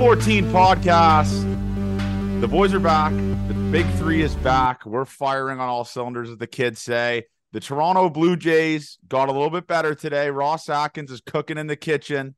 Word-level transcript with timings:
14 0.00 0.46
podcast. 0.46 2.40
The 2.40 2.48
boys 2.48 2.72
are 2.72 2.80
back. 2.80 3.12
The 3.12 3.68
big 3.70 3.86
three 3.96 4.22
is 4.22 4.34
back. 4.36 4.86
We're 4.86 5.04
firing 5.04 5.60
on 5.60 5.68
all 5.68 5.84
cylinders, 5.84 6.30
as 6.30 6.38
the 6.38 6.46
kids 6.46 6.80
say. 6.80 7.24
The 7.52 7.60
Toronto 7.60 8.08
Blue 8.08 8.34
Jays 8.34 8.96
got 9.06 9.28
a 9.28 9.32
little 9.32 9.50
bit 9.50 9.66
better 9.66 9.94
today. 9.94 10.30
Ross 10.30 10.70
Atkins 10.70 11.10
is 11.10 11.20
cooking 11.20 11.58
in 11.58 11.66
the 11.66 11.76
kitchen. 11.76 12.34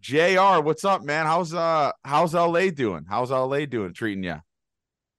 JR, 0.00 0.62
what's 0.62 0.86
up, 0.86 1.02
man? 1.02 1.26
How's 1.26 1.52
uh 1.52 1.92
how's 2.06 2.32
LA 2.32 2.70
doing? 2.70 3.04
How's 3.06 3.30
LA 3.30 3.66
doing 3.66 3.92
treating 3.92 4.24
you? 4.24 4.36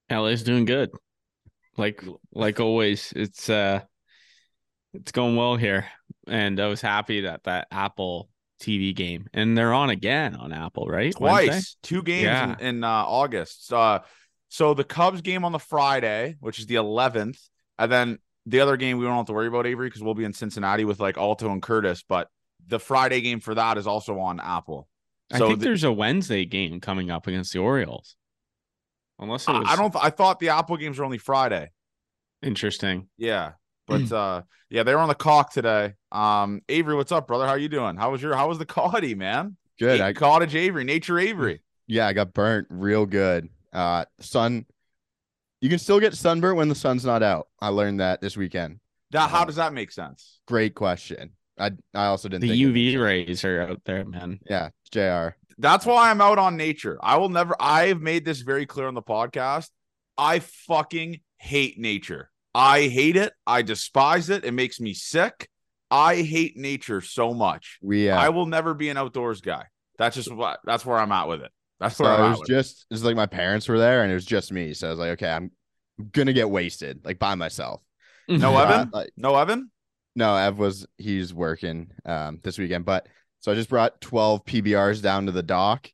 LA's 0.09 0.41
doing 0.41 0.65
good. 0.65 0.89
Like 1.77 2.03
like 2.33 2.59
always. 2.59 3.13
It's 3.15 3.47
uh 3.47 3.81
it's 4.95 5.11
going 5.11 5.35
well 5.35 5.55
here. 5.55 5.85
And 6.25 6.59
I 6.59 6.65
was 6.65 6.81
happy 6.81 7.21
that 7.21 7.43
that 7.43 7.67
Apple 7.69 8.27
TV 8.65 8.95
game 8.95 9.27
and 9.33 9.57
they're 9.57 9.73
on 9.73 9.89
again 9.89 10.35
on 10.35 10.51
Apple, 10.53 10.87
right? 10.87 11.13
Twice, 11.13 11.47
Wednesday? 11.49 11.69
two 11.83 12.01
games 12.03 12.23
Yeah. 12.23 12.55
in, 12.59 12.77
in 12.77 12.83
uh, 12.83 12.87
August. 12.87 13.71
Uh, 13.71 13.99
so 14.49 14.73
the 14.73 14.83
Cubs 14.83 15.21
game 15.21 15.43
on 15.45 15.51
the 15.51 15.59
Friday, 15.59 16.35
which 16.39 16.59
is 16.59 16.65
the 16.65 16.75
11th, 16.75 17.39
and 17.77 17.91
then 17.91 18.19
the 18.45 18.59
other 18.61 18.77
game 18.77 18.97
we 18.97 19.05
don't 19.05 19.15
have 19.17 19.25
to 19.25 19.33
worry 19.33 19.47
about 19.47 19.65
Avery 19.67 19.87
because 19.87 20.01
we'll 20.03 20.13
be 20.13 20.23
in 20.23 20.33
Cincinnati 20.33 20.85
with 20.85 20.99
like 20.99 21.17
Alto 21.17 21.49
and 21.51 21.61
Curtis. 21.61 22.03
But 22.07 22.29
the 22.67 22.79
Friday 22.79 23.21
game 23.21 23.39
for 23.39 23.53
that 23.55 23.77
is 23.77 23.87
also 23.87 24.17
on 24.19 24.39
Apple. 24.39 24.87
I 25.31 25.39
think 25.39 25.59
the- 25.59 25.65
there's 25.65 25.83
a 25.83 25.91
Wednesday 25.91 26.45
game 26.45 26.79
coming 26.79 27.09
up 27.11 27.27
against 27.27 27.53
the 27.53 27.59
Orioles. 27.59 28.15
Unless 29.19 29.47
it 29.47 29.51
I, 29.51 29.59
was 29.59 29.67
I 29.69 29.75
don't. 29.77 29.95
I 29.95 30.09
thought 30.09 30.39
the 30.39 30.49
Apple 30.49 30.77
games 30.77 30.99
were 30.99 31.05
only 31.05 31.17
Friday. 31.17 31.69
interesting. 32.43 33.07
Yeah, 33.17 33.53
but 33.87 34.11
uh, 34.11 34.41
yeah, 34.69 34.83
they 34.83 34.93
were 34.93 35.01
on 35.01 35.07
the 35.09 35.15
cock 35.15 35.51
today. 35.51 35.93
Um, 36.11 36.61
Avery, 36.69 36.95
what's 36.95 37.11
up, 37.11 37.27
brother? 37.27 37.45
How 37.47 37.55
you 37.55 37.69
doing? 37.69 37.95
How 37.97 38.11
was 38.11 38.21
your? 38.21 38.35
How 38.35 38.47
was 38.47 38.57
the 38.57 38.65
Cotty, 38.65 39.15
man? 39.15 39.57
Good. 39.79 39.99
A- 39.99 40.05
I 40.05 40.13
Cottage 40.13 40.55
Avery, 40.55 40.83
Nature 40.83 41.19
Avery. 41.19 41.61
yeah, 41.87 42.07
I 42.07 42.13
got 42.13 42.33
burnt 42.33 42.67
real 42.69 43.05
good. 43.05 43.49
Uh 43.73 44.05
sun 44.21 44.65
you 45.61 45.69
can 45.69 45.79
still 45.79 45.99
get 45.99 46.13
sunburnt 46.13 46.57
when 46.57 46.69
the 46.69 46.75
sun's 46.75 47.03
not 47.05 47.23
out. 47.23 47.47
I 47.59 47.69
learned 47.69 47.99
that 47.99 48.21
this 48.21 48.37
weekend. 48.37 48.79
That 49.11 49.29
how 49.29 49.41
Uh, 49.41 49.45
does 49.45 49.55
that 49.55 49.73
make 49.73 49.91
sense? 49.91 50.39
Great 50.47 50.75
question. 50.75 51.31
I 51.59 51.71
I 51.93 52.05
also 52.07 52.29
didn't 52.29 52.41
The 52.41 52.49
think 52.49 52.75
UV 52.75 53.01
rays 53.01 53.43
are 53.45 53.61
out 53.61 53.81
there, 53.85 54.05
man. 54.05 54.39
Yeah, 54.49 54.69
JR. 54.91 55.35
That's 55.57 55.85
why 55.85 56.09
I'm 56.11 56.19
out 56.21 56.37
on 56.37 56.57
nature. 56.57 56.97
I 57.01 57.17
will 57.17 57.29
never. 57.29 57.55
I've 57.59 58.01
made 58.01 58.25
this 58.25 58.41
very 58.41 58.65
clear 58.65 58.87
on 58.87 58.93
the 58.93 59.01
podcast. 59.01 59.69
I 60.17 60.39
fucking 60.39 61.21
hate 61.37 61.77
nature. 61.79 62.29
I 62.55 62.87
hate 62.87 63.17
it. 63.17 63.33
I 63.45 63.61
despise 63.61 64.29
it. 64.29 64.45
It 64.45 64.53
makes 64.53 64.79
me 64.79 64.93
sick. 64.93 65.49
I 65.91 66.15
hate 66.21 66.57
nature 66.57 67.01
so 67.01 67.33
much. 67.33 67.77
We 67.81 68.09
uh 68.09 68.17
I 68.17 68.29
will 68.29 68.45
never 68.45 68.73
be 68.73 68.89
an 68.89 68.97
outdoors 68.97 69.41
guy. 69.41 69.65
That's 69.97 70.15
just 70.15 70.31
what. 70.31 70.59
That's 70.65 70.85
where 70.85 70.97
I'm 70.97 71.11
at 71.11 71.27
with 71.27 71.41
it. 71.41 71.51
That's 71.79 71.99
where 71.99 72.11
it 72.11 72.15
I'm 72.15 72.21
at. 72.21 72.29
was 72.31 72.39
With 72.39 72.47
just 72.49 72.85
it 72.89 72.93
was 72.93 73.03
like 73.03 73.15
my 73.15 73.25
parents 73.25 73.67
were 73.67 73.77
there 73.77 74.03
and 74.03 74.11
it 74.11 74.15
was 74.15 74.25
just 74.25 74.51
me. 74.51 74.73
So 74.73 74.87
I 74.87 74.89
was 74.89 74.99
like, 74.99 75.09
okay, 75.11 75.29
I'm 75.29 75.51
gonna 76.11 76.33
get 76.33 76.49
wasted, 76.49 77.01
like 77.05 77.19
by 77.19 77.35
myself. 77.35 77.81
No 78.29 78.55
Uh, 78.55 78.63
Evan. 78.63 78.89
like, 78.91 79.11
No 79.17 79.35
Evan. 79.35 79.69
No, 80.15 80.35
Ev 80.35 80.57
was 80.57 80.87
he's 80.97 81.33
working 81.33 81.91
um 82.05 82.39
this 82.41 82.57
weekend, 82.57 82.85
but 82.85 83.07
so 83.41 83.51
I 83.51 83.55
just 83.55 83.69
brought 83.69 83.99
12 84.01 84.45
PBRs 84.45 85.01
down 85.01 85.25
to 85.25 85.31
the 85.33 85.43
dock. 85.43 85.89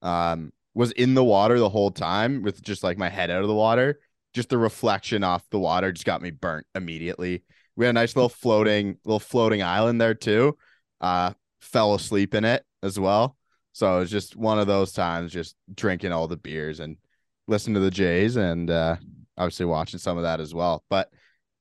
Um 0.00 0.52
was 0.74 0.92
in 0.92 1.14
the 1.14 1.24
water 1.24 1.58
the 1.58 1.68
whole 1.68 1.90
time 1.90 2.42
with 2.42 2.62
just 2.62 2.82
like 2.82 2.98
my 2.98 3.08
head 3.08 3.30
out 3.30 3.42
of 3.42 3.48
the 3.48 3.54
water. 3.54 4.00
Just 4.34 4.48
the 4.50 4.58
reflection 4.58 5.24
off 5.24 5.48
the 5.50 5.58
water 5.58 5.92
just 5.92 6.04
got 6.04 6.20
me 6.20 6.30
burnt 6.30 6.66
immediately. 6.74 7.42
We 7.76 7.86
had 7.86 7.90
a 7.90 7.94
nice 7.94 8.14
little 8.16 8.28
floating 8.28 8.98
little 9.04 9.20
floating 9.20 9.62
island 9.62 10.00
there 10.00 10.14
too. 10.14 10.56
Uh 11.00 11.32
fell 11.60 11.94
asleep 11.94 12.34
in 12.34 12.44
it 12.44 12.64
as 12.82 12.98
well. 13.00 13.36
So 13.72 13.96
it 13.96 14.00
was 14.00 14.10
just 14.10 14.36
one 14.36 14.58
of 14.58 14.66
those 14.66 14.92
times 14.92 15.32
just 15.32 15.56
drinking 15.74 16.12
all 16.12 16.28
the 16.28 16.36
beers 16.36 16.80
and 16.80 16.96
listening 17.48 17.74
to 17.74 17.80
the 17.80 17.90
Jays 17.90 18.36
and 18.36 18.70
uh 18.70 18.96
obviously 19.38 19.66
watching 19.66 19.98
some 19.98 20.16
of 20.16 20.24
that 20.24 20.40
as 20.40 20.52
well. 20.54 20.84
But 20.90 21.10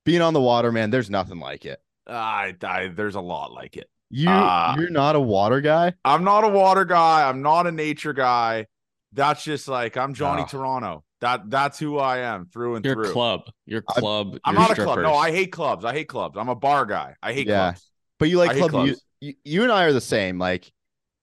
being 0.05 0.21
on 0.21 0.33
the 0.33 0.41
water, 0.41 0.71
man, 0.71 0.89
there's 0.89 1.09
nothing 1.09 1.39
like 1.39 1.65
it. 1.65 1.79
I, 2.07 2.53
I 2.63 2.87
there's 2.89 3.15
a 3.15 3.21
lot 3.21 3.51
like 3.53 3.77
it. 3.77 3.89
You 4.09 4.27
Ah. 4.29 4.75
you're 4.77 4.89
not 4.89 5.15
a 5.15 5.19
water 5.19 5.61
guy? 5.61 5.93
I'm 6.03 6.23
not 6.23 6.43
a 6.43 6.49
water 6.49 6.85
guy. 6.85 7.27
I'm 7.27 7.41
not 7.41 7.65
a 7.67 7.71
nature 7.71 8.13
guy. 8.13 8.67
That's 9.13 9.43
just 9.43 9.67
like 9.67 9.95
I'm 9.97 10.13
Johnny 10.13 10.41
Ah. 10.43 10.45
Toronto. 10.47 11.03
That 11.23 11.49
that's 11.49 11.79
who 11.79 11.97
I 11.97 12.19
am 12.19 12.45
through 12.45 12.75
and 12.75 12.85
Your 12.85 12.95
through. 12.95 13.03
Your 13.05 13.13
club. 13.13 13.41
Your 13.65 13.81
club. 13.81 14.37
I'm 14.43 14.53
your 14.55 14.61
not 14.61 14.77
a 14.77 14.83
club. 14.83 14.99
No. 14.99 15.13
I 15.15 15.31
hate 15.31 15.51
clubs. 15.51 15.85
I 15.85 15.93
hate 15.93 16.07
clubs. 16.09 16.37
I'm 16.37 16.49
a 16.49 16.55
bar 16.55 16.85
guy. 16.85 17.15
I 17.23 17.31
hate 17.33 17.47
Yeah. 17.47 17.69
clubs. 17.71 17.89
But 18.19 18.29
you 18.29 18.37
like 18.37 18.51
I 18.51 18.57
club 18.59 18.69
clubs. 18.71 18.85
music. 18.85 19.03
You, 19.21 19.33
you 19.45 19.63
and 19.63 19.71
I 19.71 19.85
are 19.85 19.93
the 19.93 20.01
same. 20.01 20.37
Like 20.37 20.71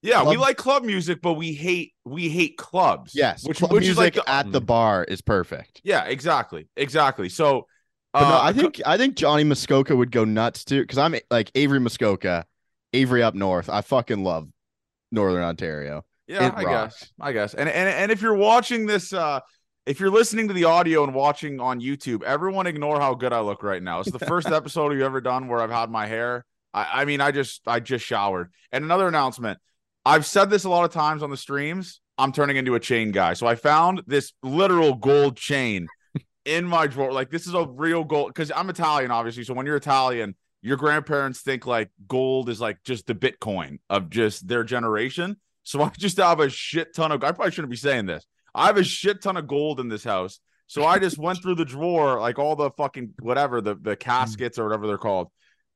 Yeah, 0.03 0.27
we 0.29 0.37
like 0.39 0.57
club 0.57 0.85
music, 0.85 1.21
but 1.23 1.35
we 1.35 1.53
hate 1.53 1.93
we 2.07 2.29
hate 2.31 2.57
clubs. 2.57 3.13
yes, 3.15 3.47
which 3.47 3.59
club 3.59 3.73
which 3.73 3.87
is 3.87 3.99
like 3.99 4.15
music 4.15 4.25
the- 4.27 4.31
at 4.33 4.51
the 4.51 4.61
bar 4.61 5.05
is 5.05 5.21
perfect. 5.21 5.81
yeah, 5.85 6.05
exactly, 6.07 6.67
exactly. 6.77 7.29
So, 7.29 7.67
But 8.15 8.29
no, 8.29 8.35
uh, 8.37 8.41
I 8.43 8.53
think 8.55 8.81
I 8.87 8.97
think 8.97 9.17
Johnny 9.17 9.45
Muskoka 9.45 9.95
would 9.95 10.11
go 10.11 10.25
nuts 10.25 10.65
too 10.65 10.81
because 10.81 10.97
I'm 10.99 11.15
like 11.31 11.51
Avery 11.55 11.79
Muskoka, 11.81 12.47
Avery 12.95 13.23
up 13.23 13.35
north. 13.35 13.69
I 13.69 13.83
fucking 13.83 14.25
love 14.25 14.49
Northern 15.13 15.43
Ontario. 15.43 16.05
yeah, 16.27 16.47
it 16.49 16.55
I 16.57 16.63
rocks. 16.65 17.01
guess, 17.01 17.13
I 17.21 17.33
guess. 17.33 17.55
And 17.55 17.69
and 17.69 17.89
and 17.89 18.11
if 18.11 18.23
you're 18.23 18.35
watching 18.35 18.87
this, 18.87 19.13
uh, 19.13 19.41
if 19.87 19.99
you're 19.99 20.11
listening 20.11 20.49
to 20.49 20.55
the 20.55 20.65
audio 20.65 21.05
and 21.05 21.15
watching 21.15 21.61
on 21.61 21.81
YouTube, 21.81 22.23
everyone 22.23 22.67
ignore 22.67 23.01
how 23.01 23.15
good 23.15 23.33
I 23.33 23.41
look 23.41 23.63
right 23.63 23.83
now. 23.83 24.01
It's 24.01 24.11
the 24.11 24.19
first 24.19 24.47
episode 24.51 24.93
you've 24.93 25.03
ever 25.03 25.21
done 25.21 25.49
where 25.49 25.61
I've 25.61 25.71
had 25.71 25.91
my 25.91 26.07
hair. 26.07 26.45
I, 26.73 27.03
I 27.03 27.05
mean, 27.05 27.21
I 27.21 27.31
just 27.31 27.63
I 27.67 27.81
just 27.81 28.05
showered. 28.05 28.53
And 28.73 28.85
another 28.85 29.09
announcement. 29.09 29.59
I've 30.05 30.25
said 30.25 30.49
this 30.49 30.65
a 30.65 30.71
lot 30.71 30.85
of 30.85 30.93
times 30.93 31.23
on 31.23 31.31
the 31.31 31.37
streams. 31.37 32.01
I'm 32.17 32.33
turning 32.33 32.57
into 32.57 32.75
a 32.75 32.81
chain 32.81 33.11
guy. 33.13 33.35
So 33.35 33.47
I 33.47 33.55
found 33.55 34.03
this 34.07 34.33
literal 34.43 34.95
gold 34.95 35.37
chain 35.37 35.89
in 36.45 36.67
my 36.67 36.87
drawer. 36.87 37.13
Like 37.13 37.31
this 37.31 37.47
is 37.47 37.55
a 37.55 37.67
real 37.67 38.05
gold 38.05 38.29
because 38.29 38.51
I'm 38.55 38.71
Italian, 38.71 39.11
obviously. 39.11 39.45
So 39.45 39.55
when 39.55 39.67
you're 39.67 39.77
Italian, 39.77 40.37
your 40.63 40.77
grandparents 40.77 41.41
think 41.41 41.67
like 41.67 41.91
gold 42.07 42.49
is 42.49 42.61
like 42.61 42.79
just 42.85 43.07
the 43.07 43.15
Bitcoin 43.15 43.79
of 43.89 44.11
just 44.11 44.47
their 44.47 44.65
generation. 44.65 45.37
So 45.65 45.83
I 45.83 45.91
just 45.91 46.19
have 46.19 46.41
a 46.41 46.49
shit 46.49 46.95
ton 46.95 47.13
of. 47.13 47.25
I 47.25 47.33
probably 47.33 47.53
shouldn't 47.53 47.71
be 47.71 47.77
saying 47.77 48.07
this. 48.07 48.25
I 48.55 48.67
have 48.67 48.77
a 48.77 48.85
shit 48.85 49.23
ton 49.23 49.37
of 49.37 49.47
gold 49.47 49.81
in 49.81 49.89
this 49.89 50.05
house. 50.05 50.41
So 50.67 50.85
I 50.85 50.99
just 50.99 51.19
went 51.19 51.43
through 51.43 51.57
the 51.57 51.65
drawer, 51.65 52.21
like 52.21 52.39
all 52.39 52.55
the 52.55 52.71
fucking 52.71 53.15
whatever 53.21 53.61
the 53.61 53.75
the 53.75 53.97
caskets 53.97 54.59
or 54.59 54.65
whatever 54.65 54.87
they're 54.87 54.99
called. 54.99 55.29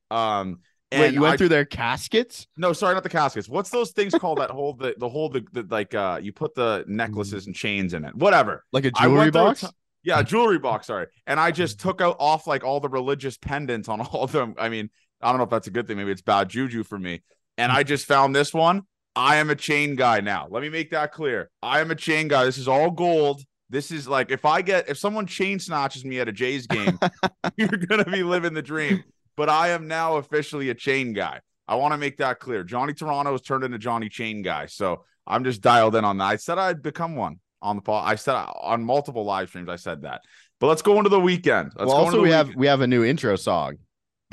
Um, 0.09 0.59
and 0.91 1.01
Wait, 1.01 1.13
you 1.13 1.21
went 1.21 1.33
I- 1.33 1.37
through 1.37 1.49
their 1.49 1.65
caskets? 1.65 2.47
no, 2.57 2.71
sorry, 2.71 2.93
not 2.93 3.03
the 3.03 3.09
caskets. 3.09 3.49
What's 3.49 3.69
those 3.71 3.91
things 3.91 4.13
called 4.13 4.37
that 4.37 4.51
hold 4.51 4.79
the 4.79 4.95
the 4.97 5.09
hold 5.09 5.33
the, 5.33 5.45
the 5.51 5.67
like 5.69 5.93
uh 5.93 6.19
you 6.21 6.31
put 6.31 6.55
the 6.55 6.85
necklaces 6.87 7.47
and 7.47 7.55
chains 7.55 7.93
in 7.93 8.05
it. 8.05 8.15
Whatever. 8.15 8.63
Like 8.71 8.85
a 8.85 8.91
jewelry 8.91 9.17
went 9.17 9.33
through 9.33 9.41
a 9.41 9.45
box? 9.45 9.65
Yeah, 10.03 10.21
jewelry 10.21 10.59
box, 10.59 10.87
sorry. 10.87 11.07
And 11.25 11.39
I 11.39 11.49
just 11.51 11.79
took 11.79 11.99
out 11.99 12.17
off 12.19 12.45
like 12.47 12.63
all 12.63 12.79
the 12.79 12.89
religious 12.89 13.37
pendants 13.37 13.89
on 13.89 13.99
all 14.01 14.23
of 14.23 14.31
them. 14.31 14.53
I 14.57 14.69
mean, 14.69 14.89
I 15.21 15.29
don't 15.29 15.39
know 15.39 15.45
if 15.45 15.49
that's 15.49 15.67
a 15.67 15.71
good 15.71 15.87
thing. 15.87 15.97
Maybe 15.97 16.11
it's 16.11 16.21
bad 16.21 16.47
juju 16.47 16.83
for 16.83 16.97
me. 16.99 17.23
And 17.57 17.71
I 17.71 17.83
just 17.83 18.05
found 18.05 18.35
this 18.35 18.53
one. 18.53 18.83
I 19.15 19.37
am 19.37 19.49
a 19.49 19.55
chain 19.55 19.95
guy 19.95 20.19
now. 20.19 20.47
Let 20.49 20.61
me 20.61 20.69
make 20.69 20.91
that 20.91 21.11
clear. 21.11 21.49
I 21.63 21.79
am 21.79 21.91
a 21.91 21.95
chain 21.95 22.27
guy. 22.27 22.43
This 22.45 22.57
is 22.57 22.67
all 22.67 22.91
gold. 22.91 23.41
This 23.69 23.91
is 23.91 24.07
like 24.07 24.29
if 24.29 24.45
I 24.45 24.61
get 24.61 24.89
if 24.89 24.97
someone 24.97 25.25
chain 25.25 25.59
snatches 25.59 26.05
me 26.05 26.19
at 26.19 26.27
a 26.27 26.31
Jays 26.31 26.67
game, 26.67 26.99
you're 27.57 27.69
gonna 27.69 28.05
be 28.05 28.23
living 28.23 28.53
the 28.53 28.61
dream. 28.61 29.03
But 29.37 29.49
I 29.49 29.69
am 29.69 29.87
now 29.87 30.17
officially 30.17 30.69
a 30.69 30.75
chain 30.75 31.13
guy. 31.13 31.41
I 31.67 31.75
want 31.75 31.93
to 31.93 31.97
make 31.97 32.17
that 32.17 32.39
clear. 32.39 32.63
Johnny 32.63 32.93
Toronto 32.93 33.31
has 33.31 33.41
turned 33.41 33.63
into 33.63 33.77
Johnny 33.77 34.07
Chain 34.07 34.41
guy. 34.43 34.67
So 34.67 35.03
I'm 35.25 35.43
just 35.43 35.61
dialed 35.61 35.95
in 35.95 36.05
on 36.05 36.17
that. 36.19 36.25
I 36.25 36.35
said 36.35 36.57
I'd 36.57 36.81
become 36.81 37.15
one 37.15 37.39
on 37.61 37.75
the 37.75 37.81
pod. 37.81 38.03
I 38.07 38.15
said 38.15 38.35
on 38.35 38.83
multiple 38.83 39.25
live 39.25 39.49
streams. 39.49 39.69
I 39.69 39.75
said 39.77 40.03
that. 40.03 40.21
But 40.59 40.67
let's 40.67 40.81
go 40.81 40.97
into 40.97 41.09
the 41.09 41.19
weekend. 41.19 41.71
Let's 41.75 41.89
well, 41.89 41.97
go 41.97 42.05
also 42.05 42.17
the 42.17 42.23
we 42.23 42.29
have 42.31 42.55
we 42.55 42.67
have 42.67 42.81
a 42.81 42.87
new 42.87 43.03
intro 43.03 43.35
song. 43.35 43.77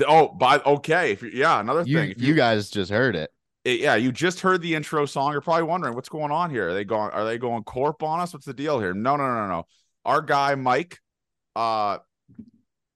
Oh, 0.07 0.29
by 0.29 0.59
okay. 0.59 1.13
If 1.13 1.23
you, 1.23 1.31
yeah, 1.33 1.59
another 1.61 1.83
You 1.83 1.99
thing. 1.99 2.11
If 2.11 2.23
you 2.23 2.35
guys 2.35 2.71
just 2.71 2.91
heard 2.91 3.17
it. 3.17 3.31
It- 3.65 3.81
yeah, 3.81 3.95
you 3.95 4.13
just 4.13 4.41
heard 4.41 4.61
the 4.61 4.75
intro 4.75 5.07
song. 5.07 5.33
You're 5.33 5.41
probably 5.41 5.65
wondering 5.65 5.95
what's 5.95 6.09
going 6.09 6.33
on 6.33 6.51
here. 6.51 6.69
Are 6.71 6.75
they 6.75 6.85
going? 6.85 7.11
Are 7.11 7.25
they 7.25 7.39
going 7.39 7.63
corp 7.65 8.03
on 8.03 8.21
us? 8.21 8.33
What's 8.33 8.47
the 8.47 8.55
deal 8.55 8.81
here? 8.81 8.95
No, 8.95 9.17
no, 9.17 9.27
no, 9.27 9.49
no. 9.49 9.67
Our 10.05 10.21
guy 10.21 10.55
Mike, 10.57 10.99
uh, 11.55 11.99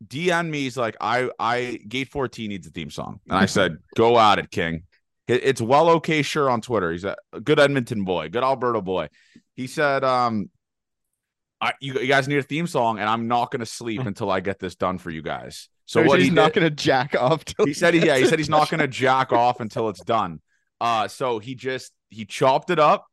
DM 0.06 0.50
me. 0.50 0.62
He's 0.62 0.76
like, 0.76 0.96
I, 1.00 1.30
I, 1.38 1.80
Gate 1.86 2.10
14 2.10 2.48
needs 2.48 2.66
a 2.66 2.70
theme 2.70 2.90
song, 2.90 3.20
and 3.28 3.38
I 3.38 3.46
said, 3.46 3.78
go 3.96 4.18
at 4.18 4.38
it, 4.38 4.50
King. 4.50 4.82
It's 5.28 5.60
well 5.60 5.88
okay, 5.90 6.22
sure 6.22 6.48
on 6.48 6.60
Twitter. 6.60 6.92
He's 6.92 7.04
a 7.04 7.16
good 7.42 7.58
Edmonton 7.58 8.04
boy, 8.04 8.28
good 8.28 8.44
Alberta 8.44 8.80
boy. 8.80 9.08
He 9.54 9.66
said, 9.66 10.04
um, 10.04 10.50
I, 11.60 11.72
you, 11.80 11.94
you 11.94 12.06
guys 12.06 12.28
need 12.28 12.38
a 12.38 12.44
theme 12.44 12.68
song, 12.68 13.00
and 13.00 13.08
I'm 13.08 13.26
not 13.26 13.50
going 13.50 13.60
to 13.60 13.66
sleep 13.66 14.00
until 14.06 14.30
I 14.30 14.40
get 14.40 14.60
this 14.60 14.76
done 14.76 14.98
for 14.98 15.10
you 15.10 15.22
guys. 15.22 15.68
So 15.86 16.02
So 16.02 16.08
what 16.08 16.18
he's 16.18 16.28
he 16.28 16.34
not 16.34 16.52
gonna 16.52 16.68
jack 16.68 17.14
off 17.14 17.44
till 17.44 17.64
he 17.64 17.72
said 17.72 17.94
he, 17.94 18.04
yeah 18.04 18.18
he 18.18 18.26
said 18.26 18.40
he's 18.40 18.48
not 18.48 18.68
gonna 18.70 18.88
jack 18.88 19.32
off 19.32 19.60
until 19.60 19.88
it's 19.88 20.02
done 20.02 20.40
uh 20.80 21.08
so 21.08 21.38
he 21.38 21.54
just 21.54 21.92
he 22.10 22.24
chopped 22.24 22.70
it 22.70 22.78
up 22.78 23.06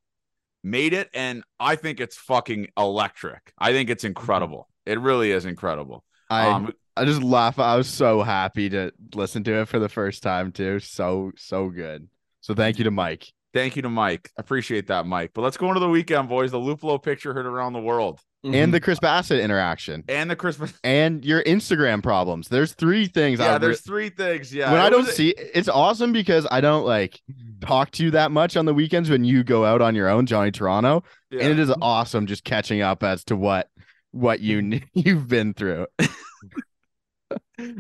made 0.64 0.94
it 0.94 1.10
and 1.14 1.44
i 1.60 1.76
think 1.76 2.00
it's 2.00 2.16
fucking 2.16 2.68
electric 2.78 3.54
i 3.58 3.72
think 3.72 3.90
it's 3.90 4.04
incredible 4.04 4.68
it 4.86 5.00
really 5.00 5.32
is 5.32 5.46
incredible 5.46 6.04
I 6.30 6.48
um 6.50 6.74
I 6.96 7.06
just 7.06 7.24
laugh. 7.24 7.58
I 7.58 7.76
was 7.76 7.88
so 7.88 8.22
happy 8.22 8.70
to 8.70 8.92
listen 9.16 9.44
to 9.46 9.62
it 9.62 9.68
for 9.68 9.80
the 9.80 9.90
first 9.90 10.22
time 10.22 10.52
too. 10.52 10.80
So 10.80 11.32
so 11.36 11.70
good. 11.70 12.08
So 12.42 12.54
thank 12.54 12.78
you 12.78 12.84
to 12.84 12.92
Mike. 12.92 13.32
Thank 13.54 13.76
you 13.76 13.82
to 13.84 13.90
Mike. 13.90 14.32
Appreciate 14.38 14.88
that, 14.88 15.06
Mike. 15.06 15.32
But 15.34 15.42
let's 15.42 15.58
go 15.58 15.68
into 15.70 15.80
the 15.80 15.90
weekend, 15.90 16.30
boys. 16.30 16.52
The 16.52 16.60
Luplow 16.60 17.02
picture 17.02 17.34
heard 17.34 17.46
around 17.46 17.74
the 17.74 17.82
world. 17.82 18.20
Mm-hmm. 18.44 18.56
and 18.56 18.74
the 18.74 18.82
Chris 18.82 19.00
Bassitt 19.00 19.42
interaction 19.42 20.04
And 20.10 20.30
the 20.30 20.36
Christmas. 20.36 20.74
and 20.84 21.24
your 21.24 21.42
Instagram 21.44 22.04
problems. 22.04 22.50
There's 22.50 22.74
three 22.74 23.06
things. 23.08 23.40
Yeah, 23.40 23.56
I've 23.56 23.62
there's 23.62 23.80
three 23.80 24.10
things. 24.10 24.54
Yeah. 24.54 24.70
when 24.70 24.82
I 24.82 24.90
don't 24.90 25.06
was- 25.06 25.16
see 25.16 25.30
it's 25.38 25.70
awesome 25.70 26.12
because 26.12 26.46
I 26.52 26.60
don't 26.60 26.86
like 26.86 27.22
talk 27.62 27.92
to 27.92 28.04
you 28.04 28.12
that 28.12 28.32
much 28.32 28.58
on 28.58 28.66
the 28.66 28.74
weekends 28.74 29.10
when 29.10 29.24
you 29.24 29.46
go 29.46 29.64
out 29.64 29.82
on 29.82 29.96
your 29.96 30.10
own, 30.10 30.26
Johnny 30.26 30.52
Toronto. 30.52 31.06
yeah. 31.32 31.44
And 31.44 31.52
it 31.54 31.60
is 31.60 31.72
awesome 31.82 32.26
just 32.28 32.44
catching 32.44 32.82
up 32.82 33.02
as 33.02 33.24
to 33.26 33.38
what 33.38 33.70
what 34.12 34.42
you 34.42 34.82
you've 34.94 35.30
been 35.30 35.54
through. 35.54 35.88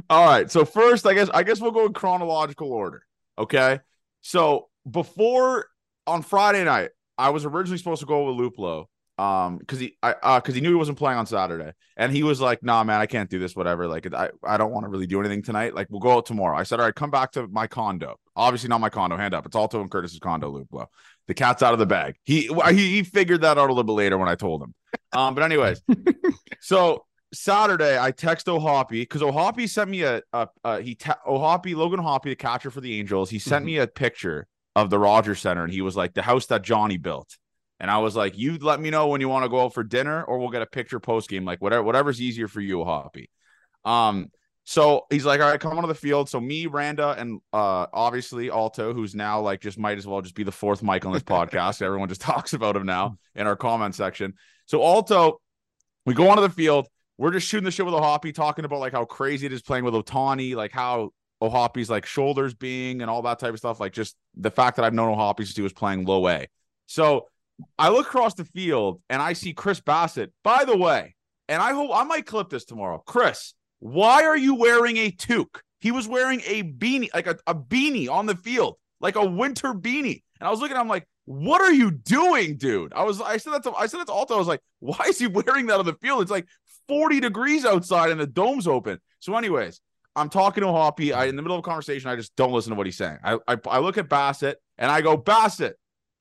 All 0.10 0.26
right. 0.26 0.50
So 0.50 0.66
first, 0.66 1.06
I 1.06 1.14
guess 1.14 1.30
I 1.34 1.44
guess 1.44 1.60
we'll 1.60 1.72
go 1.72 1.86
in 1.88 1.94
chronological 1.94 2.72
order. 2.72 3.04
Okay. 3.38 3.80
So 4.22 4.70
before 4.90 5.68
on 6.08 6.22
Friday 6.22 6.64
night, 6.64 6.92
I 7.18 7.32
was 7.32 7.44
originally 7.46 7.78
supposed 7.78 8.00
to 8.02 8.06
go 8.08 8.32
with 8.32 8.54
Luplow. 8.54 8.86
Um, 9.20 9.60
because 9.60 9.80
he 9.80 9.96
I 10.02 10.14
uh 10.24 10.40
because 10.40 10.56
he 10.56 10.62
knew 10.62 10.70
he 10.70 10.76
wasn't 10.76 10.98
playing 10.98 11.20
on 11.20 11.28
Saturday. 11.28 11.72
And 11.98 12.12
he 12.12 12.24
was 12.24 12.42
like, 12.42 12.64
nah, 12.64 12.84
man, 12.84 13.00
I 13.00 13.06
can't 13.06 13.30
do 13.30 13.38
this, 13.38 13.56
whatever. 13.56 13.88
Like 13.88 14.12
I, 14.12 14.32
I 14.44 14.58
don't 14.58 14.72
want 14.72 14.86
to 14.86 14.90
really 14.90 15.06
do 15.06 15.20
anything 15.20 15.44
tonight. 15.44 15.76
Like, 15.76 15.88
we'll 15.92 16.00
go 16.00 16.14
out 16.14 16.26
tomorrow. 16.26 16.58
I 16.58 16.64
said, 16.64 16.80
All 16.80 16.86
right, 16.88 16.96
come 16.96 17.12
back 17.12 17.32
to 17.34 17.48
my 17.48 17.68
condo. 17.68 18.16
Obviously 18.36 18.70
not 18.70 18.82
my 18.82 18.90
condo, 18.90 19.16
hand 19.16 19.36
up. 19.36 19.46
It's 19.46 19.56
Alto 19.56 19.82
and 19.82 19.92
Curtis's 19.92 20.18
condo, 20.20 20.52
Luplow. 20.52 20.88
The 21.28 21.36
cat's 21.36 21.62
out 21.62 21.74
of 21.74 21.80
the 21.80 21.86
bag. 21.86 22.16
He 22.24 22.48
he, 22.70 22.74
he 22.90 23.04
figured 23.04 23.42
that 23.42 23.58
out 23.60 23.70
a 23.70 23.72
little 23.72 23.84
bit 23.84 23.94
later 23.94 24.18
when 24.18 24.28
I 24.30 24.36
told 24.36 24.64
him. 24.64 24.74
Um, 25.12 25.36
but 25.36 25.44
anyways, 25.44 25.82
so 26.62 27.06
Saturday, 27.34 27.98
I 28.00 28.12
text 28.12 28.48
O'Hoppe 28.48 28.90
because 28.90 29.22
O'Hoppe 29.22 29.68
sent 29.70 29.90
me 29.90 30.04
a, 30.04 30.22
a, 30.34 30.48
a 30.64 30.82
he 30.82 30.96
te- 30.96 31.12
O'Hoppe 31.28 31.76
Logan 31.76 32.00
Hoppe, 32.00 32.24
the 32.24 32.36
catcher 32.36 32.72
for 32.72 32.82
the 32.82 33.00
Angels. 33.00 33.30
He 33.30 33.40
sent 33.40 33.64
Mhm. 33.64 33.68
me 33.68 33.78
a 33.78 33.88
picture 33.88 34.48
of 34.76 34.90
the 34.90 34.98
Rogers 35.00 35.40
Centre, 35.40 35.64
and 35.64 35.72
he 35.72 35.82
was 35.82 35.96
like 35.96 36.14
the 36.14 36.22
house 36.24 36.48
that 36.48 36.64
Johnny 36.64 36.98
built. 36.98 37.38
And 37.84 37.92
I 37.92 37.98
was 37.98 38.16
like, 38.16 38.38
you 38.38 38.58
let 38.60 38.80
me 38.80 38.90
know 38.90 39.08
when 39.08 39.20
you 39.20 39.28
want 39.28 39.44
to 39.44 39.50
go 39.50 39.66
out 39.66 39.74
for 39.74 39.84
dinner, 39.84 40.24
or 40.24 40.40
we'll 40.40 40.52
get 40.52 40.62
a 40.62 40.66
picture 40.66 41.02
post 41.02 41.28
game, 41.28 41.44
like 41.44 41.62
whatever, 41.62 41.84
whatever's 41.84 42.22
easier 42.22 42.48
for 42.48 42.62
you, 42.62 42.78
Hoppe. 42.78 43.28
Um, 43.84 44.32
so 44.64 45.06
he's 45.10 45.26
like, 45.26 45.42
all 45.42 45.52
right, 45.52 45.60
come 45.60 45.76
onto 45.76 45.90
the 45.90 45.94
field. 45.94 46.30
So 46.30 46.40
me, 46.40 46.66
Randa, 46.68 47.14
and 47.18 47.42
uh 47.52 47.88
obviously 47.92 48.50
Alto, 48.50 48.94
who's 48.94 49.14
now 49.16 49.42
like 49.42 49.60
just 49.60 49.78
might 49.78 49.98
as 49.98 50.08
well 50.08 50.22
just 50.22 50.34
be 50.34 50.44
the 50.44 50.52
fourth 50.52 50.82
mic 50.82 51.06
on 51.06 51.12
this 51.12 51.24
podcast. 51.24 51.82
Everyone 51.82 52.08
just 52.08 52.22
talks 52.32 52.54
about 52.54 52.78
him 52.78 52.86
now 52.86 53.18
in 53.36 53.48
our 53.48 53.58
comment 53.58 53.96
section. 53.96 54.36
So 54.66 54.82
Alto, 54.82 55.42
we 56.06 56.14
go 56.14 56.30
onto 56.30 56.42
the 56.42 56.50
field. 56.50 56.88
We're 57.18 57.32
just 57.32 57.50
shooting 57.50 57.66
the 57.66 57.72
shit 57.72 57.86
with 57.86 57.96
O'Hoppe, 57.96 58.34
talking 58.34 58.64
about 58.64 58.80
like 58.80 58.94
how 58.94 59.04
crazy 59.04 59.46
it 59.46 59.52
is 59.52 59.62
playing 59.62 59.84
with 59.84 59.94
Ohtani, 59.94 60.56
like 60.56 60.72
how 60.72 61.10
O'Hoppe's 61.42 61.90
like 61.90 62.06
shoulders 62.06 62.54
being 62.54 63.02
and 63.02 63.12
all 63.12 63.24
that 63.24 63.40
type 63.40 63.52
of 63.52 63.60
stuff. 63.60 63.82
Like 63.82 63.92
just 63.92 64.16
the 64.38 64.52
fact 64.52 64.78
that 64.78 64.86
I've 64.86 64.94
known 64.94 65.10
O'Hoppe 65.10 65.40
since 65.40 65.58
he 65.58 65.62
was 65.62 65.74
playing 65.74 66.06
low 66.06 66.30
A. 66.30 66.48
So 66.86 67.28
I 67.78 67.90
look 67.90 68.08
across 68.08 68.34
the 68.34 68.46
field 68.46 69.02
and 69.10 69.22
I 69.22 69.34
see 69.34 69.54
Chris 69.54 69.80
Bassitt. 69.80 70.32
By 70.44 70.66
the 70.66 70.78
way, 70.78 71.16
and 71.48 71.62
I 71.62 71.74
hope 71.74 71.92
I 71.94 72.04
might 72.04 72.26
clip 72.26 72.50
this 72.50 72.66
tomorrow. 72.66 73.02
Chris, 73.06 73.54
why 73.80 74.24
are 74.24 74.38
you 74.38 74.56
wearing 74.56 74.98
a 74.98 75.12
toque? 75.12 75.62
He 75.80 75.92
was 75.92 76.08
wearing 76.08 76.42
a 76.46 76.64
beanie, 76.64 77.14
like 77.14 77.28
a, 77.28 77.38
a 77.46 77.54
beanie 77.54 78.10
on 78.10 78.26
the 78.26 78.36
field, 78.36 78.78
like 79.02 79.16
a 79.16 79.26
winter 79.26 79.74
beanie. 79.74 80.24
And 80.40 80.48
I 80.48 80.50
was 80.50 80.62
looking, 80.62 80.78
I'm 80.78 80.88
like, 80.88 81.08
what 81.26 81.62
are 81.62 81.74
you 81.74 81.92
doing, 81.92 82.58
dude? 82.58 82.94
I 82.94 83.04
was, 83.04 83.22
I 83.22 83.38
said 83.38 83.54
that 83.54 83.64
to, 83.64 83.74
I 83.74 83.88
said 83.88 84.00
that 84.00 84.08
to 84.08 84.14
Alto. 84.14 84.36
I 84.36 84.38
was 84.38 84.48
like, 84.48 84.62
why 84.80 85.06
is 85.08 85.20
he 85.20 85.28
wearing 85.28 85.68
that 85.68 85.80
on 85.80 85.86
the 85.86 85.96
field? 85.96 86.22
It's 86.22 86.32
like 86.32 86.48
40 86.88 87.20
degrees 87.20 87.66
outside 87.66 88.12
and 88.12 88.20
the 88.20 88.28
dome's 88.28 88.68
open. 88.68 89.00
So, 89.20 89.36
anyways, 89.36 89.82
I'm 90.16 90.30
talking 90.30 90.62
to 90.62 90.68
Hoppe. 90.68 91.14
I 91.14 91.26
in 91.26 91.36
the 91.36 91.42
middle 91.42 91.58
of 91.58 91.60
a 91.60 91.68
conversation, 91.68 92.10
I 92.10 92.16
just 92.16 92.36
don't 92.36 92.52
listen 92.52 92.72
to 92.72 92.76
what 92.76 92.86
he's 92.86 92.98
saying. 92.98 93.18
I, 93.24 93.38
I 93.48 93.58
I 93.68 93.80
look 93.80 93.98
at 93.98 94.10
Bassitt 94.10 94.56
and 94.78 94.92
I 94.92 95.02
go, 95.02 95.18
Bassitt. 95.18 95.74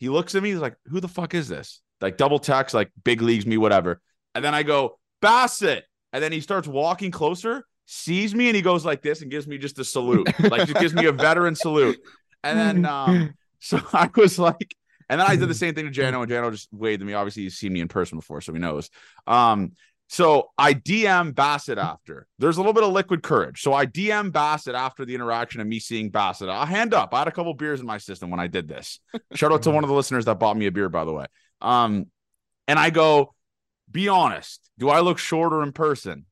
He 0.03 0.09
looks 0.09 0.35
at 0.35 0.43
me, 0.43 0.51
he's 0.51 0.59
like, 0.59 0.75
Who 0.87 0.99
the 0.99 1.07
fuck 1.07 1.33
is 1.33 1.47
this? 1.47 1.81
Like 2.01 2.17
double 2.17 2.41
text, 2.41 2.75
like 2.75 2.91
big 3.05 3.23
leagues 3.23 3.47
me, 3.47 3.57
whatever. 3.57 4.01
And 4.35 4.45
then 4.45 4.53
I 4.53 4.65
go, 4.65 4.99
Bassitt. 5.23 5.83
And 6.13 6.21
then 6.21 6.33
he 6.33 6.41
starts 6.41 6.67
walking 6.67 7.13
closer, 7.13 7.65
sees 7.87 8.35
me, 8.35 8.49
and 8.49 8.57
he 8.57 8.63
goes 8.63 8.85
like 8.85 9.01
this 9.01 9.23
and 9.23 9.31
gives 9.31 9.47
me 9.47 9.59
just 9.59 9.79
a 9.79 9.85
salute. 9.85 10.27
like 10.41 10.67
just 10.67 10.81
gives 10.81 10.93
me 10.93 11.07
a 11.07 11.13
veteran 11.13 11.55
salute. 11.55 12.01
And 12.43 12.59
then 12.59 12.85
um, 12.93 13.35
so 13.61 13.81
I 13.93 14.11
was 14.17 14.41
like, 14.41 14.75
and 15.09 15.21
then 15.21 15.29
I 15.29 15.37
did 15.37 15.49
the 15.49 15.55
same 15.55 15.73
thing 15.73 15.85
to 15.85 15.93
Jano, 15.93 16.21
and 16.21 16.33
Jano 16.33 16.51
just 16.51 16.67
waved 16.73 17.01
at 17.01 17.07
me. 17.07 17.15
Obviously, 17.15 17.45
he's 17.45 17.57
seen 17.57 17.73
me 17.73 17.81
in 17.81 17.87
person 17.87 18.19
before, 18.19 18.41
so 18.41 18.53
he 18.53 18.59
knows. 18.59 18.91
Um, 19.29 19.71
so 20.13 20.51
I 20.59 20.75
DM 20.75 21.33
Bassitt 21.33 21.79
after. 21.79 22.27
There's 22.39 22.59
a 22.59 22.61
little 22.61 22.75
bit 22.75 22.85
of 22.85 22.93
liquid 22.93 23.23
courage. 23.23 23.63
So 23.63 23.73
I 23.73 23.87
DM 23.87 24.31
Bassitt 24.31 24.75
after 24.75 25.07
the 25.07 25.15
interaction 25.15 25.63
of 25.63 25.67
me 25.67 25.79
seeing 25.79 26.11
Bassitt. 26.13 26.51
I'll 26.51 26.67
hand 26.67 26.93
up. 26.93 27.15
I 27.15 27.21
had 27.21 27.29
a 27.29 27.31
couple 27.31 27.55
beers 27.55 27.81
in 27.81 27.87
my 27.87 27.97
system 27.97 28.29
when 28.29 28.39
I 28.39 28.47
did 28.47 28.69
this. 28.69 29.01
Shout 29.33 29.53
out 29.53 29.63
to 29.63 29.71
one 29.73 29.85
of 29.85 29.89
the 29.89 29.97
listeners 29.97 30.27
that 30.27 30.39
bought 30.39 30.59
me 30.59 30.67
a 30.67 30.71
beer, 30.71 30.91
by 30.91 31.07
the 31.07 31.15
way. 31.15 31.25
Um, 31.63 32.09
and 32.69 32.79
I 32.79 32.91
go, 32.91 33.33
be 33.91 34.09
honest, 34.09 34.69
do 34.79 34.91
I 34.91 35.01
look 35.01 35.17
shorter 35.17 35.63
in 35.63 35.73
person? 35.73 36.27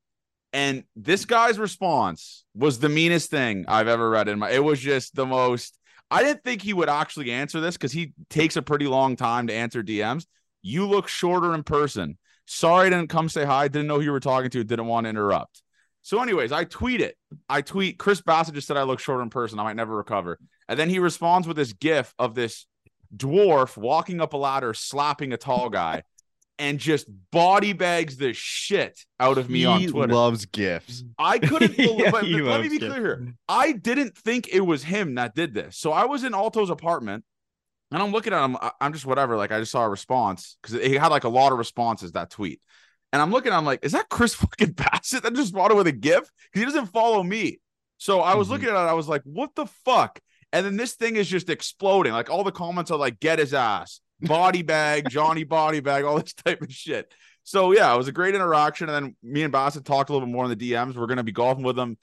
And 0.53 0.85
this 0.95 1.25
guy's 1.25 1.59
response 1.59 2.45
was 2.55 2.81
the 2.81 2.91
meanest 2.91 3.31
thing 3.31 3.65
I've 3.67 3.89
ever 3.89 4.11
read 4.11 4.29
in 4.29 4.41
my. 4.41 4.51
It 4.51 4.63
was 4.63 4.79
just 4.79 5.15
the 5.15 5.25
most. 5.25 5.79
I 6.11 6.23
didn't 6.23 6.45
think 6.45 6.61
he 6.61 6.75
would 6.75 6.91
actually 6.91 7.31
answer 7.31 7.61
this 7.63 7.79
because 7.79 7.93
he 7.93 8.13
takes 8.29 8.57
a 8.57 8.63
pretty 8.63 8.89
long 8.89 9.17
time 9.17 9.47
to 9.47 9.55
answer 9.55 9.83
DMs. 9.83 10.27
You 10.61 10.87
look 10.87 11.09
shorter 11.09 11.55
in 11.55 11.63
person. 11.63 12.19
Sorry, 12.53 12.89
I 12.89 12.91
didn't 12.91 13.11
come 13.11 13.29
say 13.29 13.45
hi. 13.45 13.69
Didn't 13.69 13.87
know 13.87 13.99
who 13.99 14.05
you 14.07 14.11
were 14.11 14.19
talking 14.19 14.51
to. 14.51 14.65
Didn't 14.65 14.87
want 14.87 15.05
to 15.05 15.09
interrupt. 15.09 15.63
So, 16.03 16.21
anyways, 16.21 16.51
I 16.51 16.65
tweet 16.65 17.01
it. 17.01 17.17
I 17.49 17.63
tweet 17.63 17.97
Chris 17.97 18.21
Bassitt 18.21 18.55
just 18.55 18.67
said 18.67 18.77
I 18.77 18.83
look 18.83 18.99
shorter 18.99 19.23
in 19.23 19.31
person. 19.31 19.61
I 19.61 19.63
might 19.63 19.77
never 19.77 19.97
recover. 19.97 20.37
And 20.69 20.77
then 20.77 20.89
he 20.89 20.99
responds 20.99 21.47
with 21.47 21.57
this 21.57 21.73
gif 21.73 22.13
of 22.19 22.35
this 22.35 22.67
dwarf 23.17 23.77
walking 23.77 24.21
up 24.21 24.33
a 24.33 24.37
ladder, 24.37 24.75
slapping 24.75 25.33
a 25.33 25.37
tall 25.37 25.71
guy, 25.71 26.03
and 26.59 26.81
just 26.81 27.07
body 27.31 27.73
bags 27.73 28.17
the 28.17 28.33
shit 28.33 28.99
out 29.21 29.39
of 29.39 29.49
me 29.49 29.65
on 29.65 29.87
Twitter. 29.87 30.13
loves 30.13 30.45
gifts. 30.47 31.05
I 31.19 31.39
couldn't 31.39 31.77
believe 31.77 32.01
Yeah, 32.01 32.11
but, 32.11 32.23
but 32.23 32.31
let 32.31 32.63
me 32.63 32.69
be 32.69 32.77
it. 32.85 32.91
clear 32.91 32.95
here. 33.01 33.35
I 33.49 33.71
didn't 33.73 34.17
think 34.19 34.49
it 34.49 34.61
was 34.61 34.83
him 34.83 35.15
that 35.15 35.37
did 35.37 35.55
this. 35.55 35.77
So 35.77 35.93
I 35.93 36.07
was 36.07 36.25
in 36.25 36.35
Alto's 36.35 36.71
apartment 36.71 37.25
and 37.91 38.03
I'm 38.03 38.13
looking 38.13 38.33
at 38.33 38.45
him. 38.45 38.57
I'm 38.81 38.93
just 38.93 39.07
whatever. 39.07 39.37
Like 39.37 39.53
I 39.53 39.61
just 39.61 39.73
saw 39.73 39.85
a 39.85 39.89
response 39.89 40.57
because 40.63 40.85
he 40.85 40.95
had 40.95 41.09
like 41.09 41.25
a 41.25 41.29
lot 41.29 41.53
of 41.53 41.59
responses 41.59 42.13
that 42.13 42.31
tweet. 42.31 42.61
And 43.13 43.21
I'm 43.21 43.31
looking, 43.33 43.53
I'm 43.53 43.65
like, 43.65 43.85
is 43.85 43.93
that 43.93 44.09
Chris 44.09 44.35
fucking 44.37 44.75
Bassitt 44.75 45.23
that 45.23 45.35
just 45.35 45.53
responded 45.53 45.75
with 45.75 45.87
a 45.89 45.93
GIF? 45.93 46.31
Because 46.53 46.61
he 46.61 46.65
doesn't 46.65 46.87
follow 46.93 47.23
me. 47.23 47.61
So 47.99 48.21
I 48.21 48.35
was 48.35 48.49
Mhm. 48.49 48.51
looking 48.53 48.69
at 48.69 48.75
it, 48.75 48.79
I 48.79 48.93
was 48.95 49.09
like, 49.09 49.23
what 49.25 49.55
the 49.55 49.67
fuck? 49.85 50.21
And 50.53 50.65
then 50.65 50.77
this 50.77 50.95
thing 50.95 51.17
is 51.17 51.29
just 51.29 51.51
exploding. 51.51 52.13
Like 52.13 52.31
all 52.31 52.45
the 52.45 52.53
comments 52.53 52.91
are 52.91 52.99
like, 52.99 53.21
get 53.21 53.39
his 53.39 53.53
ass, 53.55 54.01
body 54.21 54.63
bag, 54.63 55.09
Johnny 55.11 55.45
body 55.45 55.81
bag, 55.81 56.05
all 56.05 56.19
this 56.21 56.33
type 56.45 56.63
of 56.63 56.73
shit. 56.73 57.13
So 57.43 57.73
yeah, 57.73 57.93
it 57.93 57.97
was 57.97 58.09
a 58.09 58.13
great 58.13 58.35
interaction. 58.35 58.89
And 58.89 59.07
then 59.07 59.17
me 59.23 59.43
and 59.43 59.53
Bassitt 59.53 59.85
talked 59.85 60.11
a 60.11 60.13
little 60.13 60.27
bit 60.27 60.33
more 60.33 60.45
in 60.45 60.57
the 60.57 60.73
DMs. 60.73 60.95
We're 60.95 61.07
gonna 61.07 61.25
be 61.25 61.33
golfing 61.33 61.65
with 61.65 61.79
him 61.79 61.99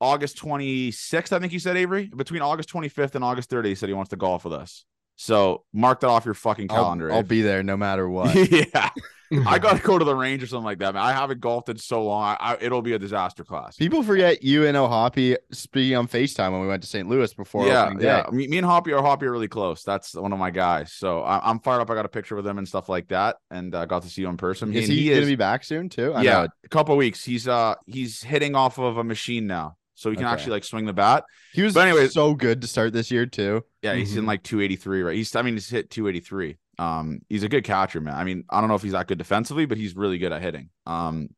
August 0.00 0.36
26th, 0.38 1.32
I 1.32 1.38
think 1.38 1.52
you 1.52 1.58
said, 1.58 1.76
Avery. 1.76 2.10
Between 2.14 2.42
August 2.42 2.68
25th 2.68 3.14
and 3.14 3.24
August 3.24 3.48
30th, 3.50 3.64
he 3.66 3.74
said 3.74 3.88
he 3.88 3.94
wants 3.94 4.10
to 4.10 4.16
golf 4.16 4.44
with 4.44 4.52
us. 4.52 4.84
So 5.16 5.64
mark 5.72 6.00
that 6.00 6.08
off 6.08 6.24
your 6.24 6.34
fucking 6.34 6.70
I'll, 6.70 6.76
calendar. 6.76 7.12
I'll 7.12 7.22
be 7.22 7.42
there 7.42 7.62
no 7.62 7.76
matter 7.76 8.08
what. 8.08 8.34
yeah. 8.50 8.90
I 9.46 9.58
gotta 9.58 9.80
go 9.80 9.98
to 9.98 10.04
the 10.04 10.14
range 10.14 10.42
or 10.42 10.46
something 10.46 10.64
like 10.64 10.78
that, 10.78 10.94
man. 10.94 11.02
I 11.02 11.12
haven't 11.12 11.40
golfed 11.40 11.68
in 11.68 11.76
so 11.78 12.04
long. 12.04 12.22
I, 12.22 12.36
I, 12.52 12.56
it'll 12.60 12.82
be 12.82 12.92
a 12.92 12.98
disaster 12.98 13.44
class. 13.44 13.76
People 13.76 14.02
forget 14.02 14.42
you 14.42 14.66
and 14.66 14.76
O'Hoppe 14.76 15.36
speaking 15.50 15.96
on 15.96 16.06
FaceTime 16.06 16.52
when 16.52 16.60
we 16.60 16.68
went 16.68 16.82
to 16.82 16.88
St. 16.88 17.08
Louis 17.08 17.32
before 17.34 17.66
yeah, 17.66 17.92
yeah. 17.98 18.26
Me, 18.30 18.46
me 18.46 18.58
and 18.58 18.66
Hoppe 18.66 18.86
are 18.88 19.02
Hoppe 19.02 19.22
are 19.22 19.32
really 19.32 19.48
close. 19.48 19.82
That's 19.82 20.14
one 20.14 20.32
of 20.32 20.38
my 20.38 20.50
guys. 20.50 20.92
So 20.92 21.22
I, 21.22 21.48
I'm 21.48 21.58
fired 21.60 21.80
up. 21.80 21.90
I 21.90 21.94
got 21.94 22.06
a 22.06 22.10
picture 22.10 22.36
with 22.36 22.46
him 22.46 22.58
and 22.58 22.68
stuff 22.68 22.88
like 22.88 23.08
that, 23.08 23.36
and 23.50 23.74
uh, 23.74 23.84
got 23.86 24.02
to 24.02 24.08
see 24.08 24.22
you 24.22 24.28
in 24.28 24.36
person. 24.36 24.72
Is 24.72 24.88
and 24.88 24.92
he, 24.92 25.08
he 25.08 25.14
gonna 25.14 25.26
be 25.26 25.36
back 25.36 25.64
soon 25.64 25.88
too? 25.88 26.12
I 26.14 26.22
yeah, 26.22 26.42
know. 26.42 26.48
a 26.64 26.68
couple 26.68 26.94
of 26.94 26.98
weeks. 26.98 27.24
He's 27.24 27.48
uh 27.48 27.74
he's 27.86 28.22
hitting 28.22 28.54
off 28.54 28.78
of 28.78 28.96
a 28.96 29.04
machine 29.04 29.46
now, 29.46 29.76
so 29.96 30.10
he 30.10 30.16
can 30.16 30.24
Okay. 30.26 30.32
actually 30.32 30.52
like 30.52 30.62
swing 30.64 30.84
the 30.86 30.92
bat. 30.92 31.24
He 31.52 31.62
was 31.62 31.74
But 31.74 31.88
anyways- 31.88 32.12
so 32.14 32.34
good 32.34 32.60
to 32.60 32.68
start 32.68 32.92
this 32.92 33.10
year 33.10 33.26
too. 33.26 33.64
Yeah, 33.82 33.94
he's 33.94 34.16
in 34.16 34.22
Mhm. 34.24 34.28
like 34.28 34.44
283, 34.44 35.02
right? 35.02 35.16
He's 35.16 35.34
I 35.34 35.42
mean 35.42 35.54
he's 35.54 35.68
hit 35.68 35.90
283. 35.90 36.56
Um, 36.78 37.20
he's 37.28 37.42
a 37.42 37.48
good 37.48 37.64
catcher, 37.64 38.00
man. 38.00 38.14
I 38.14 38.22
mean, 38.22 38.44
I 38.50 38.60
don't 38.60 38.68
know 38.68 38.74
if 38.76 38.82
he's 38.82 38.92
that 38.92 39.08
good 39.08 39.18
defensively, 39.18 39.66
but 39.66 39.78
he's 39.78 39.96
really 39.96 40.18
good 40.18 40.30
at 40.32 40.40
hitting. 40.42 40.68
Um, 40.86 41.30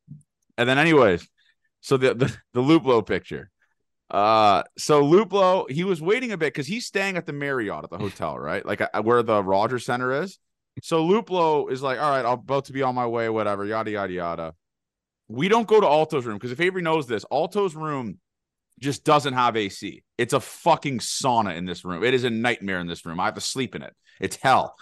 and 0.58 0.68
then 0.68 0.76
anyways, 0.78 1.26
so 1.80 1.96
the 1.96 2.12
the, 2.14 2.36
the 2.52 2.60
Luplow 2.60 3.06
picture. 3.06 3.50
Uh, 4.10 4.62
so 4.78 5.02
Luplow, 5.02 5.70
he 5.70 5.84
was 5.84 6.00
waiting 6.00 6.32
a 6.32 6.36
bit 6.38 6.46
because 6.52 6.66
he's 6.66 6.86
staying 6.86 7.16
at 7.16 7.26
the 7.26 7.32
Marriott 7.32 7.84
at 7.84 7.90
the 7.90 7.98
hotel, 7.98 8.38
right? 8.50 8.64
Like 8.66 8.80
uh, 8.80 9.02
where 9.02 9.22
the 9.22 9.42
Rogers 9.44 9.84
Centre 9.84 10.22
is. 10.22 10.38
So 10.82 11.06
Luplow 11.06 11.70
is 11.70 11.82
like, 11.82 12.00
all 12.00 12.10
right, 12.10 12.24
I'm 12.24 12.38
about 12.38 12.64
to 12.66 12.72
be 12.72 12.82
on 12.82 12.94
my 12.94 13.06
way, 13.06 13.28
whatever, 13.28 13.64
yada 13.64 13.90
yada 13.90 14.12
yada. 14.12 14.54
We 15.28 15.48
don't 15.48 15.68
go 15.68 15.80
to 15.80 15.86
Alto's 15.86 16.24
room 16.24 16.36
because 16.36 16.52
if 16.52 16.60
Avery 16.60 16.80
knows 16.82 17.06
this, 17.06 17.24
Alto's 17.30 17.74
room 17.76 18.18
just 18.78 19.04
doesn't 19.04 19.35
have 19.35 19.56
AC. 19.56 20.02
It's 20.16 20.32
a 20.32 20.40
fucking 20.40 20.99
sauna 20.99 21.56
in 21.56 21.64
this 21.64 21.85
room. 21.85 22.04
It 22.04 22.14
is 22.14 22.25
a 22.25 22.30
nightmare 22.30 22.80
in 22.80 22.87
this 22.87 23.04
room. 23.04 23.20
I 23.20 23.26
have 23.26 23.35
to 23.35 23.40
sleep 23.40 23.75
in 23.75 23.82
it. 23.82 23.94
It's 24.20 24.37
hell. 24.37 24.76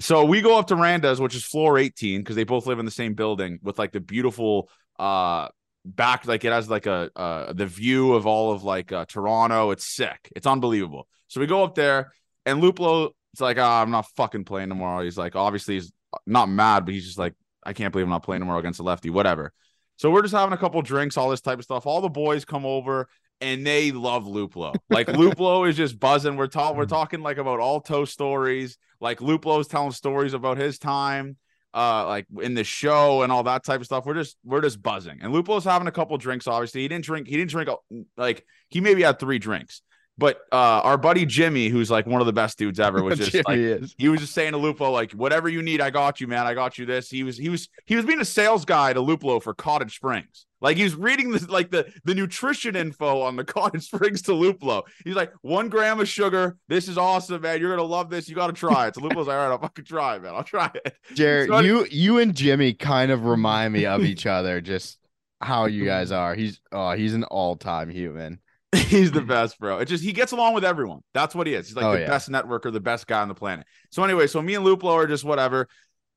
So 0.00 0.24
we 0.24 0.40
go 0.40 0.58
up 0.58 0.68
to 0.68 0.76
Randa's, 0.76 1.20
which 1.20 1.34
is 1.34 1.44
floor 1.44 1.78
18, 1.78 2.20
because 2.20 2.36
they 2.36 2.44
both 2.44 2.66
live 2.66 2.78
in 2.78 2.84
the 2.84 2.90
same 2.90 3.14
building 3.14 3.58
with 3.62 3.78
like 3.78 3.92
the 3.92 4.00
beautiful 4.00 4.70
uh 4.98 5.48
back, 5.84 6.26
like 6.26 6.44
it 6.44 6.52
has 6.52 6.68
like 6.68 6.86
a 6.86 7.10
uh 7.16 7.52
the 7.52 7.66
view 7.66 8.14
of 8.14 8.26
all 8.26 8.52
of 8.52 8.62
like 8.62 8.92
uh 8.92 9.04
Toronto. 9.06 9.70
It's 9.70 9.84
sick. 9.84 10.32
It's 10.36 10.46
unbelievable. 10.46 11.08
So 11.28 11.40
we 11.40 11.46
go 11.46 11.64
up 11.64 11.74
there 11.74 12.12
and 12.46 12.62
Luplow 12.62 13.10
it's 13.32 13.40
like, 13.40 13.58
ah, 13.58 13.82
I'm 13.82 13.90
not 13.90 14.06
fucking 14.16 14.44
playing 14.44 14.68
tomorrow. 14.68 15.04
He's 15.04 15.18
like, 15.18 15.36
obviously, 15.36 15.74
he's 15.74 15.92
not 16.26 16.48
mad, 16.48 16.84
but 16.84 16.94
he's 16.94 17.04
just 17.04 17.18
like, 17.18 17.34
I 17.64 17.72
can't 17.72 17.92
believe 17.92 18.06
I'm 18.06 18.10
not 18.10 18.22
playing 18.24 18.40
tomorrow 18.40 18.58
against 18.58 18.80
a 18.80 18.82
lefty, 18.82 19.10
whatever. 19.10 19.52
So 19.96 20.10
we're 20.10 20.22
just 20.22 20.34
having 20.34 20.52
a 20.52 20.56
couple 20.56 20.80
drinks, 20.82 21.16
all 21.16 21.30
this 21.30 21.40
type 21.40 21.58
of 21.58 21.64
stuff. 21.64 21.86
All 21.86 22.00
the 22.00 22.08
boys 22.08 22.44
come 22.44 22.64
over 22.64 23.08
and 23.40 23.66
they 23.66 23.92
love 23.92 24.24
Luplow. 24.24 24.74
Like 24.90 25.06
Luplow 25.06 25.68
is 25.68 25.76
just 25.76 25.98
buzzing. 25.98 26.36
We're 26.36 26.46
talking, 26.46 26.76
we're 26.76 26.86
talking 26.86 27.20
like 27.20 27.38
about 27.38 27.60
Alto 27.60 28.04
stories. 28.04 28.78
Like 29.00 29.20
Luplow's 29.20 29.68
telling 29.68 29.92
stories 29.92 30.34
about 30.34 30.56
his 30.56 30.78
time, 30.78 31.36
uh, 31.74 32.06
like 32.06 32.26
in 32.40 32.54
the 32.54 32.64
show 32.64 33.22
and 33.22 33.30
all 33.30 33.44
that 33.44 33.64
type 33.64 33.80
of 33.80 33.86
stuff. 33.86 34.06
We're 34.06 34.14
just 34.14 34.36
we're 34.44 34.62
just 34.62 34.82
buzzing. 34.82 35.18
And 35.22 35.32
Luplow's 35.32 35.64
having 35.64 35.88
a 35.88 35.92
couple 35.92 36.16
drinks. 36.18 36.46
Obviously, 36.46 36.82
he 36.82 36.88
didn't 36.88 37.04
drink. 37.04 37.28
He 37.28 37.36
didn't 37.36 37.50
drink 37.50 37.68
like 38.16 38.44
he 38.68 38.80
maybe 38.80 39.02
had 39.02 39.18
three 39.18 39.38
drinks. 39.38 39.82
But 40.18 40.40
uh, 40.50 40.82
our 40.82 40.98
buddy 40.98 41.24
Jimmy, 41.24 41.68
who's 41.68 41.92
like 41.92 42.04
one 42.04 42.20
of 42.20 42.26
the 42.26 42.32
best 42.32 42.58
dudes 42.58 42.80
ever, 42.80 43.04
was 43.04 43.18
just 43.30 43.46
like 43.46 43.58
is. 43.58 43.94
he 43.96 44.08
was 44.08 44.20
just 44.20 44.34
saying 44.34 44.50
to 44.50 44.58
Lupo, 44.58 44.90
like, 44.90 45.12
whatever 45.12 45.48
you 45.48 45.62
need, 45.62 45.80
I 45.80 45.90
got 45.90 46.20
you, 46.20 46.26
man. 46.26 46.44
I 46.44 46.54
got 46.54 46.76
you 46.76 46.86
this. 46.86 47.08
He 47.08 47.22
was 47.22 47.38
he 47.38 47.48
was 47.48 47.68
he 47.86 47.94
was 47.94 48.04
being 48.04 48.20
a 48.20 48.24
sales 48.24 48.64
guy 48.64 48.92
to 48.92 49.00
Luplow 49.00 49.40
for 49.40 49.54
Cottage 49.54 49.94
Springs. 49.94 50.46
Like 50.60 50.76
he 50.76 50.82
was 50.82 50.94
reading 50.94 51.30
this 51.30 51.48
like 51.48 51.70
the 51.70 51.92
the 52.04 52.14
nutrition 52.14 52.74
info 52.74 53.20
on 53.22 53.36
the 53.36 53.44
Cottage 53.58 53.84
Springs 53.84 54.22
to 54.22 54.32
Luplow. 54.32 54.82
He's 55.04 55.14
like, 55.14 55.32
one 55.42 55.68
gram 55.68 56.00
of 56.00 56.08
sugar. 56.08 56.56
This 56.68 56.88
is 56.88 56.98
awesome, 56.98 57.42
man. 57.42 57.60
You're 57.60 57.70
gonna 57.70 57.88
love 57.88 58.10
this. 58.10 58.28
You 58.28 58.34
gotta 58.34 58.52
try 58.52 58.88
it. 58.88 58.94
So 58.94 59.00
Luplow's 59.00 59.28
like, 59.28 59.36
all 59.36 59.48
right, 59.48 59.52
I'll 59.52 59.60
fucking 59.60 59.84
try 59.84 60.16
it, 60.16 60.22
man. 60.22 60.34
I'll 60.34 60.44
try 60.44 60.70
it. 60.74 60.94
Jared, 61.14 61.48
so, 61.48 61.60
you 61.60 61.86
you 61.90 62.18
and 62.18 62.34
Jimmy 62.34 62.74
kind 62.74 63.12
of 63.12 63.24
remind 63.24 63.72
me 63.72 63.86
of 63.86 64.02
each 64.02 64.26
other, 64.26 64.60
just 64.60 64.98
how 65.40 65.66
you 65.66 65.84
guys 65.86 66.10
are. 66.10 66.34
He's 66.34 66.60
oh, 66.72 66.92
he's 66.92 67.14
an 67.14 67.24
all-time 67.24 67.90
human. 67.90 68.40
He's 68.74 69.12
the 69.12 69.22
best, 69.22 69.58
bro. 69.58 69.78
It 69.78 69.86
just 69.86 70.04
he 70.04 70.12
gets 70.12 70.32
along 70.32 70.54
with 70.54 70.64
everyone. 70.64 71.00
That's 71.14 71.34
what 71.34 71.46
he 71.46 71.54
is. 71.54 71.68
He's 71.68 71.76
like 71.76 71.84
oh, 71.84 71.92
the 71.92 72.00
yeah. 72.00 72.06
best 72.06 72.28
networker, 72.30 72.70
the 72.72 72.80
best 72.80 73.06
guy 73.06 73.22
on 73.22 73.28
the 73.28 73.34
planet. 73.34 73.66
So 73.90 74.04
anyway, 74.04 74.26
so 74.26 74.42
me 74.42 74.56
and 74.56 74.64
Luplow 74.64 74.92
are 74.92 75.06
just 75.06 75.24
whatever, 75.24 75.68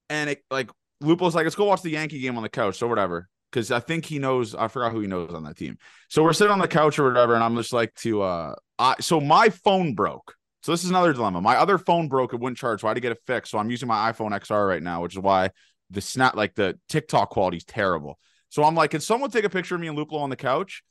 and 0.10 0.32
it 0.32 0.44
like 0.50 0.70
Luplow's 1.02 1.36
like, 1.36 1.46
let's 1.46 1.56
go 1.56 1.66
watch 1.66 1.82
the 1.82 1.92
Yankee 1.92 2.20
game 2.20 2.36
on 2.38 2.44
the 2.44 2.50
couch. 2.50 2.78
So 2.78 2.88
whatever, 2.88 3.30
because 3.52 3.72
I 3.72 3.80
think 3.80 4.06
he 4.06 4.20
knows. 4.20 4.56
I 4.56 4.68
forgot 4.68 4.92
who 4.92 5.02
he 5.02 5.08
knows 5.08 5.34
on 5.34 5.44
that 5.44 5.58
team. 5.58 5.78
So 6.10 6.24
we're 6.24 6.34
sitting 6.34 6.52
on 6.52 6.60
the 6.60 6.68
couch 6.68 6.98
or 7.00 7.08
whatever, 7.08 7.36
and 7.36 7.44
I'm 7.44 7.56
just 7.56 7.74
like 7.74 7.94
to 7.96 8.22
uh, 8.22 8.56
I 8.80 8.96
so 9.00 9.20
my 9.20 9.50
phone 9.50 9.94
broke. 9.94 10.36
So 10.64 10.72
this 10.72 10.84
is 10.84 10.90
another 10.90 11.14
dilemma. 11.14 11.42
My 11.42 11.58
other 11.58 11.78
phone 11.78 12.08
broke. 12.08 12.34
It 12.34 12.40
wouldn't 12.40 12.58
charge. 12.58 12.82
So 12.82 12.88
I 12.88 12.92
had 12.92 12.96
to 12.96 13.02
get 13.02 13.12
it 13.12 13.20
fixed. 13.26 13.52
So 13.52 13.58
I'm 13.58 13.72
using 13.72 13.88
my 13.88 14.12
iPhone 14.12 14.30
XR 14.32 14.68
right 14.68 14.84
now, 14.84 15.02
which 15.02 15.14
is 15.14 15.20
why 15.20 15.50
the 15.90 16.02
snap 16.02 16.36
like 16.36 16.56
the 16.56 16.80
TikTok 16.88 17.30
quality 17.32 17.58
is 17.58 17.64
terrible. 17.64 18.20
So 18.50 18.64
I'm 18.64 18.76
like, 18.76 18.92
can 18.92 19.02
someone 19.02 19.32
take 19.32 19.46
a 19.46 19.50
picture 19.50 19.76
of 19.76 19.82
me 19.82 19.88
and 19.88 19.98
Luplow 19.98 20.20
on 20.20 20.30
the 20.30 20.36
couch? 20.36 20.84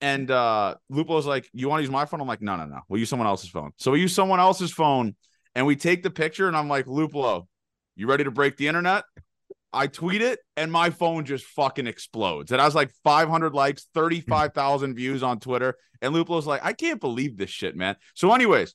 And 0.00 0.30
uh 0.30 0.76
Lupo's 0.90 1.26
like, 1.26 1.48
You 1.52 1.68
want 1.68 1.80
to 1.80 1.82
use 1.82 1.90
my 1.90 2.04
phone? 2.04 2.20
I'm 2.20 2.28
like, 2.28 2.42
No, 2.42 2.56
no, 2.56 2.66
no. 2.66 2.80
We'll 2.88 3.00
use 3.00 3.08
someone 3.08 3.28
else's 3.28 3.50
phone. 3.50 3.72
So 3.78 3.90
we 3.92 4.00
use 4.00 4.14
someone 4.14 4.40
else's 4.40 4.72
phone 4.72 5.16
and 5.54 5.66
we 5.66 5.74
take 5.74 6.04
the 6.04 6.10
picture, 6.10 6.46
and 6.46 6.56
I'm 6.56 6.68
like, 6.68 6.86
Lupo, 6.86 7.48
you 7.96 8.06
ready 8.06 8.22
to 8.22 8.30
break 8.30 8.56
the 8.56 8.68
internet? 8.68 9.04
I 9.72 9.86
tweet 9.86 10.22
it 10.22 10.38
and 10.56 10.72
my 10.72 10.90
phone 10.90 11.24
just 11.24 11.44
fucking 11.44 11.86
explodes. 11.86 12.52
It 12.52 12.60
has 12.60 12.74
like 12.74 12.90
500 13.04 13.54
likes, 13.54 13.86
35,000 13.94 14.94
views 14.94 15.22
on 15.22 15.40
Twitter. 15.40 15.76
And 16.00 16.14
Lupo's 16.14 16.46
like, 16.46 16.64
I 16.64 16.72
can't 16.72 17.00
believe 17.00 17.36
this 17.36 17.50
shit, 17.50 17.76
man. 17.76 17.96
So, 18.14 18.32
anyways, 18.32 18.74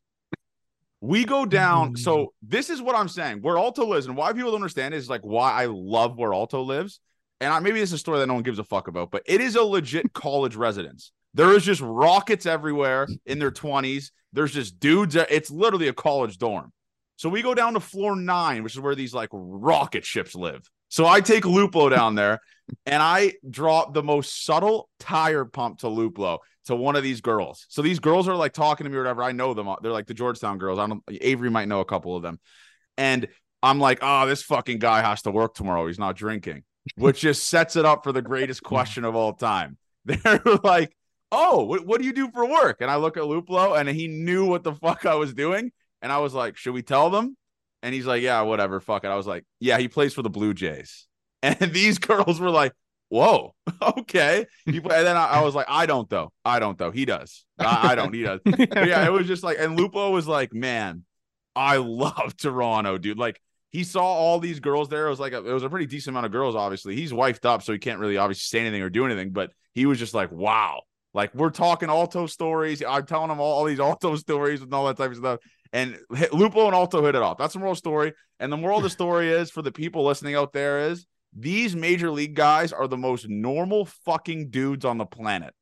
we 1.02 1.26
go 1.26 1.46
down. 1.46 1.96
So, 1.96 2.18
mm. 2.18 2.28
this 2.44 2.70
is 2.70 2.82
what 2.82 2.96
I'm 2.96 3.08
saying. 3.08 3.42
Where 3.42 3.58
Alto 3.58 3.86
lives, 3.86 4.06
and 4.06 4.16
why 4.16 4.34
people 4.34 4.52
don't 4.52 4.56
understand 4.56 4.94
is 4.94 5.10
like 5.10 5.22
why 5.22 5.52
I 5.52 5.66
love 5.66 6.18
where 6.18 6.34
Alto 6.34 6.62
lives 6.62 7.00
and 7.44 7.54
I, 7.54 7.60
maybe 7.60 7.80
this 7.80 7.90
is 7.90 7.94
a 7.94 7.98
story 7.98 8.20
that 8.20 8.28
no 8.28 8.36
one 8.36 8.44
gives 8.44 8.60
a 8.60 8.64
fuck 8.64 8.88
about, 8.88 9.12
but 9.12 9.24
it 9.26 9.42
is 9.42 9.56
a 9.56 9.64
legit 9.64 10.14
college 10.14 10.56
residence. 10.56 11.12
There 11.34 11.54
is 11.54 11.66
just 11.66 11.82
rockets 11.82 12.46
everywhere 12.46 13.08
in 13.26 13.40
their 13.40 13.52
20s. 13.52 14.12
There's 14.32 14.54
just 14.54 14.80
dudes. 14.80 15.16
It's 15.16 15.52
literally 15.52 15.88
a 15.88 15.94
college 15.94 16.38
dorm. 16.38 16.72
So 17.18 17.30
we 17.30 17.42
go 17.42 17.54
down 17.54 17.74
to 17.74 17.80
floor 17.80 18.16
nine, 18.16 18.64
which 18.64 18.74
is 18.74 18.80
where 18.80 18.96
these 18.96 19.14
like 19.14 19.30
rocket 19.32 20.06
ships 20.06 20.36
live. 20.36 20.70
So 20.94 21.08
I 21.08 21.22
take 21.22 21.44
Luplow 21.44 21.90
down 21.90 22.14
there 22.14 22.40
and 22.86 23.02
I 23.02 23.34
drop 23.50 23.94
the 23.94 24.04
most 24.04 24.46
subtle 24.46 24.90
tire 25.00 25.46
pump 25.46 25.80
to 25.80 25.88
Luplow 25.88 26.38
to 26.66 26.76
one 26.76 26.96
of 26.96 27.02
these 27.02 27.20
girls. 27.20 27.66
So 27.70 27.82
these 27.82 28.00
girls 28.00 28.28
are 28.28 28.36
like 28.36 28.54
talking 28.54 28.84
to 28.84 28.90
me 28.92 28.98
or 28.98 29.02
whatever. 29.02 29.24
I 29.24 29.32
know 29.32 29.54
them. 29.54 29.68
They're 29.82 29.92
like 29.92 30.08
the 30.08 30.14
Georgetown 30.14 30.60
girls. 30.60 30.78
I 30.78 30.86
don't 30.86 31.02
Avery 31.10 31.50
might 31.50 31.68
know 31.68 31.80
a 31.80 31.86
couple 31.86 32.16
of 32.16 32.22
them. 32.22 32.40
And 32.96 33.28
I'm 33.64 33.80
like, 33.80 34.00
oh, 34.04 34.28
this 34.28 34.44
fucking 34.44 34.78
guy 34.78 35.02
has 35.02 35.24
to 35.24 35.32
work 35.32 35.56
tomorrow. 35.56 35.88
He's 35.88 35.98
not 35.98 36.16
drinking 36.16 36.64
which 36.96 37.22
just 37.22 37.48
sets 37.48 37.76
it 37.76 37.86
up 37.86 38.04
for 38.04 38.12
the 38.12 38.22
greatest 38.22 38.64
question 38.64 39.06
of 39.06 39.16
all 39.16 39.34
time. 39.34 39.78
They're 40.06 40.42
like, 40.64 40.96
"Oh, 41.32 41.64
what, 41.64 41.86
what 41.86 42.02
do 42.02 42.08
you 42.08 42.14
do 42.14 42.30
for 42.32 42.46
work?" 42.46 42.82
And 42.82 42.92
I 42.92 42.98
look 42.98 43.18
at 43.18 43.24
Luplow, 43.24 43.80
and 43.80 43.88
he 43.88 44.08
knew 44.08 44.46
what 44.46 44.64
the 44.64 44.74
fuck 44.74 45.06
I 45.06 45.16
was 45.16 45.34
doing, 45.34 45.72
and 46.02 46.12
I 46.12 46.18
was 46.20 46.34
like, 46.34 46.58
"Should 46.58 46.74
we 46.74 46.82
tell 46.82 47.10
them?" 47.10 47.38
And 47.84 47.94
he's 47.94 48.08
like, 48.08 48.24
"Yeah, 48.24 48.42
whatever, 48.42 48.80
fuck 48.80 49.04
it." 49.04 49.10
I 49.10 49.16
was 49.16 49.28
like, 49.28 49.46
"Yeah, 49.60 49.78
he 49.78 49.88
plays 49.88 50.14
for 50.14 50.24
the 50.24 50.30
Blue 50.30 50.56
Jays," 50.56 51.06
and 51.44 51.60
these 51.60 52.00
girls 52.00 52.40
were 52.40 52.50
like, 52.50 52.74
"Whoa, 53.10 53.54
okay." 53.82 54.48
People, 54.66 54.92
and 54.92 55.06
then 55.06 55.18
I, 55.18 55.26
I, 55.26 55.42
was 55.42 55.54
like, 55.54 55.68
"I 55.70 55.86
don't 55.86 56.10
though. 56.10 56.32
I 56.44 56.60
don't 56.60 56.78
though. 56.78 56.92
He 56.92 57.06
does. 57.06 57.46
I, 57.60 57.92
I 57.92 57.96
don't. 57.96 58.14
He 58.14 58.24
does." 58.24 58.40
yeah, 58.46 59.06
it 59.06 59.12
was 59.12 59.28
just 59.28 59.44
like, 59.44 59.58
and 59.60 59.78
Lupo 59.78 60.10
was 60.10 60.28
like, 60.28 60.54
"Man, 60.54 61.04
I 61.56 61.78
love 61.78 62.36
Toronto, 62.38 62.98
dude. 62.98 63.20
Like." 63.20 63.40
he 63.74 63.84
saw 63.84 64.04
all 64.04 64.38
these 64.38 64.60
girls 64.60 64.88
there. 64.88 65.08
It 65.08 65.10
was 65.10 65.20
like 65.20 65.34
a, 65.34 65.38
it 65.38 65.52
was 65.52 65.64
a 65.64 65.70
pretty 65.70 65.88
decent 65.88 66.14
amount 66.14 66.28
of 66.28 66.32
girls. 66.32 66.56
Obviously, 66.56 66.96
he's 66.96 67.12
wifed 67.12 67.44
up, 67.44 67.64
so 67.64 67.74
he 67.74 67.80
can't 67.80 68.00
really 68.00 68.18
obviously 68.18 68.60
say 68.60 68.62
anything 68.62 68.84
or 68.84 68.90
do 68.92 69.04
anything. 69.04 69.32
But 69.32 69.50
he 69.74 69.88
was 69.88 69.98
just 69.98 70.14
like, 70.14 70.32
wow, 70.32 70.84
like 71.14 71.34
we're 71.36 71.50
talking 71.50 71.90
Alto 71.90 72.26
stories. 72.26 72.82
I'm 72.88 73.06
telling 73.06 73.30
them 73.30 73.40
all, 73.40 73.60
all 73.60 73.66
these 73.66 73.80
Alto 73.80 74.16
stories 74.18 74.62
and 74.62 74.74
all 74.74 74.86
that 74.88 74.98
type 74.98 75.12
of 75.12 75.18
stuff. 75.18 75.40
And 75.72 75.98
Lupo 76.32 76.68
and 76.68 76.76
Alto 76.76 77.04
hit 77.04 77.16
it 77.16 77.22
off. 77.22 77.38
That's 77.38 77.54
the 77.54 77.60
moral 77.60 77.76
story. 77.76 78.14
And 78.40 78.52
the 78.52 78.58
moral 78.58 78.78
of 78.78 78.84
the 78.84 78.90
story 78.92 79.30
is 79.30 79.50
for 79.50 79.62
the 79.62 79.72
people 79.72 80.04
listening 80.04 80.36
out 80.36 80.54
there 80.54 80.92
is 80.92 81.06
these 81.36 81.76
major 81.76 82.12
league 82.12 82.36
guys 82.36 82.72
are 82.72 82.88
the 82.88 82.98
most 82.98 83.28
normal 83.28 83.86
fucking 84.06 84.50
dudes 84.50 84.86
on 84.86 84.98
the 84.98 85.06
planet. 85.06 85.54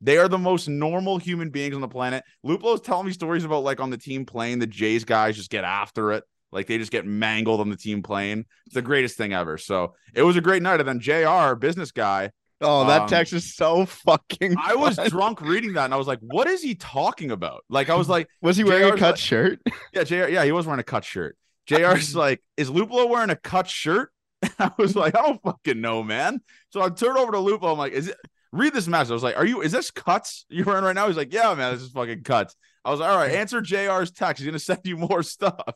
They 0.00 0.16
are 0.16 0.28
the 0.28 0.38
most 0.38 0.68
normal 0.68 1.18
human 1.18 1.50
beings 1.50 1.74
on 1.74 1.80
the 1.80 1.88
planet. 1.88 2.22
Lupo's 2.44 2.80
telling 2.80 3.06
me 3.06 3.12
stories 3.12 3.44
about 3.44 3.64
like 3.64 3.80
on 3.80 3.90
the 3.90 3.98
team 3.98 4.24
playing 4.24 4.60
the 4.60 4.66
Jays 4.66 5.04
guys 5.04 5.36
just 5.36 5.50
get 5.50 5.64
after 5.64 6.12
it. 6.12 6.24
Like 6.52 6.66
they 6.66 6.78
just 6.78 6.92
get 6.92 7.04
mangled 7.04 7.60
on 7.60 7.68
the 7.68 7.76
team 7.76 8.02
plane. 8.02 8.46
It's 8.66 8.74
the 8.74 8.82
greatest 8.82 9.16
thing 9.16 9.32
ever. 9.32 9.58
So 9.58 9.94
it 10.14 10.22
was 10.22 10.36
a 10.36 10.40
great 10.40 10.62
night. 10.62 10.80
And 10.80 10.88
then 10.88 11.00
JR, 11.00 11.54
business 11.56 11.92
guy. 11.92 12.30
Oh, 12.60 12.86
that 12.86 13.02
um, 13.02 13.08
text 13.08 13.32
is 13.32 13.54
so 13.54 13.86
fucking. 13.86 14.56
I 14.58 14.74
was 14.74 14.96
drunk 15.08 15.40
reading 15.40 15.74
that 15.74 15.84
and 15.84 15.94
I 15.94 15.96
was 15.96 16.08
like, 16.08 16.18
what 16.20 16.48
is 16.48 16.62
he 16.62 16.74
talking 16.74 17.30
about? 17.30 17.64
Like, 17.68 17.88
I 17.88 17.94
was 17.94 18.08
like, 18.08 18.28
was 18.42 18.56
he 18.56 18.64
wearing 18.64 18.88
JR's 18.88 18.96
a 18.96 18.98
cut 18.98 19.10
like, 19.10 19.18
shirt? 19.18 19.60
Yeah, 19.92 20.04
JR. 20.04 20.28
Yeah, 20.28 20.44
he 20.44 20.52
was 20.52 20.66
wearing 20.66 20.80
a 20.80 20.84
cut 20.84 21.04
shirt. 21.04 21.36
JR's 21.66 22.16
like, 22.16 22.42
is 22.56 22.70
Luplow 22.70 23.08
wearing 23.08 23.30
a 23.30 23.36
cut 23.36 23.68
shirt? 23.68 24.10
I 24.58 24.72
was 24.78 24.96
like, 24.96 25.16
I 25.16 25.22
don't 25.22 25.42
fucking 25.42 25.80
know, 25.80 26.02
man. 26.02 26.40
So 26.70 26.80
I 26.82 26.88
turned 26.88 27.18
over 27.18 27.32
to 27.32 27.38
Lupo. 27.38 27.72
I'm 27.72 27.78
like, 27.78 27.92
is 27.92 28.08
it 28.08 28.16
read 28.52 28.72
this 28.72 28.88
message? 28.88 29.10
I 29.10 29.14
was 29.14 29.22
like, 29.22 29.36
Are 29.36 29.46
you 29.46 29.62
is 29.62 29.72
this 29.72 29.90
cuts 29.90 30.46
you're 30.48 30.64
wearing 30.64 30.84
right 30.84 30.94
now? 30.94 31.06
He's 31.06 31.16
like, 31.16 31.32
Yeah, 31.32 31.54
man, 31.54 31.74
this 31.74 31.82
is 31.82 31.90
fucking 31.90 32.22
cuts. 32.22 32.56
I 32.88 32.90
was 32.90 33.00
like, 33.00 33.10
all 33.10 33.18
right, 33.18 33.32
answer 33.32 33.60
JR's 33.60 34.10
text. 34.10 34.40
He's 34.40 34.46
gonna 34.46 34.58
send 34.58 34.80
you 34.84 34.96
more 34.96 35.22
stuff. 35.22 35.74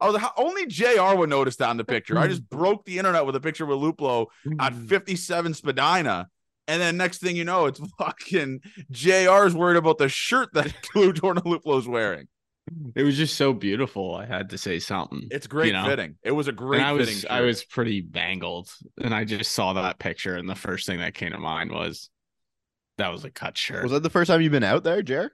I 0.00 0.06
was 0.06 0.14
like, 0.14 0.30
only 0.38 0.64
JR 0.64 1.14
would 1.14 1.28
notice 1.28 1.56
that 1.56 1.70
in 1.70 1.76
the 1.76 1.84
picture. 1.84 2.18
I 2.18 2.26
just 2.26 2.48
broke 2.48 2.86
the 2.86 2.96
internet 2.96 3.26
with 3.26 3.36
a 3.36 3.40
picture 3.40 3.66
with 3.66 3.76
Luplow 3.76 4.28
at 4.58 4.72
mm. 4.72 4.88
57 4.88 5.52
Spadina. 5.52 6.28
And 6.66 6.80
then 6.80 6.96
next 6.96 7.18
thing 7.18 7.36
you 7.36 7.44
know, 7.44 7.66
it's 7.66 7.80
fucking 7.98 8.62
JR's 8.90 9.54
worried 9.54 9.76
about 9.76 9.98
the 9.98 10.08
shirt 10.08 10.54
that 10.54 10.74
Jordan 10.94 11.42
Luplow's 11.44 11.86
wearing. 11.86 12.28
It 12.94 13.02
was 13.02 13.18
just 13.18 13.36
so 13.36 13.52
beautiful. 13.52 14.14
I 14.14 14.24
had 14.24 14.48
to 14.48 14.56
say 14.56 14.78
something. 14.78 15.28
It's 15.30 15.46
great 15.46 15.66
you 15.66 15.74
know? 15.74 15.84
fitting. 15.84 16.14
It 16.22 16.30
was 16.30 16.48
a 16.48 16.52
great 16.52 16.78
and 16.78 16.88
I 16.88 16.92
was, 16.92 17.10
fitting. 17.10 17.30
I 17.30 17.42
was 17.42 17.62
pretty 17.62 18.00
bangled, 18.00 18.70
and 19.02 19.14
I 19.14 19.24
just 19.24 19.52
saw 19.52 19.74
that 19.74 19.98
picture, 19.98 20.36
and 20.36 20.48
the 20.48 20.54
first 20.54 20.86
thing 20.86 21.00
that 21.00 21.12
came 21.12 21.32
to 21.32 21.38
mind 21.38 21.72
was 21.72 22.08
that 22.96 23.12
was 23.12 23.22
a 23.26 23.30
cut 23.30 23.58
shirt. 23.58 23.82
Was 23.82 23.92
that 23.92 24.02
the 24.02 24.08
first 24.08 24.28
time 24.28 24.40
you've 24.40 24.50
been 24.50 24.64
out 24.64 24.82
there, 24.82 25.02
Jer? 25.02 25.32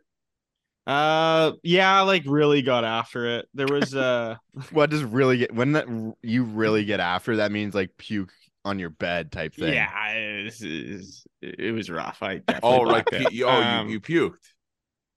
Uh, 0.90 1.52
yeah, 1.62 2.00
like 2.00 2.24
really 2.26 2.62
got 2.62 2.84
after 2.84 3.38
it. 3.38 3.48
There 3.54 3.68
was 3.68 3.94
uh, 3.94 4.34
what 4.72 4.90
does 4.90 5.04
really 5.04 5.38
get 5.38 5.54
when 5.54 5.72
that 5.72 5.86
you 6.20 6.42
really 6.42 6.84
get 6.84 6.98
after 6.98 7.36
that 7.36 7.52
means 7.52 7.76
like 7.76 7.90
puke 7.96 8.32
on 8.64 8.80
your 8.80 8.90
bed 8.90 9.30
type 9.30 9.54
thing. 9.54 9.72
Yeah, 9.72 10.08
it 10.08 10.44
was, 10.46 11.24
it 11.40 11.72
was 11.72 11.90
rough. 11.90 12.18
I 12.22 12.42
oh 12.64 12.80
like 12.80 13.06
pu- 13.06 13.44
oh 13.44 13.48
um, 13.48 13.86
you 13.86 13.92
you 13.94 14.00
puked. 14.00 14.50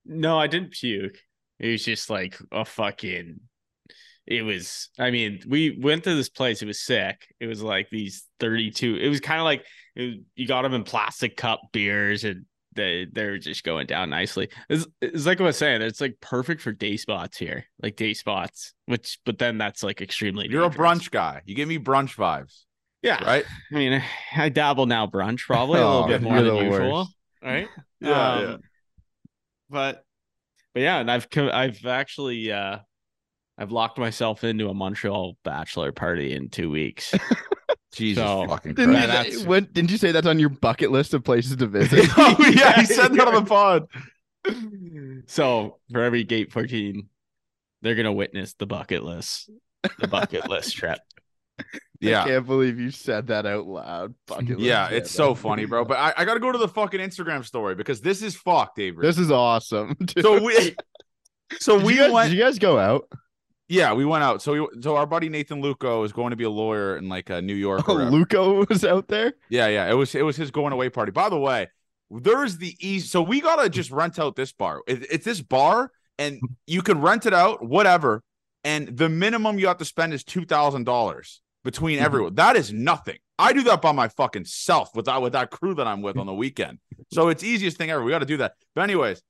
No, 0.06 0.38
I 0.38 0.46
didn't 0.46 0.74
puke. 0.74 1.18
It 1.60 1.72
was 1.72 1.84
just 1.84 2.08
like 2.08 2.38
a 2.51 2.65
fucking. 2.65 3.39
It 4.27 4.44
was. 4.44 4.89
I 5.00 5.10
mean, 5.10 5.42
we 5.48 5.75
went 5.82 6.03
to 6.03 6.13
this 6.13 6.30
place. 6.30 6.62
It 6.62 6.68
was 6.68 6.82
sick. 6.82 7.34
It 7.39 7.48
was 7.48 7.63
like 7.63 7.89
these 7.89 8.27
thirty-two. 8.39 8.98
It 8.98 9.10
was 9.10 9.22
kind 9.22 9.39
of 9.39 9.46
like 9.46 9.65
it, 9.96 10.22
you 10.36 10.48
got 10.48 10.62
them 10.62 10.75
in 10.75 10.84
plastic 10.84 11.36
cup 11.36 11.62
beers 11.72 12.25
and 12.25 12.46
they 12.75 13.08
they're 13.12 13.38
just 13.38 13.63
going 13.63 13.88
down 13.88 14.10
nicely. 14.10 14.50
It's, 14.70 14.86
it's 15.01 15.25
like 15.25 15.39
I 15.39 15.44
was 15.44 15.58
saying, 15.58 15.82
it's 15.82 16.01
like 16.01 16.18
perfect 16.22 16.62
for 16.62 16.72
day 16.72 16.98
spots 16.98 17.38
here, 17.38 17.65
like 17.82 17.96
day 17.96 18.13
spots. 18.13 18.74
Which, 18.86 19.20
but 19.25 19.38
then 19.38 19.58
that's 19.58 19.84
like 19.84 20.01
extremely. 20.01 20.48
You're 20.50 20.70
dangerous. 20.70 20.75
a 20.75 20.80
brunch 20.80 21.12
guy. 21.12 21.42
You 21.46 21.56
give 21.56 21.68
me 21.68 21.80
brunch 21.80 22.15
vibes. 22.15 22.63
Yeah, 23.01 23.24
right. 23.24 23.46
I 23.72 23.75
mean, 23.75 24.03
I 24.36 24.50
dabble 24.50 24.86
now 24.86 25.08
brunch 25.08 25.46
probably 25.46 25.80
a 25.80 25.86
little 25.86 26.03
oh, 26.03 26.08
bit 26.08 26.22
more 26.22 26.42
than 26.42 26.56
usual, 26.56 27.08
right? 27.44 27.68
Yeah, 28.00 28.32
um, 28.32 28.42
yeah. 28.42 28.58
But 29.70 30.06
but 30.74 30.82
yeah, 30.82 31.00
and 31.00 31.12
I've 31.12 31.27
I've 31.36 31.86
actually 31.86 32.51
uh 32.51 32.80
I've 33.58 33.72
locked 33.72 33.98
myself 33.98 34.44
into 34.44 34.70
a 34.70 34.74
Montreal 34.74 35.38
bachelor 35.44 35.92
party 35.92 36.34
in 36.34 36.50
two 36.50 36.70
weeks. 36.70 37.13
Jesus 37.93 38.23
So- 38.23 38.47
fucking 38.47 38.73
Didn't, 38.73 38.93
Christ. 38.95 39.07
You, 39.07 39.13
that's- 39.13 39.45
when, 39.45 39.65
didn't 39.71 39.91
you 39.91 39.97
say 39.97 40.12
that's 40.12 40.27
on 40.27 40.39
your 40.39 40.50
bucket 40.50 40.91
list 40.91 41.13
of 41.13 41.23
places 41.23 41.55
to 41.57 41.67
visit? 41.67 42.05
oh 42.17 42.35
yeah, 42.53 42.79
he 42.79 42.85
said 42.85 43.13
that 43.13 43.27
on 43.27 43.35
the 43.35 43.41
pod. 43.50 43.88
so 45.27 45.77
for 45.91 46.01
every 46.01 46.23
gate 46.23 46.51
14, 46.51 47.07
they're 47.81 47.95
gonna 47.95 48.13
witness 48.13 48.53
the 48.53 48.65
bucket 48.65 49.03
list, 49.03 49.50
the 50.00 50.07
bucket 50.07 50.50
list 50.50 50.75
trip. 50.77 51.00
Yeah. 52.00 52.23
I 52.23 52.27
can't 52.27 52.45
believe 52.45 52.79
you 52.79 52.91
said 52.91 53.27
that 53.27 53.45
out 53.45 53.65
loud. 53.65 54.13
Bucket 54.27 54.50
list 54.50 54.59
Yeah, 54.62 54.88
trip. 54.89 55.03
it's 55.03 55.12
so 55.12 55.35
funny, 55.35 55.63
bro. 55.65 55.85
But 55.85 55.97
I, 55.97 56.13
I 56.17 56.25
got 56.25 56.33
to 56.33 56.39
go 56.41 56.51
to 56.51 56.57
the 56.57 56.67
fucking 56.67 57.00
Instagram 57.00 57.45
story 57.45 57.75
because 57.75 58.01
this 58.01 58.21
is 58.21 58.35
fucked, 58.35 58.79
Avery. 58.79 59.05
this 59.05 59.17
is 59.17 59.31
awesome. 59.31 59.95
dude. 60.00 60.21
so 60.23 60.41
we, 60.43 60.75
so 61.59 61.77
Did 61.77 61.85
we 61.85 61.93
you 61.93 62.00
guys, 62.01 62.12
went. 62.12 62.29
did 62.31 62.38
you 62.38 62.43
guys 62.43 62.59
go 62.59 62.77
out? 62.77 63.07
Yeah, 63.70 63.93
we 63.93 64.05
went 64.05 64.24
out. 64.24 64.41
So 64.41 64.53
we, 64.53 64.82
so 64.82 64.96
our 64.98 65.05
buddy 65.05 65.29
Nathan 65.29 65.62
Luco 65.62 66.03
is 66.03 66.12
going 66.12 66.32
to 66.32 66.36
be 66.36 66.43
a 66.43 66.50
lawyer 66.50 66.98
in 66.98 67.08
like 67.10 67.29
uh, 67.32 67.41
New 67.41 67.55
York. 67.55 67.84
Oh. 67.88 67.93
Luco 67.96 68.65
was 68.65 68.84
out 68.86 69.08
there. 69.08 69.34
Yeah, 69.50 69.67
yeah. 69.67 69.89
It 69.89 69.93
was 69.93 70.13
it 70.15 70.24
was 70.24 70.36
his 70.36 70.51
going 70.51 70.74
away 70.74 70.89
party. 70.89 71.12
By 71.12 71.29
the 71.29 71.39
way, 71.39 71.70
there's 72.12 72.58
the 72.58 72.75
easy. 72.79 73.08
So 73.08 73.22
we 73.22 73.41
gotta 73.41 73.70
just 73.70 73.89
rent 73.91 74.20
out 74.20 74.36
this 74.36 74.51
bar. 74.51 74.82
It- 74.88 75.08
it's 75.12 75.25
this 75.25 75.41
bar, 75.41 75.91
and 76.20 76.39
you 76.67 76.82
can 76.82 77.01
rent 77.01 77.25
it 77.25 77.34
out, 77.34 77.63
whatever. 77.65 78.22
And 78.65 78.96
the 78.98 79.10
minimum 79.10 79.60
you 79.60 79.67
have 79.67 79.77
to 79.77 79.86
spend 79.86 80.13
is 80.13 80.24
two 80.24 80.46
thousand 80.46 80.84
dollars 80.86 81.41
between 81.63 82.00
Mhm. 82.00 82.03
everyone. 82.03 82.36
That 82.36 82.55
is 82.55 82.72
nothing. 82.74 83.17
I 83.39 83.51
do 83.53 83.63
that 83.63 83.82
by 83.82 83.91
my 83.93 84.08
fucking 84.10 84.46
self 84.46 84.96
with 84.96 85.05
that 85.05 85.22
with 85.22 85.34
that 85.34 85.50
crew 85.51 85.74
that 85.75 85.88
I'm 85.88 86.01
with 86.01 86.17
on 86.17 86.27
the 86.27 86.34
weekend. 86.34 86.79
So 87.12 87.29
it's 87.29 87.43
easiest 87.43 87.77
thing 87.77 87.89
ever. 87.89 88.03
We 88.03 88.12
got 88.12 88.20
to 88.20 88.25
do 88.25 88.38
that. 88.38 88.53
But 88.75 88.82
anyways, 88.82 89.22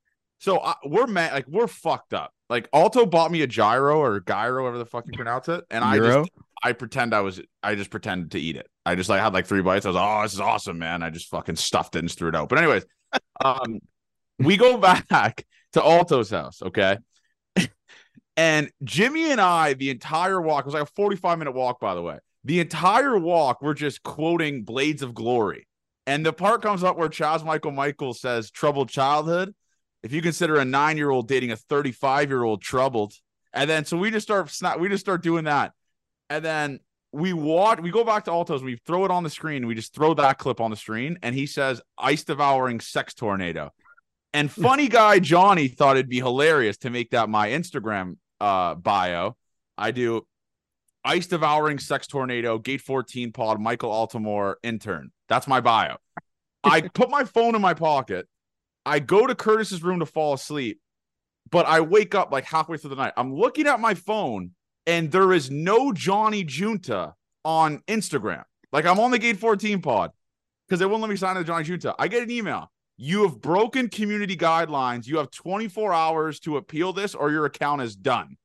so 0.44 0.60
I, 0.60 0.76
we're 0.84 1.08
mad. 1.08 1.32
Like 1.32 1.48
we're 1.48 1.68
fucked 1.68 2.14
up. 2.14 2.34
Like 2.50 2.68
Alto 2.74 3.06
bought 3.06 3.32
me 3.32 3.44
a 3.44 3.48
gyro 3.48 3.98
or 3.98 4.20
gyro, 4.20 4.64
whatever 4.64 4.78
the 4.78 4.86
fuck 4.86 5.06
you 5.08 5.14
pronounce 5.14 5.48
it, 5.48 5.64
and 5.72 5.86
I 5.86 5.98
just 5.98 6.30
I 6.62 6.74
pretend 6.74 7.16
I 7.16 7.22
was 7.22 7.40
I 7.64 7.76
just 7.76 7.90
pretended 7.90 8.32
to 8.32 8.40
eat 8.42 8.58
it. 8.58 8.68
I 8.86 8.96
just 8.96 9.10
like 9.10 9.22
had 9.22 9.34
like 9.34 9.48
three 9.48 9.62
bites. 9.62 9.86
I 9.86 9.90
was 9.90 9.96
like, 9.96 10.06
oh, 10.06 10.22
this 10.24 10.34
is 10.34 10.42
awesome, 10.42 10.78
man. 10.80 11.02
I 11.02 11.12
just 11.12 11.30
fucking 11.30 11.56
stuffed 11.56 11.96
it 11.96 12.00
and 12.00 12.12
threw 12.12 12.28
it 12.28 12.36
out. 12.36 12.50
But 12.50 12.58
anyways, 12.58 12.86
um, 13.46 13.80
we 14.38 14.58
go 14.58 14.78
back 14.78 15.46
to 15.72 15.82
Alto's 15.82 16.30
house, 16.30 16.62
okay? 16.62 16.98
and 18.36 18.70
Jimmy 18.84 19.32
and 19.32 19.40
I, 19.40 19.76
the 19.76 19.92
entire 19.92 20.42
walk 20.42 20.64
it 20.64 20.66
was 20.66 20.74
like 20.74 20.84
a 20.84 20.94
45 20.94 21.38
minute 21.38 21.54
walk, 21.54 21.80
by 21.80 21.96
the 21.96 22.02
way. 22.02 22.18
The 22.44 22.60
entire 22.60 23.18
walk, 23.18 23.62
we're 23.62 23.76
just 23.76 24.04
quoting 24.04 24.64
Blades 24.64 25.04
of 25.04 25.14
Glory. 25.14 25.70
And 26.06 26.26
the 26.26 26.34
part 26.34 26.62
comes 26.62 26.84
up 26.84 26.98
where 26.98 27.08
Chaz 27.08 27.46
Michael 27.46 27.72
Michael 27.72 28.14
says, 28.14 28.52
troubled 28.52 28.90
childhood. 28.90 29.56
If 30.04 30.12
you 30.12 30.22
consider 30.22 30.58
a 30.58 30.66
nine 30.66 30.98
year 30.98 31.10
old 31.10 31.28
dating 31.28 31.52
a 31.52 31.56
35 31.56 32.30
year 32.30 32.44
old 32.44 32.62
troubled. 32.62 33.14
And 33.54 33.70
then 33.70 33.86
so 33.86 33.98
we 33.98 34.12
just 34.12 34.26
start 34.26 34.50
snap, 34.50 34.80
we 34.80 34.90
just 34.90 35.04
start 35.04 35.24
doing 35.24 35.46
that. 35.46 35.74
And 36.30 36.44
then 36.44 36.80
we 37.12 37.32
watch, 37.32 37.80
we 37.80 37.92
go 37.92 38.04
back 38.04 38.26
to 38.26 38.32
Altos 38.32 38.62
and 38.62 38.66
we 38.66 38.78
throw 38.78 39.06
it 39.06 39.12
on 39.12 39.24
the 39.24 39.30
screen. 39.30 39.68
We 39.68 39.76
just 39.76 39.94
throw 39.94 40.14
that 40.16 40.40
clip 40.40 40.60
on 40.60 40.72
the 40.72 40.78
screen. 40.78 41.20
And 41.22 41.36
he 41.36 41.46
says, 41.46 41.82
ice 41.98 42.24
devouring 42.24 42.80
sex 42.80 43.14
tornado. 43.14 43.72
And 44.34 44.52
funny 44.52 44.88
guy 44.88 45.20
Johnny 45.20 45.68
thought 45.68 45.96
it'd 45.96 46.10
be 46.10 46.18
hilarious 46.18 46.78
to 46.80 46.90
make 46.90 47.12
that 47.12 47.30
my 47.30 47.50
Instagram 47.50 48.18
uh 48.42 48.76
bio. 48.76 49.38
I 49.78 49.92
do 49.92 50.26
ice 51.06 51.28
devouring 51.28 51.80
sex 51.80 52.08
tornado, 52.08 52.58
gate 52.58 52.82
14 52.82 53.32
pod, 53.32 53.60
Michael 53.60 53.92
Altamore 53.92 54.56
intern. 54.64 55.12
That's 55.30 55.48
my 55.48 55.62
bio. 55.62 55.98
I 56.64 56.82
put 56.94 57.10
my 57.10 57.24
phone 57.24 57.56
in 57.56 57.62
my 57.62 57.74
pocket. 57.74 58.28
I 58.86 59.00
go 59.00 59.26
to 59.26 59.36
Curtis's 59.36 59.84
room 59.84 60.00
to 60.00 60.06
fall 60.06 60.34
asleep, 60.34 60.80
but 61.50 61.66
I 61.66 61.82
wake 61.82 62.16
up 62.16 62.32
like 62.32 62.46
halfway 62.46 62.78
through 62.78 62.92
the 62.92 62.96
night. 62.96 63.14
I'm 63.16 63.34
looking 63.34 63.68
at 63.68 63.80
my 63.80 63.94
phone 63.94 64.52
and 64.86 65.12
there 65.12 65.32
is 65.32 65.50
no 65.50 65.94
Johnny 65.94 66.44
Junta 66.44 67.14
on 67.46 67.80
Instagram. 67.88 68.44
Like 68.72 68.86
I'm 68.86 69.00
on 69.00 69.12
the 69.12 69.20
gate 69.20 69.38
14 69.38 69.82
pod 69.82 70.12
because 70.68 70.80
they 70.80 70.86
won't 70.86 71.02
let 71.02 71.10
me 71.10 71.16
sign 71.16 71.36
to 71.36 71.44
Johnny 71.44 71.64
Junta. 71.64 71.96
I 71.98 72.08
get 72.08 72.24
an 72.24 72.32
email. 72.32 72.72
You 72.98 73.24
have 73.24 73.42
broken 73.42 73.90
community 73.90 74.36
guidelines. 74.36 75.08
You 75.08 75.18
have 75.18 75.32
24 75.32 75.94
hours 75.94 76.40
to 76.42 76.58
appeal 76.58 76.94
this 76.94 77.16
or 77.16 77.32
your 77.32 77.46
account 77.46 77.82
is 77.82 77.96
done. 77.96 78.38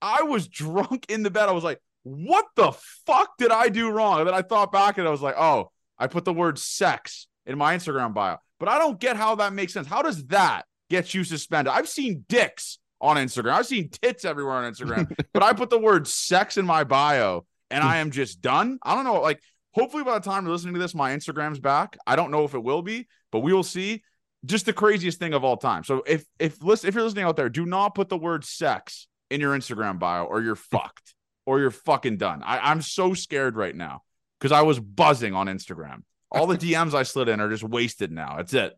I 0.00 0.22
was 0.22 0.48
drunk 0.48 1.06
in 1.08 1.22
the 1.22 1.30
bed. 1.30 1.48
I 1.48 1.52
was 1.52 1.64
like, 1.64 1.80
what 2.02 2.46
the 2.54 2.72
fuck 3.06 3.36
did 3.38 3.50
I 3.50 3.68
do 3.68 3.90
wrong? 3.90 4.20
And 4.20 4.28
then 4.28 4.34
I 4.34 4.42
thought 4.42 4.72
back 4.72 4.98
and 4.98 5.06
I 5.06 5.10
was 5.10 5.22
like, 5.22 5.36
oh, 5.38 5.70
I 5.98 6.06
put 6.06 6.24
the 6.24 6.32
word 6.32 6.58
sex 6.58 7.26
in 7.46 7.56
my 7.56 7.76
Instagram 7.76 8.14
bio. 8.14 8.38
But 8.64 8.72
I 8.72 8.78
don't 8.78 8.98
get 8.98 9.18
how 9.18 9.34
that 9.34 9.52
makes 9.52 9.74
sense. 9.74 9.86
How 9.86 10.00
does 10.00 10.24
that 10.28 10.62
get 10.88 11.12
you 11.12 11.22
suspended? 11.22 11.70
I've 11.70 11.86
seen 11.86 12.24
dicks 12.30 12.78
on 12.98 13.18
Instagram. 13.18 13.52
I've 13.52 13.66
seen 13.66 13.90
tits 13.90 14.24
everywhere 14.24 14.54
on 14.54 14.72
Instagram, 14.72 15.14
but 15.34 15.42
I 15.42 15.52
put 15.52 15.68
the 15.68 15.78
word 15.78 16.08
sex 16.08 16.56
in 16.56 16.64
my 16.64 16.82
bio 16.82 17.44
and 17.70 17.84
I 17.84 17.96
hmm. 17.96 18.00
am 18.00 18.10
just 18.10 18.40
done. 18.40 18.78
I 18.82 18.94
don't 18.94 19.04
know. 19.04 19.20
Like, 19.20 19.42
hopefully 19.72 20.02
by 20.02 20.14
the 20.14 20.24
time 20.24 20.44
you're 20.44 20.52
listening 20.52 20.72
to 20.72 20.80
this, 20.80 20.94
my 20.94 21.14
Instagram's 21.14 21.60
back. 21.60 21.98
I 22.06 22.16
don't 22.16 22.30
know 22.30 22.44
if 22.44 22.54
it 22.54 22.62
will 22.62 22.80
be, 22.80 23.06
but 23.30 23.40
we 23.40 23.52
will 23.52 23.62
see. 23.62 24.02
Just 24.46 24.64
the 24.64 24.72
craziest 24.72 25.18
thing 25.18 25.34
of 25.34 25.44
all 25.44 25.58
time. 25.58 25.84
So 25.84 26.02
if 26.06 26.24
if 26.38 26.62
listen 26.62 26.88
if 26.88 26.94
you're 26.94 27.04
listening 27.04 27.24
out 27.24 27.36
there, 27.36 27.50
do 27.50 27.66
not 27.66 27.94
put 27.94 28.08
the 28.08 28.16
word 28.16 28.46
sex 28.46 29.08
in 29.30 29.42
your 29.42 29.54
Instagram 29.54 29.98
bio 29.98 30.24
or 30.24 30.40
you're 30.40 30.56
fucked 30.56 31.14
or 31.44 31.60
you're 31.60 31.70
fucking 31.70 32.16
done. 32.16 32.42
I, 32.42 32.70
I'm 32.70 32.80
so 32.80 33.12
scared 33.12 33.56
right 33.56 33.76
now 33.76 34.04
because 34.40 34.52
I 34.52 34.62
was 34.62 34.80
buzzing 34.80 35.34
on 35.34 35.48
Instagram. 35.48 36.02
All 36.34 36.46
the 36.46 36.58
DMs 36.58 36.94
I 36.94 37.02
slid 37.04 37.28
in 37.28 37.40
are 37.40 37.48
just 37.48 37.64
wasted 37.64 38.10
now. 38.12 38.36
That's 38.36 38.52
it. 38.54 38.76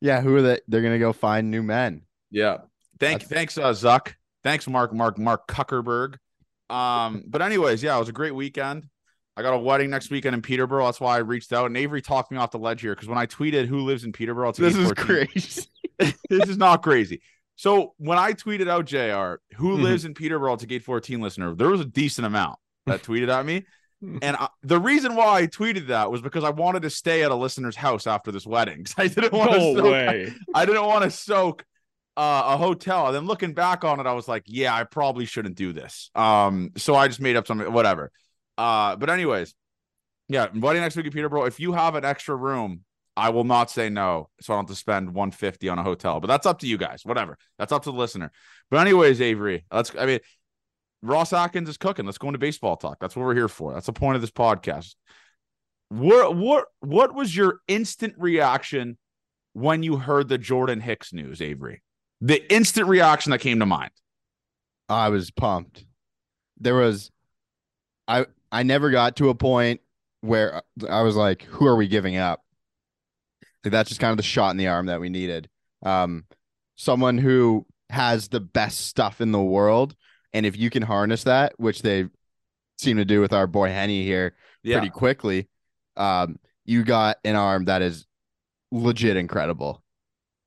Yeah, 0.00 0.20
who 0.20 0.34
are 0.36 0.42
they? 0.42 0.60
They're 0.68 0.82
gonna 0.82 0.98
go 0.98 1.12
find 1.12 1.50
new 1.50 1.62
men. 1.62 2.02
Yeah. 2.30 2.58
Thank 3.00 3.22
That's- 3.22 3.28
thanks, 3.28 3.58
uh, 3.58 3.70
Zuck. 3.72 4.14
Thanks, 4.42 4.66
Mark, 4.68 4.92
Mark, 4.92 5.18
Mark 5.18 5.46
Kuckerberg. 5.48 6.16
Um, 6.70 7.24
but 7.26 7.40
anyways, 7.42 7.82
yeah, 7.82 7.96
it 7.96 8.00
was 8.00 8.08
a 8.08 8.12
great 8.12 8.34
weekend. 8.34 8.88
I 9.36 9.42
got 9.42 9.54
a 9.54 9.58
wedding 9.58 9.90
next 9.90 10.10
weekend 10.10 10.34
in 10.34 10.42
Peterborough. 10.42 10.84
That's 10.84 11.00
why 11.00 11.16
I 11.16 11.18
reached 11.20 11.52
out. 11.52 11.66
And 11.66 11.76
Avery 11.76 12.00
talked 12.02 12.30
me 12.30 12.38
off 12.38 12.50
the 12.52 12.58
ledge 12.58 12.80
here 12.82 12.94
because 12.94 13.08
when 13.08 13.18
I 13.18 13.26
tweeted 13.26 13.66
who 13.66 13.80
lives 13.80 14.04
in 14.04 14.12
Peterborough, 14.12 14.52
This 14.52 14.76
is 14.76 14.90
814. 14.90 15.26
crazy. 15.26 15.62
this 16.28 16.48
is 16.48 16.56
not 16.56 16.82
crazy. 16.82 17.20
So 17.56 17.94
when 17.98 18.18
I 18.18 18.32
tweeted 18.32 18.68
out 18.68 18.84
JR, 18.84 19.40
who 19.56 19.76
Mhm. 19.78 19.82
lives 19.82 20.04
in 20.04 20.14
Peterborough 20.14 20.56
to 20.56 20.66
gate 20.66 20.82
14 20.82 21.20
listener, 21.20 21.54
there 21.54 21.68
was 21.68 21.80
a 21.80 21.84
decent 21.84 22.26
amount 22.26 22.58
that 22.86 23.02
tweeted 23.02 23.28
at 23.28 23.44
me. 23.46 23.64
And 24.22 24.36
I, 24.36 24.48
the 24.62 24.78
reason 24.78 25.16
why 25.16 25.40
I 25.40 25.46
tweeted 25.46 25.88
that 25.88 26.10
was 26.10 26.20
because 26.20 26.44
I 26.44 26.50
wanted 26.50 26.82
to 26.82 26.90
stay 26.90 27.22
at 27.22 27.30
a 27.30 27.34
listener's 27.34 27.76
house 27.76 28.06
after 28.06 28.30
this 28.32 28.46
wedding. 28.46 28.86
I 28.96 29.08
didn't 29.08 29.32
want 29.32 29.52
to 29.52 29.58
No 29.58 29.74
soak, 29.74 29.84
way. 29.84 30.32
I 30.54 30.66
didn't 30.66 30.84
want 30.84 31.04
to 31.04 31.10
soak 31.10 31.64
uh, 32.16 32.42
a 32.46 32.56
hotel. 32.56 33.06
And 33.06 33.16
then 33.16 33.26
looking 33.26 33.54
back 33.54 33.84
on 33.84 34.00
it, 34.00 34.06
I 34.06 34.12
was 34.12 34.28
like, 34.28 34.44
yeah, 34.46 34.74
I 34.74 34.84
probably 34.84 35.24
shouldn't 35.24 35.56
do 35.56 35.72
this. 35.72 36.10
Um, 36.14 36.70
so 36.76 36.94
I 36.94 37.08
just 37.08 37.20
made 37.20 37.36
up 37.36 37.46
something, 37.46 37.72
whatever. 37.72 38.10
Uh, 38.56 38.96
but 38.96 39.10
anyways, 39.10 39.54
yeah, 40.28 40.46
wedding 40.54 40.82
next 40.82 40.96
week 40.96 41.06
in 41.06 41.12
Peterborough. 41.12 41.44
If 41.44 41.60
you 41.60 41.72
have 41.72 41.94
an 41.96 42.04
extra 42.04 42.34
room, 42.34 42.84
I 43.16 43.30
will 43.30 43.44
not 43.44 43.70
say 43.70 43.90
no, 43.90 44.28
so 44.40 44.52
I 44.52 44.56
don't 44.56 44.64
have 44.64 44.74
to 44.74 44.78
spend 44.78 45.14
150 45.14 45.68
on 45.68 45.78
a 45.78 45.82
hotel. 45.82 46.20
But 46.20 46.26
that's 46.28 46.46
up 46.46 46.60
to 46.60 46.66
you 46.66 46.78
guys. 46.78 47.02
Whatever. 47.04 47.36
That's 47.58 47.72
up 47.72 47.84
to 47.84 47.92
the 47.92 47.96
listener. 47.96 48.32
But 48.70 48.80
anyways, 48.80 49.20
Avery, 49.20 49.64
let's. 49.70 49.92
I 49.96 50.06
mean, 50.06 50.20
Ross 51.04 51.32
Atkins 51.32 51.68
is 51.68 51.76
cooking. 51.76 52.06
Let's 52.06 52.18
go 52.18 52.28
into 52.28 52.38
baseball 52.38 52.76
talk. 52.76 52.98
That's 52.98 53.14
what 53.14 53.24
we're 53.24 53.34
here 53.34 53.48
for. 53.48 53.74
That's 53.74 53.86
the 53.86 53.92
point 53.92 54.16
of 54.16 54.22
this 54.22 54.30
podcast. 54.30 54.94
What 55.90 56.34
what 56.34 56.66
what 56.80 57.14
was 57.14 57.36
your 57.36 57.60
instant 57.68 58.14
reaction 58.16 58.96
when 59.52 59.82
you 59.82 59.98
heard 59.98 60.28
the 60.28 60.38
Jordan 60.38 60.80
Hicks 60.80 61.12
news, 61.12 61.42
Avery? 61.42 61.82
The 62.20 62.50
instant 62.52 62.88
reaction 62.88 63.30
that 63.30 63.40
came 63.40 63.60
to 63.60 63.66
mind. 63.66 63.90
I 64.88 65.10
was 65.10 65.30
pumped. 65.30 65.84
There 66.58 66.76
was, 66.76 67.10
I 68.08 68.26
I 68.50 68.62
never 68.62 68.90
got 68.90 69.16
to 69.16 69.28
a 69.28 69.34
point 69.34 69.80
where 70.22 70.62
I 70.88 71.02
was 71.02 71.16
like, 71.16 71.42
"Who 71.42 71.66
are 71.66 71.76
we 71.76 71.86
giving 71.86 72.16
up?" 72.16 72.42
Like, 73.62 73.72
that's 73.72 73.90
just 73.90 74.00
kind 74.00 74.10
of 74.10 74.16
the 74.16 74.22
shot 74.22 74.50
in 74.50 74.56
the 74.56 74.68
arm 74.68 74.86
that 74.86 75.00
we 75.00 75.10
needed. 75.10 75.48
Um, 75.84 76.24
someone 76.76 77.18
who 77.18 77.66
has 77.90 78.28
the 78.28 78.40
best 78.40 78.86
stuff 78.86 79.20
in 79.20 79.32
the 79.32 79.42
world, 79.42 79.94
and 80.34 80.44
if 80.44 80.58
you 80.58 80.68
can 80.68 80.82
harness 80.82 81.24
that, 81.24 81.54
which 81.56 81.80
they 81.80 82.06
seem 82.76 82.98
to 82.98 83.04
do 83.04 83.20
with 83.20 83.32
our 83.32 83.46
boy 83.46 83.68
Henny 83.70 84.04
here, 84.04 84.34
Yeah. 84.62 84.78
pretty 84.78 84.90
quickly, 84.90 85.48
um, 85.96 86.38
you 86.64 86.84
got 86.84 87.18
an 87.24 87.36
arm 87.36 87.66
that 87.66 87.80
is 87.80 88.06
legit 88.72 89.16
incredible. 89.16 89.82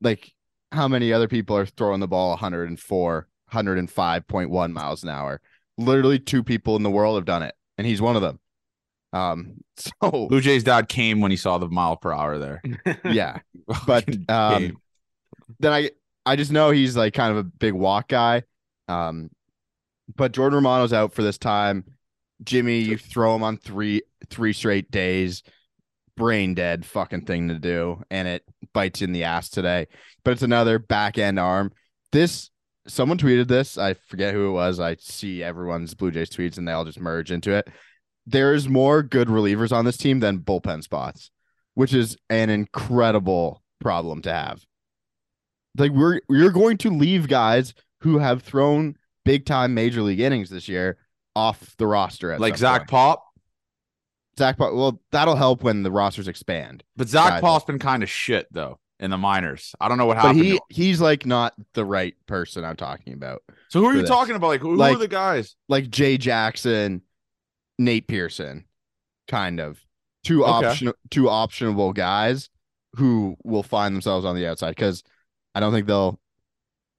Like 0.02 0.34
how 0.72 0.88
many 0.88 1.14
other 1.14 1.28
people 1.28 1.56
are 1.58 1.66
throwing 1.66 2.02
the 2.02 2.08
ball 2.08 2.30
104, 2.32 3.28
105.1 3.54 4.74
miles 4.74 5.04
an 5.04 5.10
hour? 5.10 5.42
Literally 5.78 6.20
two 6.20 6.44
people 6.44 6.76
in 6.76 6.84
the 6.84 6.90
world 6.92 7.16
have 7.16 7.26
done 7.26 7.44
it, 7.44 7.56
and 7.78 7.88
he's 7.88 8.02
one 8.02 8.16
of 8.16 8.22
them. 8.22 8.40
Um, 9.14 9.54
so 9.78 10.28
Blue 10.28 10.42
Jays 10.42 10.64
dad 10.64 10.90
came 10.90 11.22
when 11.22 11.32
he 11.32 11.38
saw 11.38 11.58
the 11.58 11.70
mile 11.70 11.96
per 11.96 12.12
hour 12.12 12.38
there. 12.38 12.62
yeah, 13.06 13.38
but 13.88 14.06
um, 14.30 14.82
then 15.60 15.72
I 15.72 15.92
I 16.26 16.36
just 16.36 16.52
know 16.52 16.72
he's 16.72 16.98
like 16.98 17.14
kind 17.14 17.32
of 17.32 17.38
a 17.38 17.44
big 17.44 17.74
walk 17.74 18.10
guy. 18.10 18.44
Um, 18.90 19.30
but 20.16 20.32
Jordan 20.32 20.58
Romano's 20.58 20.94
out 20.94 21.14
for 21.14 21.24
this 21.24 21.38
time. 21.38 21.84
Jimmy, 22.44 22.80
you 22.80 22.98
throw 22.98 23.36
him 23.36 23.44
on 23.44 23.58
three 23.58 24.02
three 24.30 24.54
straight 24.54 24.92
days, 24.92 25.44
brain 26.16 26.54
dead 26.54 26.86
fucking 26.86 27.26
thing 27.26 27.48
to 27.50 27.56
do, 27.56 28.04
and 28.10 28.28
it 28.28 28.44
bites 28.74 29.02
you 29.02 29.06
in 29.06 29.14
the 29.14 29.24
ass 29.24 29.50
today. 29.50 29.88
But 30.24 30.32
it's 30.32 30.44
another 30.44 30.80
back 30.80 31.18
end 31.18 31.40
arm. 31.40 31.72
This 32.12 32.50
someone 32.88 33.18
tweeted 33.18 33.48
this. 33.48 33.78
I 33.78 33.94
forget 33.94 34.34
who 34.34 34.50
it 34.50 34.54
was. 34.54 34.80
I 34.80 34.96
see 35.00 35.44
everyone's 35.44 35.94
Blue 35.94 36.12
Jays 36.12 36.30
tweets 36.30 36.58
and 36.58 36.68
they 36.68 36.72
all 36.72 36.86
just 36.86 37.00
merge 37.00 37.32
into 37.32 37.52
it. 37.52 37.70
There's 38.26 38.68
more 38.68 39.04
good 39.04 39.28
relievers 39.28 39.72
on 39.72 39.86
this 39.86 39.98
team 39.98 40.20
than 40.20 40.40
bullpen 40.40 40.84
spots, 40.84 41.32
which 41.76 41.94
is 41.94 42.18
an 42.30 42.50
incredible 42.50 43.64
problem 43.80 44.22
to 44.24 44.34
have. 44.34 44.66
Like 45.78 45.92
we're 45.92 46.22
you're 46.30 46.52
going 46.52 46.78
to 46.80 46.90
leave 46.90 47.28
guys 47.28 47.74
who 48.02 48.18
have 48.20 48.42
thrown 48.42 48.97
big 49.28 49.46
time 49.46 49.74
major 49.74 50.02
league 50.02 50.20
innings 50.20 50.50
this 50.50 50.68
year 50.68 50.98
off 51.36 51.76
the 51.78 51.86
roster 51.86 52.38
like 52.40 52.58
Zach 52.58 52.82
point. 52.82 52.90
Pop. 52.90 53.24
Zach 54.40 54.58
Pop. 54.58 54.74
Well, 54.74 55.02
that'll 55.12 55.36
help 55.36 55.64
when 55.64 55.84
the 55.84 55.92
rosters 55.92 56.28
expand. 56.28 56.84
But 56.96 57.08
Zach 57.08 57.30
Guys. 57.34 57.42
Pop's 57.42 57.66
been 57.66 57.80
kind 57.80 58.04
of 58.04 58.10
shit 58.10 58.48
though 58.52 58.80
in 59.00 59.12
the 59.12 59.18
minors. 59.18 59.76
I 59.80 59.88
don't 59.90 59.98
know 59.98 60.06
what 60.06 60.18
happened. 60.18 60.40
to 60.40 60.46
he 60.46 60.60
he's 60.70 61.00
like 61.02 61.26
not 61.26 61.54
the 61.74 61.86
right 61.86 62.16
person 62.26 62.66
I'm 62.66 62.76
talking 62.76 63.14
about. 63.14 63.44
So 63.70 63.80
who 63.82 63.88
are 63.88 63.94
you 63.94 64.02
this. 64.02 64.10
talking 64.10 64.36
about? 64.36 64.48
Like 64.48 64.62
who, 64.62 64.76
who 64.76 64.82
are 64.82 64.96
the 64.96 65.08
guys? 65.08 65.56
like 65.70 65.90
Jay 65.90 66.18
Jackson, 66.18 67.02
Nate 67.78 68.08
Pearson, 68.08 68.66
kind 69.28 69.60
of 69.60 69.80
two 70.24 70.44
Okay. 70.44 70.68
option 70.68 70.94
two 71.12 71.24
optionable 71.24 71.94
guys 71.94 72.50
who 72.96 73.36
will 73.44 73.64
find 73.64 73.94
themselves 73.94 74.26
on 74.26 74.36
the 74.36 74.48
outside 74.48 74.72
because 74.72 75.04
I 75.54 75.60
don't 75.60 75.72
think 75.74 75.86
they'll 75.88 76.20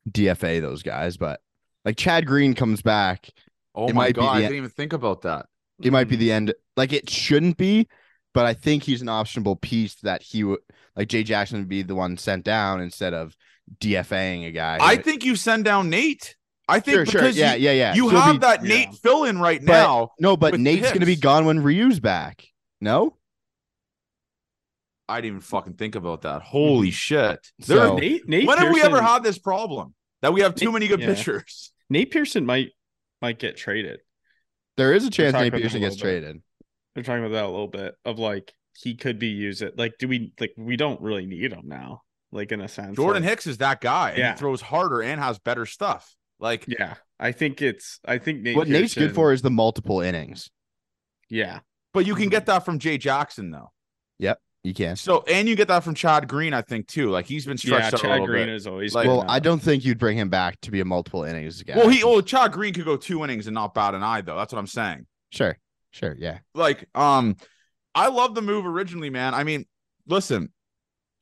DFA 0.09 0.61
those 0.61 0.83
guys, 0.83 1.17
but 1.17 1.41
like 1.85 1.97
Chad 1.97 2.27
Green 2.27 2.55
comes 2.55 2.83
back, 2.83 3.29
Oh 3.75 3.87
It 3.89 3.95
my 3.95 4.05
might 4.07 4.15
be 4.15 4.21
god, 4.21 4.37
I 4.37 4.41
didn't 4.43 4.57
even 4.57 4.71
think 4.71 4.93
about 4.93 5.23
that. 5.23 5.47
it 5.83 5.93
might 5.93 6.09
be 6.09 6.17
Hmm. 6.17 6.21
the 6.21 6.33
end. 6.33 6.55
Like 6.77 6.93
it 6.93 7.09
shouldn't 7.09 7.57
be, 7.57 7.87
but 8.35 8.45
I 8.47 8.55
think 8.55 8.83
he's 8.83 9.03
an 9.03 9.09
optionable 9.09 9.61
piece 9.61 9.95
that 10.03 10.23
he 10.23 10.45
would 10.45 10.59
like 10.97 11.09
Jay 11.09 11.23
Jackson 11.23 11.59
would 11.61 11.69
be 11.69 11.83
the 11.83 11.95
one 11.95 12.17
sent 12.17 12.45
down 12.45 12.81
instead 12.81 13.15
of 13.15 13.37
DFAing 13.81 14.47
a 14.49 14.51
guy. 14.51 14.79
I 14.81 14.97
think 14.97 15.25
you 15.25 15.37
send 15.37 15.65
down 15.65 15.91
Nate. 15.91 16.35
I 16.71 16.81
think 16.81 16.95
sure, 16.97 17.07
sure, 17.07 17.29
yeah, 17.29 17.55
you, 17.55 17.65
yeah, 17.67 17.73
yeah. 17.73 17.95
you 17.95 18.09
He'll 18.11 18.21
have 18.21 18.35
be- 18.37 18.39
that 18.41 18.63
yeah. 18.63 18.69
Nate 18.69 18.95
fill 18.95 19.25
in 19.25 19.39
right 19.39 19.61
But- 19.61 19.73
now. 19.73 20.11
no, 20.21 20.37
but 20.37 20.53
with 20.53 20.61
Nate's 20.61 20.93
gonna 20.93 21.07
be 21.07 21.17
gone 21.17 21.47
when 21.47 21.61
Ryu's 21.63 22.01
back. 22.01 22.45
No, 22.81 23.17
I 25.09 25.17
didn't 25.21 25.27
even 25.37 25.41
fucking 25.41 25.75
think 25.75 25.95
about 25.95 26.23
that. 26.23 26.43
Holy 26.43 26.91
shit! 26.91 27.39
So- 27.61 27.75
There, 27.77 27.95
Nate, 27.95 28.29
Nate 28.29 28.47
when 28.47 28.59
have 28.59 28.73
we 28.73 28.83
ever 28.83 29.01
had 29.01 29.23
this 29.23 29.39
problem 29.39 29.95
that 30.23 30.33
we 30.33 30.41
have 30.43 30.55
too 30.55 30.67
Nate- 30.67 30.73
many 30.75 30.89
good 30.89 31.01
yeah. 31.01 31.15
pitchers? 31.15 31.73
Nate 31.91 32.11
Pearson 32.11 32.45
might 32.47 32.71
might 33.23 33.39
get 33.39 33.57
traded. 33.57 34.01
there 34.77 34.93
is 34.93 35.05
a 35.05 35.11
chance 35.11 35.33
Nate 35.35 35.53
Pearson 35.53 35.81
gets 35.81 35.97
bit. 35.97 36.03
traded. 36.03 36.43
They're 36.95 37.05
talking 37.05 37.25
about 37.25 37.33
that 37.35 37.45
a 37.45 37.49
little 37.51 37.69
bit 37.69 37.95
of 38.05 38.19
like 38.19 38.53
he 38.77 38.95
could 38.95 39.19
be 39.19 39.29
used 39.29 39.63
it. 39.63 39.77
Like, 39.79 39.95
do 39.99 40.09
we 40.09 40.33
like 40.39 40.53
we 40.57 40.77
don't 40.77 41.01
really 41.01 41.27
need 41.27 41.53
him 41.53 41.65
now? 41.67 42.03
Like 42.31 42.53
in 42.53 42.61
a 42.61 42.69
sense, 42.69 42.97
Jordan 42.97 43.23
like- 43.23 43.31
Hicks 43.31 43.47
is 43.47 43.59
that 43.59 43.81
guy. 43.81 44.15
Yeah. 44.17 44.33
He 44.33 44.39
throws 44.39 44.61
harder 44.61 45.03
and 45.03 45.21
has 45.21 45.39
better 45.39 45.67
stuff. 45.67 46.15
Like 46.39 46.67
Yeah, 46.69 46.95
I 47.19 47.33
think 47.33 47.63
it's. 47.63 47.99
I 48.05 48.19
think 48.19 48.43
Nate. 48.43 48.57
what 48.57 48.69
Nate's 48.69 48.95
good 48.95 49.15
for 49.15 49.33
is 49.33 49.43
the 49.43 49.51
multiple 49.51 50.01
innings. 50.01 50.51
Yeah, 51.31 51.61
But 51.93 52.07
you 52.07 52.15
can 52.15 52.29
get 52.29 52.43
mm-hmm. 52.43 52.53
that 52.53 52.65
from 52.65 52.79
Jay 52.79 52.97
Jackson 52.99 53.51
though. 53.51 53.73
You 54.65 54.75
can. 54.75 54.97
So 54.97 55.25
and 55.29 55.49
you 55.49 55.55
get 55.57 55.69
that 55.69 55.85
from 55.85 55.95
Chad 55.95 56.29
Green, 56.29 56.53
I 56.53 56.63
think 56.63 56.89
too. 56.89 57.11
Like 57.11 57.27
he's 57.27 57.47
been 57.47 57.57
yeah. 57.63 57.89
stretched 57.89 57.95
out 57.95 58.01
a 58.01 58.03
Chad 58.03 58.11
little 58.11 58.27
Green 58.27 58.47
bit. 58.47 58.55
is 58.55 58.67
always. 58.67 58.95
Like- 58.95 59.07
Well, 59.07 59.23
uh, 59.23 59.27
I 59.29 59.39
don't 59.39 59.61
think 59.61 59.85
you'd 59.85 59.99
bring 59.99 60.19
him 60.19 60.29
back 60.29 60.61
to 60.63 60.71
be 60.71 60.81
a 60.81 60.85
multiple 60.85 61.23
innings 61.25 61.63
guy. 61.63 61.77
Well, 61.77 61.89
he 61.89 62.03
well 62.05 62.21
Chad 62.21 62.53
Green 62.53 62.75
could 62.75 62.85
go 62.85 62.97
two 62.97 63.23
innings 63.25 63.47
and 63.47 63.55
not 63.55 63.73
bat 63.73 63.95
an 63.95 64.03
eye 64.03 64.21
though. 64.21 64.37
That's 64.37 64.53
what 64.53 64.59
I'm 64.59 64.67
saying. 64.67 65.07
sure, 65.31 65.57
sure, 65.93 66.17
yeah. 66.19 66.39
Like 66.55 66.87
um, 66.95 67.37
I 67.95 68.09
love 68.09 68.35
the 68.35 68.43
move 68.43 68.67
originally, 68.67 69.11
man. 69.11 69.33
I 69.33 69.45
mean, 69.45 69.65
listen, 70.07 70.53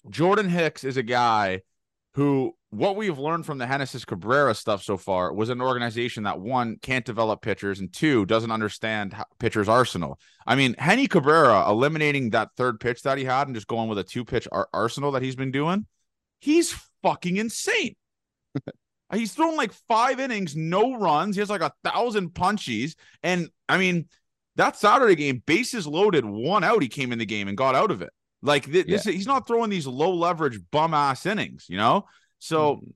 Jordan 0.09 0.49
Hicks 0.49 0.83
is 0.83 0.96
a 0.96 1.03
guy 1.03 1.61
who 2.14 2.55
what 2.70 2.96
we've 2.96 3.18
learned 3.18 3.46
from 3.46 3.59
the 3.59 3.66
Genesis 3.66 4.05
Cabrera 4.05 4.55
stuff 4.55 4.83
so 4.83 4.96
far 4.96 5.33
was 5.33 5.50
an 5.50 5.61
organization 5.61 6.24
that 6.24 6.40
one 6.40 6.76
can't 6.83 7.05
develop 7.05 7.40
pitchers 7.40 7.81
and 7.81 7.92
two 7.92 8.26
doesn't 8.26 8.50
understand 8.50 9.12
how, 9.12 9.24
pitchers 9.38 9.68
arsenal. 9.68 10.18
I 10.46 10.57
mean, 10.57 10.74
Henny 10.79 11.07
Cabrera 11.07 11.68
eliminating 11.68 12.31
that 12.31 12.50
third 12.57 12.81
pitch 12.81 13.02
that 13.02 13.18
he 13.18 13.24
had 13.24 13.46
and 13.46 13.55
just 13.55 13.68
going 13.68 13.88
with 13.88 13.98
a 13.98 14.05
two 14.05 14.24
pitch 14.24 14.48
ar- 14.50 14.68
arsenal 14.72 15.12
that 15.12 15.22
he's 15.22 15.37
been 15.37 15.52
doing, 15.52 15.87
he's 16.40 16.74
fucking 17.02 17.37
insane. 17.37 17.94
he's 19.12 19.33
thrown 19.33 19.57
like 19.57 19.72
five 19.88 20.18
innings, 20.18 20.57
no 20.57 20.98
runs. 20.98 21.37
He 21.37 21.40
has 21.40 21.50
like 21.50 21.62
a 21.62 21.72
thousand 21.85 22.31
punchies, 22.31 22.94
and 23.22 23.48
I 23.68 23.79
mean 23.79 24.09
that 24.57 24.76
Saturday 24.76 25.14
game, 25.14 25.42
bases 25.46 25.87
loaded, 25.87 26.24
one 26.24 26.64
out. 26.64 26.83
He 26.83 26.88
came 26.88 27.12
in 27.12 27.18
the 27.18 27.26
game 27.26 27.46
and 27.46 27.57
got 27.57 27.74
out 27.74 27.90
of 27.90 28.02
it. 28.02 28.11
Like 28.42 28.70
th- 28.70 28.87
this, 28.87 29.05
he's 29.05 29.26
not 29.26 29.46
throwing 29.46 29.70
these 29.70 29.87
low 29.87 30.14
leverage 30.14 30.61
bum 30.70 30.94
ass 30.94 31.26
innings, 31.26 31.66
you 31.68 31.76
know. 31.76 32.07
So 32.38 32.77
Mhm. 32.77 32.92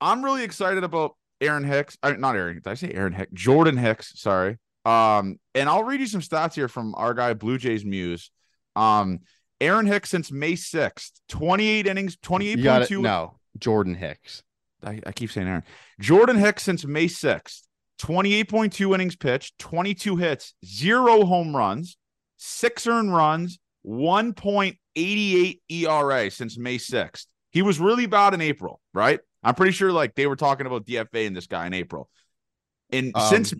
I'm 0.00 0.24
really 0.24 0.42
excited 0.44 0.82
about 0.84 1.16
Aaron 1.40 1.64
Hicks. 1.64 1.96
Not 2.02 2.36
Aaron. 2.36 2.56
Did 2.56 2.66
I 2.68 2.74
say 2.74 2.90
Aaron 2.92 3.12
Hicks? 3.12 3.32
Jordan 3.32 3.76
Hicks. 3.76 4.18
Sorry. 4.20 4.58
Um, 4.84 5.38
and 5.54 5.68
I'll 5.68 5.84
read 5.84 6.00
you 6.00 6.06
some 6.06 6.20
stats 6.20 6.54
here 6.54 6.68
from 6.68 6.94
our 6.96 7.14
guy 7.14 7.34
Blue 7.34 7.56
Jays 7.58 7.84
Muse. 7.84 8.30
Um, 8.74 9.20
Aaron 9.60 9.86
Hicks 9.86 10.10
since 10.10 10.32
May 10.32 10.54
6th, 10.54 11.20
28 11.28 11.86
innings, 11.86 12.14
You 12.14 12.18
28.2. 12.28 13.00
No, 13.02 13.38
Jordan 13.58 13.94
Hicks. 13.94 14.42
I, 14.82 15.00
I 15.06 15.12
keep 15.12 15.30
saying 15.30 15.46
Aaron. 15.46 15.62
Jordan 16.00 16.36
Hicks 16.36 16.64
since 16.64 16.84
May 16.84 17.06
6th, 17.06 17.62
28.2 18.00 18.92
innings 18.92 19.14
pitched, 19.14 19.56
22 19.60 20.16
hits, 20.16 20.54
zero 20.64 21.24
home 21.24 21.54
runs, 21.54 21.96
six 22.38 22.88
earned 22.88 23.14
runs, 23.14 23.60
1.88 23.86 25.60
ERA 25.70 26.30
since 26.30 26.58
May 26.58 26.78
6th. 26.78 27.26
He 27.52 27.62
was 27.62 27.78
really 27.78 28.06
bad 28.06 28.34
in 28.34 28.40
April, 28.40 28.80
right? 28.92 29.20
I'm 29.42 29.54
pretty 29.54 29.72
sure 29.72 29.92
like 29.92 30.14
they 30.14 30.26
were 30.26 30.36
talking 30.36 30.66
about 30.66 30.86
DFA 30.86 31.26
and 31.26 31.36
this 31.36 31.46
guy 31.46 31.66
in 31.66 31.74
April. 31.74 32.08
And 32.90 33.12
Um, 33.14 33.28
since 33.28 33.54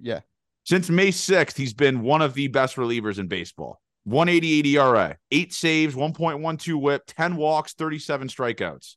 yeah, 0.00 0.20
since 0.64 0.90
May 0.90 1.08
6th, 1.08 1.56
he's 1.56 1.74
been 1.74 2.02
one 2.02 2.22
of 2.22 2.34
the 2.34 2.48
best 2.48 2.76
relievers 2.76 3.18
in 3.18 3.26
baseball. 3.26 3.80
188 4.04 4.66
ERA, 4.66 5.16
eight 5.30 5.52
saves, 5.52 5.94
1.12 5.94 6.80
whip, 6.80 7.02
10 7.06 7.36
walks, 7.36 7.74
37 7.74 8.28
strikeouts. 8.28 8.96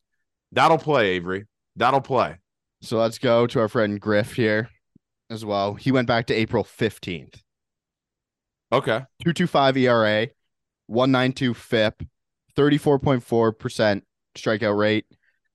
That'll 0.52 0.78
play, 0.78 1.10
Avery. 1.10 1.46
That'll 1.76 2.00
play. 2.00 2.36
So 2.82 2.98
let's 2.98 3.18
go 3.18 3.46
to 3.46 3.60
our 3.60 3.68
friend 3.68 4.00
Griff 4.00 4.32
here 4.32 4.70
as 5.30 5.44
well. 5.44 5.74
He 5.74 5.92
went 5.92 6.08
back 6.08 6.26
to 6.26 6.34
April 6.34 6.64
15th. 6.64 7.40
Okay. 8.72 9.04
225 9.22 9.76
ERA, 9.76 10.28
192 10.86 11.54
FIP, 11.54 12.02
34.4% 12.56 14.02
strikeout 14.36 14.76
rate, 14.78 15.04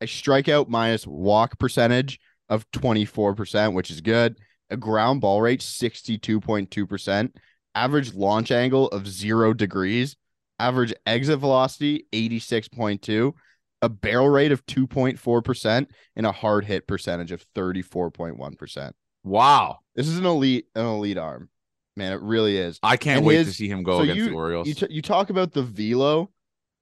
a 0.01 0.05
strikeout 0.05 0.67
minus 0.67 1.05
walk 1.07 1.57
percentage 1.59 2.19
of 2.49 2.69
24%, 2.71 3.73
which 3.73 3.91
is 3.91 4.01
good, 4.01 4.37
a 4.69 4.77
ground 4.77 5.21
ball 5.21 5.41
rate 5.41 5.61
62.2%, 5.61 7.31
average 7.75 8.13
launch 8.13 8.51
angle 8.51 8.87
of 8.89 9.07
0 9.07 9.53
degrees, 9.53 10.15
average 10.59 10.93
exit 11.05 11.39
velocity 11.39 12.05
86.2, 12.13 13.33
a 13.81 13.89
barrel 13.89 14.29
rate 14.29 14.51
of 14.51 14.65
2.4% 14.65 15.87
and 16.15 16.25
a 16.25 16.31
hard 16.31 16.65
hit 16.65 16.87
percentage 16.87 17.31
of 17.31 17.45
34.1%. 17.55 18.91
Wow. 19.23 19.79
This 19.95 20.07
is 20.07 20.17
an 20.17 20.25
elite 20.25 20.65
an 20.75 20.85
elite 20.85 21.17
arm. 21.17 21.49
Man, 21.95 22.13
it 22.13 22.21
really 22.21 22.57
is. 22.57 22.79
I 22.83 22.95
can't 22.97 23.17
And 23.19 23.25
wait 23.25 23.37
his- 23.37 23.47
to 23.47 23.53
see 23.53 23.67
him 23.67 23.83
go 23.83 23.97
so 23.97 24.03
against 24.03 24.17
you- 24.17 24.29
the 24.29 24.35
Orioles. 24.35 24.67
You 24.67 24.73
t- 24.75 24.87
you 24.89 25.01
talk 25.01 25.29
about 25.31 25.51
the 25.53 25.63
velo, 25.63 26.31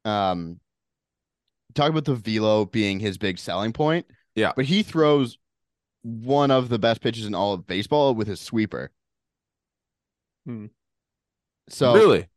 um, 0.06 0.60
talk 1.74 1.90
about 1.90 2.06
the 2.06 2.16
velo 2.16 2.66
being 2.66 3.00
his 3.00 3.18
big 3.18 3.38
selling 3.38 3.74
point. 3.74 4.06
Yeah. 4.36 4.52
but 4.56 4.66
he 4.66 4.84
throws 4.84 5.38
one 6.04 6.52
of 6.52 6.70
the 6.70 6.78
best 6.78 7.02
pitches 7.02 7.26
in 7.26 7.34
all 7.34 7.54
of 7.54 7.66
baseball 7.66 8.14
with 8.14 8.28
his 8.28 8.40
sweeper. 8.40 8.92
Hmm. 10.46 10.68
So 11.70 11.96
really? 11.96 12.28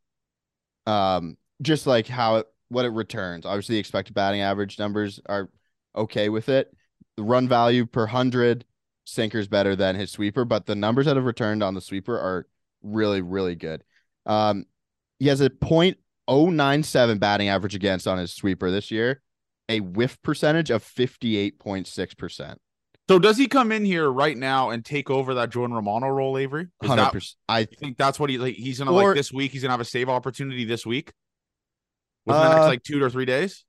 um, 0.86 1.36
just 1.60 1.86
like 1.86 2.06
how 2.06 2.36
it 2.36 2.46
what 2.68 2.84
it 2.84 2.90
returns. 2.90 3.44
Obviously, 3.44 3.74
the 3.74 3.80
expected 3.80 4.14
batting 4.14 4.40
average 4.40 4.78
numbers 4.78 5.20
are 5.26 5.50
okay 5.94 6.28
with 6.28 6.48
it. 6.48 6.74
The 7.16 7.22
run 7.22 7.48
value 7.48 7.84
per 7.84 8.06
hundred 8.06 8.64
sinker's 9.04 9.48
better 9.48 9.74
than 9.74 9.96
his 9.96 10.10
sweeper, 10.10 10.44
but 10.44 10.66
the 10.66 10.74
numbers 10.74 11.06
that 11.06 11.16
have 11.16 11.24
returned 11.24 11.62
on 11.62 11.74
the 11.74 11.80
sweeper 11.80 12.18
are 12.18 12.46
really, 12.82 13.20
really 13.20 13.54
good. 13.54 13.82
Um, 14.24 14.66
he 15.18 15.26
has 15.28 15.40
a 15.40 15.50
.097 16.28 17.18
batting 17.18 17.48
average 17.48 17.74
against 17.74 18.06
on 18.06 18.18
his 18.18 18.32
sweeper 18.34 18.70
this 18.70 18.90
year, 18.90 19.22
a 19.68 19.80
whiff 19.80 20.20
percentage 20.22 20.70
of 20.70 20.82
58.6%. 20.84 22.56
So 23.08 23.18
does 23.18 23.38
he 23.38 23.46
come 23.46 23.72
in 23.72 23.84
here 23.86 24.10
right 24.10 24.36
now 24.36 24.68
and 24.70 24.84
take 24.84 25.08
over 25.08 25.34
that 25.34 25.48
Jordan 25.50 25.74
Romano 25.74 26.08
role, 26.08 26.36
Avery? 26.36 26.66
That- 26.82 26.90
100%. 27.14 27.34
I 27.48 27.64
think 27.64 27.96
that's 27.96 28.20
what 28.20 28.28
he 28.28 28.36
like? 28.36 28.54
He's 28.56 28.78
gonna 28.78 28.92
Or- 28.92 29.08
like 29.08 29.16
this 29.16 29.32
week. 29.32 29.52
He's 29.52 29.62
gonna 29.62 29.72
have 29.72 29.80
a 29.80 29.84
save 29.86 30.10
opportunity 30.10 30.64
this 30.66 30.84
week. 30.84 31.10
Within 32.26 32.42
the 32.42 32.48
Uh, 32.50 32.54
next 32.56 32.66
like 32.66 32.82
two 32.82 33.02
or 33.02 33.08
three 33.08 33.24
days. 33.24 33.64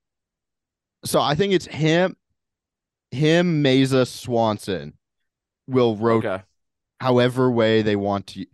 so 1.06 1.20
I 1.20 1.34
think 1.34 1.54
it's 1.54 1.64
him, 1.64 2.16
him, 3.10 3.64
Mayza, 3.64 4.06
Swanson 4.06 4.98
will 5.66 5.96
rotate. 5.96 6.30
Okay. 6.30 6.44
however 7.00 7.50
way 7.50 7.80
they 7.80 7.96
want 7.96 8.26
to. 8.26 8.44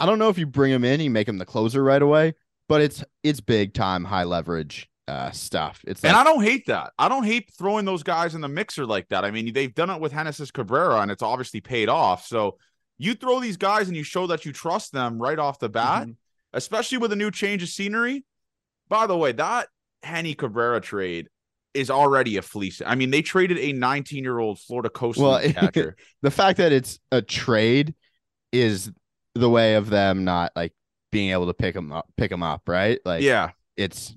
I 0.00 0.06
don't 0.06 0.18
know 0.18 0.28
if 0.28 0.38
you 0.38 0.46
bring 0.46 0.72
him 0.72 0.84
in, 0.84 0.98
you 1.00 1.08
make 1.10 1.28
him 1.28 1.38
the 1.38 1.46
closer 1.46 1.84
right 1.84 2.02
away, 2.02 2.34
but 2.68 2.80
it's 2.80 3.04
it's 3.22 3.40
big 3.40 3.74
time 3.74 4.04
high 4.04 4.24
leverage 4.24 4.88
uh, 5.08 5.30
stuff. 5.30 5.80
It's 5.86 6.02
And 6.04 6.16
I 6.16 6.24
don't 6.24 6.42
hate 6.42 6.66
that. 6.66 6.92
I 6.98 7.08
don't 7.08 7.22
hate 7.24 7.50
throwing 7.56 7.84
those 7.84 8.02
guys 8.02 8.34
in 8.34 8.40
the 8.40 8.48
mixer 8.48 8.84
like 8.84 9.08
that. 9.10 9.24
I 9.24 9.30
mean, 9.30 9.52
they've 9.52 9.72
done 9.74 9.88
it 9.90 10.00
with 10.00 10.12
Genesis 10.12 10.50
Cabrera 10.50 11.00
and 11.00 11.10
it's 11.12 11.22
obviously 11.22 11.60
paid 11.60 11.88
off. 11.88 12.26
So 12.26 12.58
you 12.98 13.14
throw 13.14 13.38
these 13.38 13.56
guys 13.56 13.86
and 13.86 13.96
you 13.96 14.02
show 14.02 14.26
that 14.26 14.44
you 14.44 14.52
trust 14.52 14.92
them 14.92 15.18
right 15.18 15.38
off 15.38 15.60
the 15.60 15.68
bat, 15.68 16.08
Mhm. 16.08 16.16
especially 16.54 16.98
with 16.98 17.12
a 17.12 17.16
new 17.16 17.30
change 17.30 17.62
of 17.62 17.68
scenery. 17.68 18.24
By 18.88 19.06
the 19.06 19.16
way, 19.16 19.30
that 19.32 19.68
Henny 20.02 20.34
Cabrera 20.34 20.80
trade 20.80 21.28
is 21.72 21.88
already 21.90 22.36
a 22.38 22.42
fleece. 22.42 22.82
I 22.84 22.94
mean, 22.96 23.10
they 23.10 23.22
traded 23.22 23.58
a 23.58 23.72
19 23.74 24.24
year 24.24 24.38
old 24.40 24.58
Florida 24.58 24.88
Coast 24.88 25.18
Well, 25.20 25.40
catcher. 25.52 25.94
the 26.22 26.30
fact 26.32 26.58
that 26.58 26.72
it's 26.72 26.98
a 27.12 27.22
trade 27.22 27.94
is 28.50 28.90
the 29.34 29.50
way 29.50 29.74
of 29.74 29.88
them 29.90 30.24
not 30.24 30.50
like 30.56 30.72
being 31.16 31.30
able 31.30 31.46
to 31.46 31.54
pick 31.54 31.72
them 31.74 31.92
up, 31.92 32.06
pick 32.18 32.30
them 32.30 32.42
up, 32.42 32.68
right? 32.68 32.98
Like, 33.06 33.22
yeah. 33.22 33.52
it's 33.74 34.14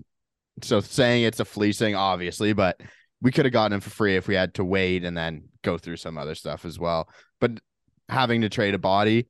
so 0.62 0.82
saying 0.82 1.24
it's 1.24 1.40
a 1.40 1.46
fleecing, 1.46 1.96
obviously, 1.96 2.52
but 2.52 2.82
we 3.22 3.32
could 3.32 3.46
have 3.46 3.54
gotten 3.54 3.72
him 3.72 3.80
for 3.80 3.90
free 3.90 4.18
if 4.18 4.28
we 4.28 4.36
had 4.36 4.54
to 4.56 4.66
wait 4.66 5.06
and 5.06 5.16
then 5.16 5.44
go 5.64 5.78
through 5.78 5.96
some 5.96 6.18
other 6.18 6.36
stuff 6.36 6.66
as 6.66 6.78
well. 6.78 7.08
But 7.40 7.52
having 8.10 8.42
to 8.42 8.50
trade 8.50 8.74
a 8.74 8.78
body, 8.78 9.28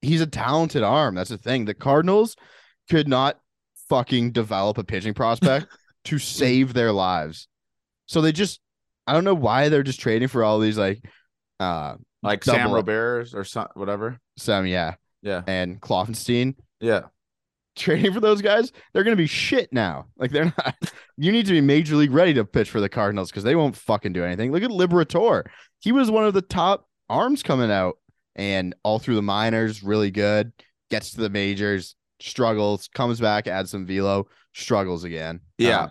he's 0.00 0.20
a 0.20 0.26
talented 0.26 0.82
arm. 0.82 1.14
That's 1.14 1.30
the 1.30 1.38
thing. 1.38 1.66
The 1.66 1.74
Cardinals 1.74 2.34
could 2.90 3.06
not 3.06 3.38
fucking 3.88 4.32
develop 4.32 4.76
a 4.76 4.82
pitching 4.82 5.14
prospect 5.14 5.66
to 6.06 6.18
save 6.18 6.74
their 6.74 6.90
lives. 6.90 7.46
So 8.06 8.20
they 8.20 8.32
just, 8.32 8.58
I 9.06 9.12
don't 9.12 9.22
know 9.22 9.34
why 9.34 9.68
they're 9.68 9.84
just 9.84 10.00
trading 10.00 10.26
for 10.26 10.42
all 10.42 10.58
these 10.58 10.76
like, 10.78 11.00
uh, 11.60 11.94
Like 12.24 12.42
Sem 12.42 12.68
Robberse 12.70 13.36
or 13.36 13.44
some, 13.44 13.68
whatever. 13.74 14.18
some, 14.36 14.66
yeah, 14.66 14.94
Yeah. 15.22 15.42
and 15.46 15.80
Kloffenstein. 15.80 16.56
Yeah. 16.82 17.02
trading 17.76 18.12
for 18.12 18.20
those 18.20 18.42
guys, 18.42 18.70
they're 18.92 19.02
gonna 19.04 19.16
be 19.16 19.26
shit 19.26 19.72
now. 19.72 20.06
Like 20.18 20.30
they're 20.30 20.52
not. 20.58 20.76
You 21.18 21.30
need 21.30 21.46
to 21.46 21.52
be 21.52 21.60
major 21.60 21.94
league 21.94 22.10
ready 22.10 22.34
to 22.34 22.44
pitch 22.44 22.70
for 22.70 22.80
the 22.80 22.88
Cardinals 22.88 23.30
because 23.30 23.44
they 23.44 23.54
won't 23.54 23.76
fucking 23.76 24.12
do 24.14 24.24
anything. 24.24 24.50
Look 24.50 24.62
at 24.62 24.70
Liberatore. 24.70 25.44
He 25.78 25.92
was 25.92 26.10
one 26.10 26.24
of 26.24 26.32
the 26.34 26.42
top 26.42 26.88
arms 27.08 27.42
coming 27.42 27.70
out, 27.70 27.98
and 28.34 28.74
all 28.82 28.98
through 28.98 29.16
the 29.16 29.22
minors, 29.22 29.82
really 29.82 30.10
good. 30.10 30.52
Gets 30.90 31.12
to 31.12 31.20
the 31.20 31.28
majors, 31.30 31.94
struggles, 32.18 32.88
comes 32.88 33.20
back, 33.20 33.46
adds 33.46 33.70
some 33.70 33.86
velo, 33.86 34.26
struggles 34.54 35.04
again. 35.04 35.40
Yeah. 35.58 35.82
Um, 35.84 35.90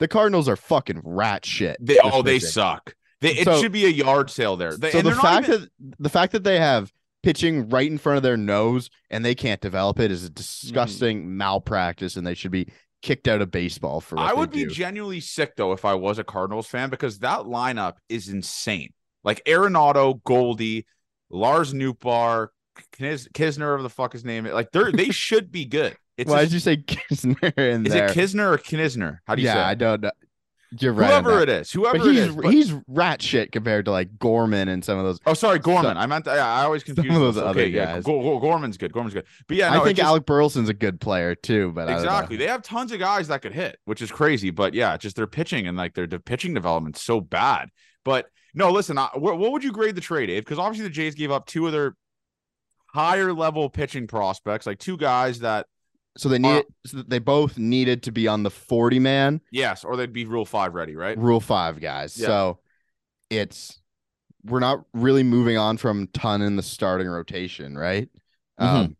the 0.00 0.08
Cardinals 0.08 0.48
are 0.48 0.56
fucking 0.56 1.02
rat 1.04 1.44
shit. 1.44 1.76
They, 1.80 1.98
oh, 2.02 2.22
they 2.22 2.38
suck. 2.38 2.94
They, 3.20 3.34
it 3.36 3.44
So- 3.44 3.60
should 3.60 3.72
be 3.72 3.84
a 3.84 3.90
yard 3.90 4.30
sale 4.30 4.56
there. 4.56 4.76
They, 4.76 4.90
so 4.90 5.02
the 5.02 5.14
fact 5.14 5.48
even- 5.48 5.60
that 5.60 5.68
the 6.00 6.08
fact 6.08 6.32
that 6.32 6.42
they 6.44 6.58
have 6.58 6.90
pitching 7.22 7.68
right 7.68 7.90
in 7.90 7.98
front 7.98 8.16
of 8.16 8.22
their 8.22 8.36
nose 8.36 8.90
and 9.10 9.24
they 9.24 9.34
can't 9.34 9.60
develop 9.60 9.98
it 10.00 10.10
is 10.10 10.24
a 10.24 10.30
disgusting 10.30 11.24
mm. 11.24 11.28
malpractice, 11.28 12.16
and 12.16 12.26
they 12.26 12.34
should 12.34 12.50
be 12.50 12.68
kicked 13.02 13.28
out 13.28 13.42
of 13.42 13.50
baseball 13.50 14.00
for. 14.00 14.18
I 14.18 14.28
they 14.28 14.38
would 14.38 14.50
be 14.50 14.64
do. 14.64 14.70
genuinely 14.70 15.20
sick 15.20 15.56
though 15.56 15.72
if 15.72 15.84
I 15.84 15.94
was 15.94 16.18
a 16.18 16.24
Cardinals 16.24 16.66
fan 16.66 16.90
because 16.90 17.18
that 17.20 17.40
lineup 17.40 17.94
is 18.08 18.28
insane. 18.28 18.92
Like 19.24 19.44
Arenado, 19.44 20.22
Goldie, 20.24 20.86
Lars 21.30 21.72
Nootbaar, 21.72 22.48
Kis- 22.92 23.28
Kisner, 23.28 23.74
of 23.74 23.82
the 23.82 23.90
fuck 23.90 24.12
his 24.12 24.24
name. 24.24 24.46
is. 24.46 24.52
Like 24.52 24.70
they're 24.72 24.92
they 24.92 25.10
should 25.10 25.52
be 25.52 25.64
good. 25.64 25.96
It's 26.16 26.30
Why 26.30 26.40
a- 26.40 26.44
did 26.44 26.52
you 26.52 26.60
say 26.60 26.76
Kisner 26.78 27.56
in 27.58 27.86
is 27.86 27.92
there? 27.92 28.06
it 28.06 28.16
Kisner 28.16 28.54
or 28.54 28.58
Kisner? 28.58 29.18
How 29.26 29.34
do 29.34 29.42
you 29.42 29.48
yeah, 29.48 29.54
say? 29.54 29.60
Yeah, 29.60 29.66
I 29.68 29.74
don't 29.74 30.00
know. 30.02 30.10
You're 30.80 30.92
right. 30.92 31.08
Whoever 31.10 31.40
it 31.42 31.48
is, 31.48 31.70
whoever 31.70 31.98
but 31.98 32.06
he's 32.06 32.18
is. 32.20 32.34
but- 32.36 32.52
he's 32.52 32.74
rat 32.88 33.20
shit 33.20 33.52
compared 33.52 33.84
to 33.84 33.90
like 33.90 34.18
Gorman 34.18 34.68
and 34.68 34.84
some 34.84 34.98
of 34.98 35.04
those. 35.04 35.18
oh, 35.26 35.34
sorry, 35.34 35.58
Gorman. 35.58 35.84
some- 35.84 35.98
I 35.98 36.06
meant 36.06 36.24
to, 36.24 36.30
I 36.32 36.62
always 36.64 36.82
confuse 36.82 37.06
of 37.14 37.20
those 37.20 37.34
those. 37.34 37.44
other 37.44 37.60
Okay, 37.60 37.68
yeah, 37.68 37.84
guys. 37.94 38.04
Go- 38.04 38.22
Go- 38.22 38.38
Gorman's 38.40 38.76
good. 38.78 38.92
Gorman's 38.92 39.14
good. 39.14 39.26
But 39.48 39.56
yeah, 39.58 39.70
no, 39.70 39.80
I 39.80 39.84
think 39.84 39.98
just- 39.98 40.06
Alec 40.06 40.24
Burleson's 40.26 40.68
a 40.68 40.74
good 40.74 41.00
player 41.00 41.34
too, 41.34 41.72
but 41.74 41.82
I 41.88 41.94
don't 41.94 42.02
know. 42.04 42.08
Exactly. 42.10 42.36
They 42.36 42.46
have 42.46 42.62
tons 42.62 42.90
of 42.92 42.98
guys 42.98 43.28
that 43.28 43.42
could 43.42 43.52
hit, 43.52 43.78
which 43.84 44.00
is 44.00 44.10
crazy. 44.10 44.50
But 44.50 44.74
yeah, 44.74 44.96
just 44.96 45.16
their 45.16 45.26
pitching 45.26 45.66
and 45.66 45.76
like 45.76 45.94
their 45.94 46.06
de- 46.06 46.18
pitching 46.20 46.54
development 46.54 46.96
so 46.96 47.20
bad. 47.20 47.68
But 48.04 48.26
no, 48.54 48.70
listen, 48.70 48.98
I, 48.98 49.08
what, 49.14 49.38
what 49.38 49.52
would 49.52 49.64
you 49.64 49.72
grade 49.72 49.94
the 49.94 50.00
trade, 50.00 50.26
Dave? 50.26 50.44
Because 50.44 50.58
obviously 50.58 50.88
the 50.88 50.94
Jays 50.94 51.14
gave 51.14 51.30
up 51.30 51.46
two 51.46 51.66
of 51.66 51.72
their 51.72 51.94
higher 52.94 53.32
level 53.32 53.68
pitching 53.70 54.06
prospects, 54.06 54.66
like 54.66 54.78
two 54.78 54.96
guys 54.96 55.40
that 55.40 55.66
So 56.18 56.28
they 56.28 56.38
need 56.38 56.64
so 56.86 57.02
they 57.02 57.18
both 57.18 57.56
needed 57.56 58.02
to 58.02 58.12
be 58.12 58.28
on 58.28 58.42
the 58.42 58.50
40 58.50 58.98
man 58.98 59.40
yes, 59.50 59.82
or 59.82 59.96
they'd 59.96 60.12
be 60.12 60.26
Rule 60.26 60.44
Five 60.44 60.74
ready, 60.74 60.94
right? 60.94 61.16
rule 61.16 61.40
five 61.40 61.80
guys. 61.80 62.18
Yeah. 62.18 62.26
So 62.26 62.58
it's 63.30 63.80
we're 64.44 64.60
not 64.60 64.84
really 64.92 65.22
moving 65.22 65.56
on 65.56 65.76
from 65.78 66.08
ton 66.08 66.42
in 66.42 66.56
the 66.56 66.62
starting 66.62 67.08
rotation, 67.08 67.78
right? 67.78 68.08
Mm-hmm. 68.60 68.76
Um, 68.76 68.96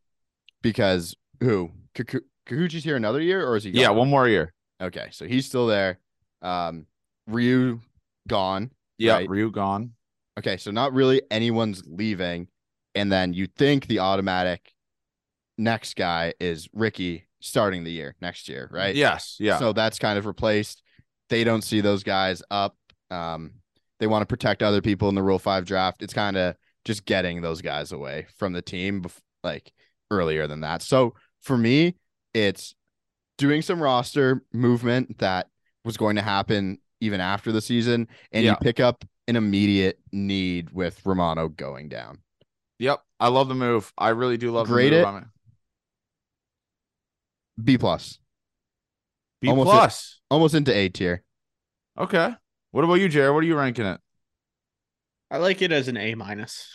because 0.63 1.17
who 1.41 1.71
Kikuchi's 1.95 2.85
here 2.85 2.97
another 2.97 3.21
year, 3.21 3.47
or 3.47 3.57
is 3.57 3.65
he? 3.65 3.71
Yeah, 3.71 3.91
one 3.91 4.09
more 4.09 4.29
year. 4.29 4.55
Okay, 4.81 5.09
so 5.11 5.27
he's 5.27 5.47
still 5.47 5.67
there. 5.67 5.99
Um, 6.41 6.87
Ryu 7.27 7.81
gone. 8.29 8.71
Yeah, 8.99 9.15
Right. 9.15 9.29
Ryu 9.29 9.51
gone. 9.51 9.93
Okay, 10.39 10.57
so 10.57 10.71
not 10.71 10.93
really 10.93 11.23
anyone's 11.31 11.83
leaving, 11.87 12.49
and 12.95 13.13
then 13.13 13.35
you 13.35 13.47
think 13.47 13.87
the 13.87 13.99
automatic 13.99 14.73
next 15.63 15.97
guy 15.97 16.35
is 16.41 16.69
Ricky 16.73 17.27
starting 17.41 17.85
the 17.85 17.91
year 17.93 18.15
next 18.21 18.49
year, 18.49 18.69
right? 18.73 18.95
Yes, 18.95 19.37
yeah. 19.41 19.59
So 19.59 19.73
that's 19.73 19.99
kind 19.99 20.19
of 20.19 20.27
replaced. 20.27 20.83
They 21.29 21.45
don't 21.45 21.63
see 21.63 21.81
those 21.81 22.03
guys 22.03 22.43
up. 22.51 22.77
Um, 23.11 23.53
they 24.01 24.07
want 24.07 24.23
to 24.23 24.27
protect 24.27 24.63
other 24.63 24.83
people 24.83 25.09
in 25.09 25.15
the 25.15 25.23
Rule 25.23 25.39
Five 25.39 25.65
draft. 25.65 26.03
It's 26.03 26.15
kind 26.15 26.37
of 26.37 26.57
just 26.85 27.05
getting 27.05 27.41
those 27.43 27.63
guys 27.63 27.93
away 27.93 28.27
from 28.37 28.53
the 28.53 28.63
team, 28.63 29.03
bef- 29.03 29.19
like 29.45 29.73
earlier 30.11 30.47
than 30.47 30.61
that. 30.61 30.83
So 30.83 31.15
for 31.41 31.57
me, 31.57 31.95
it's 32.35 32.75
doing 33.39 33.63
some 33.63 33.81
roster 33.83 34.43
movement 34.53 35.19
that 35.19 35.49
was 35.85 35.97
going 35.97 36.17
to 36.17 36.23
happen 36.23 36.79
even 37.01 37.21
after 37.21 37.51
the 37.53 37.61
season, 37.61 38.09
and 38.33 38.45
Yeah. 38.45 38.51
you 38.53 38.57
pick 38.61 38.79
up 38.81 39.05
an 39.29 39.37
immediate 39.37 39.99
need 40.13 40.71
with 40.71 41.01
Romano 41.05 41.49
going 41.49 41.89
down. 41.89 42.19
yep, 42.79 43.01
I 43.21 43.29
love 43.29 43.49
the 43.49 43.55
move. 43.55 43.93
I 43.97 44.09
really 44.11 44.37
do 44.37 44.51
love 44.51 44.67
Grade 44.67 44.93
the 44.93 45.05
move. 45.07 45.23
it? 45.23 45.29
I 47.57 47.61
mean, 47.61 47.65
B 47.65 47.79
plus, 47.79 48.19
B 49.41 49.49
Almost 49.49 49.69
a- 49.69 49.73
plus. 49.73 50.21
almost 50.31 50.55
into 50.55 50.75
A 50.75 50.89
tier. 50.89 51.23
Okay. 51.99 52.35
What 52.71 52.85
about 52.85 52.95
you, 52.95 53.09
Jared? 53.09 53.35
What 53.35 53.45
are 53.45 53.47
you 53.47 53.57
ranking 53.57 53.85
it? 53.85 54.01
I 55.31 55.39
like 55.39 55.63
it 55.63 55.73
as 55.73 55.89
an 55.89 55.97
A 55.97 56.15
minus. 56.15 56.69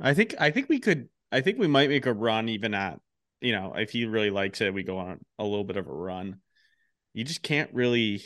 I 0.00 0.14
think 0.14 0.34
I 0.38 0.50
think 0.50 0.68
we 0.68 0.80
could 0.80 1.08
I 1.30 1.40
think 1.40 1.58
we 1.58 1.66
might 1.66 1.88
make 1.88 2.06
a 2.06 2.12
run 2.12 2.48
even 2.48 2.74
at 2.74 2.98
you 3.40 3.52
know, 3.52 3.72
if 3.74 3.90
he 3.90 4.04
really 4.04 4.30
likes 4.30 4.60
it, 4.60 4.74
we 4.74 4.82
go 4.82 4.98
on 4.98 5.18
a 5.38 5.44
little 5.44 5.64
bit 5.64 5.76
of 5.78 5.86
a 5.86 5.92
run. 5.92 6.40
You 7.14 7.24
just 7.24 7.42
can't 7.42 7.72
really, 7.72 8.22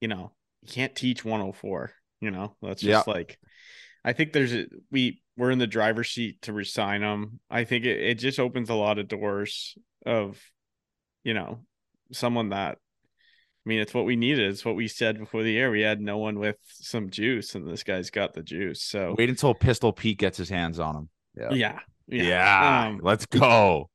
you 0.00 0.06
know, 0.08 0.32
you 0.62 0.68
can't 0.72 0.94
teach 0.94 1.24
104, 1.24 1.90
you 2.20 2.30
know. 2.30 2.56
That's 2.62 2.82
just 2.82 3.08
like 3.08 3.38
I 4.04 4.12
think 4.12 4.32
there's 4.32 4.54
a 4.54 4.66
we 4.90 5.22
we're 5.36 5.50
in 5.50 5.58
the 5.58 5.66
driver's 5.66 6.10
seat 6.10 6.42
to 6.42 6.52
resign 6.52 7.02
him. 7.02 7.40
I 7.50 7.64
think 7.64 7.84
it, 7.84 8.00
it 8.00 8.14
just 8.18 8.38
opens 8.38 8.70
a 8.70 8.74
lot 8.74 8.98
of 8.98 9.08
doors 9.08 9.76
of, 10.06 10.40
you 11.26 11.34
know, 11.34 11.58
someone 12.12 12.50
that 12.50 12.78
I 12.78 13.68
mean, 13.68 13.80
it's 13.80 13.92
what 13.92 14.04
we 14.04 14.14
needed. 14.14 14.48
It's 14.48 14.64
what 14.64 14.76
we 14.76 14.86
said 14.86 15.18
before 15.18 15.42
the 15.42 15.50
year. 15.50 15.72
We 15.72 15.80
had 15.80 16.00
no 16.00 16.18
one 16.18 16.38
with 16.38 16.56
some 16.68 17.10
juice, 17.10 17.56
and 17.56 17.66
this 17.66 17.82
guy's 17.82 18.10
got 18.10 18.32
the 18.32 18.44
juice. 18.44 18.80
So 18.80 19.16
Wait 19.18 19.28
until 19.28 19.52
Pistol 19.54 19.92
Pete 19.92 20.18
gets 20.18 20.38
his 20.38 20.48
hands 20.48 20.78
on 20.78 20.94
him. 20.94 21.08
yeah, 21.36 21.50
yeah. 21.52 21.80
Yeah, 22.08 22.86
Um, 22.86 23.00
let's 23.02 23.26
go. 23.26 23.90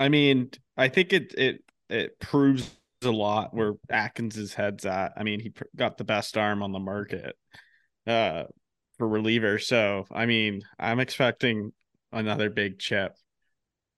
I 0.00 0.08
mean, 0.08 0.50
I 0.76 0.88
think 0.88 1.12
it 1.12 1.32
it 1.38 1.64
it 1.88 2.18
proves 2.18 2.68
a 3.04 3.10
lot 3.10 3.54
where 3.54 3.74
Atkins's 3.88 4.54
head's 4.54 4.84
at. 4.84 5.12
I 5.16 5.22
mean, 5.22 5.38
he 5.38 5.50
pr- 5.50 5.64
got 5.76 5.98
the 5.98 6.04
best 6.04 6.36
arm 6.36 6.64
on 6.64 6.72
the 6.72 6.80
market 6.80 7.36
uh 8.08 8.44
for 8.98 9.06
reliever. 9.06 9.60
So, 9.60 10.06
I 10.10 10.26
mean, 10.26 10.62
I'm 10.80 10.98
expecting 10.98 11.72
another 12.10 12.50
big 12.50 12.80
chip 12.80 13.14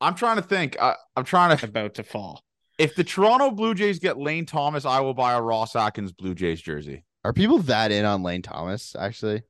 I'm 0.05 0.14
trying 0.14 0.37
to 0.37 0.42
think. 0.42 0.77
I, 0.81 0.97
I'm 1.16 1.25
trying 1.25 1.57
to. 1.57 1.64
about 1.64 1.94
to 1.94 2.03
fall. 2.03 2.44
If 2.79 2.95
the 2.97 3.05
Toronto 3.05 3.51
Blue 3.51 3.75
Jays 3.75 3.99
get 3.99 4.19
Lane 4.19 4.47
Thomas, 4.47 4.85
I 4.85 5.01
will 5.01 5.15
buy 5.15 5.35
a 5.35 5.41
Ross 5.41 5.77
Atkins 5.77 6.13
Blue 6.13 6.35
Jays 6.35 6.61
jersey. 6.61 7.05
Are 7.25 7.33
people 7.33 7.59
that 7.61 7.93
in 7.93 8.05
on 8.05 8.23
Lane 8.23 8.43
Thomas? 8.43 8.95
Actually, 8.99 9.43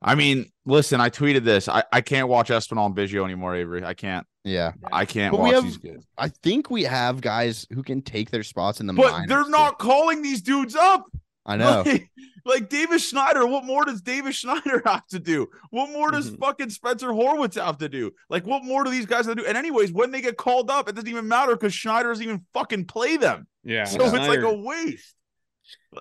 I 0.00 0.14
mean, 0.14 0.50
listen, 0.64 1.00
I 1.00 1.10
tweeted 1.10 1.44
this. 1.44 1.68
I, 1.68 1.84
I 1.92 2.00
can't 2.00 2.28
watch 2.28 2.48
Espinal 2.50 2.86
and 2.86 2.96
Biggio 2.96 3.24
anymore, 3.24 3.54
Avery. 3.56 3.84
I 3.84 3.94
can't. 3.94 4.26
yeah. 4.44 4.72
I 4.92 5.04
can't 5.04 5.32
But 5.32 5.40
watch 5.40 5.52
have- 5.54 5.64
these 5.64 5.78
kids. 5.78 6.06
I 6.16 6.28
think 6.28 6.70
we 6.70 6.84
have 6.84 7.20
guys 7.20 7.66
who 7.72 7.82
can 7.82 8.00
take 8.02 8.30
their 8.30 8.42
spots 8.42 8.80
in 8.80 8.86
the 8.86 8.92
But 8.94 9.26
they're 9.28 9.44
too. 9.44 9.50
not 9.50 9.78
calling 9.78 10.22
these 10.22 10.40
dudes 10.40 10.74
up. 10.76 11.04
I 11.44 11.56
know. 11.58 11.82
Like, 11.84 12.10
like 12.44 12.68
Davis 12.68 13.08
Schneider, 13.08 13.46
what 13.46 13.64
more 13.64 13.84
does 13.84 14.00
Davis 14.02 14.36
Schneider 14.36 14.82
have 14.86 15.06
to 15.08 15.18
do? 15.18 15.48
What 15.70 15.90
more 15.90 16.10
does 16.10 16.26
Mm-hmm. 16.30 16.36
Mhm. 16.36 16.46
fucking 16.46 16.70
Spencer 16.70 17.08
Horwitz 17.08 17.54
have 17.62 17.78
to 17.78 17.88
do? 17.88 18.12
Like, 18.28 18.46
what 18.46 18.64
more 18.64 18.84
do 18.84 18.90
these 18.90 19.06
guys 19.06 19.26
have 19.26 19.36
to 19.36 19.42
do? 19.42 19.48
And 19.48 19.56
anyways, 19.58 19.92
when 19.92 20.10
they 20.10 20.20
get 20.20 20.36
called 20.36 20.70
up, 20.70 20.88
it 20.88 20.94
doesn't 20.94 21.08
even 21.10 21.26
matter 21.28 21.52
because 21.56 21.74
Schneider 21.74 22.08
doesn't 22.10 22.24
even 22.24 22.44
fucking 22.54 22.84
play 22.86 23.16
them. 23.16 23.46
Yeah. 23.64 23.84
So 23.84 24.02
it's 24.04 24.12
like 24.12 24.40
a 24.40 24.52
waste. 24.52 25.14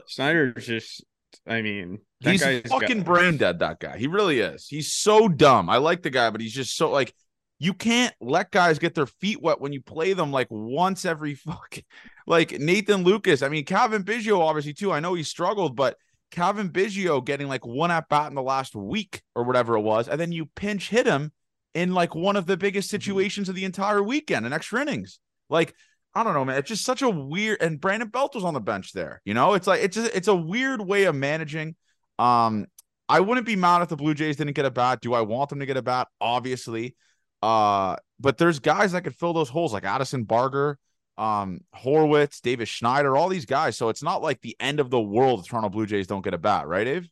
Schneider's 0.07 0.65
just 0.65 1.03
I 1.47 1.61
mean, 1.61 1.99
that 2.21 2.31
He's 2.31 2.41
guy's 2.43 2.61
got- 2.63 2.81
fucking 2.81 3.03
brain 3.03 3.37
dead. 3.37 3.59
That 3.59 3.79
guy, 3.79 3.97
he 3.97 4.07
really 4.07 4.39
is. 4.39 4.67
He's 4.67 4.91
so 4.91 5.27
dumb. 5.27 5.69
I 5.69 5.77
like 5.77 6.01
the 6.03 6.09
guy, 6.09 6.29
but 6.29 6.41
he's 6.41 6.53
just 6.53 6.75
so 6.75 6.89
like 6.91 7.13
you 7.59 7.73
can't 7.73 8.13
let 8.19 8.51
guys 8.51 8.79
get 8.79 8.95
their 8.95 9.05
feet 9.05 9.41
wet 9.41 9.61
when 9.61 9.71
you 9.71 9.81
play 9.81 10.13
them 10.13 10.31
like 10.31 10.47
once 10.49 11.05
every 11.05 11.35
fucking 11.35 11.83
like 12.27 12.59
Nathan 12.59 13.03
Lukes. 13.03 13.45
I 13.45 13.49
mean, 13.49 13.65
Cavan 13.65 14.03
Biggio, 14.03 14.39
obviously, 14.39 14.73
too. 14.73 14.91
I 14.91 14.99
know 14.99 15.13
he 15.13 15.23
struggled, 15.23 15.75
but 15.75 15.97
Cavan 16.31 16.69
Biggio 16.69 17.23
getting 17.23 17.47
like 17.47 17.65
one 17.65 17.91
at 17.91 18.07
bat 18.09 18.29
in 18.29 18.35
the 18.35 18.41
last 18.41 18.75
week 18.75 19.21
or 19.35 19.43
whatever 19.43 19.75
it 19.75 19.81
was, 19.81 20.07
and 20.07 20.19
then 20.19 20.31
you 20.31 20.45
pinch 20.55 20.89
hit 20.89 21.05
him 21.05 21.31
in 21.73 21.93
like 21.93 22.15
one 22.15 22.35
of 22.35 22.45
the 22.45 22.57
biggest 22.57 22.89
Mm-hmm. 22.89 22.95
situations 22.95 23.49
of 23.49 23.55
the 23.55 23.65
entire 23.65 24.03
weekend 24.03 24.45
in 24.45 24.53
extra 24.53 24.81
innings. 24.81 25.19
Like, 25.49 25.73
I 26.13 26.23
don't 26.23 26.33
know, 26.33 26.43
man. 26.45 26.57
It's 26.57 26.69
just 26.69 26.83
such 26.85 27.01
a 27.01 27.09
weird 27.09 27.61
and 27.61 27.79
Brandon 27.79 28.09
Belt 28.09 28.35
was 28.35 28.43
on 28.43 28.53
the 28.53 28.59
bench 28.59 28.91
there. 28.93 29.21
You 29.25 29.33
know, 29.33 29.53
it's 29.53 29.67
like 29.67 29.81
it's 29.81 29.95
just 29.95 30.13
it's 30.15 30.27
a 30.27 30.35
weird 30.35 30.81
way 30.81 31.05
of 31.05 31.15
managing. 31.15 31.75
Um, 32.19 32.65
I 33.07 33.19
wouldn't 33.19 33.45
be 33.45 33.55
mad 33.55 33.81
if 33.81 33.89
the 33.89 33.95
Blue 33.97 34.13
Jays 34.13 34.37
didn't 34.37 34.53
get 34.53 34.65
a 34.65 34.71
bat. 34.71 34.99
Do 35.01 35.13
I 35.13 35.21
want 35.21 35.49
them 35.49 35.59
to 35.59 35.65
get 35.65 35.77
a 35.77 35.81
bat? 35.81 36.07
Obviously. 36.19 36.95
Uh, 37.41 37.95
but 38.19 38.37
there's 38.37 38.59
guys 38.59 38.91
that 38.91 39.03
could 39.03 39.15
fill 39.15 39.33
those 39.33 39.49
holes 39.49 39.73
like 39.73 39.83
Addison 39.83 40.23
Barger, 40.23 40.77
um, 41.17 41.61
Horwitz, 41.75 42.41
Davis 42.41 42.69
Schneider, 42.69 43.15
all 43.15 43.29
these 43.29 43.45
guys. 43.45 43.77
So 43.77 43.89
it's 43.89 44.03
not 44.03 44.21
like 44.21 44.41
the 44.41 44.55
end 44.59 44.79
of 44.79 44.89
the 44.89 45.01
world 45.01 45.41
if 45.41 45.47
Toronto 45.47 45.69
Blue 45.69 45.85
Jays 45.85 46.07
don't 46.07 46.23
get 46.23 46.33
a 46.33 46.37
bat, 46.37 46.67
right, 46.67 46.83
Dave? 46.83 47.09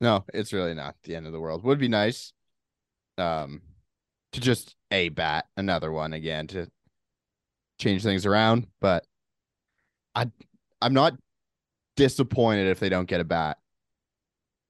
No, 0.00 0.24
it's 0.34 0.52
really 0.52 0.74
not 0.74 0.94
the 1.04 1.16
end 1.16 1.26
of 1.26 1.32
the 1.32 1.40
world. 1.40 1.64
Would 1.64 1.78
be 1.78 1.88
nice, 1.88 2.32
um, 3.18 3.62
to 4.32 4.40
just 4.40 4.74
a 4.90 5.08
bat 5.08 5.46
another 5.56 5.90
one 5.90 6.12
again 6.12 6.46
to 6.48 6.68
change 7.78 8.02
things 8.02 8.26
around. 8.26 8.66
But 8.80 9.04
I, 10.14 10.30
I'm 10.82 10.94
not 10.94 11.14
disappointed 11.96 12.68
if 12.68 12.78
they 12.78 12.88
don't 12.88 13.08
get 13.08 13.20
a 13.20 13.24
bat. 13.24 13.58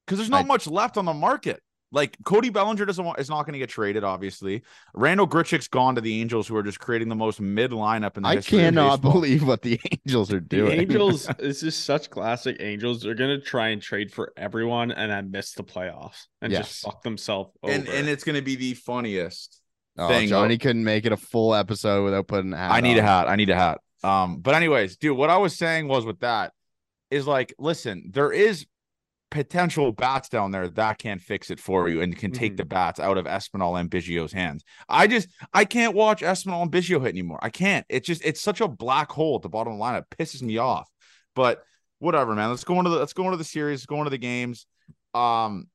Because 0.07 0.19
there's 0.19 0.31
not 0.31 0.45
I- 0.45 0.49
much 0.49 0.67
left 0.67 0.97
on 0.97 1.05
the 1.05 1.15
market. 1.15 1.61
Like 1.93 2.17
Cody 2.25 2.51
Bellinger 2.51 2.85
doesn't 2.85 3.05
want 3.05 3.21
is 3.21 3.31
not 3.31 3.45
going 3.47 3.53
to 3.53 3.59
get 3.61 3.69
traded, 3.69 4.03
obviously. 4.05 4.63
Randal 4.95 5.27
Grichuk's 5.29 5.69
gone 5.69 5.95
to 5.95 6.01
the 6.01 6.21
Angels, 6.21 6.49
who 6.49 6.57
are 6.57 6.63
just 6.63 6.81
creating 6.81 7.09
the 7.09 7.15
most 7.15 7.41
mid 7.41 7.71
lineup 7.71 8.17
in 8.17 8.25
the 8.25 8.29
I 8.31 8.35
history 8.37 8.59
of 8.59 8.65
cannot 8.65 8.97
baseball. 9.03 9.13
believe 9.13 9.47
what 9.47 9.63
the 9.63 9.79
Angels 10.07 10.33
are 10.33 10.41
The 10.41 10.47
doing. 10.47 10.81
Angels, 10.81 11.27
this 11.39 11.63
is 11.63 11.77
such 11.77 12.11
classic 12.11 12.57
Angels. 12.61 13.03
They're 13.03 13.15
gonna 13.15 13.41
try 13.41 13.69
and 13.69 13.81
trade 13.81 14.13
for 14.13 14.33
everyone 14.37 14.91
and 14.91 15.11
then 15.13 15.31
miss 15.31 15.53
the 15.53 15.63
playoffs 15.65 16.25
and 16.43 16.53
Yes. 16.53 16.67
just 16.69 16.83
fuck 16.85 17.03
themselves 17.03 17.51
over. 17.63 17.73
and 17.73 17.87
and 17.89 18.09
it's 18.09 18.25
going 18.25 18.37
to 18.37 18.43
be 18.43 18.57
the 18.57 18.75
funniest. 18.75 19.61
Oh, 19.99 20.09
thing. 20.09 20.29
Johnny 20.29 20.59
couldn't 20.59 20.85
make 20.85 21.07
it 21.07 21.13
a 21.13 21.17
full 21.17 21.55
episode 21.55 22.05
without 22.05 22.27
putting 22.27 22.53
a 22.53 22.57
hat 22.59 22.73
I 22.73 22.81
need 22.81 22.99
a 22.99 23.03
hat. 23.03 23.29
I 23.29 23.37
need 23.37 23.49
a 23.49 23.55
hat. 23.55 23.81
Um, 24.05 24.41
but 24.41 24.55
anyways, 24.55 24.99
dude, 24.99 25.17
what 25.17 25.31
I 25.31 25.39
was 25.39 25.57
saying 25.57 25.89
was 25.89 26.05
with 26.05 26.21
that 26.21 26.53
is 27.11 27.27
like, 27.27 27.55
listen, 27.59 28.11
there 28.13 28.31
is 28.31 28.67
potential 29.31 29.93
bats 29.93 30.29
down 30.29 30.51
there 30.53 30.69
that 30.69 30.99
can 30.99 31.19
fix 31.19 31.51
it 31.51 31.59
for 31.61 31.89
you 31.89 32.01
and 32.01 32.17
can 32.17 32.31
take 32.31 32.53
Mhm. 32.55 32.57
the 32.59 32.65
bats 32.65 33.01
out 33.01 33.19
of 33.19 33.27
Espinal 33.27 33.79
and 33.79 33.91
Biggio's 33.91 34.33
hands. 34.33 34.65
I 34.89 35.07
just 35.07 35.29
I 35.53 35.65
can't 35.65 35.95
watch 35.95 36.23
Espinal 36.23 36.63
and 36.63 36.71
Biggio 36.73 37.01
hit 37.01 37.09
anymore. 37.09 37.39
I 37.43 37.51
can't. 37.51 37.85
It's 37.89 38.07
just 38.07 38.25
it's 38.25 38.41
such 38.41 38.61
a 38.61 38.69
black 38.69 39.11
hole 39.11 39.37
at 39.37 39.43
the 39.43 39.49
bottom 39.49 39.73
of 39.73 39.79
the 39.79 39.81
line. 39.81 39.97
It 39.97 40.05
pisses 40.17 40.43
me 40.43 40.59
off. 40.59 40.89
But 41.35 41.63
whatever, 41.99 42.35
man. 42.35 42.51
Let's 42.51 42.65
go 42.65 42.79
into 42.79 42.91
the 42.91 42.99
let's 42.99 43.13
go 43.13 43.25
into 43.25 43.37
the 43.37 43.45
series. 43.45 43.81
Let's 43.81 43.87
go 43.87 43.99
into 43.99 44.11
the 44.11 44.19
games. 44.19 44.67
Um, 45.13 45.69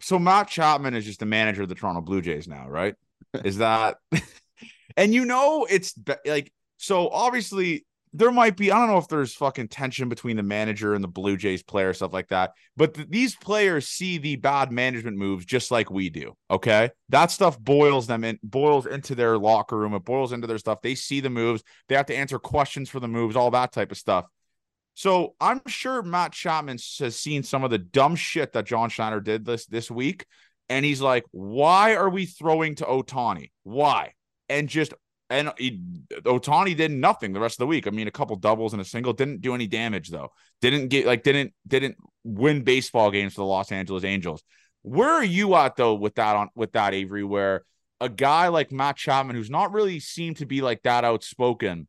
so 0.00 0.18
Matt 0.18 0.48
Chapman 0.48 0.94
is 0.94 1.04
just 1.04 1.20
the 1.20 1.26
manager 1.26 1.62
of 1.62 1.68
the 1.68 1.74
Toronto 1.74 2.00
Blue 2.00 2.20
Jays 2.20 2.48
now, 2.48 2.68
right? 2.68 2.94
Is 3.44 3.58
that 3.58 3.96
and 4.96 5.14
you 5.14 5.24
know 5.24 5.66
it's 5.70 5.94
like 6.26 6.52
so 6.76 7.08
obviously 7.08 7.86
there 8.14 8.30
might 8.30 8.56
be 8.56 8.70
I 8.70 8.78
don't 8.78 8.88
know 8.88 8.98
if 8.98 9.08
there's 9.08 9.34
fucking 9.34 9.68
tension 9.68 10.08
between 10.08 10.36
the 10.36 10.42
manager 10.42 10.94
and 10.94 11.02
the 11.02 11.08
Blue 11.08 11.36
Jays 11.36 11.62
player 11.62 11.94
stuff 11.94 12.12
like 12.12 12.28
that, 12.28 12.52
but 12.76 12.94
th- 12.94 13.08
these 13.08 13.34
players 13.34 13.88
see 13.88 14.18
the 14.18 14.36
bad 14.36 14.70
management 14.70 15.16
moves 15.16 15.44
just 15.46 15.70
like 15.70 15.90
we 15.90 16.10
do. 16.10 16.36
Okay, 16.50 16.90
that 17.08 17.30
stuff 17.30 17.58
boils 17.58 18.06
them 18.06 18.24
in 18.24 18.38
boils 18.42 18.86
into 18.86 19.14
their 19.14 19.38
locker 19.38 19.78
room. 19.78 19.94
It 19.94 20.04
boils 20.04 20.32
into 20.32 20.46
their 20.46 20.58
stuff. 20.58 20.82
They 20.82 20.94
see 20.94 21.20
the 21.20 21.30
moves. 21.30 21.62
They 21.88 21.94
have 21.94 22.06
to 22.06 22.16
answer 22.16 22.38
questions 22.38 22.90
for 22.90 23.00
the 23.00 23.08
moves, 23.08 23.34
all 23.34 23.50
that 23.52 23.72
type 23.72 23.90
of 23.90 23.98
stuff. 23.98 24.26
So 24.94 25.34
I'm 25.40 25.62
sure 25.66 26.02
Matt 26.02 26.32
Chapman 26.32 26.78
has 26.98 27.16
seen 27.16 27.42
some 27.42 27.64
of 27.64 27.70
the 27.70 27.78
dumb 27.78 28.14
shit 28.14 28.52
that 28.52 28.66
John 28.66 28.90
Schneider 28.90 29.20
did 29.20 29.46
this 29.46 29.64
this 29.64 29.90
week, 29.90 30.26
and 30.68 30.84
he's 30.84 31.00
like, 31.00 31.24
"Why 31.30 31.94
are 31.94 32.10
we 32.10 32.26
throwing 32.26 32.74
to 32.76 32.84
Ohtani? 32.84 33.52
Why?" 33.62 34.12
And 34.50 34.68
just 34.68 34.92
and 35.32 35.48
Ohtani 36.24 36.76
did 36.76 36.90
nothing 36.90 37.32
the 37.32 37.40
rest 37.40 37.54
of 37.54 37.58
the 37.58 37.66
week. 37.66 37.86
I 37.86 37.90
mean, 37.90 38.06
a 38.06 38.12
couple 38.12 38.36
doubles 38.36 38.72
and 38.72 38.82
a 38.82 38.84
single 38.84 39.12
didn't 39.12 39.40
do 39.40 39.54
any 39.54 39.66
damage 39.66 40.10
though. 40.10 40.30
Didn't 40.60 40.88
get 40.88 41.06
like 41.06 41.22
didn't 41.22 41.54
didn't 41.66 41.96
win 42.22 42.62
baseball 42.62 43.10
games 43.10 43.34
for 43.34 43.40
the 43.40 43.46
Los 43.46 43.72
Angeles 43.72 44.04
Angels. 44.04 44.42
Where 44.82 45.10
are 45.10 45.24
you 45.24 45.54
at 45.54 45.76
though 45.76 45.94
with 45.94 46.16
that 46.16 46.36
on 46.36 46.50
with 46.54 46.72
that 46.72 46.94
Avery? 46.94 47.24
Where 47.24 47.64
a 48.00 48.08
guy 48.08 48.48
like 48.48 48.70
Matt 48.70 48.96
Chapman, 48.96 49.36
who's 49.36 49.50
not 49.50 49.72
really 49.72 50.00
seemed 50.00 50.36
to 50.38 50.46
be 50.46 50.60
like 50.60 50.82
that 50.82 51.04
outspoken, 51.04 51.88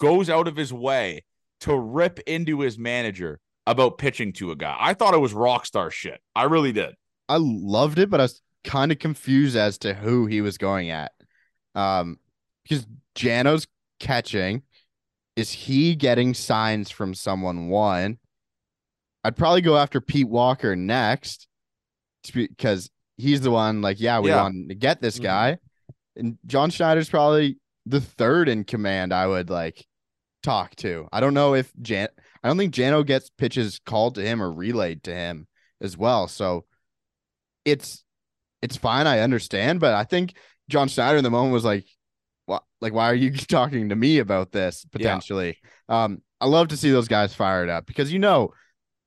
goes 0.00 0.30
out 0.30 0.48
of 0.48 0.56
his 0.56 0.72
way 0.72 1.24
to 1.60 1.76
rip 1.76 2.20
into 2.20 2.60
his 2.60 2.78
manager 2.78 3.38
about 3.66 3.98
pitching 3.98 4.32
to 4.32 4.50
a 4.50 4.56
guy. 4.56 4.76
I 4.78 4.94
thought 4.94 5.14
it 5.14 5.18
was 5.18 5.34
rock 5.34 5.66
star 5.66 5.90
shit. 5.90 6.20
I 6.34 6.44
really 6.44 6.72
did. 6.72 6.94
I 7.28 7.36
loved 7.38 7.98
it, 7.98 8.10
but 8.10 8.20
I 8.20 8.24
was 8.24 8.42
kind 8.64 8.92
of 8.92 8.98
confused 8.98 9.56
as 9.56 9.78
to 9.78 9.94
who 9.94 10.26
he 10.26 10.40
was 10.40 10.58
going 10.58 10.90
at. 10.90 11.12
Um, 11.74 12.18
because 12.62 12.86
Jano's 13.14 13.66
catching. 14.00 14.62
Is 15.36 15.50
he 15.50 15.94
getting 15.94 16.34
signs 16.34 16.90
from 16.90 17.14
someone? 17.14 17.68
One, 17.68 18.18
I'd 19.24 19.36
probably 19.36 19.62
go 19.62 19.76
after 19.76 20.00
Pete 20.00 20.28
Walker 20.28 20.76
next 20.76 21.46
because 22.32 22.90
he's 23.16 23.40
the 23.40 23.50
one 23.50 23.80
like, 23.82 24.00
yeah, 24.00 24.20
we 24.20 24.30
Yeah. 24.30 24.42
want 24.42 24.68
to 24.68 24.74
get 24.74 25.00
this 25.00 25.18
Mhm. 25.18 25.22
guy. 25.22 25.58
And 26.16 26.38
John 26.46 26.70
Schneider's 26.70 27.08
probably 27.08 27.58
the 27.86 28.00
third 28.00 28.48
in 28.48 28.64
command 28.64 29.12
I 29.12 29.26
would 29.26 29.48
like 29.50 29.86
talk 30.42 30.74
to. 30.76 31.08
I 31.12 31.20
don't 31.20 31.34
know 31.34 31.54
if 31.54 31.72
Jan 31.80 32.08
I 32.44 32.48
don't 32.48 32.58
think 32.58 32.74
Jano 32.74 33.06
gets 33.06 33.30
pitches 33.30 33.80
called 33.86 34.16
to 34.16 34.22
him 34.22 34.42
or 34.42 34.52
relayed 34.52 35.04
to 35.04 35.14
him 35.14 35.46
as 35.80 35.96
well. 35.96 36.26
So 36.28 36.66
it's 37.64 38.04
it's 38.60 38.76
fine. 38.76 39.06
I 39.06 39.20
understand, 39.20 39.80
but 39.80 39.94
I 39.94 40.04
think 40.04 40.34
John 40.68 40.88
Schneider 40.88 41.18
in 41.18 41.24
the 41.24 41.30
moment 41.30 41.52
was 41.52 41.64
like, 41.64 41.86
"What? 42.46 42.64
Like, 42.80 42.92
why 42.92 43.10
are 43.10 43.14
you 43.14 43.32
talking 43.36 43.88
to 43.88 43.96
me 43.96 44.18
about 44.18 44.52
this 44.52 44.84
potentially?" 44.90 45.58
Um, 45.88 46.22
I 46.40 46.46
love 46.46 46.68
to 46.68 46.76
see 46.76 46.90
those 46.90 47.08
guys 47.08 47.34
fired 47.34 47.68
up 47.68 47.86
because 47.86 48.12
you 48.12 48.18
know 48.18 48.52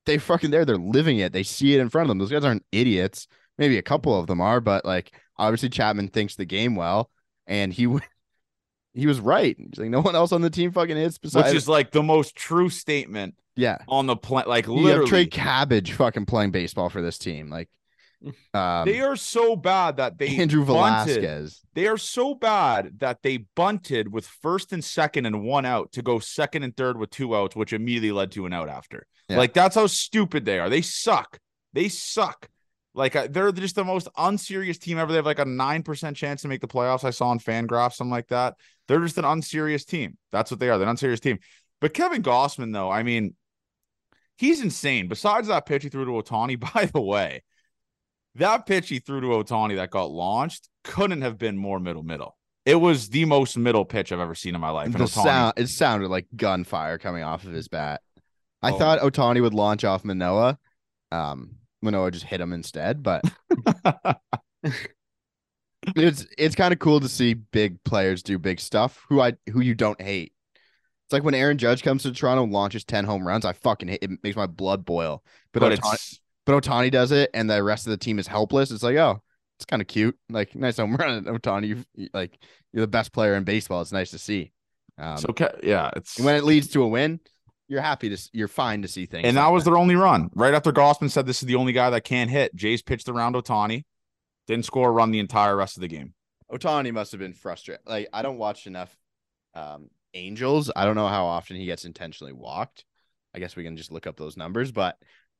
they 0.06 0.18
fucking 0.18 0.50
there. 0.50 0.64
They're 0.64 0.76
living 0.76 1.18
it. 1.18 1.32
They 1.32 1.42
see 1.42 1.74
it 1.74 1.80
in 1.80 1.88
front 1.88 2.06
of 2.06 2.08
them. 2.08 2.18
Those 2.18 2.30
guys 2.30 2.44
aren't 2.44 2.64
idiots. 2.72 3.26
Maybe 3.58 3.78
a 3.78 3.82
couple 3.82 4.18
of 4.18 4.26
them 4.26 4.40
are, 4.40 4.60
but 4.60 4.84
like 4.84 5.12
obviously 5.38 5.68
Chapman 5.68 6.08
thinks 6.08 6.36
the 6.36 6.44
game 6.44 6.76
well, 6.76 7.10
and 7.46 7.72
he 7.72 7.88
he 8.94 9.06
was 9.06 9.20
right. 9.20 9.56
He's 9.58 9.78
like, 9.78 9.90
no 9.90 10.00
one 10.00 10.16
else 10.16 10.32
on 10.32 10.40
the 10.40 10.50
team 10.50 10.72
fucking 10.72 10.96
hits 10.96 11.18
besides. 11.18 11.48
Which 11.48 11.56
is 11.56 11.68
like 11.68 11.90
the 11.90 12.02
most 12.02 12.34
true 12.34 12.70
statement 12.70 13.34
yeah, 13.54 13.78
on 13.88 14.06
the 14.06 14.16
planet. 14.16 14.48
Like 14.48 14.66
you 14.66 14.74
have 14.74 14.84
literally, 14.84 15.08
Trey 15.08 15.26
Cabbage 15.26 15.92
fucking 15.92 16.26
playing 16.26 16.50
baseball 16.50 16.88
for 16.88 17.02
this 17.02 17.18
team. 17.18 17.50
Like, 17.50 17.68
um, 18.54 18.84
they 18.84 19.00
are 19.00 19.16
so 19.16 19.56
bad 19.56 19.98
that 19.98 20.18
they 20.18 20.36
Andrew 20.36 20.64
bunted. 20.64 21.22
Velazquez. 21.22 21.60
They 21.74 21.86
are 21.86 21.98
so 21.98 22.34
bad 22.34 22.98
that 23.00 23.22
they 23.22 23.38
bunted 23.54 24.12
with 24.12 24.26
first 24.26 24.72
and 24.72 24.82
second 24.82 25.26
and 25.26 25.44
one 25.44 25.64
out 25.64 25.92
to 25.92 26.02
go 26.02 26.18
second 26.18 26.62
and 26.62 26.76
third 26.76 26.98
with 26.98 27.10
two 27.10 27.36
outs, 27.36 27.54
which 27.54 27.72
immediately 27.72 28.12
led 28.12 28.32
to 28.32 28.46
an 28.46 28.52
out 28.52 28.68
after. 28.68 29.06
Yeah. 29.28 29.38
Like 29.38 29.52
that's 29.52 29.74
how 29.74 29.86
stupid 29.86 30.44
they 30.44 30.58
are. 30.58 30.70
They 30.70 30.82
suck. 30.82 31.38
They 31.72 31.88
suck. 31.88 32.48
Like 32.94 33.14
uh, 33.14 33.28
they're 33.30 33.52
just 33.52 33.74
the 33.74 33.84
most 33.84 34.08
unserious 34.16 34.78
team 34.78 34.98
ever. 34.98 35.12
They 35.12 35.16
have 35.16 35.26
like 35.26 35.38
a 35.38 35.44
nine 35.44 35.82
percent 35.82 36.16
chance 36.16 36.42
to 36.42 36.48
make 36.48 36.62
the 36.62 36.68
playoffs. 36.68 37.04
I 37.04 37.10
saw 37.10 37.28
on 37.28 37.38
Fangraph 37.38 37.92
something 37.92 38.10
like 38.10 38.28
that. 38.28 38.54
They're 38.88 39.00
just 39.00 39.18
an 39.18 39.24
unserious 39.24 39.84
team. 39.84 40.16
That's 40.32 40.50
what 40.50 40.60
they 40.60 40.70
are. 40.70 40.78
They're 40.78 40.86
an 40.86 40.90
unserious 40.90 41.20
team. 41.20 41.38
But 41.80 41.92
Kevin 41.92 42.22
Gausman, 42.22 42.72
though, 42.72 42.90
I 42.90 43.02
mean, 43.02 43.34
he's 44.38 44.62
insane. 44.62 45.08
Besides 45.08 45.48
that 45.48 45.66
pitch 45.66 45.82
he 45.82 45.90
threw 45.90 46.06
to 46.06 46.10
Ohtani, 46.12 46.58
by 46.74 46.86
the 46.86 47.00
way, 47.00 47.42
that 48.38 48.66
pitch 48.66 48.88
he 48.88 48.98
threw 48.98 49.20
to 49.20 49.26
Ohtani 49.28 49.76
that 49.76 49.90
got 49.90 50.10
launched 50.10 50.68
couldn't 50.84 51.22
have 51.22 51.38
been 51.38 51.56
more 51.56 51.78
middle 51.80 52.02
middle. 52.02 52.36
It 52.64 52.74
was 52.76 53.08
the 53.08 53.24
most 53.24 53.56
middle 53.56 53.84
pitch 53.84 54.10
I've 54.12 54.18
ever 54.20 54.34
seen 54.34 54.54
in 54.54 54.60
my 54.60 54.70
life. 54.70 54.92
The 54.92 54.98
Ohtani- 54.98 55.08
sound 55.24 55.52
it 55.56 55.68
sounded 55.68 56.08
like 56.08 56.26
gunfire 56.34 56.98
coming 56.98 57.22
off 57.22 57.44
of 57.44 57.52
his 57.52 57.68
bat. 57.68 58.00
I 58.62 58.72
Oh. 58.72 58.78
thought 58.78 59.00
Ohtani 59.00 59.40
would 59.42 59.54
launch 59.54 59.84
off 59.84 60.04
Manoah. 60.04 60.58
Um, 61.12 61.56
Manoah 61.82 62.10
just 62.10 62.24
hit 62.24 62.40
him 62.40 62.52
instead, 62.52 63.02
but 63.02 63.22
it's 65.94 66.26
it's 66.36 66.54
kind 66.56 66.72
of 66.72 66.78
cool 66.78 67.00
to 67.00 67.08
see 67.08 67.34
big 67.34 67.82
players 67.84 68.22
do 68.22 68.38
big 68.38 68.60
stuff 68.60 69.04
who 69.08 69.20
I 69.20 69.34
who 69.52 69.60
you 69.60 69.74
don't 69.74 70.00
hate. 70.00 70.32
It's 71.04 71.12
like 71.12 71.22
when 71.22 71.34
Aaron 71.34 71.58
Judge 71.58 71.84
comes 71.84 72.02
to 72.02 72.12
Toronto 72.12 72.42
and 72.42 72.52
launches 72.52 72.84
10 72.84 73.04
home 73.04 73.24
runs, 73.24 73.44
I 73.44 73.52
fucking 73.52 73.86
hate 73.88 74.00
it 74.02 74.10
makes 74.24 74.34
my 74.34 74.46
blood 74.46 74.84
boil. 74.84 75.22
But, 75.52 75.60
but 75.60 75.72
Ohtani, 75.72 75.94
it's 75.94 76.20
but 76.46 76.62
Ohtani 76.62 76.90
does 76.90 77.12
it 77.12 77.30
and 77.34 77.50
the 77.50 77.62
rest 77.62 77.86
of 77.86 77.90
the 77.90 77.96
team 77.98 78.18
is 78.18 78.26
helpless. 78.26 78.70
It's 78.70 78.82
like, 78.82 78.96
oh, 78.96 79.20
it's 79.58 79.66
kind 79.66 79.82
of 79.82 79.88
cute. 79.88 80.16
Like 80.30 80.54
nice 80.54 80.78
home 80.78 80.96
run, 81.00 81.24
Ohtani. 81.24 81.84
You 81.94 82.08
like 82.14 82.38
you're 82.72 82.82
the 82.82 82.86
best 82.86 83.12
player 83.12 83.34
in 83.34 83.44
baseball. 83.44 83.82
It's 83.82 83.92
nice 83.92 84.12
to 84.12 84.18
see. 84.18 84.52
Um, 84.98 85.18
so 85.18 85.34
yeah, 85.62 85.90
it's 85.96 86.18
when 86.18 86.36
it 86.36 86.44
leads 86.44 86.68
to 86.68 86.82
a 86.82 86.88
win, 86.88 87.20
you're 87.68 87.82
happy 87.82 88.14
to 88.14 88.30
you're 88.32 88.48
fine 88.48 88.82
to 88.82 88.88
see 88.88 89.06
things. 89.06 89.26
and 89.26 89.36
like 89.36 89.44
that 89.44 89.52
was 89.52 89.64
their 89.64 89.76
only 89.76 89.96
run. 89.96 90.30
Right 90.34 90.54
after 90.54 90.72
Gausman 90.72 91.10
said 91.10 91.26
this 91.26 91.42
is 91.42 91.46
the 91.46 91.56
only 91.56 91.72
guy 91.72 91.90
that 91.90 92.04
can't 92.04 92.30
hit. 92.30 92.54
Jays 92.54 92.82
pitched 92.82 93.08
around 93.08 93.34
Ohtani, 93.34 93.84
didn't 94.46 94.64
score 94.64 94.88
a 94.88 94.92
run 94.92 95.10
the 95.10 95.18
entire 95.18 95.56
rest 95.56 95.76
of 95.76 95.80
the 95.80 95.88
game. 95.88 96.14
Ohtani 96.50 96.92
must 96.92 97.12
have 97.12 97.18
been 97.18 97.34
frustrated. 97.34 97.82
Like 97.86 98.08
I 98.12 98.22
don't 98.22 98.38
watch 98.38 98.66
enough 98.66 98.96
um 99.54 99.88
Angels. 100.14 100.70
I 100.74 100.84
don't 100.84 100.94
know 100.94 101.08
how 101.08 101.26
often 101.26 101.56
he 101.56 101.66
gets 101.66 101.84
intentionally 101.84 102.32
walked. 102.32 102.84
I 103.34 103.38
guess 103.38 103.54
we 103.54 103.64
can 103.64 103.76
just 103.76 103.92
look 103.92 104.06
up 104.06 104.16
those 104.16 104.36
numbers, 104.36 104.72
but 104.72 104.96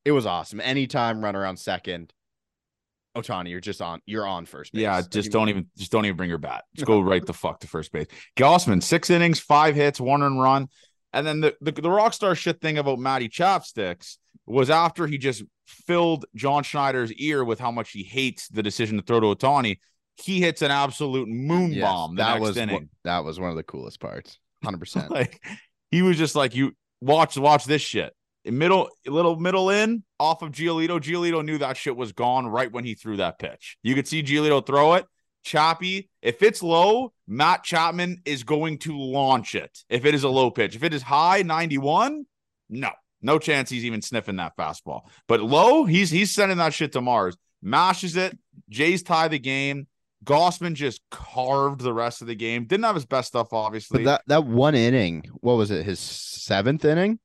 it 0.07 0.13
was 0.13 0.25
awesome. 0.25 0.61
Anytime 0.61 1.23
run 1.23 1.35
around 1.35 1.57
second, 1.57 2.13
Ohtani, 3.17 3.51
you're 3.51 3.61
just 3.61 3.83
on 3.83 4.01
you're 4.07 4.25
on 4.25 4.47
first 4.47 4.73
base. 4.73 4.83
Yeah, 4.83 5.03
just 5.03 5.33
don't 5.33 5.49
even 5.49 5.67
just 5.77 5.91
don't 5.91 6.05
even 6.05 6.17
bring 6.17 6.29
your 6.29 6.39
bat. 6.39 6.63
Just 6.77 6.87
go 6.87 7.01
right 7.03 7.27
the 7.27 7.33
fuck 7.33 7.59
to 7.61 7.67
first 7.67 7.91
base. 7.91 8.07
Gausman, 8.37 8.81
six 8.81 9.11
innings, 9.11 9.41
five 9.41 9.75
hits, 9.75 10.01
one 10.01 10.23
and 10.23 10.41
run. 10.41 10.69
And 11.13 11.27
then 11.27 11.41
the, 11.41 11.57
the 11.61 11.73
the 11.73 11.91
rock 11.91 12.13
star 12.13 12.37
shit 12.37 12.61
thing 12.61 12.79
about 12.79 13.01
Matty 13.01 13.29
Chapsticks 13.29 14.19
was 14.47 14.71
after 14.71 15.09
he 15.09 15.19
just 15.19 15.43
filled 15.67 16.25
John 16.37 16.63
Schneider's 16.63 17.13
ear 17.15 17.45
with 17.45 17.59
how 17.59 17.73
much 17.73 17.91
he 17.91 18.05
hates 18.05 18.47
the 18.47 18.63
decision 18.63 18.99
to 18.99 19.03
throw 19.03 19.19
to 19.19 19.27
Ohtani. 19.27 19.81
He 20.23 20.41
hits 20.41 20.63
an 20.63 20.71
absolute 20.71 21.29
moon 21.29 21.73
Yes, 21.73 21.83
bomb 21.83 22.15
that 22.17 22.41
was 22.41 22.57
inning. 22.57 22.91
that 23.03 23.25
was 23.25 23.41
one 23.41 23.51
of 23.51 23.57
the 23.57 23.65
coolest 23.65 23.99
parts. 23.99 24.39
100%. 24.65 25.11
like 25.11 25.43
he 25.91 26.03
was 26.03 26.17
just 26.17 26.37
like 26.37 26.55
you 26.55 26.77
watch 27.01 27.37
watch 27.37 27.65
this 27.65 27.83
shit 27.83 28.13
middle 28.53 28.89
little 29.07 29.37
middle 29.37 29.71
in 29.71 30.05
off 30.19 30.43
of 30.43 30.53
Giolito. 30.53 31.01
Giolito 31.01 31.45
knew 31.45 31.59
that 31.59 31.77
shit 31.77 31.97
was 31.97 32.13
gone 32.13 32.47
right 32.47 32.71
when 32.71 32.85
he 32.85 32.95
threw 32.95 33.17
that 33.19 33.39
pitch. 33.39 33.77
You 33.83 33.95
could 33.95 34.09
see 34.09 34.23
Giolito 34.23 34.65
throw 34.65 34.95
it. 34.95 35.07
Choppy. 35.45 36.09
If 36.23 36.43
it's 36.43 36.63
low, 36.63 37.13
Matt 37.29 37.63
Chapman 37.63 38.23
is 38.25 38.43
going 38.43 38.79
to 38.81 38.99
launch 38.99 39.55
it. 39.55 39.85
If 39.89 40.05
it 40.05 40.15
is 40.15 40.25
a 40.25 40.29
low 40.29 40.51
pitch, 40.51 40.75
if 40.75 40.83
it 40.83 40.93
is 40.93 41.03
high 41.03 41.43
91, 41.43 42.27
no, 42.69 42.91
no 43.23 43.39
chance 43.39 43.71
he's 43.71 43.85
even 43.85 44.03
sniffing 44.03 44.37
that 44.37 44.57
fastball. 44.57 45.03
But 45.29 45.41
low, 45.41 45.85
he's 45.85 46.11
he's 46.11 46.33
sending 46.33 46.59
that 46.59 46.75
shit 46.75 46.93
to 46.93 47.01
Mars. 47.01 47.37
Mashes 47.63 48.17
it. 48.17 48.37
Jays 48.69 49.03
tie 49.03 49.29
the 49.29 49.39
game. 49.39 49.87
Gausman 50.25 50.75
just 50.75 51.01
carved 51.11 51.81
the 51.81 51.95
rest 51.95 52.21
of 52.21 52.27
the 52.27 52.35
game. 52.35 52.65
Didn't 52.65 52.85
have 52.85 52.95
his 52.97 53.07
best 53.07 53.29
stuff, 53.29 53.53
obviously. 53.53 54.05
But 54.05 54.11
that 54.11 54.23
that 54.43 54.47
one 54.47 54.75
inning, 54.75 55.25
what 55.41 55.55
was 55.55 55.71
it? 55.71 55.85
His 55.85 56.01
seventh 56.01 56.85
inning. 56.85 57.21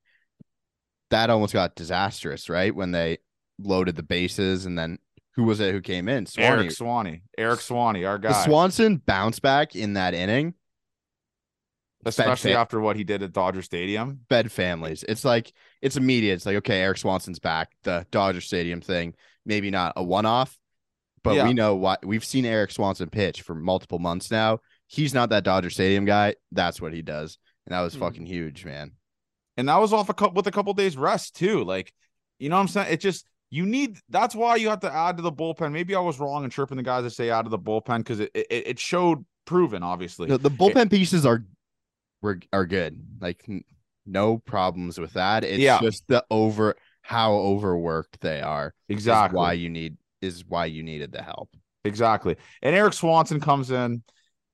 That 1.12 1.30
almost 1.30 1.54
got 1.54 1.76
disastrous, 1.76 2.50
right? 2.50 2.74
When 2.76 2.92
they 2.92 3.20
loaded 3.60 3.96
the 3.96 4.04
bases, 4.04 4.66
and 4.66 4.78
then 4.78 4.98
who 5.36 5.44
was 5.44 5.60
it 5.60 5.72
who 5.72 5.80
came 5.82 6.10
in? 6.10 6.26
Swanee. 6.26 6.46
Eric 6.48 6.72
Swanee. 6.72 7.22
Eric 7.38 7.62
Swanee, 7.62 8.04
our 8.06 8.18
The 8.18 8.30
guy. 8.30 8.46
Swanson 8.46 8.98
bounce 8.98 9.40
back 9.40 9.76
in 9.76 9.94
that 9.94 10.14
inning 10.14 10.56
Especially 12.04 12.56
after 12.56 12.80
what 12.80 12.96
he 12.96 13.04
did 13.04 13.22
at 13.22 13.32
Dodger 13.32 13.62
Stadium. 13.62 14.22
Bed 14.28 14.52
families. 14.52 15.04
It's 15.08 15.24
like 15.24 15.54
it's 15.84 15.98
immediate. 15.98 16.34
It's 16.34 16.46
like 16.48 16.56
okay, 16.58 16.82
Erik 16.82 16.98
Swanson's 16.98 17.38
back. 17.38 17.70
The 17.84 18.08
Dodger 18.10 18.42
Stadium 18.42 18.82
thing, 18.82 19.14
maybe 19.46 19.70
not 19.70 19.94
a 19.96 20.04
one 20.04 20.26
off, 20.26 20.58
but 21.24 21.36
Yeah. 21.36 21.48
we 21.48 21.54
know 21.54 21.76
what 21.76 22.04
we've 22.04 22.26
seen 22.26 22.44
Erik 22.46 22.72
Swanson 22.72 23.10
pitch 23.10 23.44
for 23.44 23.54
multiple 23.54 24.00
months 24.00 24.32
now. 24.32 24.60
He's 24.88 25.14
not 25.14 25.30
that 25.30 25.44
Dodger 25.44 25.70
Stadium 25.70 26.06
guy. 26.06 26.36
That's 26.52 26.82
what 26.82 26.92
he 26.92 27.04
does, 27.04 27.38
and 27.68 27.74
that 27.76 27.82
was 27.82 27.94
Hmm. 27.94 28.00
fucking 28.00 28.26
huge, 28.26 28.66
man. 28.66 28.94
And 29.62 29.70
that 29.70 29.78
was 29.78 29.94
off 29.94 30.10
a 30.10 30.14
couple 30.14 30.34
with 30.34 30.48
a 30.48 30.52
couple 30.52 30.74
days 30.74 30.98
rest 30.98 31.36
too. 31.36 31.64
Like, 31.64 31.94
you 32.40 32.50
know 32.50 32.56
what 32.56 32.64
I'm 32.64 32.68
saying? 32.68 32.92
It 32.92 33.00
just 33.00 33.26
you 33.52 33.66
need 33.66 33.98
that's 34.10 34.34
why 34.34 34.56
you 34.56 34.70
have 34.70 34.80
to 34.82 34.92
add 34.94 35.18
to 35.18 35.24
the 35.24 35.32
bullpen. 35.32 35.72
Maybe 35.72 35.94
I 35.94 36.00
was 36.00 36.20
wrong 36.20 36.44
in 36.44 36.50
chirping 36.50 36.78
the 36.78 36.84
guys 36.84 37.04
that 37.04 37.12
say 37.12 37.30
out 37.30 37.46
of 37.46 37.52
the 37.52 37.60
bullpen 37.60 38.00
because 38.00 38.20
it, 38.20 38.32
it 38.34 38.48
it 38.50 38.80
showed 38.80 39.24
proven, 39.46 39.84
obviously. 39.84 40.28
The, 40.28 40.38
the 40.38 40.50
bullpen 40.50 40.90
pieces 40.90 41.26
are 41.26 41.46
were 42.22 42.40
are 42.52 42.66
good. 42.66 43.00
Like 43.20 43.48
no 44.06 44.40
problems 44.40 45.00
with 45.00 45.14
that. 45.14 45.44
It's 45.44 45.60
Yeah. 45.60 45.80
just 45.80 46.08
the 46.08 46.26
over 46.32 46.76
how 47.04 47.34
overworked 47.34 48.20
they 48.22 48.42
are. 48.42 48.74
exactly. 48.90 49.38
why 49.38 49.54
you 49.54 49.70
need 49.70 49.98
is 50.22 50.44
why 50.48 50.66
you 50.66 50.84
needed 50.84 51.12
the 51.12 51.22
help. 51.22 51.50
Exactly. 51.84 52.36
And 52.62 52.76
Erik 52.76 52.94
Swanson 52.94 53.40
comes 53.40 53.72
in 53.72 54.04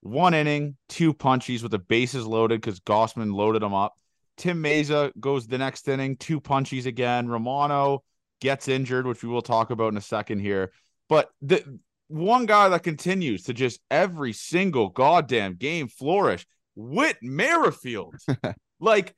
one 0.01 0.33
inning, 0.33 0.77
two 0.89 1.13
punchies 1.13 1.61
with 1.61 1.71
the 1.71 1.79
bases 1.79 2.25
loaded 2.25 2.61
because 2.61 2.79
Gausman 2.79 3.33
loaded 3.33 3.61
them 3.61 3.73
up. 3.73 3.97
Tim 4.38 4.63
Mayza 4.63 5.11
goes 5.19 5.47
the 5.47 5.57
next 5.57 5.88
inning, 5.88 6.15
two 6.15 6.39
punchies 6.39 6.85
again. 6.85 7.27
Romano 7.27 8.03
gets 8.39 8.67
injured, 8.67 9.07
which 9.07 9.23
we 9.23 9.29
will 9.29 9.41
talk 9.41 9.71
about 9.71 9.91
in 9.91 9.97
a 9.97 10.01
second 10.01 10.39
here. 10.39 10.71
But 11.09 11.29
the 11.41 11.79
one 12.07 12.45
guy 12.45 12.69
that 12.69 12.83
continues 12.83 13.43
to 13.43 13.53
just 13.53 13.79
every 13.89 14.33
single 14.33 14.89
goddamn 14.89 15.55
game 15.55 15.88
flourish, 15.88 16.45
Whit 16.75 17.17
Merrifield. 17.21 18.15
like 18.79 19.15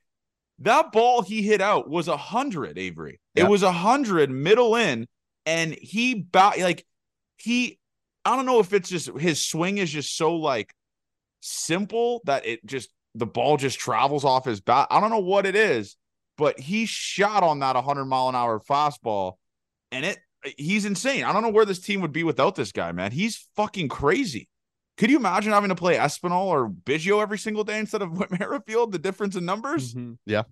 that 0.60 0.92
ball 0.92 1.22
he 1.22 1.42
hit 1.42 1.60
out 1.60 1.88
was 1.88 2.08
a 2.08 2.16
hundred, 2.16 2.78
Avery. 2.78 3.20
It 3.34 3.44
was 3.44 3.62
a 3.62 3.72
hundred 3.72 4.30
middle 4.30 4.76
in, 4.76 5.06
and 5.46 5.72
he 5.74 6.14
ba- 6.14 6.52
like 6.58 6.86
he 7.36 7.78
I 8.24 8.36
don't 8.36 8.46
know 8.46 8.60
if 8.60 8.72
it's 8.72 8.88
just 8.88 9.10
his 9.18 9.44
swing 9.44 9.78
is 9.78 9.90
just 9.90 10.16
so 10.16 10.36
like 10.36 10.74
simple 11.40 12.20
that 12.24 12.46
it 12.46 12.64
just 12.66 12.90
the 13.14 13.26
ball 13.26 13.56
just 13.56 13.78
travels 13.78 14.24
off 14.24 14.44
his 14.44 14.60
bat. 14.60 14.88
I 14.90 15.00
don't 15.00 15.10
know 15.10 15.18
what 15.18 15.46
it 15.46 15.56
is, 15.56 15.96
but 16.38 16.58
he 16.58 16.86
shot 16.86 17.42
on 17.42 17.60
that 17.60 17.74
100 17.74 18.04
mile 18.04 18.28
an 18.28 18.34
hour 18.34 18.60
fastball 18.60 19.34
and 19.92 20.04
it 20.04 20.18
he's 20.56 20.84
insane. 20.84 21.24
I 21.24 21.32
don't 21.32 21.42
know 21.42 21.50
where 21.50 21.64
this 21.64 21.80
team 21.80 22.00
would 22.00 22.12
be 22.12 22.24
without 22.24 22.54
this 22.54 22.72
guy, 22.72 22.92
man. 22.92 23.12
He's 23.12 23.46
fucking 23.56 23.88
crazy. 23.88 24.48
Could 24.96 25.10
you 25.10 25.16
imagine 25.16 25.52
having 25.52 25.70
to 25.70 25.74
play 25.74 25.96
Espinal 25.96 26.46
or 26.46 26.68
Biggio 26.68 27.22
every 27.22 27.38
single 27.38 27.64
day 27.64 27.78
instead 27.78 28.02
of 28.02 28.12
Whit 28.12 28.30
Merrifield? 28.38 28.92
The 28.92 28.98
difference 28.98 29.36
in 29.36 29.44
numbers? 29.44 29.94
Mm-hmm. 29.94 30.14
That, 30.26 30.46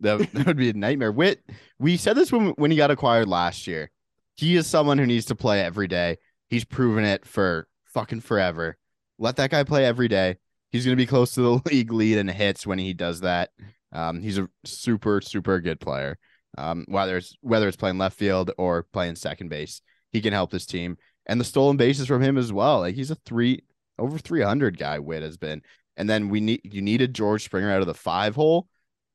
that 0.32 0.46
would 0.46 0.56
be 0.56 0.70
a 0.70 0.74
nightmare. 0.74 1.12
Whit, 1.12 1.42
we 1.78 1.96
said 1.96 2.16
this 2.16 2.32
when 2.32 2.48
when 2.50 2.70
he 2.70 2.76
got 2.76 2.90
acquired 2.90 3.28
last 3.28 3.66
year. 3.66 3.90
He 4.36 4.54
is 4.54 4.68
someone 4.68 4.98
who 4.98 5.06
needs 5.06 5.26
to 5.26 5.34
play 5.34 5.62
every 5.62 5.88
day. 5.88 6.18
He's 6.48 6.64
proven 6.64 7.04
it 7.04 7.26
for 7.26 7.66
fucking 7.86 8.20
forever. 8.20 8.76
Let 9.18 9.36
that 9.36 9.50
guy 9.50 9.64
play 9.64 9.84
every 9.84 10.06
day. 10.06 10.36
He's 10.70 10.84
gonna 10.84 10.96
be 10.96 11.06
close 11.06 11.34
to 11.34 11.40
the 11.40 11.60
league 11.70 11.92
lead 11.92 12.18
in 12.18 12.28
hits 12.28 12.66
when 12.66 12.78
he 12.78 12.92
does 12.92 13.20
that. 13.20 13.50
Um, 13.92 14.20
he's 14.20 14.38
a 14.38 14.48
super 14.64 15.20
super 15.20 15.60
good 15.60 15.80
player. 15.80 16.18
Um, 16.56 16.84
whether 16.88 17.16
it's 17.16 17.34
whether 17.40 17.68
it's 17.68 17.76
playing 17.76 17.98
left 17.98 18.18
field 18.18 18.50
or 18.58 18.82
playing 18.82 19.16
second 19.16 19.48
base, 19.48 19.80
he 20.12 20.20
can 20.20 20.32
help 20.32 20.50
this 20.50 20.66
team. 20.66 20.96
And 21.26 21.40
the 21.40 21.44
stolen 21.44 21.76
bases 21.76 22.06
from 22.06 22.22
him 22.22 22.38
as 22.38 22.52
well. 22.52 22.80
Like 22.80 22.94
he's 22.94 23.10
a 23.10 23.16
three 23.16 23.62
over 23.98 24.18
three 24.18 24.42
hundred 24.42 24.78
guy. 24.78 24.98
Whit 24.98 25.22
has 25.22 25.36
been. 25.36 25.62
And 25.96 26.08
then 26.08 26.28
we 26.28 26.40
need 26.40 26.60
you 26.64 26.82
needed 26.82 27.14
George 27.14 27.44
Springer 27.44 27.70
out 27.70 27.80
of 27.80 27.86
the 27.86 27.94
five 27.94 28.34
hole 28.34 28.68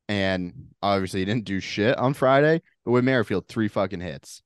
and 0.10 0.68
obviously 0.82 1.22
he 1.22 1.26
didn't 1.26 1.46
do 1.46 1.60
shit 1.60 1.98
on 1.98 2.14
Friday. 2.14 2.62
But 2.86 2.92
with 2.92 3.04
Merrifield, 3.04 3.48
three 3.48 3.68
fucking 3.68 4.02
hits. 4.02 4.42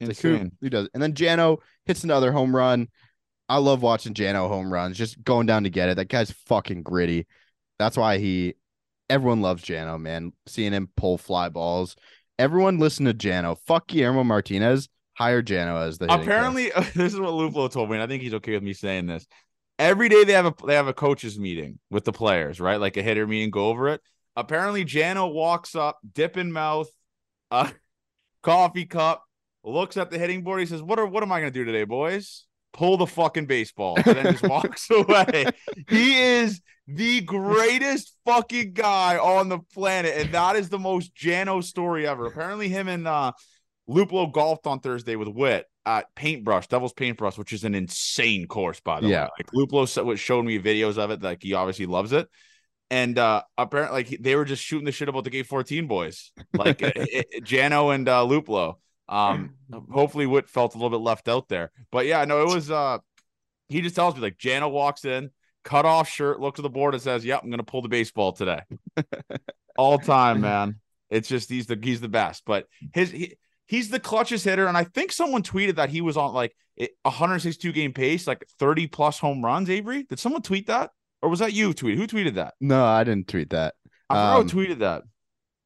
It's 0.00 0.08
like, 0.08 0.18
who, 0.18 0.50
who 0.60 0.70
does? 0.70 0.88
And 0.94 1.02
then 1.02 1.14
Jano 1.14 1.58
hits 1.86 2.04
another 2.04 2.32
home 2.32 2.54
run. 2.54 2.88
I 3.48 3.58
love 3.58 3.82
watching 3.82 4.14
Jano 4.14 4.48
home 4.48 4.72
runs, 4.72 4.96
just 4.96 5.22
going 5.22 5.46
down 5.46 5.64
to 5.64 5.70
get 5.70 5.88
it. 5.88 5.96
That 5.96 6.08
guy's 6.08 6.30
fucking 6.30 6.82
gritty. 6.82 7.26
That's 7.78 7.96
why 7.96 8.18
he. 8.18 8.54
Everyone 9.10 9.42
loves 9.42 9.62
Jano, 9.62 10.00
man. 10.00 10.32
Seeing 10.46 10.72
him 10.72 10.88
pull 10.96 11.18
fly 11.18 11.48
balls. 11.48 11.96
Everyone 12.38 12.78
listen 12.78 13.04
to 13.06 13.14
Jano. 13.14 13.58
Fuck 13.66 13.88
Guillermo 13.88 14.24
Martinez. 14.24 14.88
Hire 15.14 15.42
Jano 15.42 15.86
as 15.86 15.98
the. 15.98 16.12
Apparently, 16.12 16.70
this 16.94 17.12
is 17.12 17.20
what 17.20 17.30
Luplow 17.30 17.70
told 17.70 17.90
me, 17.90 17.96
and 17.96 18.02
I 18.02 18.06
think 18.06 18.22
he's 18.22 18.34
okay 18.34 18.52
with 18.52 18.62
me 18.62 18.72
saying 18.72 19.06
this. 19.06 19.26
Every 19.78 20.08
day 20.08 20.24
they 20.24 20.32
have 20.32 20.46
a 20.46 20.54
they 20.66 20.74
have 20.74 20.88
a 20.88 20.94
coaches 20.94 21.38
meeting 21.38 21.78
with 21.90 22.04
the 22.04 22.12
players, 22.12 22.60
right? 22.60 22.80
Like 22.80 22.96
a 22.96 23.02
hitter 23.02 23.26
meeting, 23.26 23.50
go 23.50 23.66
over 23.68 23.88
it. 23.88 24.00
Apparently, 24.36 24.84
Jano 24.84 25.32
walks 25.32 25.74
up, 25.74 25.98
dip 26.14 26.36
in 26.36 26.52
mouth, 26.52 26.88
uh, 27.50 27.70
coffee 28.42 28.86
cup, 28.86 29.24
looks 29.62 29.96
at 29.96 30.10
the 30.10 30.18
hitting 30.18 30.42
board. 30.42 30.60
He 30.60 30.66
says, 30.66 30.82
"What 30.82 30.98
are 30.98 31.06
what 31.06 31.22
am 31.22 31.32
I 31.32 31.40
gonna 31.40 31.50
do 31.50 31.64
today, 31.64 31.84
boys? 31.84 32.46
Pull 32.72 32.96
the 32.96 33.06
fucking 33.06 33.46
baseball," 33.46 33.96
and 33.96 34.04
then 34.16 34.32
just 34.32 34.42
walks 34.48 34.88
away. 34.90 35.46
He 35.88 36.18
is 36.18 36.60
the 36.86 37.20
greatest 37.20 38.16
fucking 38.24 38.72
guy 38.72 39.18
on 39.18 39.48
the 39.48 39.58
planet, 39.74 40.14
and 40.16 40.32
that 40.34 40.56
is 40.56 40.68
the 40.68 40.78
most 40.78 41.14
Jano 41.14 41.62
story 41.62 42.06
ever. 42.06 42.26
Apparently, 42.26 42.68
him 42.68 42.88
and 42.88 43.06
uh, 43.06 43.32
Luplow 43.88 44.32
golfed 44.32 44.66
on 44.66 44.80
Thursday 44.80 45.16
with 45.16 45.28
Whit 45.28 45.66
at 45.84 46.06
Paintbrush, 46.14 46.68
Devil's 46.68 46.92
Paintbrush, 46.92 47.36
which 47.36 47.52
is 47.52 47.64
an 47.64 47.74
insane 47.74 48.46
course, 48.46 48.80
by 48.80 49.00
the 49.00 49.08
Yeah. 49.08 49.24
way. 49.24 49.30
Like 49.38 49.50
Luplow 49.52 50.16
showed 50.18 50.44
me 50.44 50.58
videos 50.58 50.96
of 50.98 51.10
it, 51.10 51.22
like 51.22 51.42
he 51.42 51.54
obviously 51.54 51.86
loves 51.86 52.12
it. 52.12 52.28
And 52.90 53.18
uh 53.18 53.42
apparently, 53.58 54.02
like 54.04 54.18
they 54.20 54.36
were 54.36 54.44
just 54.44 54.62
shooting 54.62 54.84
the 54.84 54.92
shit 54.92 55.08
about 55.08 55.24
the 55.24 55.30
Gate 55.30 55.46
14 55.46 55.86
boys, 55.88 56.30
like 56.54 56.82
it- 56.82 56.92
it- 57.32 57.44
Jano 57.44 57.94
and 57.94 58.08
uh, 58.08 58.22
Luplow. 58.24 58.74
Um, 59.12 59.54
hopefully, 59.92 60.26
Whit 60.26 60.48
felt 60.48 60.74
a 60.74 60.78
little 60.78 60.90
bit 60.90 61.04
left 61.04 61.28
out 61.28 61.48
there, 61.48 61.70
but 61.90 62.06
yeah, 62.06 62.24
no, 62.24 62.42
it 62.42 62.54
was. 62.54 62.70
uh 62.70 62.98
He 63.68 63.80
just 63.82 63.94
tells 63.94 64.14
me 64.14 64.20
like 64.22 64.38
Jana 64.38 64.68
walks 64.68 65.04
in, 65.04 65.30
cut 65.64 65.84
off 65.84 66.08
shirt, 66.08 66.40
looks 66.40 66.58
at 66.58 66.62
the 66.62 66.70
board, 66.70 66.94
and 66.94 67.02
says, 67.02 67.24
"Yep, 67.24 67.42
I'm 67.44 67.50
gonna 67.50 67.62
pull 67.62 67.82
the 67.82 67.88
baseball 67.88 68.32
today." 68.32 68.60
All 69.76 69.98
time, 69.98 70.40
man. 70.40 70.80
It's 71.10 71.28
just 71.28 71.50
he's 71.50 71.66
the 71.66 71.78
he's 71.80 72.00
the 72.00 72.08
best, 72.08 72.42
but 72.46 72.66
his 72.94 73.10
he, 73.10 73.36
he's 73.66 73.90
the 73.90 74.00
clutchest 74.00 74.44
hitter, 74.44 74.66
and 74.66 74.76
I 74.76 74.84
think 74.84 75.12
someone 75.12 75.42
tweeted 75.42 75.76
that 75.76 75.90
he 75.90 76.00
was 76.00 76.16
on 76.16 76.32
like 76.32 76.54
it- 76.76 76.92
162 77.02 77.72
game 77.72 77.92
pace, 77.92 78.26
like 78.26 78.44
30 78.58 78.86
plus 78.86 79.18
home 79.18 79.44
runs. 79.44 79.68
Avery, 79.68 80.04
did 80.04 80.18
someone 80.18 80.42
tweet 80.42 80.68
that, 80.68 80.90
or 81.20 81.28
was 81.28 81.40
that 81.40 81.52
you 81.52 81.74
tweet? 81.74 81.98
Who 81.98 82.06
tweeted 82.06 82.34
that? 82.34 82.54
No, 82.60 82.84
I 82.84 83.04
didn't 83.04 83.28
tweet 83.28 83.50
that. 83.50 83.74
I 84.08 84.36
Um, 84.36 84.48
who 84.48 84.56
tweeted 84.66 84.78
that. 84.78 85.02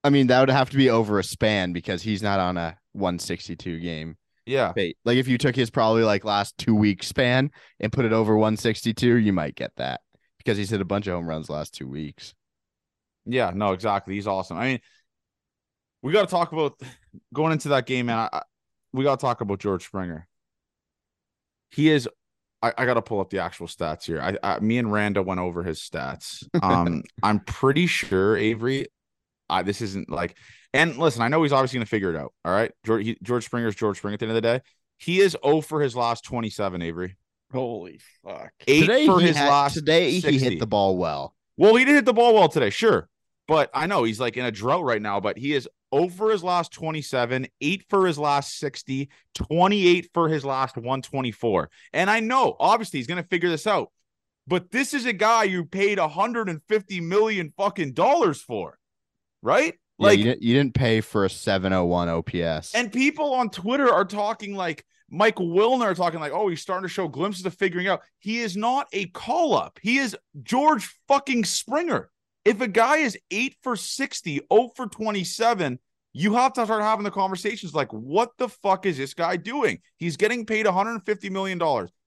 I 0.05 0.11
mean, 0.11 0.28
that 0.28 0.40
would 0.40 0.51
have 0.51 0.70
to 0.70 0.76
be 0.76 0.90
over 0.90 1.18
a 1.18 1.24
span 1.24 1.72
because 1.72 2.03
he's 2.03 2.22
not 2.22 2.38
on 2.38 2.57
a 2.57 2.76
162 2.97 3.80
game 3.80 4.16
Yeah. 4.47 4.72
Bait. 4.72 4.97
Like 5.05 5.16
if 5.18 5.28
you 5.28 5.38
took 5.38 5.57
his 5.57 5.70
probably 5.70 6.03
like 6.03 6.24
last 6.24 6.57
two 6.59 6.74
week 6.74 7.03
span 7.03 7.51
and 7.80 7.92
put 7.92 8.05
it 8.05 8.12
over 8.12 8.36
162, 8.36 9.16
you 9.16 9.32
might 9.32 9.55
get 9.55 9.72
that 9.76 10.01
because 10.38 10.57
he's 10.57 10.70
hit 10.70 10.80
a 10.80 10.84
bunch 10.84 11.07
of 11.07 11.14
home 11.14 11.28
runs 11.28 11.51
last 11.51 11.74
two 11.74 11.88
weeks. 11.88 12.34
Yeah, 13.24 13.51
no, 13.55 13.72
exactly. 13.72 14.14
He's 14.14 14.28
awesome. 14.28 14.57
I 14.57 14.66
mean, 14.66 14.80
we 16.03 16.12
got 16.12 16.22
to 16.22 16.30
talk 16.30 16.53
about 16.53 16.80
going 17.34 17.53
into 17.53 17.70
that 17.70 17.86
game, 17.86 18.07
man. 18.07 18.18
I, 18.18 18.28
I, 18.32 18.42
we 18.92 19.03
got 19.03 19.18
to 19.18 19.24
talk 19.24 19.40
about 19.40 19.59
George 19.59 19.84
Springer. 19.84 20.28
He 21.70 21.90
is. 21.90 22.09
I, 22.62 22.72
I 22.78 22.86
got 22.86 22.94
to 22.94 23.03
pull 23.03 23.20
up 23.20 23.30
the 23.30 23.40
actual 23.40 23.66
stats 23.66 24.05
here. 24.05 24.20
I, 24.20 24.38
I, 24.42 24.61
me 24.61 24.78
and 24.78 24.92
Randa 24.92 25.22
went 25.22 25.40
over 25.40 25.62
his 25.62 25.80
stats. 25.80 26.47
Um, 26.62 27.03
I'm 27.22 27.40
pretty 27.40 27.86
sure 27.88 28.36
Avery. 28.36 28.86
I, 29.51 29.62
this 29.62 29.80
isn't 29.82 30.09
like, 30.09 30.36
and 30.72 30.96
listen, 30.96 31.22
I 31.22 31.28
know 31.28 31.42
he's 31.42 31.52
obviously 31.52 31.78
going 31.78 31.86
to 31.86 31.90
figure 31.90 32.10
it 32.10 32.16
out. 32.16 32.32
All 32.44 32.52
right, 32.52 32.72
George, 32.84 33.04
he, 33.04 33.18
George 33.22 33.44
Springer's 33.44 33.74
George 33.74 33.98
Springer 33.98 34.14
at 34.14 34.20
the 34.20 34.26
end 34.26 34.36
of 34.36 34.42
the 34.42 34.48
day. 34.58 34.60
He 34.98 35.20
is 35.20 35.36
0 35.44 35.60
for 35.60 35.80
his 35.80 35.94
last 35.94 36.24
27. 36.24 36.82
Avery 36.82 37.16
Holy 37.52 38.00
fuck! 38.24 38.52
eight 38.66 38.80
today 38.80 39.06
for 39.06 39.20
his 39.20 39.36
had- 39.36 39.48
last. 39.48 39.74
today 39.74 40.10
he 40.18 40.38
hit 40.38 40.58
the 40.58 40.66
ball 40.66 40.96
well. 40.96 41.34
Well, 41.56 41.74
he 41.76 41.84
did 41.84 41.94
hit 41.94 42.04
the 42.04 42.12
ball 42.12 42.34
well 42.34 42.48
today, 42.48 42.70
sure. 42.70 43.08
But 43.48 43.70
I 43.72 43.86
know 43.86 44.02
he's 44.04 44.18
like 44.20 44.36
in 44.36 44.44
a 44.44 44.50
drought 44.50 44.82
right 44.84 45.00
now, 45.00 45.20
but 45.20 45.38
he 45.38 45.54
is 45.54 45.68
0 45.94 46.08
for 46.08 46.30
his 46.30 46.42
last 46.42 46.72
27, 46.72 47.46
8 47.60 47.84
for 47.88 48.06
his 48.06 48.18
last 48.18 48.58
60, 48.58 49.08
28 49.34 50.10
for 50.12 50.28
his 50.28 50.44
last 50.44 50.76
124. 50.76 51.70
And 51.92 52.10
I 52.10 52.20
know, 52.20 52.56
obviously, 52.58 52.98
he's 52.98 53.06
going 53.06 53.22
to 53.22 53.28
figure 53.28 53.48
this 53.48 53.66
out. 53.66 53.92
But 54.48 54.70
this 54.70 54.94
is 54.94 55.06
a 55.06 55.12
guy 55.12 55.44
you 55.44 55.64
paid 55.64 55.98
150 55.98 57.00
million 57.00 57.52
fucking 57.56 57.92
dollars 57.92 58.40
for, 58.40 58.78
right? 59.42 59.74
Like 59.99 60.11
Like, 60.11 60.18
you, 60.18 60.24
didn't, 60.24 60.42
you 60.42 60.55
didn't 60.55 60.74
pay 60.74 61.01
for 61.01 61.24
a 61.24 61.30
701 61.30 62.09
OPS. 62.09 62.74
and 62.74 62.92
people 62.92 63.34
on 63.34 63.51
Twitter 63.51 63.90
are 63.90 64.05
talking 64.05 64.55
like 64.55 64.84
Mike 65.09 65.36
Wilner 65.36 65.94
talking 65.94 66.20
like, 66.20 66.32
oh, 66.32 66.49
he's 66.49 66.61
starting 66.61 66.82
to 66.86 66.92
show 66.92 67.09
glimpses 67.09 67.47
of 67.47 67.55
figuring 67.55 67.86
out. 67.86 68.03
He 68.18 68.40
is 68.40 68.57
not 68.57 68.88
a 68.92 69.07
call 69.07 69.55
up. 69.55 69.78
He 69.80 69.99
is 69.99 70.16
George 70.42 70.92
fucking 71.07 71.44
Springer. 71.44 72.11
If 72.44 72.61
a 72.61 72.68
guy 72.68 72.99
is 72.99 73.18
eight 73.30 73.57
for 73.62 73.76
60, 73.76 74.40
0 74.53 74.70
for 74.76 74.86
27, 74.86 75.78
you 76.12 76.34
have 76.34 76.53
to 76.55 76.64
start 76.64 76.82
having 76.82 77.05
the 77.05 77.11
conversations 77.11 77.74
like, 77.74 77.92
what 77.92 78.30
the 78.38 78.49
fuck 78.49 78.86
is 78.86 78.97
this 78.97 79.14
guy 79.14 79.36
doing? 79.36 79.78
He's 79.97 80.16
getting 80.16 80.44
paid 80.47 80.66
$150 80.66 81.30
million. 81.30 81.61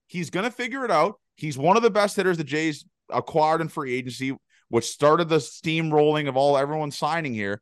He's 0.08 0.30
going 0.30 0.46
to 0.46 0.52
figure 0.52 0.84
it 0.84 0.92
out. 0.92 1.20
He's 1.36 1.58
one 1.58 1.78
of 1.78 1.84
the 1.84 1.90
best 1.90 2.16
hitters 2.16 2.38
the 2.38 2.44
Jays 2.44 2.86
acquired 3.10 3.62
in 3.62 3.70
free 3.70 3.96
agency, 3.96 4.36
which 4.70 4.86
started 4.86 5.30
the 5.30 5.38
steamrolling 5.38 6.28
of 6.28 6.36
all 6.36 6.58
everyone 6.58 6.92
signing 6.92 7.34
here. 7.34 7.62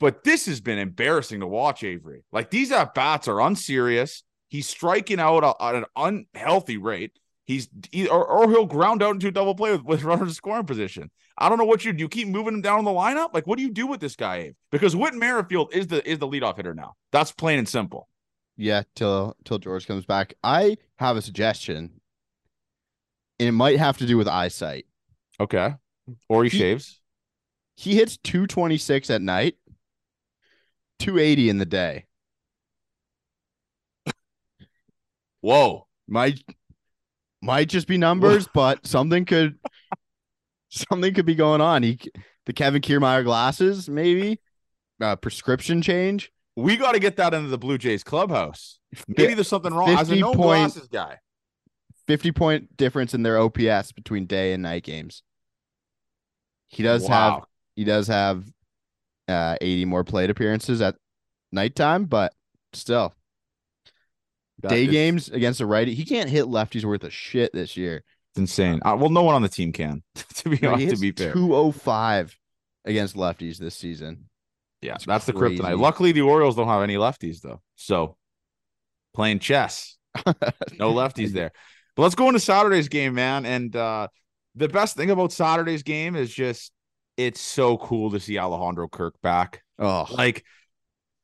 But 0.00 0.24
this 0.24 0.46
has 0.46 0.60
been 0.60 0.78
embarrassing 0.78 1.40
to 1.40 1.46
watch, 1.46 1.84
Avery. 1.84 2.24
Like 2.32 2.50
these 2.50 2.72
at 2.72 2.94
bats 2.94 3.28
are 3.28 3.40
unserious. 3.40 4.22
He's 4.48 4.68
striking 4.68 5.20
out 5.20 5.44
at 5.60 5.74
an 5.74 5.84
unhealthy 5.96 6.76
rate. 6.76 7.12
He's 7.46 7.68
or, 8.10 8.24
or 8.24 8.50
he'll 8.50 8.66
ground 8.66 9.02
out 9.02 9.14
into 9.14 9.28
a 9.28 9.30
double 9.30 9.54
play 9.54 9.72
with, 9.72 9.82
with 9.84 10.02
runners 10.02 10.28
in 10.28 10.34
scoring 10.34 10.64
position. 10.66 11.10
I 11.36 11.48
don't 11.48 11.58
know 11.58 11.64
what 11.64 11.84
you 11.84 11.92
do. 11.92 12.00
You 12.00 12.08
keep 12.08 12.28
moving 12.28 12.54
him 12.54 12.60
down 12.62 12.78
in 12.78 12.84
the 12.84 12.90
lineup. 12.90 13.34
Like, 13.34 13.46
what 13.46 13.56
do 13.56 13.62
you 13.62 13.70
do 13.70 13.86
with 13.86 14.00
this 14.00 14.16
guy, 14.16 14.36
Abe? 14.38 14.54
Because 14.70 14.96
Whit 14.96 15.14
Merrifield 15.14 15.74
is 15.74 15.88
the 15.88 16.08
is 16.08 16.18
the 16.18 16.28
leadoff 16.28 16.56
hitter 16.56 16.74
now. 16.74 16.94
That's 17.12 17.32
plain 17.32 17.58
and 17.58 17.68
simple. 17.68 18.08
yeah, 18.56 18.82
till 18.94 19.36
till 19.44 19.58
George 19.58 19.86
comes 19.86 20.06
back. 20.06 20.34
I 20.42 20.76
have 20.96 21.16
a 21.16 21.22
suggestion. 21.22 22.00
And 23.40 23.48
it 23.48 23.52
might 23.52 23.78
have 23.78 23.98
to 23.98 24.06
do 24.06 24.16
with 24.16 24.28
eyesight. 24.28 24.86
Okay. 25.40 25.74
Or 26.28 26.44
he, 26.44 26.50
He- 26.50 26.58
shaves. 26.58 27.00
He 27.76 27.96
hits 27.96 28.16
226 28.18 29.10
at 29.10 29.20
night, 29.20 29.56
280 30.98 31.48
in 31.48 31.58
the 31.58 31.66
day. 31.66 32.06
Whoa. 35.40 35.86
Might 36.08 36.40
might 37.42 37.68
just 37.68 37.86
be 37.86 37.98
numbers, 37.98 38.48
but 38.54 38.86
something 38.86 39.24
could 39.24 39.58
something 40.70 41.12
could 41.14 41.26
be 41.26 41.34
going 41.34 41.60
on. 41.60 41.82
He 41.82 41.98
the 42.46 42.52
Kevin 42.52 42.82
Kiermaier 42.82 43.24
glasses, 43.24 43.88
maybe 43.88 44.40
uh, 45.00 45.16
prescription 45.16 45.82
change. 45.82 46.30
We 46.56 46.76
got 46.76 46.92
to 46.92 47.00
get 47.00 47.16
that 47.16 47.34
into 47.34 47.48
the 47.48 47.58
Blue 47.58 47.78
Jays 47.78 48.04
clubhouse. 48.04 48.78
Maybe 49.08 49.30
Yeah, 49.30 49.34
there's 49.34 49.48
something 49.48 49.74
wrong. 49.74 49.88
As 49.90 50.08
a 50.08 50.12
50 50.12 50.20
no 50.20 50.34
point- 50.34 50.38
glasses 50.72 50.88
guy. 50.88 51.18
50 52.06 52.32
point 52.32 52.76
difference 52.76 53.14
in 53.14 53.22
their 53.22 53.38
OPS 53.38 53.92
between 53.92 54.26
day 54.26 54.52
and 54.52 54.62
night 54.62 54.82
games. 54.84 55.22
He 56.68 56.82
does 56.82 57.06
have 57.06 57.44
he 57.76 57.84
does 57.84 58.08
have 58.08 58.44
uh 59.28 59.56
80 59.60 59.84
more 59.86 60.04
plate 60.04 60.30
appearances 60.30 60.80
at 60.80 60.96
nighttime, 61.52 62.04
but 62.04 62.34
still 62.72 63.14
day 64.62 64.86
games 64.86 65.28
against 65.28 65.60
a 65.60 65.66
righty. 65.66 65.94
He 65.94 66.04
can't 66.04 66.28
hit 66.28 66.46
lefties 66.46 66.84
worth 66.84 67.04
a 67.04 67.10
shit 67.10 67.52
this 67.52 67.76
year. 67.76 68.02
It's 68.32 68.38
insane. 68.38 68.80
Uh, 68.84 68.96
well, 68.98 69.10
no 69.10 69.22
one 69.22 69.34
on 69.34 69.42
the 69.42 69.48
team 69.48 69.72
can. 69.72 70.02
to 70.14 70.48
be 70.48 70.66
honest, 70.66 70.96
to 70.96 71.00
be 71.00 71.12
fair. 71.12 71.32
205 71.32 72.36
against 72.84 73.16
lefties 73.16 73.58
this 73.58 73.76
season. 73.76 74.28
Yeah, 74.82 74.92
That's 74.92 75.06
that's 75.06 75.26
the 75.26 75.32
kryptonite. 75.32 75.78
Luckily, 75.78 76.12
the 76.12 76.22
Orioles 76.22 76.56
don't 76.56 76.68
have 76.68 76.82
any 76.82 76.96
lefties 76.96 77.40
though, 77.40 77.62
so 77.74 78.16
playing 79.14 79.38
chess, 79.38 79.96
no 80.78 80.92
lefties 80.92 81.32
there. 81.32 81.52
But 81.96 82.02
let's 82.02 82.14
go 82.14 82.26
into 82.26 82.40
Saturday's 82.40 82.88
game, 82.88 83.14
man. 83.14 83.46
And 83.46 83.74
uh 83.74 84.08
the 84.56 84.68
best 84.68 84.96
thing 84.96 85.10
about 85.10 85.32
Saturday's 85.32 85.82
game 85.82 86.16
is 86.16 86.32
just 86.32 86.70
it's 87.16 87.40
so 87.40 87.76
cool 87.78 88.10
to 88.12 88.20
see 88.20 88.38
Alejandro 88.38 88.88
Kirk 88.88 89.14
back. 89.22 89.62
Oh, 89.78 90.06
Like 90.10 90.44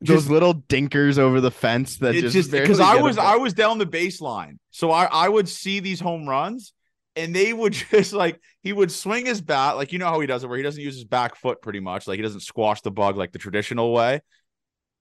those 0.01 0.09
just 0.19 0.31
little 0.31 0.55
dinkers 0.55 1.19
over 1.19 1.41
the 1.41 1.51
fence 1.51 1.99
that 1.99 2.15
just 2.15 2.51
because 2.51 2.81
I 2.81 2.97
was 2.97 3.19
I 3.19 3.37
was 3.37 3.53
down 3.53 3.79
the 3.79 3.87
baseline, 3.87 4.59
so 4.71 4.91
I 4.91 5.05
I 5.05 5.29
would 5.29 5.49
see 5.49 5.81
these 5.81 6.01
home 6.01 6.29
runs, 6.29 6.73
and 7.17 7.35
they 7.35 7.53
would 7.53 7.73
just 7.91 8.13
like 8.13 8.41
he 8.63 8.73
would 8.73 8.91
swing 8.91 9.27
his 9.27 9.41
bat 9.43 9.77
like 9.77 9.93
you 9.93 9.99
know 9.99 10.07
how 10.07 10.21
he 10.21 10.27
does 10.27 10.43
it, 10.43 10.47
where 10.49 10.57
he 10.57 10.63
doesn't 10.63 10.83
use 10.83 10.95
his 10.95 11.05
back 11.05 11.37
foot 11.37 11.61
pretty 11.61 11.81
much, 11.81 12.07
like 12.09 12.17
he 12.17 12.23
doesn't 12.23 12.41
squash 12.41 12.81
the 12.81 12.91
bug 12.91 13.17
like 13.17 13.33
the 13.33 13.39
traditional 13.39 13.93
way, 13.93 14.21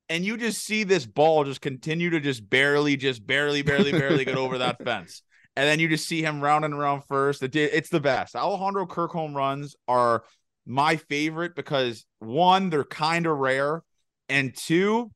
and 0.10 0.26
you 0.26 0.38
just 0.38 0.64
see 0.64 0.84
this 0.84 1.06
ball 1.06 1.44
just 1.46 1.62
continue 1.62 2.10
to 2.10 2.20
just 2.20 2.48
barely, 2.50 2.98
just 2.98 3.26
barely, 3.26 3.62
barely, 3.62 3.92
barely 3.92 4.26
get 4.26 4.36
over 4.38 4.58
that 4.58 4.78
fence, 4.84 5.24
and 5.56 5.66
then 5.66 5.80
you 5.80 5.88
just 5.88 6.08
see 6.08 6.22
him 6.22 6.42
round 6.42 6.66
and 6.66 6.74
around 6.74 7.04
first. 7.08 7.42
It, 7.42 7.56
it's 7.56 7.90
the 7.90 8.02
best. 8.02 8.36
Alejandro 8.36 8.86
Kirk 8.86 9.12
home 9.12 9.34
runs 9.34 9.78
are 9.88 10.24
my 10.70 10.95
favorite 10.95 11.55
because 11.55 12.05
one, 12.20 12.70
they're 12.70 12.84
kind 12.86 13.26
of 13.26 13.38
rare, 13.38 13.84
and 14.30 14.55
two, 14.55 15.11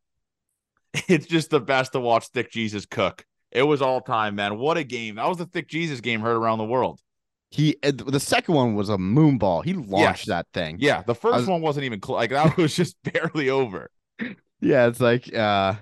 it's 1.08 1.26
just 1.28 1.50
the 1.52 1.60
best 1.62 1.94
to 1.94 2.00
watch 2.00 2.28
Thick 2.28 2.52
Jesus 2.52 2.86
cook. 2.86 3.26
It 3.52 3.64
was 3.64 3.82
all 3.82 4.02
time, 4.02 4.36
man. 4.36 4.58
What 4.58 4.78
a 4.78 4.84
game. 4.84 5.16
That 5.16 5.30
was 5.30 5.38
the 5.38 5.46
Thick 5.46 5.68
Jesus 5.68 6.02
game 6.02 6.22
heard 6.22 6.36
around 6.36 6.58
the 6.58 6.64
world. 6.66 7.00
he 7.52 7.76
uh, 7.84 7.92
the 7.94 8.20
second 8.20 8.56
one 8.56 8.74
was 8.74 8.90
a 8.90 8.98
moonball. 8.98 9.64
He 9.64 9.74
launched 9.74 10.22
Yes. 10.22 10.26
that 10.26 10.48
thing. 10.56 10.78
Yeah, 10.80 11.04
the 11.04 11.14
first 11.16 11.38
was- 11.42 11.48
one 11.48 11.62
wasn't 11.62 11.86
even 11.86 12.00
close. 12.00 12.16
Like 12.16 12.32
that 12.32 12.58
was 12.58 12.76
just 12.76 12.98
barely 13.04 13.50
over. 13.50 13.90
Yeah, 14.60 14.88
it's 14.88 15.02
like 15.02 15.32
uh 15.36 15.74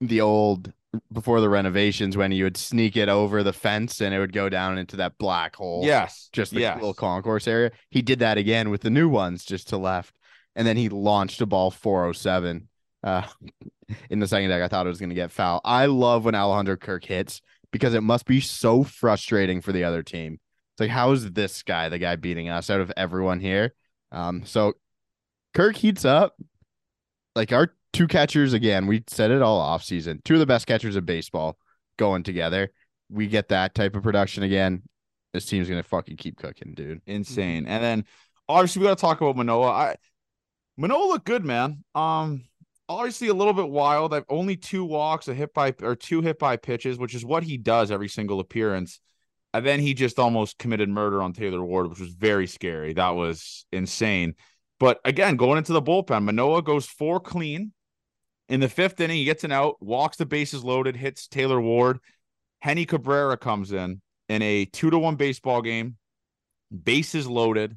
the 0.00 0.22
old 0.22 0.72
before 1.12 1.40
the 1.40 1.48
renovations 1.48 2.16
when 2.16 2.32
you 2.32 2.44
would 2.44 2.56
sneak 2.56 2.96
it 2.96 3.08
over 3.08 3.42
the 3.42 3.52
fence 3.52 4.00
and 4.00 4.14
it 4.14 4.18
would 4.18 4.32
go 4.32 4.48
down 4.48 4.78
into 4.78 4.96
that 4.96 5.18
black 5.18 5.56
hole. 5.56 5.82
Yes. 5.84 6.30
Just 6.32 6.52
the 6.52 6.60
yes. 6.60 6.76
little 6.76 6.94
concourse 6.94 7.46
area. 7.46 7.70
He 7.90 8.02
did 8.02 8.20
that 8.20 8.38
again 8.38 8.70
with 8.70 8.80
the 8.80 8.90
new 8.90 9.08
ones 9.08 9.44
just 9.44 9.68
to 9.68 9.76
left. 9.76 10.16
And 10.56 10.66
then 10.66 10.76
he 10.76 10.88
launched 10.88 11.40
a 11.40 11.46
ball 11.46 11.70
407 11.70 12.68
uh 13.04 13.22
in 14.10 14.18
the 14.18 14.26
second 14.26 14.48
deck. 14.48 14.62
I 14.62 14.68
thought 14.68 14.86
it 14.86 14.90
was 14.90 15.00
gonna 15.00 15.14
get 15.14 15.30
foul. 15.30 15.60
I 15.64 15.86
love 15.86 16.24
when 16.24 16.34
Alejandro 16.34 16.76
Kirk 16.76 17.04
hits 17.04 17.42
because 17.70 17.94
it 17.94 18.02
must 18.02 18.26
be 18.26 18.40
so 18.40 18.82
frustrating 18.82 19.60
for 19.60 19.72
the 19.72 19.84
other 19.84 20.02
team. 20.02 20.40
It's 20.74 20.80
like, 20.80 20.90
how 20.90 21.12
is 21.12 21.32
this 21.32 21.62
guy 21.62 21.88
the 21.88 21.98
guy 21.98 22.16
beating 22.16 22.48
us 22.48 22.70
out 22.70 22.80
of 22.80 22.92
everyone 22.96 23.40
here? 23.40 23.74
Um, 24.10 24.44
so 24.46 24.74
Kirk 25.52 25.76
heats 25.76 26.04
up. 26.04 26.34
Like 27.38 27.52
our 27.52 27.72
two 27.92 28.08
catchers 28.08 28.52
again, 28.52 28.88
we 28.88 29.04
said 29.06 29.30
it 29.30 29.42
all 29.42 29.60
off 29.60 29.84
season. 29.84 30.20
Two 30.24 30.34
of 30.34 30.40
the 30.40 30.46
best 30.46 30.66
catchers 30.66 30.96
of 30.96 31.06
baseball 31.06 31.56
going 31.96 32.24
together. 32.24 32.72
We 33.08 33.28
get 33.28 33.50
that 33.50 33.76
type 33.76 33.94
of 33.94 34.02
production 34.02 34.42
again. 34.42 34.82
This 35.32 35.46
team's 35.46 35.68
gonna 35.68 35.84
fucking 35.84 36.16
keep 36.16 36.36
cooking, 36.36 36.74
dude. 36.74 37.00
Insane. 37.06 37.68
And 37.68 37.80
then 37.80 38.04
obviously 38.48 38.80
we 38.80 38.88
got 38.88 38.98
to 38.98 39.00
talk 39.00 39.20
about 39.20 39.36
Manoah. 39.36 39.70
I 39.70 39.96
Manoah 40.76 41.06
looked 41.06 41.26
good, 41.26 41.44
man. 41.44 41.84
Um, 41.94 42.42
obviously 42.88 43.28
a 43.28 43.34
little 43.34 43.52
bit 43.52 43.68
wild. 43.68 44.12
I've 44.12 44.24
only 44.28 44.56
two 44.56 44.84
walks, 44.84 45.28
a 45.28 45.34
hit 45.34 45.54
by 45.54 45.72
or 45.80 45.94
two 45.94 46.22
hit 46.22 46.40
by 46.40 46.56
pitches, 46.56 46.98
which 46.98 47.14
is 47.14 47.24
what 47.24 47.44
he 47.44 47.56
does 47.56 47.92
every 47.92 48.08
single 48.08 48.40
appearance. 48.40 48.98
And 49.54 49.64
then 49.64 49.78
he 49.78 49.94
just 49.94 50.18
almost 50.18 50.58
committed 50.58 50.88
murder 50.88 51.22
on 51.22 51.34
Taylor 51.34 51.64
Ward, 51.64 51.88
which 51.88 52.00
was 52.00 52.14
very 52.14 52.48
scary. 52.48 52.94
That 52.94 53.10
was 53.10 53.64
insane. 53.70 54.34
But 54.80 55.00
again, 55.04 55.36
going 55.36 55.58
into 55.58 55.72
the 55.72 55.82
bullpen, 55.82 56.24
Manoah 56.24 56.62
goes 56.62 56.86
four 56.86 57.20
clean. 57.20 57.72
In 58.48 58.60
the 58.60 58.68
fifth 58.68 59.00
inning, 59.00 59.18
he 59.18 59.24
gets 59.24 59.44
an 59.44 59.52
out, 59.52 59.76
walks 59.82 60.16
the 60.16 60.24
bases 60.24 60.64
loaded, 60.64 60.96
hits 60.96 61.28
Taylor 61.28 61.60
Ward. 61.60 61.98
Henny 62.60 62.86
Cabrera 62.86 63.36
comes 63.36 63.72
in 63.72 64.00
in 64.28 64.42
a 64.42 64.64
two 64.64 64.90
to 64.90 64.98
one 64.98 65.16
baseball 65.16 65.60
game, 65.62 65.96
bases 66.82 67.26
loaded, 67.26 67.76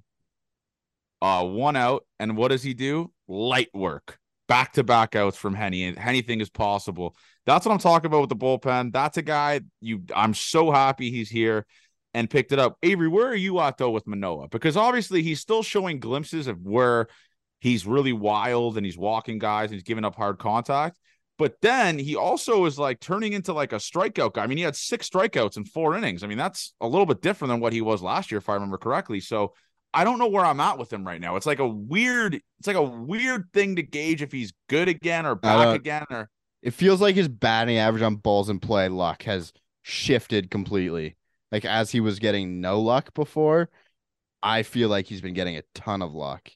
uh, 1.22 1.46
one 1.46 1.76
out. 1.76 2.06
And 2.20 2.38
what 2.38 2.50
does 2.50 2.64
he 2.64 2.74
do? 2.74 3.12
Light 3.28 3.70
work. 3.74 4.18
back 4.48 4.74
to 4.74 4.84
back 4.84 5.16
outs 5.16 5.38
from 5.38 5.54
Henny, 5.56 5.96
anything 5.98 6.42
is 6.42 6.50
possible. 6.50 7.16
That's 7.46 7.66
what 7.66 7.72
I'm 7.72 7.80
talking 7.80 8.08
about 8.08 8.22
with 8.22 8.30
the 8.30 8.36
bullpen. 8.36 8.92
That's 8.92 9.18
a 9.18 9.22
guy 9.22 9.62
you. 9.80 10.04
I'm 10.14 10.34
so 10.34 10.72
happy 10.72 11.10
he's 11.10 11.30
here 11.30 11.66
and 12.14 12.30
picked 12.30 12.52
it 12.52 12.60
up. 12.60 12.78
Avery, 12.84 13.08
where 13.08 13.28
are 13.28 13.36
you 13.36 13.60
at 13.60 13.78
though 13.78 13.92
with 13.92 14.08
Manoah? 14.08 14.50
Because 14.50 14.78
obviously 14.78 15.24
he's 15.24 15.40
still 15.40 15.64
showing 15.64 16.00
glimpses 16.00 16.48
of 16.48 16.62
where 16.62 17.08
he's 17.60 17.86
really 17.86 18.14
wild 18.14 18.78
and 18.78 18.86
he's 18.86 18.98
walking 18.98 19.40
guys 19.40 19.70
and 19.70 19.76
he's 19.76 19.84
giving 19.84 20.06
up 20.06 20.16
hard 20.16 20.40
contact. 20.40 21.00
But 21.38 21.56
then 21.62 21.98
he 21.98 22.16
also 22.16 22.66
is 22.66 22.78
like 22.78 23.00
turning 23.00 23.34
into 23.34 23.54
like 23.54 23.74
a 23.74 23.78
strikeout 23.78 24.34
guy. 24.34 24.44
I 24.44 24.48
mean, 24.48 24.58
he 24.58 24.64
had 24.64 24.76
six 24.76 25.10
strikeouts 25.10 25.58
in 25.58 25.66
four 25.66 25.96
innings. 25.96 26.24
I 26.24 26.28
mean, 26.28 26.38
that's 26.38 26.74
a 26.82 26.88
little 26.88 27.06
bit 27.06 27.22
different 27.22 27.50
than 27.50 27.60
what 27.60 27.74
he 27.74 27.82
was 27.82 28.02
last 28.02 28.32
year, 28.32 28.38
if 28.38 28.50
I 28.50 28.54
remember 28.54 28.78
correctly. 28.78 29.22
So 29.22 29.54
I 29.94 30.04
don't 30.04 30.20
know 30.20 30.28
where 30.28 30.46
I'm 30.46 30.60
at 30.60 30.78
with 30.78 30.94
him 30.94 31.06
right 31.06 31.20
now. 31.20 31.38
It's 31.38 31.48
like 31.48 31.60
a 31.60 31.68
weird, 31.68 32.36
it's 32.36 32.68
like 32.68 32.76
a 32.76 32.84
weird 32.84 33.48
thing 33.54 33.78
to 33.78 33.84
gauge 33.84 34.22
if 34.22 34.32
he's 34.32 34.54
good 34.70 34.88
again 34.88 35.26
or 35.26 35.36
back 35.36 35.68
uh, 35.68 35.72
again 35.72 36.06
or 36.12 36.30
it 36.62 36.72
feels 36.72 37.02
like 37.02 37.16
his 37.16 37.28
batting 37.28 37.78
average 37.78 38.04
on 38.04 38.18
balls 38.18 38.50
in 38.50 38.60
play 38.60 38.88
luck 38.88 39.24
has 39.24 39.52
shifted 39.82 40.52
completely. 40.52 41.18
Like 41.52 41.66
as 41.66 41.92
he 41.92 42.00
was 42.00 42.20
getting 42.20 42.62
no 42.62 42.80
luck 42.80 43.14
before, 43.14 43.70
I 44.42 44.64
feel 44.64 44.90
like 44.90 45.08
he's 45.08 45.22
been 45.22 45.34
getting 45.34 45.58
a 45.58 45.64
ton 45.74 46.02
of 46.02 46.14
luck. 46.14 46.50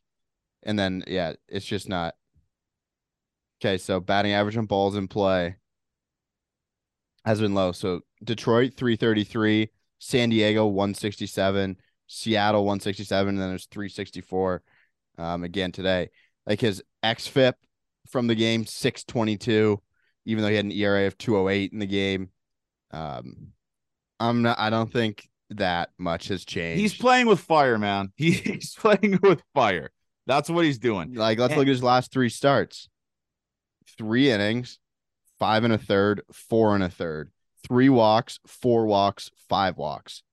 And 0.64 0.80
then 0.80 1.04
yeah, 1.08 1.34
it's 1.48 1.66
just 1.66 1.89
not 1.89 2.16
Okay, 3.62 3.78
so 3.78 4.00
batting 4.00 4.34
average 4.34 4.58
on 4.58 4.66
balls 4.66 4.96
in 4.96 5.08
play 5.08 5.56
has 7.24 7.39
been 7.39 7.54
low. 7.54 7.72
So 7.72 8.02
Detroit 8.24 8.74
333, 8.76 9.70
San 10.00 10.30
Diego 10.30 10.68
167, 10.68 11.78
Seattle 12.08 12.66
167, 12.66 13.30
and 13.30 13.39
then 13.39 13.50
there's 13.50 13.66
364 13.68 14.62
um, 15.18 15.43
again 15.43 15.72
today. 15.72 16.10
Like 16.46 16.62
his 16.62 16.84
XFIP 17.04 17.54
from 18.08 18.28
the 18.28 18.36
game 18.36 18.66
622, 18.66 19.82
even 20.26 20.43
though 20.43 20.50
he 20.50 20.56
had 20.56 20.66
an 20.66 20.72
ERA 20.72 21.08
of 21.08 21.18
208 21.18 21.72
in 21.72 21.80
the 21.80 21.88
game. 21.88 22.30
Um, 22.91 23.54
I'm 24.20 24.41
not. 24.41 24.59
I 24.59 24.70
don't 24.70 24.91
think 24.91 25.28
that 25.51 25.89
much 25.97 26.30
has 26.30 26.45
changed. 26.45 26.82
He's 26.82 26.95
playing 26.95 27.28
with 27.28 27.39
fire, 27.39 27.78
man. 27.78 28.11
He's 28.18 28.76
playing 28.76 29.20
with 29.22 29.41
fire. 29.53 29.91
That's 30.28 30.49
what 30.49 30.66
he's 30.66 30.80
doing. 30.80 31.13
Like 31.13 31.38
let's 31.38 31.51
and- 31.51 31.59
look 31.59 31.68
at 31.68 31.70
his 31.70 31.84
last 31.84 32.11
three 32.11 32.30
starts 32.30 32.89
three 33.97 34.30
innings, 34.30 34.80
five 35.39 35.63
and 35.63 35.74
a 35.74 35.78
third, 35.78 36.22
four 36.32 36.76
and 36.76 36.84
a 36.84 36.89
third, 36.89 37.32
three 37.66 37.89
walks, 37.89 38.39
four 38.47 38.86
walks, 38.86 39.32
five 39.49 39.78
walks. 39.78 40.24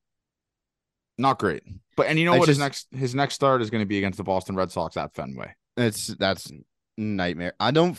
Not 1.18 1.38
great. 1.38 1.62
But 1.96 2.06
and 2.06 2.18
you 2.18 2.24
know 2.24 2.32
it's 2.32 2.40
what 2.40 2.46
just, 2.46 2.56
his 2.56 2.58
next 2.58 2.86
his 2.92 3.14
next 3.14 3.34
start 3.34 3.62
is 3.62 3.70
going 3.70 3.82
to 3.82 3.86
be 3.86 3.98
against 3.98 4.16
the 4.16 4.24
Boston 4.24 4.56
Red 4.56 4.70
Sox 4.70 4.96
at 4.96 5.14
Fenway. 5.14 5.54
It's 5.76 6.06
that's 6.06 6.50
nightmare. 6.96 7.52
I 7.60 7.70
don't 7.70 7.98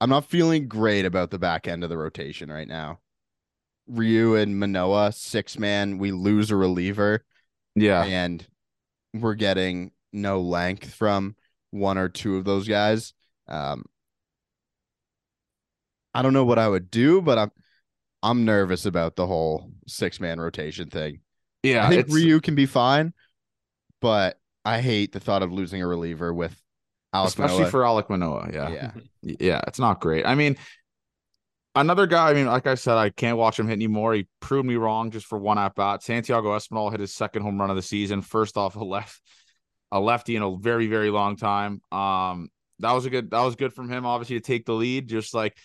I'm 0.00 0.10
not 0.10 0.24
feeling 0.24 0.66
great 0.66 1.04
about 1.04 1.30
the 1.30 1.38
back 1.38 1.68
end 1.68 1.84
of 1.84 1.90
the 1.90 1.96
rotation 1.96 2.50
right 2.50 2.66
now. 2.66 2.98
Ryu 3.86 4.36
and 4.36 4.58
Manoah 4.58 5.12
six 5.12 5.58
man, 5.58 5.98
we 5.98 6.12
lose 6.12 6.50
a 6.50 6.56
reliever. 6.56 7.24
Yeah. 7.74 8.04
And 8.04 8.46
we're 9.14 9.34
getting 9.34 9.92
no 10.12 10.40
length 10.40 10.94
from 10.94 11.36
one 11.70 11.98
or 11.98 12.08
two 12.08 12.36
of 12.36 12.44
those 12.44 12.68
guys. 12.68 13.14
Um, 13.48 13.84
I 16.14 16.22
don't 16.22 16.34
know 16.34 16.44
what 16.44 16.58
I 16.58 16.68
would 16.68 16.90
do, 16.90 17.22
but 17.22 17.38
I'm 17.38 17.50
I'm 18.22 18.44
nervous 18.44 18.86
about 18.86 19.16
the 19.16 19.26
whole 19.26 19.70
six 19.86 20.20
man 20.20 20.38
rotation 20.38 20.88
thing. 20.90 21.20
Yeah, 21.62 21.86
I 21.86 21.90
think 21.90 22.08
Ryu 22.08 22.40
can 22.40 22.54
be 22.54 22.66
fine, 22.66 23.12
but 24.00 24.38
I 24.64 24.80
hate 24.80 25.12
the 25.12 25.20
thought 25.20 25.42
of 25.42 25.52
losing 25.52 25.82
a 25.82 25.86
reliever 25.86 26.32
with 26.32 26.54
Alek 27.14 27.28
especially 27.28 27.56
Manoah. 27.58 27.70
for 27.70 27.80
Alek 27.80 28.10
Manoah. 28.10 28.50
Yeah, 28.52 28.68
yeah, 28.70 28.90
yeah. 29.22 29.60
It's 29.66 29.78
not 29.78 30.00
great. 30.00 30.26
I 30.26 30.34
mean, 30.34 30.56
another 31.74 32.06
guy. 32.06 32.30
I 32.30 32.34
mean, 32.34 32.46
like 32.46 32.66
I 32.66 32.74
said, 32.74 32.96
I 32.96 33.10
can't 33.10 33.38
watch 33.38 33.58
him 33.58 33.66
hit 33.66 33.74
anymore. 33.74 34.14
He 34.14 34.26
proved 34.40 34.66
me 34.66 34.76
wrong 34.76 35.10
just 35.10 35.26
for 35.26 35.38
one 35.38 35.58
at 35.58 35.74
bat. 35.74 36.02
Santiago 36.02 36.56
Espinal 36.56 36.90
hit 36.90 37.00
his 37.00 37.14
second 37.14 37.42
home 37.42 37.60
run 37.60 37.70
of 37.70 37.76
the 37.76 37.82
season. 37.82 38.22
First 38.22 38.56
off, 38.56 38.76
a 38.76 38.84
left, 38.84 39.20
a 39.90 40.00
lefty 40.00 40.36
in 40.36 40.42
a 40.42 40.56
very 40.56 40.86
very 40.86 41.10
long 41.10 41.36
time. 41.36 41.80
Um, 41.90 42.48
that 42.78 42.92
was 42.92 43.06
a 43.06 43.10
good. 43.10 43.30
That 43.30 43.42
was 43.42 43.56
good 43.56 43.72
from 43.72 43.88
him. 43.90 44.06
Obviously 44.06 44.36
to 44.36 44.40
take 44.40 44.66
the 44.66 44.74
lead. 44.74 45.08
Just 45.08 45.34
like 45.34 45.56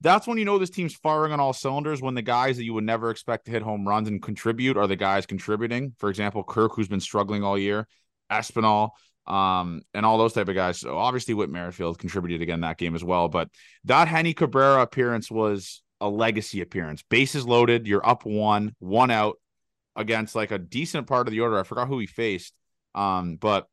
that's 0.00 0.26
when 0.26 0.36
you 0.36 0.44
know 0.44 0.58
this 0.58 0.70
team's 0.70 0.94
firing 0.94 1.32
on 1.32 1.40
all 1.40 1.52
cylinders 1.52 2.02
when 2.02 2.14
the 2.14 2.22
guys 2.22 2.56
that 2.56 2.64
you 2.64 2.74
would 2.74 2.84
never 2.84 3.10
expect 3.10 3.44
to 3.44 3.52
hit 3.52 3.62
home 3.62 3.86
runs 3.86 4.08
and 4.08 4.20
contribute 4.20 4.76
are 4.76 4.88
the 4.88 4.96
guys 4.96 5.26
contributing. 5.26 5.94
For 5.98 6.10
example, 6.10 6.42
Kirk, 6.42 6.74
who's 6.74 6.88
been 6.88 7.00
struggling 7.00 7.44
all 7.44 7.56
year, 7.56 7.86
Espinal, 8.30 8.90
um, 9.26 9.82
and 9.94 10.04
all 10.04 10.18
those 10.18 10.32
type 10.32 10.48
of 10.48 10.54
guys. 10.54 10.78
So 10.78 10.96
obviously 10.96 11.34
Whit 11.34 11.50
Merrifield 11.50 11.98
contributed 11.98 12.42
again 12.42 12.60
that 12.60 12.78
game 12.78 12.94
as 12.94 13.04
well. 13.04 13.28
But 13.28 13.48
that 13.84 14.08
Henny 14.08 14.34
Cabrera 14.34 14.82
appearance 14.82 15.30
was 15.30 15.82
a 16.00 16.08
legacy 16.08 16.60
appearance. 16.60 17.02
Bases 17.08 17.46
loaded, 17.46 17.86
you're 17.86 18.06
up 18.06 18.24
one, 18.24 18.74
one 18.78 19.10
out 19.10 19.36
against 19.96 20.34
like 20.34 20.50
a 20.50 20.58
decent 20.58 21.06
part 21.06 21.28
of 21.28 21.32
the 21.32 21.40
order. 21.40 21.58
I 21.58 21.62
forgot 21.62 21.88
who 21.88 21.98
he 21.98 22.06
faced. 22.06 22.52
Um, 22.94 23.36
but 23.36 23.66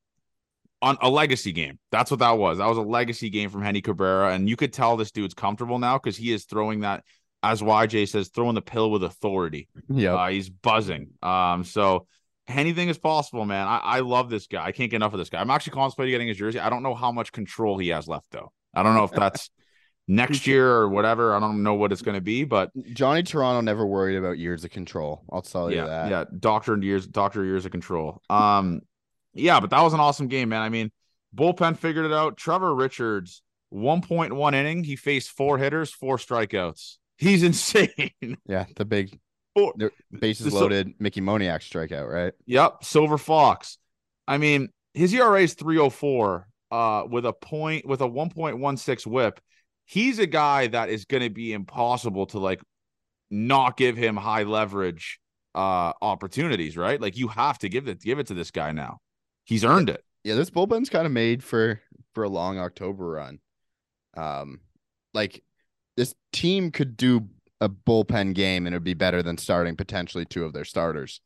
on 0.81 0.97
a 1.01 1.09
legacy 1.09 1.51
game. 1.51 1.79
That's 1.91 2.11
what 2.11 2.19
that 2.21 2.37
was. 2.37 2.59
That 2.59 2.67
was 2.67 2.77
a 2.77 2.81
legacy 2.81 3.29
game 3.29 3.49
from 3.49 3.61
Henny 3.61 3.81
Cabrera, 3.81 4.33
and 4.33 4.49
you 4.49 4.55
could 4.55 4.73
tell 4.73 4.97
this 4.97 5.11
dude's 5.11 5.33
comfortable 5.33 5.79
now 5.79 5.97
because 5.97 6.17
he 6.17 6.31
is 6.31 6.45
throwing 6.45 6.81
that, 6.81 7.03
as 7.43 7.61
YJ 7.61 8.07
says, 8.07 8.29
throwing 8.29 8.55
the 8.55 8.61
pill 8.61 8.89
with 8.91 9.03
authority. 9.03 9.67
Yeah, 9.89 10.15
uh, 10.15 10.29
he's 10.29 10.49
buzzing. 10.49 11.11
Um, 11.21 11.63
so 11.63 12.07
anything 12.49 12.89
is 12.89 12.97
possible, 12.97 13.45
man. 13.45 13.67
I, 13.67 13.77
I 13.77 13.99
love 13.99 14.29
this 14.29 14.47
guy. 14.47 14.65
I 14.65 14.71
can't 14.71 14.89
get 14.89 14.97
enough 14.97 15.13
of 15.13 15.19
this 15.19 15.29
guy. 15.29 15.39
I'm 15.39 15.49
actually 15.49 15.73
contemplating 15.73 16.13
getting 16.13 16.27
his 16.27 16.37
jersey. 16.37 16.59
I 16.59 16.69
don't 16.69 16.83
know 16.83 16.95
how 16.95 17.11
much 17.11 17.31
control 17.31 17.77
he 17.77 17.89
has 17.89 18.07
left 18.07 18.31
though. 18.31 18.51
I 18.73 18.83
don't 18.83 18.95
know 18.95 19.03
if 19.03 19.11
that's 19.11 19.49
next 20.07 20.47
year 20.47 20.69
or 20.69 20.89
whatever. 20.89 21.35
I 21.35 21.39
don't 21.39 21.63
know 21.63 21.75
what 21.75 21.91
it's 21.91 22.01
going 22.01 22.15
to 22.15 22.21
be, 22.21 22.43
but 22.43 22.71
Johnny 22.93 23.23
Toronto 23.23 23.61
never 23.61 23.85
worried 23.85 24.17
about 24.17 24.37
years 24.37 24.63
of 24.63 24.71
control. 24.71 25.23
I'll 25.31 25.41
tell 25.41 25.71
yeah, 25.71 25.81
you 25.81 25.87
that. 25.87 26.09
Yeah, 26.09 26.25
doctor 26.39 26.77
years, 26.77 27.07
doctor 27.07 27.45
years 27.45 27.65
of 27.65 27.71
control. 27.71 28.21
Um, 28.29 28.81
yeah, 29.33 29.59
but 29.59 29.69
that 29.69 29.81
was 29.81 29.93
an 29.93 29.99
awesome 29.99 30.27
game, 30.27 30.49
man. 30.49 30.61
I 30.61 30.69
mean, 30.69 30.91
bullpen 31.35 31.77
figured 31.77 32.05
it 32.05 32.13
out. 32.13 32.37
Trevor 32.37 32.73
Richards, 32.73 33.41
1.1 33.73 34.53
inning, 34.55 34.83
he 34.83 34.95
faced 34.95 35.29
four 35.29 35.57
hitters, 35.57 35.91
four 35.91 36.17
strikeouts. 36.17 36.97
He's 37.17 37.43
insane. 37.43 38.37
Yeah, 38.45 38.65
the 38.75 38.85
big 38.85 39.19
four, 39.59 39.91
bases 40.19 40.51
the, 40.51 40.59
loaded 40.59 40.93
Mickey 40.99 41.21
Moniak 41.21 41.59
strikeout, 41.59 42.11
right? 42.11 42.33
Yep, 42.45 42.83
Silver 42.83 43.17
Fox. 43.17 43.77
I 44.27 44.37
mean, 44.37 44.69
his 44.93 45.13
ERA 45.13 45.41
is 45.41 45.53
304 45.53 46.47
uh 46.71 47.03
with 47.09 47.25
a 47.25 47.33
point 47.33 47.85
with 47.87 48.01
a 48.01 48.07
1.16 48.07 49.07
whip. 49.07 49.39
He's 49.85 50.19
a 50.19 50.27
guy 50.27 50.67
that 50.67 50.89
is 50.89 51.05
going 51.05 51.23
to 51.23 51.29
be 51.29 51.53
impossible 51.53 52.27
to 52.27 52.39
like 52.39 52.61
not 53.31 53.75
give 53.75 53.97
him 53.97 54.15
high 54.15 54.43
leverage 54.43 55.19
uh 55.55 55.93
opportunities, 56.01 56.77
right? 56.77 57.01
Like 57.01 57.17
you 57.17 57.27
have 57.29 57.57
to 57.59 57.69
give 57.69 57.87
it 57.87 58.01
give 58.01 58.19
it 58.19 58.27
to 58.27 58.33
this 58.33 58.51
guy 58.51 58.71
now. 58.71 58.99
He's 59.45 59.65
earned 59.65 59.89
it. 59.89 60.03
Yeah, 60.23 60.35
this 60.35 60.49
bullpen's 60.49 60.89
kind 60.89 61.05
of 61.05 61.11
made 61.11 61.43
for 61.43 61.81
for 62.13 62.23
a 62.23 62.29
long 62.29 62.59
October 62.59 63.09
run. 63.09 63.39
Um, 64.15 64.59
like 65.13 65.43
this 65.97 66.13
team 66.31 66.71
could 66.71 66.97
do 66.97 67.27
a 67.61 67.69
bullpen 67.69 68.33
game 68.33 68.65
and 68.65 68.73
it'd 68.73 68.83
be 68.83 68.93
better 68.93 69.21
than 69.21 69.37
starting 69.37 69.75
potentially 69.75 70.25
two 70.25 70.45
of 70.45 70.53
their 70.53 70.65
starters 70.65 71.21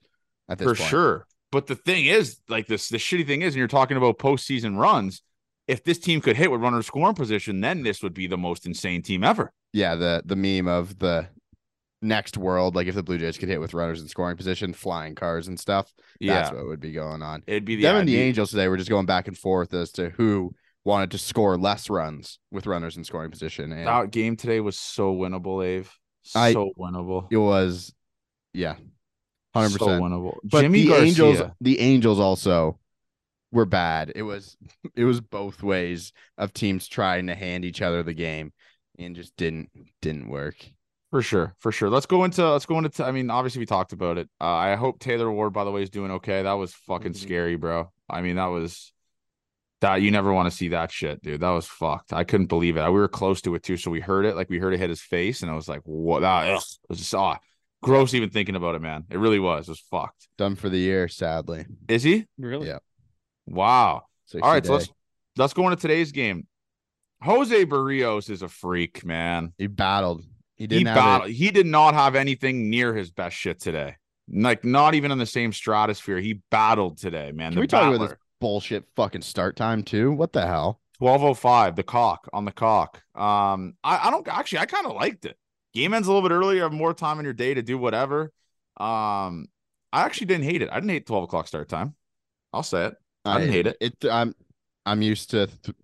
at 0.50 0.58
this 0.58 0.68
for 0.68 0.76
point. 0.76 0.90
sure. 0.90 1.28
But 1.52 1.68
the 1.68 1.76
thing 1.76 2.06
is, 2.06 2.40
like 2.50 2.68
this, 2.68 2.90
the 2.90 2.98
shitty 2.98 3.28
thing 3.28 3.44
is, 3.44 3.54
and 3.54 3.60
you're 3.60 3.68
talking 3.68 3.98
about 3.98 4.18
postseason 4.18 4.78
runs. 4.78 5.22
If 5.68 5.84
this 5.84 6.00
team 6.00 6.20
could 6.20 6.36
hit 6.36 6.52
with 6.52 6.62
runner 6.62 6.82
scoring 6.82 7.16
position, 7.16 7.62
then 7.62 7.84
this 7.84 8.02
would 8.02 8.14
be 8.14 8.28
the 8.28 8.38
most 8.38 8.66
insane 8.66 9.02
team 9.02 9.24
ever. 9.24 9.54
Yeah, 9.72 9.96
the 9.96 10.24
the 10.26 10.36
meme 10.36 10.68
of 10.68 11.00
the 11.00 11.28
next 12.02 12.38
world, 12.38 12.76
like 12.76 12.88
if 12.88 12.96
the 12.96 13.04
Blue 13.04 13.18
Jays 13.18 13.38
could 13.38 13.50
hit 13.50 13.62
with 13.62 13.74
runners 13.74 14.02
in 14.02 14.08
scoring 14.08 14.36
position, 14.36 14.74
flying 14.74 15.16
cars 15.16 15.48
and 15.48 15.58
stuff, 15.60 15.94
yeah. 16.20 16.34
that's 16.34 16.52
what 16.52 16.68
would 16.68 16.80
be 16.80 16.92
going 16.92 17.22
on. 17.22 17.44
It'd 17.48 17.66
be 17.66 17.78
the 17.78 17.84
them 17.84 17.98
and 17.98 18.10
the 18.10 18.20
Angels 18.20 18.52
today 18.52 18.68
were 18.68 18.78
just 18.78 18.90
going 18.90 19.06
back 19.06 19.28
and 19.28 19.38
forth 19.38 19.74
as 19.74 19.92
to 19.94 20.10
who 20.10 20.54
wanted 20.84 21.12
to 21.12 21.18
score 21.18 21.58
less 21.58 21.90
runs 21.90 22.40
with 22.52 22.68
runners 22.68 22.98
in 22.98 23.04
scoring 23.04 23.32
position. 23.32 23.72
And 23.72 23.88
that 23.88 24.12
game 24.12 24.36
today 24.36 24.60
was 24.60 24.78
so 24.78 25.16
winnable, 25.16 25.60
Ave. 25.80 25.90
So 26.24 26.40
I, 26.40 26.54
winnable. 26.54 27.28
It 27.32 27.38
was, 27.38 27.94
yeah, 28.54 28.76
hundred 29.54 29.72
so 29.72 29.78
percent 29.80 30.04
winnable. 30.04 30.38
But 30.44 30.66
Yimi 30.66 30.72
the 30.74 30.88
Garcia. 30.88 31.06
Angels, 31.06 31.42
the 31.62 31.80
Angels 31.80 32.20
also 32.20 32.80
were 33.52 33.66
bad. 33.66 34.14
It 34.16 34.24
was, 34.24 34.58
it 34.96 35.04
was 35.04 35.22
both 35.22 35.62
ways 35.62 36.14
of 36.38 36.54
teams 36.54 36.88
trying 36.88 37.28
to 37.28 37.36
hand 37.36 37.66
each 37.66 37.82
other 37.82 38.04
the 38.04 38.14
game, 38.14 38.54
and 38.98 39.16
just 39.16 39.36
didn't 39.36 39.70
didn't 40.02 40.30
work. 40.30 40.56
For 41.12 41.22
sure, 41.22 41.54
for 41.60 41.72
sure. 41.72 41.92
Let's 41.92 42.08
go 42.08 42.24
into 42.24 42.50
let's 42.50 42.66
go 42.66 42.80
into. 42.80 43.06
I 43.06 43.12
mean, 43.12 43.30
obviously 43.30 43.60
we 43.60 43.68
talked 43.68 43.94
about 43.94 44.18
it. 44.18 44.30
Uh, 44.42 44.46
I 44.46 44.76
hope 44.76 45.00
Taylor 45.00 45.32
Ward, 45.32 45.54
by 45.54 45.64
the 45.64 45.72
way, 45.72 45.84
is 45.84 45.92
doing 45.92 46.10
okay. 46.12 46.42
That 46.42 46.54
was 46.54 46.74
fucking 46.74 47.12
mm-hmm. 47.12 47.22
scary, 47.22 47.56
bro. 47.56 47.92
I 48.10 48.22
mean, 48.22 48.38
that 48.38 48.48
was 48.48 48.93
that 49.84 50.02
you 50.02 50.12
never 50.12 50.34
want 50.34 50.50
to 50.50 50.56
see 50.56 50.70
that 50.70 50.94
shit, 50.94 51.22
dude. 51.22 51.42
That 51.42 51.50
was 51.50 51.68
fucked. 51.68 52.14
I 52.14 52.24
couldn't 52.24 52.46
believe 52.48 52.78
it. 52.78 52.86
We 52.86 53.00
were 53.00 53.10
close 53.10 53.42
to 53.42 53.54
it 53.56 53.64
too, 53.64 53.76
so 53.76 53.92
we 53.92 54.00
heard 54.00 54.26
it. 54.26 54.34
Like 54.34 54.50
we 54.50 54.58
heard 54.58 54.74
it 54.74 54.80
hit 54.80 54.90
his 54.90 55.02
face, 55.02 55.42
and 55.42 55.52
I 55.52 55.56
was 55.56 55.68
like, 55.68 55.82
"What?" 55.84 56.22
That 56.22 56.48
ugh. 56.48 56.62
it 56.62 56.90
was 56.90 57.00
just 57.00 57.14
ah, 57.14 57.38
gross. 57.82 58.14
Even 58.14 58.30
thinking 58.30 58.56
about 58.56 58.76
it, 58.76 58.82
man. 58.82 59.04
It 59.10 59.18
really 59.20 59.40
was. 59.40 59.68
It 59.68 59.72
was 59.72 59.84
fucked. 59.92 60.30
Done 60.38 60.56
for 60.56 60.70
the 60.70 60.78
year, 60.78 61.10
sadly. 61.10 61.66
Is 61.90 62.02
he 62.02 62.26
really? 62.38 62.68
Yeah. 62.68 62.80
Wow. 63.46 64.04
All 64.42 64.52
right, 64.52 64.66
so 64.66 64.74
let's 64.74 64.90
let's 65.36 65.54
go 65.54 65.68
into 65.68 65.82
today's 65.82 66.14
game. 66.14 66.48
Jose 67.22 67.66
Berrios 67.66 68.30
is 68.30 68.42
a 68.42 68.48
freak, 68.48 69.06
man. 69.06 69.52
He 69.58 69.68
battled. 69.68 70.22
He 70.56 70.64
He 70.64 70.68
didn't 70.68 70.88
have 70.88 70.96
battled. 70.96 71.30
it. 71.30 71.34
He 71.34 71.52
did 71.52 71.66
not 71.66 71.94
have 71.94 72.16
anything 72.16 72.70
near 72.70 72.96
his 72.96 73.12
best 73.12 73.36
shit 73.36 73.60
today. 73.60 73.98
Like 74.32 74.64
not 74.64 74.96
even 74.96 75.12
in 75.12 75.18
the 75.18 75.26
same 75.26 75.52
stratosphere. 75.52 76.20
He 76.22 76.40
battled 76.50 77.00
today, 77.00 77.34
man. 77.34 77.52
Can 77.52 77.56
the 77.56 77.62
we 77.62 77.68
talk 77.68 77.94
about 77.94 78.08
this 78.08 78.18
bullshit 78.44 78.84
fucking 78.98 79.22
start 79.22 79.56
time 79.56 79.84
too? 79.84 80.12
What 80.12 80.34
the 80.34 80.46
hell? 80.46 80.82
1205, 81.00 81.78
the 81.78 81.84
cock 81.84 82.28
on 82.34 82.44
the 82.44 82.52
cock. 82.52 83.02
Um, 83.16 83.76
I, 83.86 84.08
I 84.08 84.12
don't 84.12 84.28
actually 84.28 84.60
I 84.60 84.66
kind 84.66 84.86
of 84.86 84.92
liked 84.92 85.24
it. 85.24 85.38
Game 85.74 85.94
ends 85.94 86.10
a 86.10 86.12
little 86.12 86.28
bit 86.28 86.36
earlier, 86.36 86.58
you 86.58 86.64
have 86.64 86.74
more 86.74 86.94
time 86.94 87.20
in 87.20 87.24
your 87.24 87.34
day 87.34 87.54
to 87.54 87.62
do 87.62 87.78
whatever. 87.78 88.34
Um, 88.76 89.48
I 89.94 90.02
actually 90.02 90.28
didn't 90.28 90.44
hate 90.44 90.62
it. 90.62 90.70
I 90.70 90.76
didn't 90.76 90.90
hate 90.90 91.06
12 91.06 91.24
o'clock 91.24 91.48
start 91.48 91.70
time. 91.70 91.96
I'll 92.52 92.64
say 92.64 92.88
it. 92.88 92.96
I 93.24 93.40
didn't 93.40 93.54
hate 93.54 93.68
it. 93.68 93.78
It 93.80 94.06
I'm 94.12 94.36
I'm 94.86 95.02
used 95.02 95.30
to 95.30 95.48
th- 95.48 95.78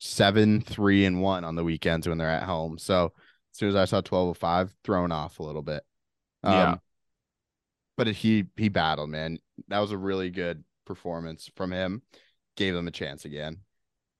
seven, 0.00 0.60
three, 0.60 1.06
and 1.06 1.22
one 1.22 1.44
on 1.44 1.54
the 1.54 1.64
weekends 1.64 2.06
when 2.06 2.18
they're 2.18 2.28
at 2.28 2.42
home. 2.42 2.76
So 2.76 3.06
as 3.54 3.58
soon 3.58 3.70
as 3.70 3.76
I 3.76 3.86
saw 3.86 4.02
twelve 4.02 4.28
oh 4.28 4.34
five, 4.34 4.74
thrown 4.84 5.12
off 5.12 5.38
a 5.38 5.42
little 5.42 5.62
bit. 5.62 5.82
Yeah. 6.44 6.72
Um, 6.72 6.80
but 7.96 8.08
he 8.08 8.44
he 8.58 8.68
battled, 8.68 9.08
man. 9.08 9.38
That 9.68 9.78
was 9.78 9.92
a 9.92 9.98
really 9.98 10.28
good 10.28 10.62
performance 10.90 11.48
from 11.54 11.70
him. 11.72 12.02
Gave 12.56 12.74
them 12.74 12.88
a 12.88 12.90
chance 12.90 13.24
again. 13.24 13.58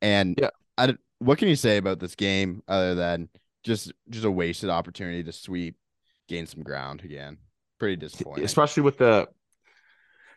And 0.01 0.39
Yeah. 0.41 0.51
I 0.79 0.95
what 1.19 1.37
can 1.39 1.49
you 1.49 1.57
say 1.57 1.77
about 1.77 1.99
this 1.99 2.15
game 2.15 2.63
other 2.69 2.95
than 2.95 3.29
just 3.65 3.93
just 4.09 4.25
a 4.25 4.31
wasted 4.31 4.71
opportunity 4.71 5.23
to 5.25 5.33
sweep, 5.33 5.77
gain 6.29 6.47
some 6.47 6.63
ground 6.63 7.03
again? 7.05 7.39
Pretty 7.81 7.97
disappointing. 7.97 8.45
especially 8.45 8.85
with 8.85 8.99
the 8.99 9.29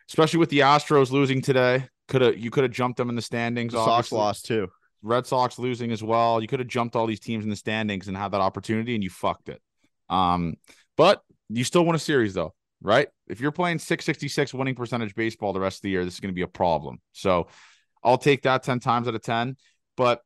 especially 0.08 0.40
with 0.40 0.50
the 0.50 0.60
Astros 0.60 1.10
losing 1.12 1.40
today. 1.40 1.88
Could 2.08 2.20
have 2.20 2.36
you 2.36 2.50
could 2.50 2.64
have 2.64 2.72
jumped 2.72 2.96
them 2.98 3.08
in 3.08 3.14
the 3.16 3.22
standings. 3.22 3.72
The 3.72 3.84
Sox 3.84 4.10
lost 4.12 4.44
too. 4.46 4.68
Red 5.02 5.26
Sox 5.26 5.58
losing 5.58 5.92
as 5.92 6.02
well. 6.02 6.40
You 6.42 6.48
could 6.48 6.58
have 6.58 6.68
jumped 6.68 6.96
all 6.96 7.06
these 7.06 7.20
teams 7.20 7.44
in 7.44 7.50
the 7.50 7.56
standings 7.56 8.08
and 8.08 8.16
had 8.16 8.32
that 8.32 8.40
opportunity, 8.40 8.94
and 8.94 9.04
you 9.04 9.10
fucked 9.10 9.48
it. 9.48 9.62
Um, 10.10 10.56
but 10.96 11.22
you 11.48 11.62
still 11.64 11.84
won 11.84 11.94
a 11.94 11.98
series 11.98 12.34
though, 12.34 12.54
right? 12.84 13.08
If 13.26 13.40
you're 13.40 13.50
playing 13.50 13.78
666 13.78 14.54
winning 14.54 14.76
percentage 14.76 15.14
baseball 15.14 15.52
the 15.52 15.58
rest 15.58 15.78
of 15.78 15.82
the 15.82 15.90
year, 15.90 16.04
this 16.04 16.14
is 16.14 16.20
going 16.20 16.32
to 16.32 16.36
be 16.36 16.42
a 16.42 16.46
problem. 16.46 17.00
So 17.12 17.48
I'll 18.04 18.18
take 18.18 18.42
that 18.42 18.62
10 18.62 18.78
times 18.78 19.08
out 19.08 19.14
of 19.14 19.22
10. 19.22 19.56
But 19.96 20.20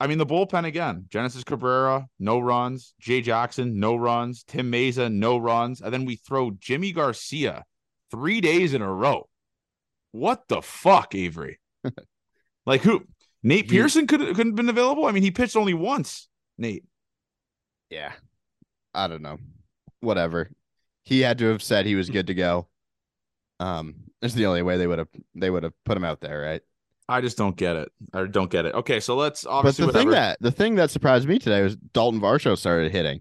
I 0.00 0.06
mean, 0.06 0.18
the 0.18 0.26
bullpen 0.26 0.64
again, 0.64 1.06
Genesis 1.08 1.44
Cabrera, 1.44 2.06
no 2.18 2.38
runs, 2.38 2.94
Jay 3.00 3.20
Jackson, 3.20 3.78
no 3.80 3.96
runs, 3.96 4.44
Tim 4.44 4.70
Mayza, 4.70 5.12
no 5.12 5.36
runs. 5.36 5.80
And 5.80 5.92
then 5.92 6.04
we 6.04 6.16
throw 6.16 6.52
Yimi 6.52 6.94
Garcia 6.94 7.64
three 8.10 8.40
days 8.40 8.74
in 8.74 8.82
a 8.82 8.92
row. 8.92 9.28
What 10.12 10.44
the 10.48 10.62
fuck, 10.62 11.14
Avery? 11.14 11.58
like 12.66 12.82
who? 12.82 13.04
Nate 13.42 13.68
Pearson 13.68 14.06
could 14.06 14.20
couldn't 14.20 14.52
have 14.52 14.54
been 14.54 14.68
available. 14.68 15.06
I 15.06 15.12
mean, 15.12 15.22
he 15.22 15.30
pitched 15.30 15.56
only 15.56 15.74
once. 15.74 16.28
Nate. 16.56 16.84
Yeah. 17.90 18.12
I 18.94 19.08
don't 19.08 19.22
know. 19.22 19.38
Whatever. 20.00 20.50
He 21.04 21.20
had 21.20 21.38
to 21.38 21.46
have 21.46 21.62
said 21.62 21.86
he 21.86 21.94
was 21.94 22.10
good 22.10 22.26
to 22.28 22.34
go. 22.34 22.68
Um, 23.60 23.94
it's 24.22 24.34
the 24.34 24.46
only 24.46 24.62
way 24.62 24.78
they 24.78 24.86
would 24.86 24.98
have 24.98 25.08
they 25.34 25.50
would 25.50 25.62
have 25.62 25.72
put 25.84 25.96
him 25.96 26.04
out 26.04 26.20
there, 26.20 26.40
right? 26.40 26.62
I 27.08 27.20
just 27.20 27.36
don't 27.36 27.56
get 27.56 27.76
it. 27.76 27.92
I 28.12 28.24
don't 28.24 28.50
get 28.50 28.64
it. 28.64 28.74
Okay, 28.74 28.98
so 29.00 29.14
let's 29.14 29.44
obviously. 29.44 29.86
But 29.86 29.92
the 29.92 29.98
thing 29.98 30.10
that 30.10 30.38
the 30.40 30.50
thing 30.50 30.74
that 30.76 30.90
surprised 30.90 31.28
me 31.28 31.38
today 31.38 31.62
was 31.62 31.76
Dalton 31.76 32.20
Varsho 32.20 32.56
started 32.56 32.90
hitting. 32.92 33.20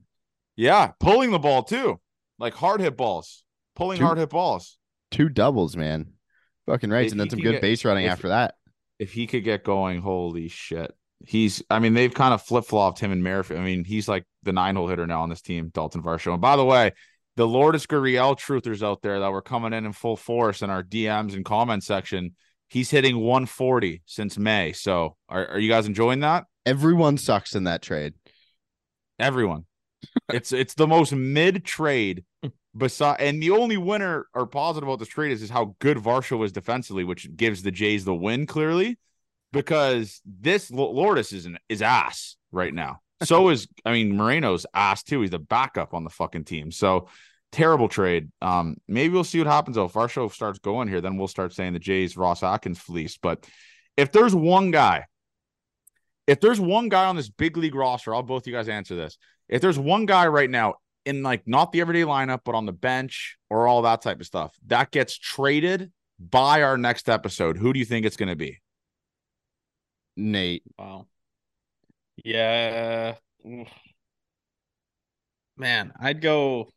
yeah, 0.55 0.91
pulling 0.99 1.31
the 1.31 1.39
ball 1.39 1.63
too, 1.63 1.99
like 2.39 2.53
hard 2.53 2.79
hit 2.79 2.95
balls, 2.95 3.43
pulling 3.75 3.99
Two- 3.99 4.05
hard 4.05 4.17
hit 4.17 4.29
balls. 4.29 4.77
Two 5.11 5.29
doubles, 5.29 5.75
man. 5.77 6.13
Fucking 6.65 6.89
right. 6.89 7.11
And 7.11 7.19
then 7.19 7.29
some 7.29 7.39
good 7.39 7.53
get- 7.53 7.61
base 7.61 7.83
running 7.85 8.05
if- 8.05 8.11
after 8.11 8.29
that. 8.29 8.55
If 8.99 9.11
he 9.11 9.27
could 9.27 9.43
get 9.43 9.63
going, 9.65 10.01
holy 10.01 10.47
shit. 10.47 10.95
He's. 11.25 11.61
I 11.69 11.79
mean, 11.79 11.93
they've 11.93 12.13
kind 12.13 12.33
of 12.33 12.41
flip 12.41 12.63
flopped 12.65 12.99
him 12.99 13.11
and 13.11 13.23
Merrifield. 13.23 13.59
I 13.59 13.63
mean, 13.63 13.83
he's 13.83 14.07
like 14.07 14.25
the 14.43 14.53
nine 14.53 14.75
hole 14.75 14.87
hitter 14.87 15.05
now 15.07 15.21
on 15.23 15.29
this 15.29 15.41
team, 15.41 15.69
Dalton 15.73 16.01
Varsho. 16.01 16.31
And 16.31 16.41
by 16.41 16.55
the 16.55 16.63
way, 16.65 16.91
the 17.35 17.47
Lourdes 17.47 17.87
Gurriel 17.87 18.37
truthers 18.37 18.83
out 18.83 19.01
there 19.01 19.19
that 19.19 19.31
were 19.31 19.41
coming 19.41 19.73
in 19.73 19.85
in 19.85 19.93
full 19.93 20.15
force 20.15 20.61
in 20.61 20.69
our 20.69 20.83
DMs 20.83 21.33
and 21.33 21.43
comment 21.43 21.83
section, 21.83 22.35
he's 22.69 22.89
hitting 22.89 23.17
140 23.17 24.01
since 24.05 24.37
May. 24.37 24.73
So, 24.73 25.15
are, 25.29 25.47
are 25.47 25.59
you 25.59 25.69
guys 25.69 25.87
enjoying 25.87 26.19
that? 26.21 26.45
Everyone 26.65 27.17
sucks 27.17 27.55
in 27.55 27.65
that 27.65 27.81
trade. 27.81 28.13
Everyone. 29.19 29.65
it's 30.33 30.51
it's 30.51 30.73
the 30.73 30.87
most 30.87 31.13
mid 31.13 31.63
trade 31.63 32.25
beside 32.75 33.21
and 33.21 33.41
the 33.41 33.51
only 33.51 33.77
winner 33.77 34.27
or 34.33 34.45
positive 34.45 34.87
about 34.87 34.99
this 34.99 35.07
trade 35.07 35.31
is, 35.31 35.41
is 35.41 35.49
how 35.49 35.75
good 35.79 35.97
Varsho 35.97 36.37
was 36.37 36.51
defensively, 36.51 37.03
which 37.03 37.33
gives 37.35 37.63
the 37.63 37.71
Jays 37.71 38.05
the 38.05 38.15
win 38.15 38.45
clearly. 38.45 38.97
Because 39.51 40.19
this 40.25 40.71
Lourdes 40.71 41.31
is 41.31 41.45
an, 41.45 41.59
is 41.69 41.83
ass 41.83 42.37
right 42.51 42.73
now. 42.73 43.01
So 43.21 43.49
is 43.49 43.67
I 43.85 43.93
mean 43.93 44.17
Moreno's 44.17 44.65
ass 44.73 45.03
too. 45.03 45.21
He's 45.21 45.29
the 45.29 45.39
backup 45.39 45.93
on 45.93 46.03
the 46.03 46.09
fucking 46.09 46.45
team. 46.45 46.71
So 46.71 47.07
terrible 47.51 47.87
trade. 47.87 48.31
Um, 48.41 48.77
maybe 48.87 49.13
we'll 49.13 49.23
see 49.23 49.37
what 49.37 49.47
happens 49.47 49.75
though. 49.75 49.85
If 49.85 49.93
Varsho 49.93 50.31
starts 50.31 50.59
going 50.59 50.87
here, 50.87 50.99
then 50.99 51.17
we'll 51.17 51.27
start 51.27 51.53
saying 51.53 51.73
the 51.73 51.79
Jays 51.79 52.17
Ross 52.17 52.43
Atkins 52.43 52.79
fleeced. 52.79 53.19
But 53.21 53.47
if 53.95 54.11
there's 54.11 54.35
one 54.35 54.71
guy, 54.71 55.05
if 56.27 56.41
there's 56.41 56.59
one 56.59 56.89
guy 56.89 57.05
on 57.05 57.15
this 57.15 57.29
big 57.29 57.55
league 57.55 57.75
roster, 57.75 58.13
I'll 58.13 58.23
both 58.23 58.47
you 58.47 58.53
guys 58.53 58.67
answer 58.67 58.95
this. 58.95 59.17
If 59.47 59.61
there's 59.61 59.79
one 59.79 60.05
guy 60.05 60.27
right 60.27 60.49
now 60.49 60.75
in 61.05 61.21
like 61.21 61.43
not 61.45 61.71
the 61.71 61.81
everyday 61.81 62.03
lineup, 62.03 62.39
but 62.43 62.55
on 62.55 62.65
the 62.65 62.73
bench 62.73 63.37
or 63.49 63.67
all 63.67 63.83
that 63.83 64.01
type 64.01 64.19
of 64.19 64.25
stuff 64.25 64.55
that 64.67 64.91
gets 64.91 65.17
traded 65.17 65.91
by 66.19 66.63
our 66.63 66.77
next 66.77 67.09
episode, 67.09 67.57
who 67.57 67.71
do 67.71 67.79
you 67.79 67.85
think 67.85 68.05
it's 68.05 68.17
going 68.17 68.29
to 68.29 68.35
be? 68.35 68.61
Nate. 70.15 70.63
Wow. 70.77 71.07
Yeah. 72.23 73.15
Man, 75.57 75.93
I'd 75.99 76.21
go. 76.21 76.69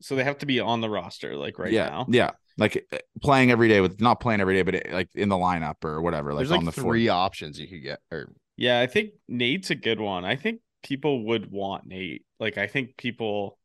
So 0.00 0.14
they 0.14 0.24
have 0.24 0.38
to 0.38 0.46
be 0.46 0.60
on 0.60 0.80
the 0.80 0.90
roster, 0.90 1.36
like 1.36 1.58
right 1.58 1.72
yeah, 1.72 1.88
now. 1.88 2.06
yeah, 2.08 2.30
like 2.58 2.86
uh, 2.92 2.98
playing 3.22 3.50
every 3.50 3.68
day 3.68 3.80
with 3.80 4.00
not 4.00 4.20
playing 4.20 4.40
every 4.40 4.54
day, 4.54 4.62
but 4.62 4.74
uh, 4.74 4.94
like 4.94 5.08
in 5.14 5.28
the 5.28 5.36
lineup 5.36 5.84
or 5.84 6.02
whatever, 6.02 6.32
like 6.32 6.40
There's 6.40 6.50
like 6.50 6.58
on 6.58 6.64
the 6.64 6.72
three 6.72 7.06
floor. 7.06 7.16
options 7.16 7.58
you 7.58 7.66
could 7.66 7.82
get. 7.82 8.00
Or 8.10 8.32
Yeah, 8.56 8.80
I 8.80 8.86
think 8.86 9.12
Nate's 9.28 9.70
a 9.70 9.74
good 9.74 10.00
one. 10.00 10.24
I 10.24 10.36
think 10.36 10.60
people 10.82 11.24
would 11.26 11.50
want 11.50 11.86
Nate. 11.86 12.24
Like, 12.38 12.58
I 12.58 12.66
think 12.66 12.96
people 12.96 13.58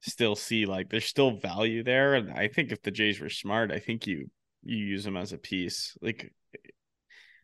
still 0.00 0.36
see 0.36 0.64
like 0.64 0.88
there's 0.90 1.04
still 1.04 1.32
value 1.38 1.82
there, 1.82 2.14
and 2.14 2.30
I 2.32 2.48
think 2.48 2.72
if 2.72 2.82
the 2.82 2.90
Jays 2.90 3.20
were 3.20 3.28
smart, 3.28 3.70
I 3.70 3.80
think 3.80 4.06
you 4.06 4.30
you 4.62 4.76
use 4.76 5.04
him 5.06 5.16
as 5.16 5.32
a 5.32 5.38
piece. 5.38 5.96
Like, 6.00 6.32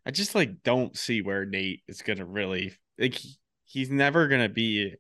I 0.07 0.11
just 0.11 0.35
like 0.35 0.63
don't 0.63 0.97
see 0.97 1.23
where 1.23 1.45
Nate 1.47 1.83
is 1.89 2.03
gonna 2.03 2.27
really 2.27 2.75
like. 2.99 3.19
He's 3.65 3.91
never 3.91 4.29
gonna 4.29 4.49
be. 4.49 4.95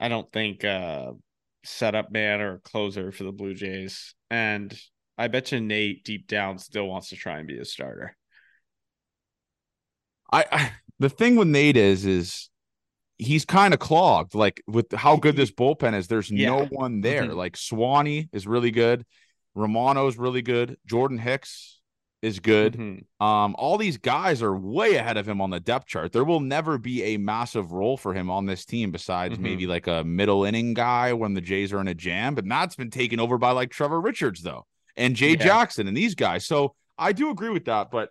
I 0.00 0.08
don't 0.08 0.30
think 0.32 0.64
uh 0.64 1.12
setup 1.64 2.10
man 2.10 2.40
or 2.40 2.58
closer 2.60 3.12
for 3.12 3.24
the 3.24 3.32
Blue 3.32 3.54
Jays, 3.54 4.14
and 4.30 4.76
I 5.16 5.28
bet 5.28 5.52
you 5.52 5.60
Nate 5.60 6.04
deep 6.04 6.26
down 6.26 6.58
still 6.58 6.86
wants 6.86 7.10
to 7.10 7.16
try 7.16 7.38
and 7.38 7.48
be 7.48 7.58
a 7.58 7.64
starter. 7.64 8.16
I, 10.32 10.44
I 10.50 10.72
the 10.98 11.08
thing 11.08 11.36
with 11.36 11.48
Nate 11.48 11.76
is 11.76 12.04
is 12.04 12.50
he's 13.18 13.44
kind 13.44 13.74
of 13.74 13.80
clogged. 13.80 14.34
Like 14.34 14.62
with 14.66 14.92
how 14.92 15.16
good 15.16 15.36
this 15.36 15.50
bullpen 15.50 15.94
is, 15.94 16.08
there's 16.08 16.30
no 16.30 16.66
one 16.66 17.00
there. 17.00 17.24
Mhm. 17.24 17.34
Like 17.34 17.56
Swanee 17.56 18.28
is 18.32 18.46
really 18.46 18.70
good, 18.70 19.04
Romano's 19.54 20.16
really 20.16 20.42
good, 20.42 20.76
Jordan 20.86 21.18
Hicks 21.18 21.77
is 22.20 22.40
good. 22.40 22.74
Mhm. 22.74 23.04
Um, 23.24 23.54
all 23.58 23.78
these 23.78 23.96
guys 23.96 24.42
are 24.42 24.56
way 24.56 24.96
ahead 24.96 25.16
of 25.16 25.28
him 25.28 25.40
on 25.40 25.50
the 25.50 25.60
depth 25.60 25.86
chart. 25.86 26.10
There 26.12 26.24
will 26.24 26.40
never 26.40 26.76
be 26.76 27.02
a 27.14 27.16
massive 27.16 27.70
role 27.70 27.96
for 27.96 28.12
him 28.12 28.28
on 28.28 28.46
this 28.46 28.64
team 28.64 28.90
besides 28.90 29.36
Mhm. 29.38 29.42
maybe 29.42 29.66
like 29.68 29.86
a 29.86 30.02
middle 30.02 30.44
inning 30.44 30.74
guy 30.74 31.12
when 31.12 31.34
the 31.34 31.40
Jays 31.40 31.72
are 31.72 31.80
in 31.80 31.86
a 31.88 31.94
jam, 31.94 32.34
but 32.34 32.48
that's 32.48 32.74
been 32.74 32.90
taken 32.90 33.20
over 33.20 33.38
by 33.38 33.52
like 33.52 33.70
Trevor 33.70 34.00
Richards 34.00 34.42
though 34.42 34.66
and 34.96 35.14
Jay 35.14 35.30
Yeah. 35.30 35.36
Jackson 35.44 35.86
and 35.86 35.96
these 35.96 36.16
guys. 36.16 36.44
So 36.44 36.74
I 36.98 37.12
do 37.12 37.30
agree 37.30 37.50
with 37.50 37.66
that, 37.66 37.92
but 37.92 38.10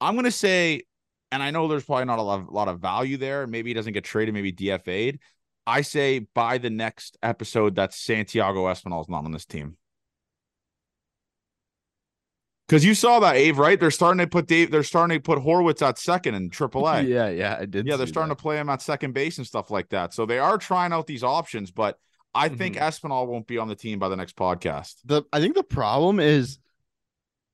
I'm 0.00 0.16
gonna 0.16 0.30
say, 0.30 0.82
and 1.30 1.42
I 1.42 1.50
know 1.50 1.68
there's 1.68 1.84
probably 1.84 2.06
not 2.06 2.18
a 2.18 2.22
lot, 2.22 2.40
of, 2.40 2.48
lot 2.48 2.68
of 2.68 2.80
value 2.80 3.18
there. 3.18 3.46
Maybe 3.46 3.70
he 3.70 3.74
doesn't 3.74 3.92
get 3.92 4.04
traded, 4.04 4.32
maybe 4.32 4.52
DFA'd. 4.52 5.18
I 5.66 5.82
say 5.82 6.20
by 6.34 6.58
the 6.58 6.70
next 6.70 7.18
episode 7.22 7.74
that 7.76 7.92
Santiago 7.92 8.66
Espinal's 8.68 9.08
not 9.08 9.24
on 9.24 9.32
this 9.32 9.44
team. 9.46 9.76
Because 12.66 12.84
you 12.84 12.94
saw 12.94 13.20
that, 13.20 13.36
Ave, 13.36 13.52
right? 13.52 13.78
They're 13.78 13.90
starting 13.90 14.20
to 14.20 14.26
put 14.26 14.46
Dave, 14.46 14.70
they're 14.70 14.82
starting 14.82 15.18
to 15.18 15.22
put 15.22 15.38
Horwitz 15.38 15.86
at 15.86 15.98
second 15.98 16.34
in 16.34 16.48
AAA. 16.50 17.06
yeah, 17.08 17.28
yeah, 17.28 17.58
I 17.60 17.66
did. 17.66 17.86
Yeah, 17.86 17.96
they're 17.96 18.06
see 18.06 18.12
starting 18.12 18.30
that. 18.30 18.36
to 18.38 18.42
play 18.42 18.56
him 18.58 18.68
at 18.70 18.80
second 18.80 19.12
base 19.12 19.36
and 19.38 19.46
stuff 19.46 19.70
like 19.70 19.90
that. 19.90 20.14
So 20.14 20.24
they 20.24 20.38
are 20.38 20.56
trying 20.56 20.92
out 20.92 21.06
these 21.06 21.22
options, 21.22 21.70
but 21.70 21.98
I 22.34 22.48
think 22.48 22.76
Mm-hmm. 22.76 22.84
Espinal 22.84 23.26
won't 23.26 23.46
be 23.46 23.58
on 23.58 23.68
the 23.68 23.74
team 23.76 23.98
by 23.98 24.08
the 24.08 24.16
next 24.16 24.34
podcast. 24.36 24.94
the 25.04 25.22
I 25.32 25.40
think 25.40 25.54
the 25.54 25.62
problem 25.62 26.20
is 26.20 26.58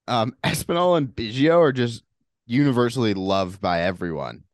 um 0.09 0.35
Espinal 0.45 0.97
and 0.97 1.09
Biggio 1.09 1.59
are 1.59 1.73
just 1.73 2.03
universally 2.47 3.13
loved 3.15 3.61
by 3.61 3.83
everyone. 3.83 4.45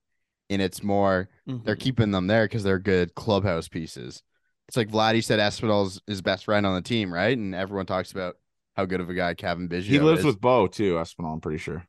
And 0.49 0.63
it's 0.63 0.83
more 0.83 1.29
they're 1.47 1.77
Mhm. 1.77 1.81
keeping 1.81 2.11
them 2.13 2.27
there 2.29 2.45
because 2.47 2.63
they're 2.65 2.79
good 2.79 3.15
clubhouse 3.15 3.69
pieces. 3.69 4.23
It's 4.69 4.77
like 4.77 4.89
Vladdy 4.89 5.23
said 5.23 5.39
Espinal's 5.39 6.01
his 6.07 6.23
best 6.23 6.45
friend 6.47 6.65
on 6.67 6.75
the 6.75 6.83
team, 6.83 7.13
right? 7.13 7.37
And 7.37 7.55
everyone 7.55 7.87
talks 7.87 8.11
about 8.11 8.37
how 8.77 8.85
good 8.85 9.01
of 9.01 9.09
a 9.11 9.15
guy 9.15 9.35
Cavan 9.35 9.69
Biggio 9.69 9.83
He 9.83 9.99
lives 10.01 10.21
is. 10.21 10.27
with 10.27 10.41
Bo 10.41 10.67
too, 10.67 10.95
Espinal, 10.95 11.33
I'm 11.33 11.41
pretty 11.41 11.59
sure. 11.59 11.85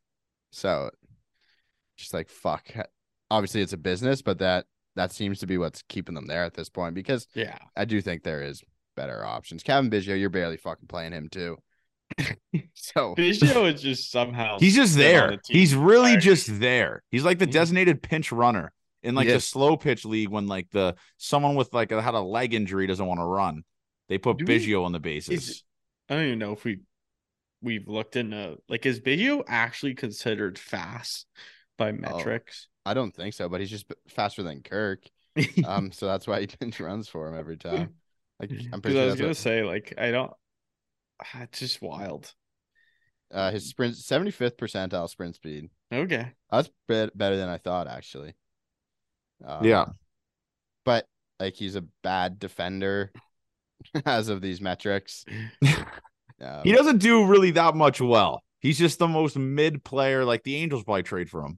so 0.52 0.90
just 1.98 2.14
like 2.14 2.30
fuck. 2.30 2.68
obviously 3.32 3.62
it's 3.62 3.74
a 3.74 3.78
business, 3.78 4.22
but 4.22 4.40
that 4.40 4.66
that 4.96 5.12
seems 5.12 5.40
to 5.40 5.48
be 5.48 5.58
what's 5.58 5.84
keeping 5.90 6.16
them 6.16 6.26
there 6.28 6.44
at 6.44 6.54
this 6.56 6.70
point 6.70 6.96
because 6.96 7.28
Yeah. 7.36 7.58
I 7.76 7.86
do 7.86 8.02
think 8.02 8.24
there 8.24 8.42
is 8.44 8.64
better 8.96 9.24
options. 9.26 9.62
Cavan 9.64 9.92
Biggio, 9.92 10.20
you're 10.20 10.30
barely 10.30 10.58
fucking 10.58 10.88
playing 10.88 11.12
him 11.14 11.30
too. 11.30 11.58
so 12.74 13.16
Biggio 13.16 13.72
is 13.74 13.82
just 13.82 14.12
somehow 14.12 14.58
He's 14.60 14.76
just 14.76 14.96
there. 14.96 15.32
the 15.32 15.40
He's 15.50 15.76
really 15.76 16.12
prior. 16.14 16.20
just 16.20 16.60
there. 16.60 17.04
He's 17.12 17.24
like 17.26 17.38
the 17.40 17.46
designated 17.48 18.02
pinch 18.02 18.32
runner 18.32 18.72
in 19.04 19.14
like 19.14 19.28
He 19.28 19.34
the 19.34 19.40
slow 19.40 19.78
pitch 19.78 20.06
league 20.06 20.30
when 20.30 20.48
like 20.48 20.68
the 20.72 20.96
someone 21.18 21.56
with 21.56 21.74
like 21.74 21.92
had 21.92 22.14
a 22.14 22.20
leg 22.22 22.54
injury 22.54 22.88
doesn't 22.88 23.06
want 23.06 23.20
to 23.20 23.26
run. 23.26 23.64
They 24.10 24.18
put 24.18 24.38
Do 24.38 24.46
we- 24.46 24.76
on 24.76 24.92
the 24.94 25.00
bases. 25.00 25.50
is- 25.50 25.64
I 26.10 26.16
don't 26.16 26.26
even 26.26 26.40
know 26.40 26.54
if 26.54 26.64
we 26.64 26.82
we've 27.62 27.88
looked 27.88 28.16
into 28.16 28.58
like 28.70 28.86
is 28.86 29.00
Biggio 29.02 29.44
actually 29.48 29.96
considered 29.96 30.60
fast 30.60 31.28
by 31.78 31.92
metrics? 31.94 32.68
I 32.86 32.94
don't 32.94 33.14
think 33.14 33.34
so, 33.34 33.50
but 33.50 33.60
he's 33.60 33.70
just 33.70 33.92
faster 34.08 34.44
than 34.44 34.62
Kirk. 34.64 35.10
Um, 35.64 35.92
so 35.92 36.08
that's 36.08 36.28
why 36.28 36.42
he 36.42 36.48
pinch 36.60 36.80
runs 36.80 37.08
for 37.10 37.28
him 37.28 37.36
every 37.36 37.58
time. 37.58 37.96
Like 38.40 38.54
I'm 38.72 38.82
'Cause 38.82 38.82
pretty 38.82 38.96
I 38.96 39.06
was 39.06 39.16
gonna 39.16 39.34
what, 39.34 39.36
say 39.36 39.64
like 39.64 39.94
I 39.98 40.12
don't. 40.12 40.32
ah, 41.22 41.44
It's 41.44 41.60
just 41.60 41.82
wild. 41.82 42.34
uh, 43.32 43.52
his 43.52 43.66
sprint 43.68 43.96
75th 43.96 44.58
percentile 44.58 45.10
sprint 45.10 45.36
speed. 45.36 45.70
Okay. 45.92 46.36
That's 46.52 46.70
bet 46.88 47.18
better 47.18 47.38
than 47.38 47.50
I 47.50 47.58
thought 47.58 47.88
actually. 47.88 48.36
Um, 49.44 49.86
Yeah. 49.86 49.94
but 50.86 51.08
like 51.40 51.56
he's 51.56 51.76
a 51.76 51.86
bad 52.04 52.40
defender 52.40 53.14
as 54.06 54.30
of 54.30 54.42
these 54.42 54.62
metrics. 54.62 55.26
Um, 56.40 56.62
he 56.64 56.72
doesn't 56.72 57.00
do 57.00 57.26
really 57.26 57.50
that 57.52 57.74
much 57.76 58.00
well. 58.00 58.44
He's 58.60 58.78
just 58.78 59.00
the 59.00 59.08
most 59.08 59.36
mid 59.38 59.84
player. 59.84 60.24
Like 60.24 60.44
the 60.44 60.56
Angels 60.58 60.84
probably 60.84 61.02
trade 61.02 61.32
for 61.32 61.42
him. 61.44 61.58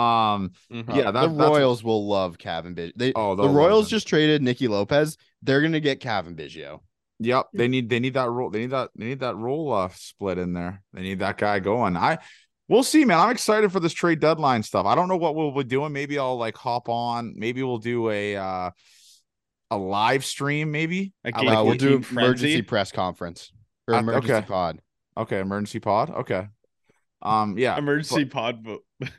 Um, 0.00 0.52
Mhm. 0.70 0.88
uh, 0.88 0.94
yeah, 0.94 1.04
the 1.06 1.12
that- 1.12 1.12
that's- 1.12 1.36
Royals 1.36 1.82
will 1.82 2.06
love 2.06 2.38
Cavan 2.38 2.76
Biggio. 2.76 2.92
They, 2.94 3.12
Oh, 3.16 3.34
the 3.34 3.48
Royals 3.48 3.90
just 3.90 4.06
traded 4.06 4.40
Nicky 4.40 4.68
Lopez. 4.68 5.16
They're 5.42 5.60
gonna 5.60 5.80
get 5.80 5.98
Cavan 5.98 6.36
Biggio. 6.36 6.78
Yep, 7.18 7.48
they 7.52 7.66
need 7.66 7.88
they 7.90 7.98
need 7.98 8.14
that 8.14 8.30
role. 8.30 8.50
They 8.50 8.60
need 8.60 8.70
that 8.70 8.90
they 8.94 9.06
need 9.06 9.18
that 9.18 9.34
role 9.36 9.72
uh, 9.72 9.88
split 9.92 10.38
in 10.38 10.52
there. 10.52 10.80
They 10.92 11.02
need 11.02 11.18
that 11.18 11.36
guy 11.36 11.58
going. 11.58 11.96
I 11.96 12.18
we'll 12.68 12.84
see, 12.84 13.04
man. 13.04 13.18
I'm 13.18 13.30
excited 13.30 13.72
for 13.72 13.80
this 13.80 13.92
trade 13.92 14.20
deadline 14.20 14.62
stuff. 14.62 14.86
I 14.86 14.94
don't 14.94 15.08
know 15.08 15.16
what 15.16 15.34
we'll 15.34 15.50
be 15.50 15.64
doing. 15.64 15.92
Maybe 15.92 16.20
I'll 16.20 16.38
like 16.38 16.56
hop 16.56 16.88
on. 16.88 17.34
Maybe 17.36 17.64
we'll 17.64 17.78
do 17.78 18.10
a 18.10 18.36
uh 18.36 18.70
a 19.70 19.76
live 19.78 20.24
stream. 20.24 20.70
Maybe 20.72 21.12
A 21.24 21.30
I 21.34 21.40
like 21.42 21.58
uh, 21.58 21.64
we'll 21.64 21.74
do 21.76 22.00
Team 22.00 22.06
emergency 22.18 22.46
frenzy? 22.54 22.62
press 22.62 22.92
conference 22.92 23.52
or 23.88 23.94
Uh, 23.94 23.98
emergency 24.00 24.32
okay. 24.34 24.46
pod. 24.46 24.80
okay. 25.16 25.38
Emergency 25.40 25.80
pod. 25.80 26.10
Okay. 26.10 26.46
Um. 27.22 27.56
Yeah. 27.58 27.76
emergency 27.78 28.24
pod, 28.24 28.64
but 28.64 28.80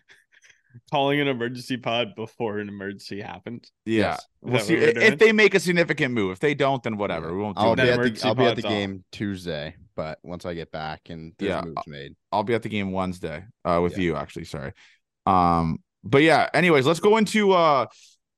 calling 0.91 1.19
an 1.19 1.27
emergency 1.27 1.77
pod 1.77 2.15
before 2.15 2.59
an 2.59 2.69
emergency 2.69 3.21
happens. 3.21 3.71
Yeah. 3.85 4.01
Yes. 4.11 4.25
We'll 4.41 4.59
see 4.59 4.75
if 4.75 4.95
doing? 4.95 5.17
they 5.17 5.31
make 5.31 5.53
a 5.53 5.59
significant 5.59 6.13
move. 6.13 6.31
If 6.31 6.39
they 6.39 6.53
don't, 6.53 6.81
then 6.81 6.97
whatever. 6.97 7.33
We 7.35 7.41
won't 7.41 7.57
do 7.57 7.63
I'll 7.63 7.75
be 7.75 7.81
at 7.83 8.01
the 8.01 8.21
I'll 8.27 8.35
be 8.35 8.45
at 8.45 8.55
the 8.55 8.61
pod's 8.61 8.65
on. 8.65 8.71
game 8.71 9.03
Tuesday, 9.11 9.75
but 9.95 10.17
once 10.23 10.45
I 10.45 10.53
get 10.53 10.71
back 10.71 11.01
and 11.09 11.33
there's 11.37 11.49
Yeah. 11.49 11.61
moves 11.61 11.87
made. 11.87 12.15
I'll 12.31 12.43
be 12.43 12.53
at 12.53 12.63
the 12.63 12.69
game 12.69 12.91
Wednesday 12.91 13.43
uh 13.65 13.79
with 13.83 13.97
Yeah. 13.97 14.03
you 14.03 14.15
actually 14.15 14.45
sorry. 14.45 14.73
Um 15.25 15.79
but 16.03 16.23
yeah, 16.23 16.49
anyways, 16.53 16.87
let's 16.87 16.99
go 17.01 17.17
into 17.17 17.51
uh 17.51 17.81
l- 17.81 17.87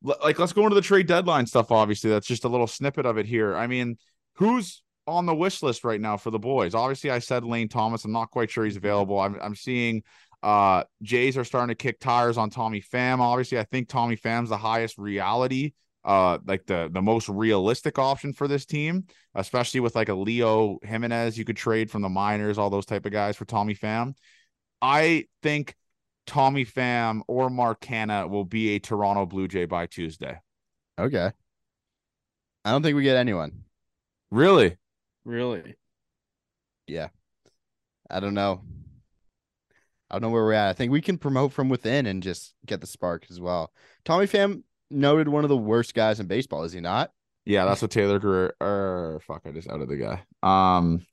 like 0.03 0.37
let's 0.37 0.53
go 0.53 0.63
into 0.63 0.75
the 0.75 0.81
trade 0.81 1.07
deadline 1.07 1.45
stuff 1.47 1.71
obviously. 1.71 2.09
That's 2.09 2.27
just 2.27 2.43
a 2.43 2.49
little 2.49 2.67
snippet 2.67 3.05
of 3.05 3.17
it 3.17 3.25
here. 3.25 3.55
I 3.55 3.67
mean, 3.67 3.97
who's 4.35 4.81
on 5.07 5.25
the 5.25 5.35
wish 5.35 5.63
list 5.63 5.83
right 5.83 5.99
now 5.99 6.17
for 6.17 6.31
the 6.31 6.39
boys? 6.39 6.75
Obviously, 6.75 7.09
I 7.09 7.19
said 7.19 7.43
Lane 7.43 7.69
Thomas. 7.69 8.05
I'm 8.05 8.11
not 8.11 8.31
quite 8.31 8.51
sure 8.51 8.65
he's 8.65 8.75
available. 8.77 9.19
I'm 9.19 9.37
I'm 9.41 9.55
seeing 9.55 10.03
uh 10.41 10.83
Jays 11.01 11.37
are 11.37 11.45
starting 11.45 11.69
to 11.69 11.75
kick 11.75 11.99
tires 11.99 12.37
on 12.37 12.49
Tommy 12.49 12.81
Pham. 12.81 13.19
Obviously, 13.19 13.59
I 13.59 13.63
think 13.63 13.87
Tommy 13.87 14.17
Pham's 14.17 14.49
the 14.49 14.57
highest 14.57 14.97
reality 14.97 15.71
uh 16.03 16.37
like 16.45 16.65
the 16.65 16.89
the 16.91 17.01
most 17.01 17.29
realistic 17.29 17.97
option 17.97 18.33
for 18.33 18.47
this 18.47 18.65
team, 18.65 19.05
especially 19.35 19.79
with 19.79 19.95
like 19.95 20.09
a 20.09 20.13
Leo 20.13 20.79
Jimenez 20.83 21.37
you 21.37 21.45
could 21.45 21.57
trade 21.57 21.89
from 21.89 22.01
the 22.01 22.09
minors, 22.09 22.57
all 22.57 22.69
those 22.69 22.85
type 22.85 23.05
of 23.05 23.13
guys 23.13 23.37
for 23.37 23.45
Tommy 23.45 23.73
Pham. 23.73 24.15
I 24.81 25.27
think 25.41 25.75
Tommy 26.25 26.65
Pham 26.65 27.21
or 27.27 27.49
Mark 27.49 27.81
Canha 27.81 28.29
will 28.29 28.45
be 28.45 28.75
a 28.75 28.79
Toronto 28.79 29.25
Blue 29.25 29.47
Jay 29.47 29.65
by 29.65 29.85
Tuesday. 29.87 30.39
Okay. 30.97 31.31
I 32.65 32.71
don't 32.71 32.81
think 32.81 32.95
we 32.95 33.03
get 33.03 33.17
anyone. 33.17 33.63
Really? 34.31 34.77
Really? 35.25 35.75
Yeah. 36.87 37.09
I 38.09 38.19
don't 38.19 38.33
know. 38.33 38.61
I 40.09 40.15
don't 40.15 40.21
know 40.21 40.29
where 40.29 40.43
we're 40.43 40.53
at. 40.53 40.69
I 40.69 40.73
think 40.73 40.91
we 40.91 41.01
can 41.01 41.17
promote 41.17 41.53
from 41.53 41.69
within 41.69 42.05
and 42.05 42.21
just 42.21 42.53
get 42.65 42.81
the 42.81 42.87
spark 42.87 43.25
as 43.29 43.41
well. 43.41 43.71
Tommy 44.05 44.27
Pham 44.27 44.63
noted 44.91 45.27
one 45.27 45.43
of 45.43 45.49
the 45.49 45.57
worst 45.57 45.93
guys 45.93 46.19
in 46.19 46.27
baseball, 46.27 46.63
is 46.63 46.71
he 46.71 46.81
not? 46.81 47.11
Yeah, 47.45 47.65
that's 47.65 47.81
what 47.81 47.91
Taylor 47.91 48.19
Greer. 48.19 48.53
Or 48.61 49.21
fuck, 49.27 49.41
I 49.45 49.51
just 49.51 49.69
outed 49.69 49.89
the 49.89 49.97
guy. 49.97 50.23
Um, 50.41 51.05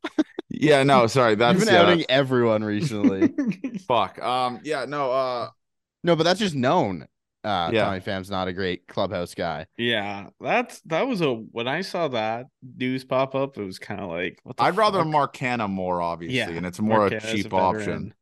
yeah, 0.49 0.83
no, 0.85 1.07
sorry, 1.09 1.35
that's 1.35 1.59
You've 1.59 1.67
been 1.67 1.75
yeah, 1.75 1.83
outing 1.83 2.05
everyone 2.09 2.63
recently. 2.65 3.33
fuck. 3.89 4.21
Um, 4.23 4.61
yeah, 4.63 4.85
no, 4.85 5.11
uh, 5.11 5.49
no, 6.05 6.17
but 6.17 6.23
that's 6.25 6.41
just 6.41 6.55
known. 6.55 7.07
Uh, 7.43 7.71
Yeah. 7.73 7.85
Tommy 7.87 8.01
Pham's 8.01 8.31
not 8.31 8.49
a 8.49 8.53
great 8.53 8.87
clubhouse 8.87 9.35
guy. 9.35 9.67
yeah, 9.79 10.29
that's 10.41 10.81
that 10.83 11.07
was 11.09 11.21
a 11.23 11.33
when 11.33 11.67
I 11.67 11.81
saw 11.81 12.09
that 12.09 12.47
news 12.77 13.03
pop 13.05 13.35
up, 13.35 13.57
it 13.57 13.65
was 13.65 13.79
kind 13.79 14.01
of 14.01 14.11
like 14.11 14.39
what 14.43 14.57
the 14.59 14.63
I'd 14.65 14.77
rather 14.77 14.99
fuck? 15.01 15.09
Mark 15.09 15.37
Canha 15.37 15.69
more 15.69 16.03
obviously, 16.03 16.37
Yeah, 16.37 16.51
and 16.51 16.67
it's 16.67 16.81
more 16.81 17.07
a 17.07 17.19
cheap 17.19 17.49
veteran. 17.51 17.53
option. 17.53 18.15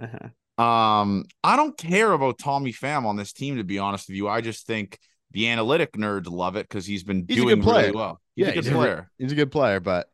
Uh-huh. 0.00 0.62
Um, 0.62 1.24
I 1.42 1.56
don't 1.56 1.76
care 1.76 2.12
about 2.12 2.38
Tommy 2.38 2.72
Pham 2.72 3.06
on 3.06 3.16
this 3.16 3.32
team, 3.32 3.56
to 3.56 3.64
be 3.64 3.78
honest 3.78 4.08
with 4.08 4.16
you. 4.16 4.28
I 4.28 4.40
just 4.40 4.66
think 4.66 4.98
the 5.32 5.48
analytic 5.48 5.92
nerds 5.92 6.28
love 6.30 6.56
it 6.56 6.68
because 6.68 6.86
he's 6.86 7.02
been 7.04 7.24
He's 7.28 7.38
a 7.38 7.40
good 7.46 7.62
doing 7.62 7.62
really 7.76 7.90
well. 7.92 8.20
He's 8.36 8.46
Yeah, 8.46 8.50
a 8.50 8.54
good 8.54 8.64
he's 8.64 8.72
a 8.72 8.74
re- 8.74 8.76
player. 8.78 9.10
He's 9.18 9.32
a 9.32 9.34
good 9.36 9.52
player, 9.52 9.80
but 9.80 10.08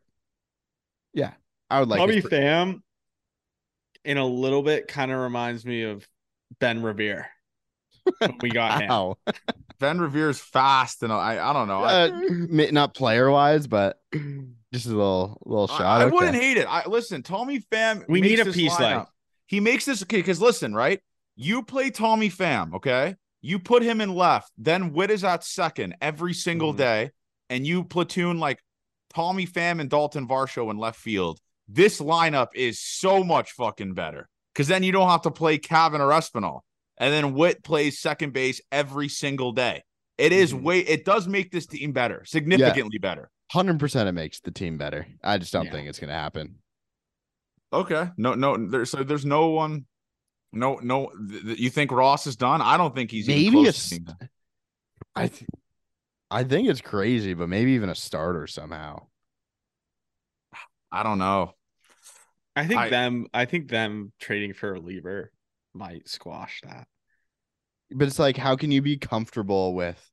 yeah, 1.13 1.31
I 1.69 1.79
would 1.79 1.89
like 1.89 1.99
Tommy 1.99 2.15
his 2.15 2.23
pr- 2.23 2.29
Pham, 2.29 2.81
in 4.05 4.17
a 4.17 4.25
little 4.25 4.61
bit, 4.63 4.87
kind 4.87 5.11
of 5.11 5.19
reminds 5.19 5.65
me 5.65 5.83
of 5.83 6.07
Ben 6.59 6.81
Revere. 6.83 7.27
we 8.41 8.49
got 8.49 8.81
him. 8.81 8.91
Ow. 8.91 9.17
Ben 9.79 9.99
Revere's 9.99 10.39
fast, 10.39 11.03
and 11.03 11.11
I, 11.11 11.49
I 11.49 11.53
don't 11.53 11.67
know. 11.67 11.83
Uh, 11.83 12.09
ma- 12.49 12.71
not 12.71 12.93
player 12.93 13.29
wise, 13.29 13.67
but 13.67 13.99
just 14.73 14.85
a 14.85 14.89
little 14.89 15.41
little 15.45 15.67
shot. 15.67 15.81
I, 15.81 16.03
Okay. 16.05 16.13
wouldn't 16.15 16.35
hate 16.35 16.57
it. 16.57 16.67
I 16.69 16.87
listen, 16.87 17.21
Tommy 17.23 17.59
Pham. 17.59 18.05
We 18.07 18.21
makes 18.21 18.31
need 18.31 18.39
a 18.39 18.43
this 18.45 18.55
piece 18.55 18.79
like- 18.79 19.05
he 19.45 19.59
makes 19.59 19.85
this 19.85 20.01
okay. 20.03 20.17
Because 20.17 20.41
listen, 20.41 20.73
right? 20.73 20.99
You 21.35 21.63
play 21.63 21.89
Tommy 21.91 22.29
Pham, 22.29 22.73
okay? 22.75 23.15
You 23.41 23.59
put 23.59 23.83
him 23.83 24.01
in 24.01 24.13
left, 24.15 24.51
then 24.57 24.93
Whit 24.93 25.11
is 25.11 25.23
at 25.23 25.43
second 25.43 25.95
every 26.01 26.33
single 26.33 26.73
Mhm. 26.73 26.77
day, 26.77 27.11
and 27.49 27.65
you 27.65 27.83
platoon 27.83 28.39
like 28.39 28.59
Tommy 29.13 29.45
Pham 29.45 29.79
and 29.79 29.89
Dalton 29.89 30.27
Varsho 30.27 30.69
in 30.71 30.77
left 30.77 30.99
field. 30.99 31.39
This 31.67 31.99
lineup 32.01 32.49
is 32.55 32.79
so 32.79 33.23
much 33.23 33.51
fucking 33.51 33.93
better 33.93 34.27
because 34.53 34.67
then 34.67 34.83
you 34.83 34.91
don't 34.91 35.09
have 35.09 35.21
to 35.23 35.31
play 35.31 35.57
Cavan 35.57 36.01
or 36.01 36.09
Espinal, 36.09 36.61
and 36.97 37.13
then 37.13 37.33
Whit 37.33 37.63
plays 37.63 37.99
second 37.99 38.33
base 38.33 38.61
every 38.71 39.09
single 39.09 39.51
day. 39.51 39.83
It 40.17 40.31
is 40.31 40.53
Mhm. 40.53 40.63
way. 40.63 40.79
It 40.79 41.05
does 41.05 41.27
make 41.27 41.51
this 41.51 41.67
team 41.67 41.91
better, 41.91 42.23
significantly 42.25 42.97
better. 42.97 43.29
Hundred 43.51 43.79
percent, 43.79 44.09
it 44.09 44.13
makes 44.13 44.39
the 44.39 44.51
team 44.51 44.77
better. 44.77 45.07
I 45.23 45.37
just 45.37 45.53
don't 45.53 45.65
Yeah. 45.65 45.71
think 45.71 45.87
it's 45.87 45.99
gonna 45.99 46.13
happen. 46.13 46.55
Okay. 47.71 48.09
No, 48.17 48.33
no. 48.33 48.57
There's 48.57 48.89
so 48.91 49.03
there's 49.03 49.25
no 49.25 49.47
one. 49.49 49.85
No, 50.53 50.75
no. 50.81 51.11
th- 51.29 51.43
th- 51.43 51.59
you 51.59 51.69
think 51.69 51.91
Ross 51.91 52.25
is 52.27 52.35
done? 52.35 52.61
I 52.61 52.77
don't 52.77 52.95
think 52.95 53.11
he's 53.11 53.29
even 53.29 53.53
Maybe 53.53 53.63
close 53.65 53.85
a 53.85 53.89
to 53.89 53.95
being 53.95 54.03
done. 54.05 54.29
I 55.15 55.27
th- 55.27 55.49
I 56.29 56.43
think 56.43 56.67
it's 56.69 56.81
crazy, 56.81 57.33
but 57.33 57.49
maybe 57.49 57.71
even 57.71 57.89
a 57.89 57.95
starter 57.95 58.47
somehow. 58.47 59.07
I 60.91 61.03
don't 61.03 61.17
know. 61.19 61.53
I 62.55 62.65
think 62.65 62.79
I- 62.79 62.89
them. 62.89 63.27
I 63.33 63.45
think 63.45 63.69
them 63.69 64.11
trading 64.19 64.53
for 64.53 64.69
a 64.69 64.73
reliever 64.73 65.31
might 65.73 66.07
squash 66.07 66.61
that. 66.63 66.87
But 67.91 68.07
it's 68.07 68.19
like, 68.19 68.35
how 68.35 68.55
can 68.55 68.71
you 68.71 68.81
be 68.81 68.97
comfortable 68.97 69.73
with 69.73 70.11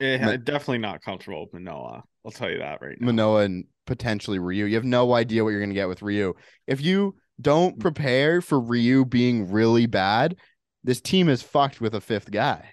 Eh, 0.00 0.18
Ma- 0.18 0.36
definitely 0.36 0.78
not 0.78 1.02
comfortable 1.02 1.42
with 1.42 1.52
Manoah. 1.54 2.02
I'll 2.24 2.32
tell 2.32 2.50
you 2.50 2.58
that 2.58 2.80
right 2.82 3.00
now. 3.00 3.06
Manoah 3.06 3.44
and 3.44 3.66
potentially 3.86 4.38
Ryu? 4.40 4.64
You 4.64 4.74
have 4.74 4.84
no 4.84 5.12
idea 5.14 5.44
what 5.44 5.50
you're 5.50 5.60
gonna 5.60 5.74
get 5.74 5.88
with 5.88 6.02
Ryu. 6.02 6.34
If 6.66 6.80
you 6.80 7.16
don't 7.40 7.78
prepare 7.80 8.40
for 8.40 8.58
Ryu 8.60 9.04
being 9.04 9.50
really 9.50 9.86
bad, 9.86 10.36
this 10.82 11.00
team 11.00 11.28
is 11.28 11.42
fucked 11.42 11.80
with 11.80 11.94
a 11.94 12.00
fifth 12.00 12.30
guy, 12.30 12.68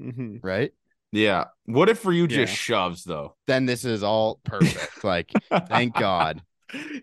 Mhm. 0.00 0.40
right? 0.42 0.72
Yeah. 1.12 1.46
What 1.64 1.88
if 1.88 2.04
Ryu 2.04 2.26
just 2.28 2.54
shoves 2.54 3.02
though? 3.04 3.36
Then 3.46 3.66
this 3.66 3.84
is 3.84 4.02
all 4.02 4.40
perfect. 4.44 5.02
like, 5.04 5.30
thank 5.68 5.94
God. 5.94 6.42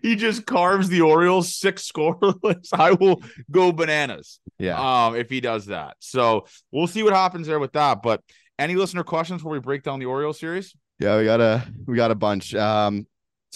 he 0.02 0.16
just 0.16 0.46
carves 0.46 0.88
the 0.88 1.02
Orioles 1.02 1.54
six 1.54 1.90
scoreless. 1.90 2.68
I 2.72 2.92
will 2.92 3.22
go 3.50 3.70
bananas. 3.70 4.40
Yeah. 4.58 4.78
Um, 5.06 5.14
if 5.16 5.28
he 5.28 5.40
does 5.42 5.66
that. 5.66 5.96
So 6.00 6.46
we'll 6.72 6.86
see 6.86 7.02
what 7.02 7.12
happens 7.12 7.46
there 7.46 7.58
with 7.58 7.72
that. 7.74 8.02
But 8.02 8.22
any 8.58 8.76
listener 8.76 9.04
questions 9.04 9.40
before 9.42 9.52
we 9.52 9.60
break 9.60 9.82
down 9.82 9.98
the 9.98 10.06
Orioles 10.06 10.40
series? 10.40 10.74
Yeah, 10.98 11.18
we 11.18 11.24
got 11.24 11.40
a 11.42 11.62
we 11.86 11.96
got 11.96 12.10
a 12.10 12.14
bunch. 12.14 12.54
Um, 12.54 13.06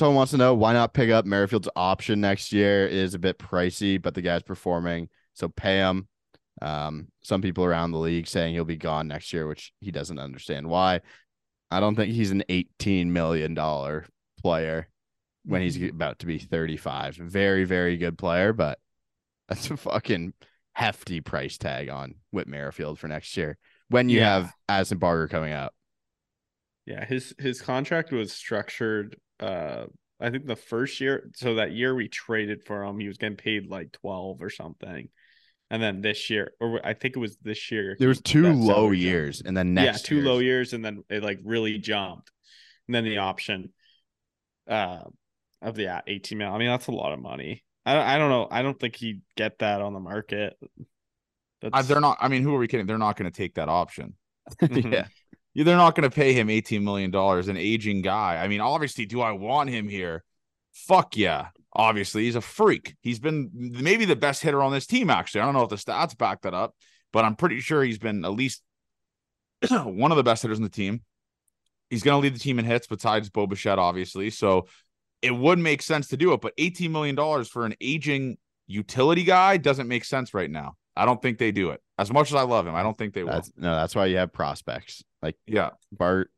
someone 0.03 0.16
wants 0.16 0.32
to 0.32 0.36
know 0.36 0.53
why 0.53 0.72
not 0.72 0.94
pick 0.94 1.11
up 1.11 1.24
Merrifield's 1.24 1.68
option 1.76 2.20
next 2.20 2.53
year. 2.53 2.86
It 2.86 2.92
is 2.94 3.14
a 3.14 3.20
bit 3.20 3.38
pricey, 3.38 4.03
but 4.03 4.14
the 4.14 4.20
guy's 4.20 4.42
performing, 4.42 5.09
so 5.32 5.48
pay 5.48 5.76
him. 5.76 6.09
Um, 6.61 7.07
some 7.22 7.40
people 7.40 7.64
around 7.64 7.92
the 7.92 7.98
league 7.98 8.26
saying 8.26 8.53
he'll 8.53 8.64
be 8.64 8.76
gone 8.76 9.07
next 9.07 9.32
year, 9.32 9.46
which 9.46 9.72
he 9.80 9.92
doesn't 9.92 10.18
understand 10.18 10.66
why. 10.68 11.03
I 11.70 11.78
don't 11.78 11.94
think 11.94 12.12
he's 12.12 12.32
an 12.32 12.42
eighteen 12.48 13.12
million 13.12 13.55
dollar 13.55 14.07
player 14.42 14.88
when 15.44 15.62
he's 15.62 15.80
about 15.80 16.18
to 16.18 16.26
be 16.26 16.38
thirty 16.38 16.76
five. 16.76 17.14
Very 17.14 17.62
very 17.64 17.96
good 17.96 18.18
player, 18.18 18.53
but 18.53 18.80
that's 19.48 19.70
a 19.70 19.76
fucking 19.76 20.32
hefty 20.72 21.20
price 21.20 21.59
tag 21.59 21.90
on 21.90 22.16
Whit 22.32 22.48
Merrifield 22.48 22.98
for 22.98 23.07
next 23.07 23.36
year 23.36 23.57
when 23.88 24.09
you 24.09 24.18
Yeah. 24.18 24.34
have 24.34 24.53
Addison 24.68 24.98
Barger 24.98 25.28
coming 25.28 25.53
out. 25.53 25.72
Yeah, 26.86 27.05
his 27.05 27.34
his 27.38 27.62
contract 27.62 28.11
was 28.11 28.32
structured. 28.32 29.16
Uh, 29.43 29.86
I 30.20 30.30
think 30.30 30.47
the 30.47 30.57
first 30.57 31.01
year, 31.01 31.28
so 31.34 31.57
that 31.57 31.72
year 31.72 31.95
we 31.95 32.09
traded 32.09 32.62
for 32.64 32.84
him, 32.84 32.99
he 32.99 33.09
was 33.09 33.18
getting 33.18 33.36
paid 33.36 33.66
like 33.66 33.90
twelve 33.93 34.40
or 34.40 34.51
something, 34.51 35.09
and 35.70 35.82
then 35.82 36.01
this 36.01 36.30
year, 36.30 36.53
or 36.61 36.80
I 36.86 36.95
think 36.95 37.16
it 37.16 37.18
was 37.18 37.36
this 37.43 37.70
year, 37.72 37.97
There 37.99 38.09
was 38.09 38.20
two 38.20 38.43
low 38.53 38.66
salary 38.74 38.97
jumped. 38.99 39.03
years, 39.03 39.43
and 39.45 39.57
then 39.57 39.74
next, 39.74 40.05
yeah, 40.05 40.09
two 40.09 40.14
year's- 40.16 40.26
low 40.26 40.38
years, 40.38 40.72
and 40.74 40.84
then 40.84 41.03
it 41.11 41.22
like 41.24 41.40
really 41.45 41.78
jumped, 41.78 42.30
and 42.86 42.95
then 42.95 43.05
the 43.05 43.18
option, 43.18 43.72
uh, 44.68 45.03
of 45.61 45.74
the 45.74 45.82
yeah, 45.82 46.01
eighteen 46.07 46.38
mil. 46.38 46.53
I 46.53 46.59
mean, 46.59 46.68
that's 46.68 46.86
a 46.86 46.93
lot 46.93 47.12
of 47.12 47.20
money. 47.20 47.64
I 47.84 47.95
don't, 47.95 48.07
I 48.07 48.18
don't 48.18 48.30
know. 48.30 48.47
I 48.49 48.62
don't 48.62 48.78
think 48.78 48.95
he'd 48.97 49.22
get 49.36 49.59
that 49.59 49.80
on 49.82 49.93
the 49.93 49.99
market. 50.01 50.57
Uh, 51.72 51.82
they're 51.82 52.01
not. 52.01 52.18
I 52.20 52.28
mean, 52.28 52.43
who 52.43 52.55
are 52.55 52.59
we 52.59 52.68
kidding? 52.68 52.86
They're 52.86 52.97
not 52.99 53.16
going 53.16 53.30
to 53.30 53.36
take 53.36 53.55
that 53.55 53.68
option. 53.68 54.14
Mhm. 54.61 54.93
yeah, 54.93 54.99
Yeah, 54.99 55.07
They're 55.55 55.76
not 55.76 55.94
going 55.94 56.09
to 56.09 56.14
pay 56.14 56.32
him 56.32 56.48
eighteen 56.48 56.84
million 56.84 57.11
dollars. 57.11 57.48
An 57.48 57.57
aging 57.57 58.03
guy. 58.03 58.42
I 58.42 58.48
mean, 58.48 58.61
obviously, 58.61 59.07
do 59.07 59.20
I 59.20 59.32
want 59.32 59.70
him 59.70 59.88
here? 59.88 60.24
Fuck 60.72 61.16
yeah. 61.16 61.48
Obviously, 61.74 62.24
he's 62.24 62.36
a 62.36 62.40
freak. 62.40 62.96
He's 63.00 63.18
been 63.18 63.50
maybe 63.55 64.05
the 64.05 64.16
best 64.16 64.42
hitter 64.42 64.62
on 64.62 64.72
this 64.72 64.86
team. 64.86 65.11
Actually, 65.11 65.42
I 65.42 65.44
don't 65.44 65.55
know 65.55 65.62
if 65.62 65.70
the 65.70 65.76
stats 65.76 66.16
back 66.16 66.42
that 66.42 66.55
up, 66.55 66.74
but 67.12 67.24
I'm 67.24 67.36
pretty 67.36 67.61
sure 67.61 67.82
he's 67.82 67.98
been 67.98 68.24
at 68.24 68.32
least 68.32 68.62
one 69.70 70.11
of 70.11 70.16
the 70.16 70.22
best 70.22 70.42
hitters 70.42 70.59
on 70.59 70.64
the 70.64 70.68
team. 70.70 71.03
He's 71.90 72.03
going 72.03 72.20
to 72.20 72.22
lead 72.22 72.34
the 72.34 72.38
team 72.38 72.59
in 72.59 72.64
hits 72.64 72.86
besides 72.86 73.28
Bo 73.28 73.46
Bichette, 73.46 73.78
obviously. 73.78 74.30
So 74.30 74.66
it 75.20 75.30
would 75.30 75.59
make 75.59 75.82
sense 75.82 76.09
to 76.09 76.16
do 76.16 76.32
it, 76.32 76.40
but 76.40 76.57
$18 76.57 76.90
million 76.90 77.44
for 77.44 77.66
an 77.66 77.74
aging 77.80 78.38
utility 78.66 79.24
guy 79.24 79.57
doesn't 79.57 79.88
make 79.88 80.05
sense 80.05 80.34
right 80.34 80.50
now. 80.50 80.74
I 80.96 81.05
don't 81.05 81.20
think 81.20 81.38
they 81.38 81.53
do 81.53 81.70
it. 81.70 81.80
As 81.98 82.11
much 82.12 82.30
as 82.30 82.34
I 82.34 82.42
love 82.42 82.66
him, 82.66 82.74
I 82.74 82.82
don't 82.82 82.96
think 82.96 83.14
they 83.14 83.24
will. 83.24 83.32
that's 83.32 83.53
no, 83.57 83.74
that's 83.74 83.94
why 83.94 84.07
you 84.07 84.16
have 84.16 84.32
prospects. 84.32 85.03
Like 85.23 85.37
yeah. 85.47 85.70
Bart, 85.93 86.31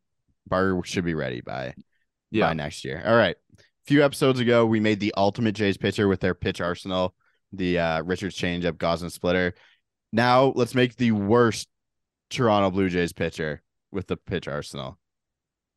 Barger 0.47 0.80
should 0.85 1.05
be 1.05 1.14
ready 1.14 1.41
by 1.41 1.74
Yeah. 2.30 2.49
by 2.49 2.53
next 2.55 2.85
year. 2.85 3.03
All 3.05 3.16
right. 3.16 3.37
A 3.59 3.62
few 3.87 4.05
episodes 4.05 4.41
ago, 4.41 4.64
we 4.66 4.80
made 4.80 5.01
the 5.01 5.12
ultimate 5.16 5.55
Jays 5.55 5.76
pitcher 5.76 6.09
with 6.09 6.20
their 6.20 6.35
pitch 6.35 6.61
arsenal, 6.61 7.14
the 7.53 7.78
uh, 7.78 8.03
Richards 8.03 8.37
changeup, 8.37 8.72
Gausman 8.72 9.11
splitter. 9.11 9.55
Now 10.12 10.53
let's 10.55 10.74
make 10.74 10.97
the 10.97 11.12
worst 11.12 11.68
Toronto 12.30 12.70
Blue 12.70 12.89
Jays 12.89 13.12
pitcher 13.12 13.62
with 13.91 14.07
the 14.07 14.16
pitch 14.16 14.49
arsenal. 14.49 14.99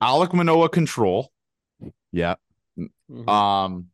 Alek 0.02 0.34
Manoah 0.34 0.70
control. 0.70 1.32
Yeah. 2.12 2.36
Mhm. 3.10 3.28
Um, 3.30 3.88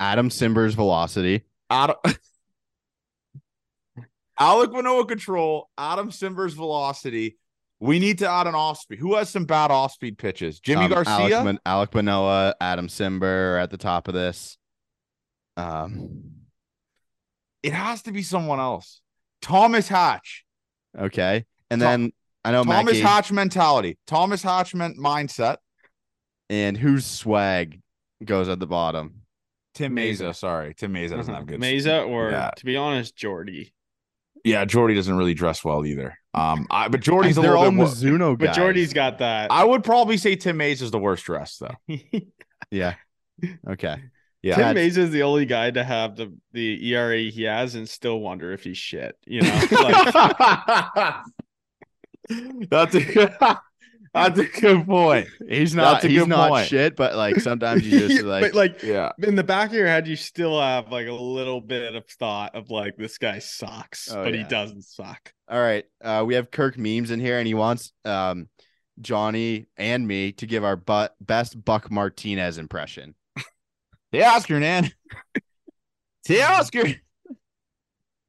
Adam 0.00 0.30
Cimber's 0.30 0.74
velocity. 0.74 1.42
Adam, 1.70 1.96
Alek 4.40 4.72
Manoah 4.72 5.06
control. 5.06 5.68
Adam 5.76 6.10
Cimber's 6.10 6.54
velocity. 6.54 7.38
We 7.80 7.98
need 7.98 8.18
to 8.18 8.28
add 8.30 8.46
an 8.46 8.54
off 8.54 8.78
speed. 8.80 8.98
Who 8.98 9.14
has 9.14 9.30
some 9.30 9.44
bad 9.44 9.70
off 9.70 9.92
speed 9.92 10.18
pitches? 10.18 10.60
Yimi 10.60 10.84
Um, 10.84 10.90
Garcia. 10.90 11.12
Alek, 11.40 11.44
Man- 11.44 11.60
Alek 11.66 11.94
Manoah, 11.94 12.54
Adam 12.60 12.88
Cimber 12.88 13.54
are 13.54 13.58
at 13.58 13.70
the 13.70 13.76
top 13.76 14.08
of 14.08 14.14
this. 14.14 14.58
Um, 15.56 16.32
it 17.62 17.72
has 17.72 18.02
to 18.02 18.12
be 18.12 18.22
someone 18.22 18.60
else. 18.60 19.00
Thomas 19.42 19.88
Hatch. 19.88 20.44
okay. 20.98 21.44
And 21.70 21.80
Tom- 21.80 21.88
then 22.02 22.12
I 22.44 22.52
know 22.52 22.64
Thomas 22.64 22.94
Gage- 22.94 23.02
Hatch 23.02 23.32
mentality. 23.32 23.98
Thomas 24.06 24.42
Hatch 24.42 24.74
men- 24.74 24.96
mindset. 24.96 25.56
and 26.50 26.78
whose 26.78 27.04
swag 27.04 27.80
goes 28.24 28.48
at 28.48 28.58
the 28.58 28.66
bottom. 28.66 29.22
Tim 29.74 29.94
Mayza. 29.94 30.30
Mayza. 30.30 30.34
Sorry, 30.36 30.74
Tim 30.74 30.94
Mayza 30.94 31.10
doesn't 31.10 31.34
have 31.34 31.46
good. 31.46 31.60
Mayza 31.60 32.08
or 32.08 32.30
Yeah. 32.30 32.50
to 32.56 32.64
be 32.64 32.74
honest, 32.76 33.14
Jordy. 33.14 33.72
Yeah, 34.44 34.64
Jordy 34.64 34.94
doesn't 34.94 35.16
really 35.16 35.34
dress 35.34 35.64
well 35.64 35.84
either. 35.84 36.18
Um, 36.34 36.66
I, 36.70 36.88
but 36.88 37.00
Jordy's 37.00 37.36
a 37.36 37.40
They're 37.40 37.50
little 37.50 37.64
all 37.64 37.70
bit. 37.70 37.76
More, 37.76 37.86
Mizuno 37.86 38.38
guys. 38.38 38.48
But 38.48 38.54
Jordy's 38.56 38.92
got 38.92 39.18
that. 39.18 39.50
I 39.50 39.64
would 39.64 39.82
probably 39.84 40.16
say 40.16 40.36
Tim 40.36 40.58
Mayza 40.58 40.82
is 40.82 40.90
the 40.90 40.98
worst 40.98 41.24
dressed 41.24 41.60
though. 41.60 41.74
Yeah. 42.70 42.94
Okay. 43.68 43.96
Yeah. 44.42 44.54
Tim 44.56 44.64
That's- 44.74 44.76
Mayza 44.96 44.98
is 44.98 45.10
the 45.10 45.22
only 45.22 45.46
guy 45.46 45.70
to 45.70 45.82
have 45.82 46.16
the 46.16 46.34
the 46.52 46.92
ERA 46.92 47.18
he 47.18 47.44
has 47.44 47.74
and 47.74 47.88
still 47.88 48.20
wonder 48.20 48.52
if 48.52 48.62
he's 48.62 48.76
shit. 48.78 49.16
You 49.26 49.40
know, 49.42 49.66
like 49.70 51.14
that's 52.70 52.94
a 52.94 53.00
good, 53.04 53.34
that's 54.14 54.38
a 54.38 54.44
good 54.44 54.86
point. 54.86 55.28
He's 55.48 55.74
not 55.74 55.92
That's 55.94 56.04
a 56.04 56.08
he's 56.08 56.20
good 56.20 56.28
not 56.28 56.48
point. 56.50 56.66
shit, 56.68 56.96
but 56.96 57.14
like 57.16 57.40
sometimes 57.40 57.86
you 57.86 58.08
just 58.08 58.22
like, 58.24 58.54
like 58.54 58.82
Yeah. 58.82 59.12
in 59.22 59.34
the 59.34 59.44
back 59.44 59.68
of 59.70 59.74
your 59.74 59.86
head, 59.86 60.06
you 60.08 60.16
still 60.16 60.60
have 60.60 60.90
like 60.90 61.06
a 61.06 61.12
little 61.12 61.60
bit 61.60 61.94
of 61.94 62.06
thought 62.06 62.54
of 62.54 62.70
like 62.70 62.96
this 62.96 63.18
guy 63.18 63.38
sucks, 63.38 64.10
Oh, 64.12 64.24
but 64.24 64.34
he 64.34 64.42
doesn't 64.44 64.82
suck. 64.82 65.32
all 65.48 65.60
right. 65.60 65.84
Uh 66.02 66.24
we 66.26 66.34
have 66.34 66.50
Kirk 66.50 66.76
memes 66.78 67.10
in 67.10 67.20
here 67.20 67.38
and 67.38 67.46
he 67.46 67.54
wants 67.54 67.92
um 68.04 68.48
Johnny 69.00 69.66
and 69.76 70.08
me 70.08 70.32
to 70.32 70.46
give 70.46 70.64
our 70.64 70.76
but 70.76 71.14
best 71.20 71.62
Buck 71.64 71.90
Martinez 71.90 72.58
impression. 72.58 73.14
Hey, 74.10 74.24
Oscar, 74.24 74.58
man. 74.58 74.90
Hey, 76.26 76.40
Oscar. 76.40 76.84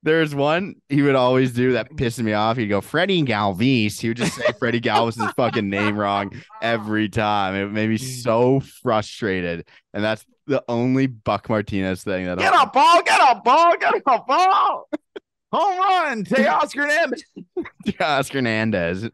There's 0.01 0.33
one 0.33 0.75
he 0.87 1.01
would 1.01 1.15
always 1.15 1.51
do 1.53 1.73
that 1.73 1.93
pissed 1.97 2.19
me 2.19 2.33
off. 2.33 2.57
He'd 2.57 2.67
go 2.67 2.79
Freddie 2.81 3.23
Galvis. 3.23 3.99
He 3.99 4.07
would 4.07 4.17
just 4.17 4.35
say 4.35 4.45
Freddie 4.57 4.79
Galvis' 4.81 5.33
fucking 5.35 5.69
name 5.69 5.97
wrong 5.97 6.31
every 6.61 7.09
time. 7.09 7.55
It 7.55 7.71
made 7.71 7.89
me 7.89 7.97
so 8.23 8.61
frustrated. 8.61 9.67
And 9.93 10.03
that's 10.03 10.25
the 10.47 10.63
only 10.69 11.07
Buck 11.07 11.49
Martinez 11.49 12.03
thing 12.03 12.25
that 12.25 12.37
Get 12.39 12.53
I 12.53 12.63
up, 12.63 12.73
ball. 12.73 13.01
Get 13.03 13.19
a 13.19 13.41
ball. 13.41 13.75
Get 13.77 13.93
a 13.95 14.19
ball. 14.19 14.89
Home 15.51 15.79
run. 15.79 16.25
Hey, 16.29 16.47
Oscar, 16.47 16.87
man. 16.87 17.11
Oscar 17.99 18.37
Hernandez. 18.37 19.09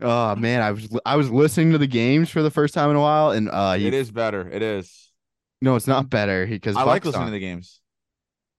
Oh 0.00 0.36
man, 0.36 0.62
I 0.62 0.70
was 0.70 0.88
I 1.04 1.16
was 1.16 1.28
listening 1.30 1.72
to 1.72 1.78
the 1.78 1.88
games 1.88 2.30
for 2.30 2.42
the 2.42 2.50
first 2.52 2.72
time 2.72 2.88
in 2.90 2.96
a 2.96 3.00
while, 3.00 3.32
and 3.32 3.48
uh, 3.50 3.72
he, 3.72 3.88
It 3.88 3.94
is 3.94 4.12
better. 4.12 4.48
It 4.48 4.62
is. 4.62 5.10
no, 5.60 5.74
it's 5.74 5.88
not 5.88 6.08
better 6.08 6.46
because 6.46 6.76
I 6.76 6.84
like 6.84 7.04
listening 7.04 7.26
to 7.26 7.32
the 7.32 7.40
games. 7.40 7.80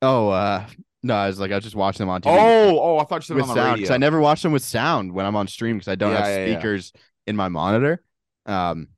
Oh, 0.02 0.30
uh, 0.30 0.66
no, 1.04 1.16
I 1.16 1.28
was 1.28 1.40
like 1.40 1.52
I 1.52 1.56
was 1.56 1.64
just 1.64 1.76
watching 1.76 2.00
them 2.06 2.10
on 2.10 2.22
TV. 2.22 2.36
Oh, 2.38 2.80
oh, 2.80 2.98
I 3.00 3.04
thought 3.06 3.18
you 3.18 3.22
said 3.22 3.36
with 3.38 3.44
on 3.44 3.50
the 3.50 3.54
sound 3.56 3.66
radio. 3.72 3.76
because 3.78 3.92
I 3.92 3.98
never 3.98 4.20
watch 4.20 4.42
them 4.42 4.52
with 4.52 4.64
sound 4.64 5.12
when 5.14 5.26
I'm 5.26 5.36
on 5.36 5.48
stream 5.48 5.78
because 5.78 5.88
I 5.88 5.96
don't 5.96 6.12
Yeah, 6.12 6.18
have 6.20 6.28
yeah, 6.28 6.46
yeah. 6.46 6.54
speakers 6.60 6.94
in 7.28 7.36
my 7.36 7.48
monitor. 7.48 8.02
Um, 8.46 8.90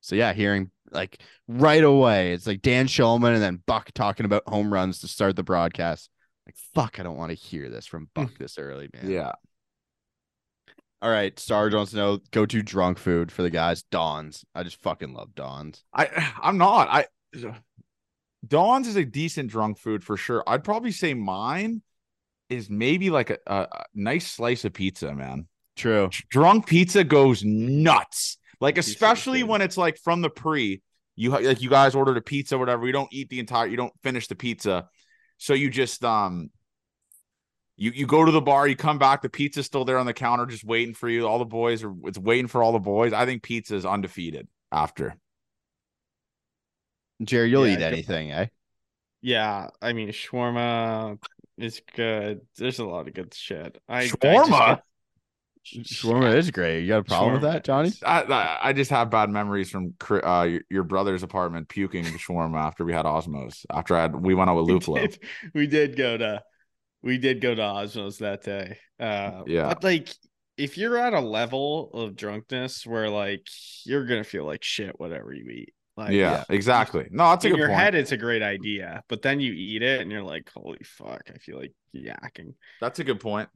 so 0.00 0.16
yeah, 0.16 0.32
hearing 0.32 0.70
like 0.90 1.20
right 1.48 1.82
away, 1.82 2.32
it's 2.32 2.46
like 2.46 2.62
Dan 2.62 2.86
Shulman 2.86 3.34
and 3.34 3.42
then 3.42 3.62
Buck 3.66 3.92
talking 3.92 4.26
about 4.26 4.42
home 4.46 4.72
runs 4.72 5.00
to 5.00 5.08
start 5.08 5.36
the 5.36 5.42
broadcast. 5.42 6.10
Like 6.46 6.56
fuck, 6.74 7.00
I 7.00 7.02
don't 7.02 7.16
want 7.16 7.30
to 7.30 7.34
hear 7.36 7.68
this 7.70 7.86
from 7.86 8.08
Buck 8.14 8.32
this 8.38 8.58
early, 8.58 8.88
man. 8.94 9.10
yeah. 9.10 9.32
All 11.02 11.10
right, 11.10 11.38
wants 11.50 11.90
to 11.90 11.96
know 11.98 12.18
go 12.30 12.46
to 12.46 12.62
drunk 12.62 12.98
food 12.98 13.30
for 13.30 13.42
the 13.42 13.50
guys. 13.50 13.82
Don's. 13.82 14.42
I 14.54 14.62
just 14.62 14.80
fucking 14.80 15.12
love 15.12 15.34
Don's. 15.34 15.84
I 15.92 16.32
I'm 16.40 16.56
not. 16.56 16.88
I 16.88 17.06
Dawn's 18.46 18.88
is 18.88 18.96
a 18.96 19.04
decent 19.04 19.50
drunk 19.50 19.78
food 19.78 20.04
for 20.04 20.16
sure. 20.16 20.42
I'd 20.46 20.64
probably 20.64 20.92
say 20.92 21.14
mine 21.14 21.82
is 22.48 22.68
maybe 22.68 23.10
like 23.10 23.30
a, 23.30 23.38
a, 23.46 23.84
nice 23.94 24.30
slice 24.30 24.64
of 24.64 24.72
pizza, 24.72 25.14
man. 25.14 25.46
True. 25.76 26.10
Drunk 26.30 26.66
pizza 26.66 27.04
goes 27.04 27.42
nuts. 27.44 28.38
Like 28.60 28.78
especially 28.78 29.42
when 29.42 29.60
it's 29.60 29.76
like 29.76 29.98
from 29.98 30.22
the 30.22 30.30
pre, 30.30 30.80
you 31.16 31.30
like 31.30 31.60
you 31.60 31.68
guys 31.68 31.94
ordered 31.94 32.16
a 32.16 32.22
pizza, 32.22 32.56
or 32.56 32.58
whatever. 32.58 32.86
You 32.86 32.92
don't 32.92 33.12
eat 33.12 33.28
the 33.28 33.40
entire, 33.40 33.66
you 33.66 33.76
don't 33.76 33.92
finish 34.02 34.26
the 34.28 34.34
pizza, 34.34 34.88
so 35.38 35.54
you 35.54 35.70
just 35.70 36.04
um. 36.04 36.50
You, 37.76 37.90
you 37.90 38.06
go 38.06 38.24
to 38.24 38.30
the 38.30 38.40
bar, 38.40 38.68
you 38.68 38.76
come 38.76 39.00
back, 39.00 39.20
the 39.20 39.28
pizza's 39.28 39.66
still 39.66 39.84
there 39.84 39.98
on 39.98 40.06
the 40.06 40.14
counter, 40.14 40.46
just 40.46 40.62
waiting 40.62 40.94
for 40.94 41.08
you. 41.08 41.26
All 41.26 41.40
the 41.40 41.44
boys 41.44 41.82
are 41.82 41.92
it's 42.04 42.16
waiting 42.16 42.46
for 42.46 42.62
all 42.62 42.70
the 42.70 42.78
boys. 42.78 43.12
I 43.12 43.26
think 43.26 43.42
pizza 43.42 43.74
is 43.74 43.84
undefeated 43.84 44.46
after. 44.70 45.16
Jerry, 47.22 47.50
you'll 47.50 47.66
Yeah, 47.66 47.74
eat 47.78 47.82
anything, 47.82 48.32
eh? 48.32 48.46
Yeah, 49.22 49.68
I 49.80 49.92
mean 49.92 50.08
shawarma 50.08 51.18
is 51.56 51.80
good. 51.94 52.40
There's 52.56 52.78
a 52.78 52.84
lot 52.84 53.08
of 53.08 53.14
good 53.14 53.32
shit. 53.34 53.78
I 53.88 54.00
I 54.02 54.06
Shawarma? 54.08 54.66
get- 54.76 54.82
Shawarma 55.86 56.34
is 56.36 56.50
great. 56.50 56.82
You 56.82 56.88
got 56.88 56.98
a 56.98 57.04
problem 57.04 57.32
with 57.34 57.42
that, 57.42 57.64
Johnny? 57.64 57.90
I, 58.04 58.22
I 58.22 58.58
I 58.68 58.72
just 58.74 58.90
have 58.90 59.08
bad 59.08 59.30
memories 59.30 59.70
from 59.70 59.94
uh, 60.10 60.42
your, 60.42 60.60
your 60.68 60.82
brother's 60.82 61.22
apartment 61.22 61.68
puking 61.70 62.04
the 62.04 62.10
shawarma 62.10 62.58
after 62.62 62.84
we 62.84 62.92
had 62.92 63.06
Osmos. 63.06 63.64
After 63.70 63.96
I 63.96 64.02
had 64.02 64.14
we 64.14 64.34
went 64.34 64.50
out 64.50 64.56
with 64.56 64.66
we 64.68 64.74
Luplow. 64.78 65.00
did, 65.00 65.18
we 65.54 65.66
did 65.66 65.96
go 65.96 66.18
to 66.18 66.42
we 67.02 67.16
did 67.16 67.40
go 67.40 67.54
to 67.54 67.62
Osmos 67.62 68.18
that 68.18 68.42
day. 68.42 68.76
Uh 69.00 69.44
Yeah. 69.46 69.68
but 69.68 69.82
like 69.82 70.14
if 70.58 70.76
you're 70.76 70.98
at 70.98 71.14
a 71.14 71.20
level 71.20 71.90
of 71.94 72.14
drunkenness 72.14 72.86
where 72.86 73.08
like 73.08 73.46
you're 73.86 74.04
gonna 74.04 74.22
feel 74.24 74.44
like 74.44 74.62
shit 74.62 75.00
whatever 75.00 75.32
you 75.32 75.48
eat. 75.48 75.74
Like, 75.96 76.10
yeah, 76.12 76.42
exactly. 76.48 77.06
No, 77.10 77.30
that's 77.30 77.44
a 77.44 77.50
good 77.50 77.58
your 77.58 77.68
point. 77.68 77.78
head, 77.80 77.94
it's 77.94 78.10
a 78.12 78.16
great 78.16 78.42
idea, 78.42 79.02
but 79.08 79.22
then 79.22 79.38
you 79.38 79.52
eat 79.52 79.82
it 79.82 80.00
and 80.00 80.10
you're 80.10 80.24
like, 80.24 80.50
holy 80.54 80.80
fuck, 80.84 81.22
I 81.32 81.38
feel 81.38 81.56
like 81.58 81.72
yakking. 81.94 82.54
That's 82.80 82.98
a 82.98 83.04
good 83.04 83.20
point. 83.20 83.48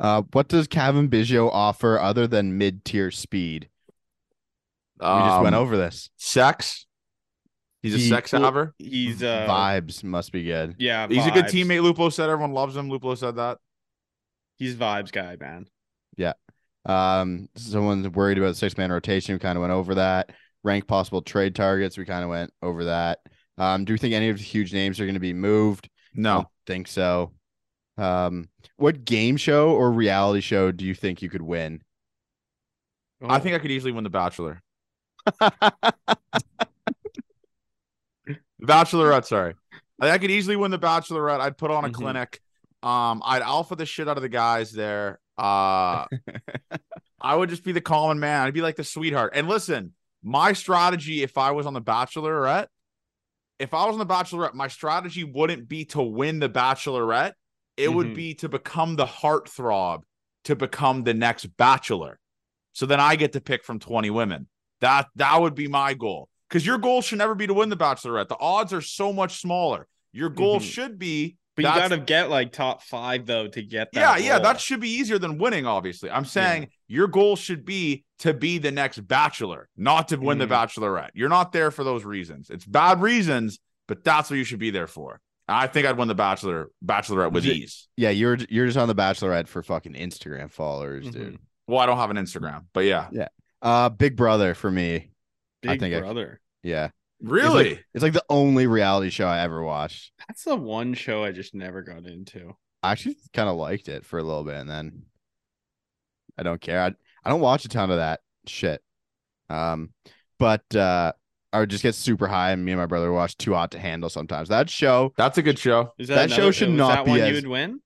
Uh, 0.00 0.22
what 0.32 0.48
does 0.48 0.66
Cavan 0.66 1.08
Biggio 1.08 1.48
offer 1.52 2.00
other 2.00 2.26
than 2.26 2.58
mid 2.58 2.84
tier 2.84 3.12
speed? 3.12 3.68
We 5.00 5.06
just 5.06 5.42
went 5.42 5.54
Um, 5.54 5.62
over 5.62 5.76
this. 5.76 6.10
sex. 6.16 6.86
He's 7.82 7.94
a 7.94 7.98
He- 7.98 8.08
sex 8.08 8.32
well, 8.32 8.42
haver. 8.42 8.74
He's 8.78 9.22
uh 9.22 9.46
Vibes 9.48 10.02
must 10.04 10.30
be 10.32 10.44
good. 10.44 10.76
yeah, 10.78 11.06
He's 11.08 11.26
a 11.26 11.30
good 11.32 11.46
teammate. 11.46 11.80
Luplow 11.82 12.12
said 12.12 12.28
everyone 12.30 12.52
loves 12.52 12.76
him. 12.76 12.88
Luplow 12.88 13.16
said 13.18 13.36
that. 13.36 13.58
He's 14.56 14.74
vibes 14.76 15.10
guy, 15.12 15.36
man. 15.40 15.66
Yeah. 16.16 16.34
Um, 16.84 17.48
someone's 17.56 18.08
worried 18.08 18.38
about 18.38 18.56
six 18.56 18.76
man 18.76 18.92
rotation. 18.92 19.34
We 19.34 19.38
kind 19.40 19.56
of 19.58 19.62
went 19.62 19.72
over 19.72 19.96
that. 19.96 20.30
Rank 20.64 20.86
possible 20.86 21.22
trade 21.22 21.54
targets. 21.54 21.98
We 21.98 22.04
kind 22.04 22.22
of 22.24 22.30
went 22.30 22.52
over 22.62 22.84
that. 22.84 23.20
Um, 23.58 23.84
do 23.84 23.92
you 23.92 23.98
think 23.98 24.14
any 24.14 24.28
of 24.28 24.36
the 24.38 24.42
huge 24.42 24.72
names 24.72 25.00
are 25.00 25.04
going 25.04 25.14
to 25.14 25.20
be 25.20 25.32
moved? 25.32 25.88
I 26.16 26.20
No, 26.20 26.34
don't 26.34 26.48
think 26.66 26.88
so. 26.88 27.32
Um, 27.98 28.48
what 28.76 29.04
game 29.04 29.36
show 29.36 29.70
or 29.70 29.90
reality 29.90 30.40
show 30.40 30.72
do 30.72 30.84
you 30.84 30.94
think 30.94 31.20
you 31.22 31.28
could 31.28 31.42
win? 31.42 31.82
I 33.24 33.38
think 33.38 33.54
I 33.54 33.58
could 33.60 33.70
easily 33.70 33.92
win 33.92 34.04
the 34.04 34.10
Bachelor. 34.10 34.60
Bachelorette, 38.62 39.24
sorry. 39.26 39.54
I, 40.00 40.10
I 40.10 40.18
could 40.18 40.30
easily 40.30 40.56
win 40.56 40.70
the 40.70 40.78
Bachelorette. 40.78 41.40
I'd 41.40 41.58
put 41.58 41.70
on 41.70 41.84
a 41.84 41.88
Mhm. 41.88 41.94
clinic. 41.94 42.40
Um, 42.82 43.22
I'd 43.24 43.42
alpha 43.42 43.76
the 43.76 43.86
shit 43.86 44.08
out 44.08 44.16
of 44.16 44.22
the 44.22 44.28
guys 44.28 44.72
there. 44.72 45.20
Uh, 45.38 46.06
I 47.20 47.36
would 47.36 47.48
just 47.48 47.62
be 47.64 47.72
the 47.72 47.80
common 47.80 48.18
man. 48.18 48.46
I'd 48.46 48.54
be 48.54 48.62
like 48.62 48.76
the 48.76 48.84
sweetheart. 48.84 49.32
And 49.36 49.48
listen, 49.48 49.92
my 50.22 50.52
strategy, 50.52 51.22
if 51.22 51.36
I 51.36 51.50
was 51.50 51.66
on 51.66 51.74
the 51.74 51.82
Bachelorette, 51.82 52.68
if 53.58 53.74
I 53.74 53.86
was 53.86 53.94
on 53.94 53.98
the 53.98 54.06
Bachelorette, 54.06 54.54
my 54.54 54.68
strategy 54.68 55.24
wouldn't 55.24 55.68
be 55.68 55.84
to 55.86 56.02
win 56.02 56.38
the 56.38 56.48
Bachelorette. 56.48 57.32
It 57.76 57.92
would 57.92 58.08
Mhm. 58.08 58.14
be 58.14 58.34
to 58.34 58.48
become 58.48 58.96
the 58.96 59.06
heartthrob, 59.06 60.02
to 60.44 60.56
become 60.56 61.04
the 61.04 61.14
next 61.14 61.46
Bachelor. 61.56 62.18
So 62.72 62.86
then 62.86 63.00
I 63.00 63.16
get 63.16 63.32
to 63.32 63.40
pick 63.40 63.64
from 63.64 63.78
20 63.78 64.10
women. 64.10 64.48
That 64.80 65.08
that 65.16 65.40
would 65.40 65.54
be 65.54 65.68
my 65.68 65.94
goal. 65.94 66.28
Because 66.48 66.66
your 66.66 66.78
goal 66.78 67.02
should 67.02 67.18
never 67.18 67.34
be 67.34 67.46
to 67.46 67.54
win 67.54 67.68
the 67.68 67.76
Bachelorette. 67.76 68.28
The 68.28 68.38
odds 68.38 68.72
are 68.72 68.82
so 68.82 69.12
much 69.12 69.40
smaller. 69.40 69.86
Your 70.12 70.28
goal 70.28 70.60
Mhm. 70.60 70.64
should 70.64 70.98
be 70.98 71.36
but 71.56 71.64
you 71.64 71.70
gotta 71.70 71.98
get 71.98 72.30
like 72.30 72.52
top 72.52 72.82
five 72.82 73.26
though 73.26 73.46
to 73.48 73.62
get 73.62 73.92
that. 73.92 74.20
yeah, 74.20 74.26
yeah, 74.26 74.38
that 74.38 74.60
should 74.60 74.80
be 74.80 74.88
easier 74.90 75.18
than 75.18 75.38
winning, 75.38 75.66
obviously. 75.66 76.10
I'm 76.10 76.24
saying 76.24 76.68
your 76.88 77.08
goal 77.08 77.36
should 77.36 77.64
be 77.64 78.04
to 78.20 78.32
be 78.34 78.58
the 78.58 78.70
next 78.70 78.98
bachelor, 79.06 79.68
not 79.76 80.08
to 80.08 80.16
win 80.16 80.38
the 80.38 80.46
Mhm. 80.46 80.50
bachelorette. 80.50 81.10
You're 81.14 81.28
not 81.28 81.52
there 81.52 81.70
for 81.70 81.84
those 81.84 82.04
reasons. 82.04 82.48
It's 82.50 82.64
bad 82.64 83.00
reasons, 83.02 83.58
but 83.88 84.04
that's 84.04 84.30
what 84.30 84.36
you 84.36 84.44
should 84.44 84.58
be 84.60 84.70
there 84.70 84.86
for. 84.86 85.20
I 85.48 85.66
think 85.66 85.86
I'd 85.86 85.98
win 85.98 86.08
the 86.08 86.14
bachelor 86.14 86.70
bachelorette 86.84 87.32
with 87.32 87.44
ease. 87.44 87.88
yeah, 87.96 88.10
you're 88.10 88.38
you're 88.48 88.66
just 88.66 88.78
on 88.78 88.88
the 88.88 88.94
Bachelorette 88.94 89.48
for 89.48 89.62
fucking 89.62 89.94
Instagram 89.94 90.50
followers, 90.50 91.10
dude. 91.10 91.34
Mhm. 91.34 91.38
Well, 91.66 91.80
I 91.80 91.86
don't 91.86 91.98
have 91.98 92.10
an 92.10 92.16
Instagram, 92.16 92.66
but 92.72 92.84
yeah. 92.84 93.08
Uh, 93.60 93.88
Big 93.90 94.16
Brother 94.16 94.54
for 94.54 94.70
me. 94.70 95.10
Big 95.62 95.78
think 95.80 95.94
I- 95.94 96.00
brother. 96.00 96.40
Yeah, 96.62 96.90
Really? 97.22 97.78
it's 97.94 98.02
like 98.02 98.12
the 98.12 98.24
only 98.28 98.66
reality 98.66 99.10
show 99.10 99.26
I 99.26 99.40
ever 99.40 99.62
watched. 99.62 100.12
That's 100.28 100.44
the 100.44 100.56
one 100.56 100.94
show 100.94 101.24
I 101.24 101.30
just 101.32 101.54
never 101.54 101.82
got 101.82 102.04
into. 102.06 102.56
I 102.82 102.90
actually 102.92 103.16
kind 103.32 103.48
of 103.48 103.56
liked 103.56 103.88
it 103.88 104.04
for 104.04 104.18
a 104.18 104.22
little 104.24 104.42
bit, 104.44 104.56
and 104.56 104.68
then 104.68 105.02
I 106.36 106.42
don't 106.42 106.60
care. 106.60 106.82
I 106.82 106.92
I 107.24 107.30
don't 107.30 107.40
watch 107.40 107.64
a 107.64 107.68
ton 107.68 107.90
of 107.90 107.98
that 107.98 108.20
shit. 108.46 108.82
Um, 109.48 109.90
but 110.38 110.74
uh, 110.74 111.12
I 111.52 111.60
would 111.60 111.70
just 111.70 111.82
get 111.84 111.94
super 111.94 112.26
high, 112.26 112.50
and 112.50 112.64
me 112.64 112.72
and 112.72 112.80
my 112.80 112.86
brother 112.86 113.12
watch 113.12 113.36
Too 113.36 113.54
Hot 113.54 113.70
to 113.72 113.78
Handle 113.78 114.08
sometimes. 114.10 114.48
That 114.48 114.68
show, 114.68 115.12
That's 115.16 115.38
a 115.38 115.42
good 115.42 115.58
show. 115.58 115.92
Is 115.98 116.08
That 116.08 116.28
that 116.28 116.30
show 116.34 116.50
should 116.50 116.70
was 116.70 116.78
not 116.78 116.94
that 116.96 117.04
be 117.04 117.10
one 117.12 117.20
as- 117.20 117.28
you 117.28 117.34
would 117.34 117.46
win. 117.46 117.80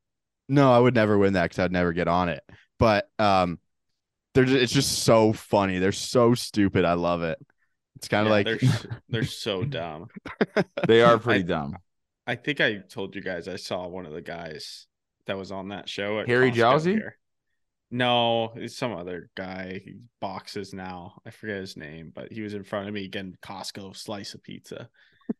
no, 0.49 0.72
I 0.72 0.78
would 0.78 0.95
never 0.95 1.18
win 1.18 1.34
that 1.34 1.43
because 1.51 1.59
I'd 1.59 1.72
never 1.72 1.93
get 1.93 2.09
on 2.09 2.28
it. 2.30 2.43
But 2.78 3.09
um, 3.18 3.59
they're 4.34 4.45
just, 4.45 4.62
it's 4.62 4.72
just 4.72 5.01
so 5.01 5.32
funny. 5.34 5.78
They're 5.78 5.93
so 5.93 6.34
stupid. 6.34 6.84
I 6.87 6.95
love 6.95 7.22
it. 7.22 7.39
It's 7.97 8.09
kind 8.09 8.27
of 8.27 8.31
Yeah, 8.31 8.35
like 8.35 8.61
they're 8.61 8.71
they're 9.09 9.25
so 9.25 9.65
dumb. 9.65 10.09
They 10.87 11.03
are 11.03 11.19
pretty 11.19 11.41
I- 11.41 11.47
dumb. 11.47 11.77
I 12.29 12.35
think 12.35 12.61
I 12.61 12.79
told 12.79 13.15
you 13.15 13.23
guys 13.23 13.47
I 13.47 13.55
saw 13.57 13.87
one 13.87 14.05
of 14.05 14.13
the 14.13 14.21
guys 14.21 14.87
that 15.27 15.37
was 15.37 15.53
on 15.53 15.69
that 15.69 15.89
show. 15.89 16.19
At 16.21 16.29
Harry 16.29 16.51
Costco 16.51 16.57
Jowsey? 16.57 17.11
No, 17.93 18.53
it's 18.57 18.77
some 18.77 18.93
other 18.93 19.31
guy. 19.37 19.81
He 19.85 19.95
boxes 20.21 20.75
now. 20.75 21.21
I 21.25 21.31
forget 21.31 21.59
his 21.61 21.77
name, 21.77 22.11
but 22.13 22.33
he 22.33 22.43
was 22.43 22.53
in 22.55 22.65
front 22.65 22.89
of 22.89 22.95
me 22.95 23.07
getting 23.07 23.37
Costco 23.43 23.97
slice 23.97 24.35
of 24.35 24.43
pizza. 24.43 24.89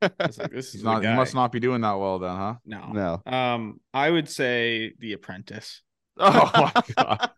I 0.01 0.11
like, 0.19 0.53
this 0.53 0.75
is 0.77 0.85
not 0.85 1.03
he 1.05 1.09
must 1.13 1.35
not 1.35 1.51
be 1.51 1.59
doing 1.59 1.81
that 1.81 1.95
well 1.95 2.21
then, 2.21 2.37
huh? 2.37 2.55
No. 2.65 2.93
no. 2.93 3.33
Um, 3.33 3.81
I 3.93 4.09
would 4.09 4.29
say 4.29 4.93
The 5.01 5.15
Apprentice. 5.15 5.83
Oh 6.19 6.51
my 6.55 6.83
god. 6.97 7.31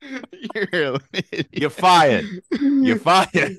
You're 0.54 0.94
an 0.94 1.00
idiot. 1.12 1.48
You 1.52 1.70
fired. 1.70 2.24
You 2.60 2.98
fired. 2.98 3.56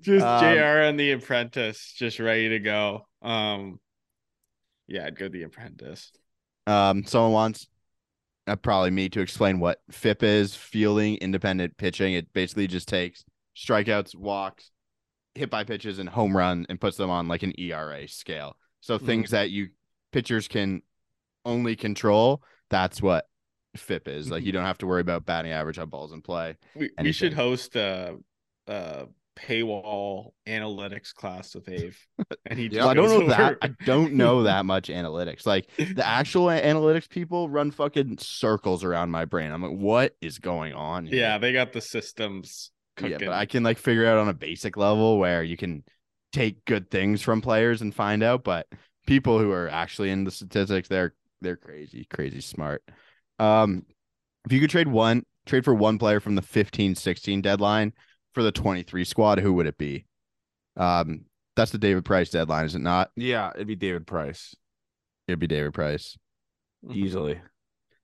Just 0.00 0.24
Um, 0.24 0.40
JR 0.40 0.82
and 0.82 0.98
The 0.98 1.12
Apprentice, 1.12 1.94
just 1.96 2.20
ready 2.20 2.50
to 2.50 2.58
go. 2.60 3.06
Um, 3.22 3.80
yeah, 4.86 5.06
I'd 5.06 5.18
go 5.18 5.28
The 5.28 5.42
Apprentice. 5.42 6.12
Um, 6.66 7.04
someone 7.04 7.32
wants 7.32 7.66
uh, 8.46 8.56
probably 8.56 8.90
me 8.90 9.08
to 9.10 9.20
explain 9.20 9.58
what 9.58 9.80
FIP 9.90 10.22
is 10.22 10.54
fielding 10.54 11.16
independent 11.16 11.76
pitching. 11.76 12.14
It 12.14 12.32
basically 12.32 12.66
just 12.66 12.88
takes 12.88 13.24
strikeouts, 13.56 14.14
walks, 14.14 14.70
hit 15.34 15.50
by 15.50 15.64
pitches, 15.64 15.98
and 15.98 16.08
home 16.08 16.36
run 16.36 16.66
and 16.68 16.80
puts 16.80 16.96
them 16.96 17.10
on 17.10 17.28
like 17.28 17.42
an 17.42 17.52
ERA 17.58 18.06
scale. 18.08 18.56
So 18.80 18.96
things 18.96 19.30
that 19.30 19.50
you 19.50 19.68
pitchers 20.12 20.46
can 20.46 20.82
only 21.44 21.74
control, 21.74 22.42
that's 22.70 23.02
what 23.02 23.26
FIP 23.78 24.08
is. 24.08 24.30
Like 24.30 24.42
you 24.42 24.48
mm-hmm. 24.48 24.58
don't 24.58 24.66
have 24.66 24.78
to 24.78 24.86
worry 24.86 25.00
about 25.00 25.26
batting 25.26 25.52
average 25.52 25.78
on 25.78 25.88
balls 25.88 26.12
in 26.12 26.22
play. 26.22 26.56
We 26.74 26.90
we 27.00 27.12
should 27.12 27.32
host 27.32 27.76
a, 27.76 28.16
a 28.66 29.06
paywall 29.38 30.32
analytics 30.46 31.14
class 31.14 31.54
with 31.54 31.68
Ave, 31.68 31.94
and 32.46 32.58
he. 32.58 32.66
Yeah. 32.66 32.70
just 32.70 32.88
I 32.88 32.94
don't 32.94 33.08
goes 33.08 33.20
know 33.20 33.28
that. 33.28 33.58
I 33.62 33.70
don't 33.84 34.14
know 34.14 34.42
that 34.44 34.66
much 34.66 34.88
analytics. 34.88 35.46
Like 35.46 35.70
the 35.76 36.06
actual 36.06 36.46
analytics 36.46 37.08
people 37.08 37.48
run 37.48 37.70
fucking 37.70 38.18
circles 38.18 38.84
around 38.84 39.10
my 39.10 39.24
brain. 39.24 39.52
I'm 39.52 39.62
like, 39.62 39.78
what 39.78 40.16
is 40.20 40.38
going 40.38 40.74
on? 40.74 41.06
Here? 41.06 41.20
yeah, 41.20 41.38
they 41.38 41.52
got 41.52 41.72
the 41.72 41.80
systems. 41.80 42.70
Cooking. 42.96 43.12
Yeah, 43.12 43.26
but 43.26 43.34
I 43.34 43.46
can 43.46 43.62
like 43.62 43.78
figure 43.78 44.06
out 44.06 44.18
on 44.18 44.28
a 44.28 44.34
basic 44.34 44.76
level 44.76 45.18
where 45.18 45.42
you 45.42 45.56
can 45.56 45.84
take 46.32 46.64
good 46.64 46.90
things 46.90 47.22
from 47.22 47.40
players 47.40 47.80
and 47.80 47.94
find 47.94 48.22
out. 48.22 48.42
But 48.42 48.66
people 49.06 49.38
who 49.38 49.52
are 49.52 49.68
actually 49.68 50.10
in 50.10 50.24
the 50.24 50.30
statistics, 50.32 50.88
they're 50.88 51.14
they're 51.40 51.56
crazy, 51.56 52.06
crazy 52.10 52.40
smart. 52.40 52.82
Um, 53.38 53.84
if 54.44 54.52
you 54.52 54.60
could 54.60 54.70
trade 54.70 54.88
one 54.88 55.24
trade 55.46 55.64
for 55.64 55.74
one 55.74 55.98
player 55.98 56.20
from 56.20 56.34
the 56.34 56.42
15-16 56.42 57.42
deadline 57.42 57.92
for 58.34 58.42
the 58.42 58.52
23 58.52 59.04
squad, 59.04 59.38
who 59.38 59.52
would 59.54 59.66
it 59.66 59.78
be? 59.78 60.04
Um, 60.76 61.24
that's 61.56 61.70
the 61.72 61.78
David 61.78 62.04
Price 62.04 62.30
deadline, 62.30 62.66
is 62.66 62.74
it 62.74 62.80
not? 62.80 63.10
Yeah, 63.16 63.50
it'd 63.54 63.66
be 63.66 63.74
David 63.76 64.06
Price. 64.06 64.54
It'd 65.26 65.38
be 65.38 65.46
David 65.46 65.74
Price 65.74 66.16
Easily. 66.92 67.32
Or- 67.34 67.40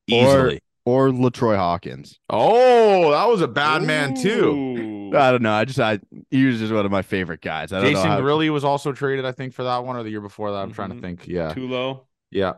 Easily. 0.09 0.61
or 0.85 1.09
LaTroy 1.11 1.57
Hawkins. 1.57 2.19
Oh, 2.29 3.11
that 3.13 3.29
was 3.29 3.41
a 3.41 3.49
bad 3.49 3.83
man 3.83 4.15
too. 4.15 5.13
I 5.15 5.31
don't 5.31 5.43
know. 5.43 5.53
I 5.53 5.65
just 5.65 5.79
I 5.79 6.01
he 6.31 6.45
was 6.47 6.59
just 6.59 6.73
one 6.73 6.85
of 6.85 6.91
my 6.91 7.03
favorite 7.03 7.41
guys. 7.41 7.73
I 7.73 7.81
don't 7.81 7.91
Jason 7.93 8.09
know 8.09 8.17
how- 8.17 8.21
Grilli 8.21 8.51
was 8.51 8.65
also 8.65 8.91
traded, 8.93 9.25
I 9.25 9.31
think, 9.33 9.55
for 9.55 9.63
that 9.65 9.85
one 9.85 9.95
or 9.97 10.03
the 10.03 10.11
year 10.11 10.21
before 10.21 10.51
that. 10.51 10.59
I'm 10.59 10.73
trying 10.73 10.91
to 10.91 10.97
Mhm. 10.97 11.01
think. 11.01 11.29
Yeah. 11.29 11.55
Tulo. 11.55 12.07
Yeah. 12.33 12.55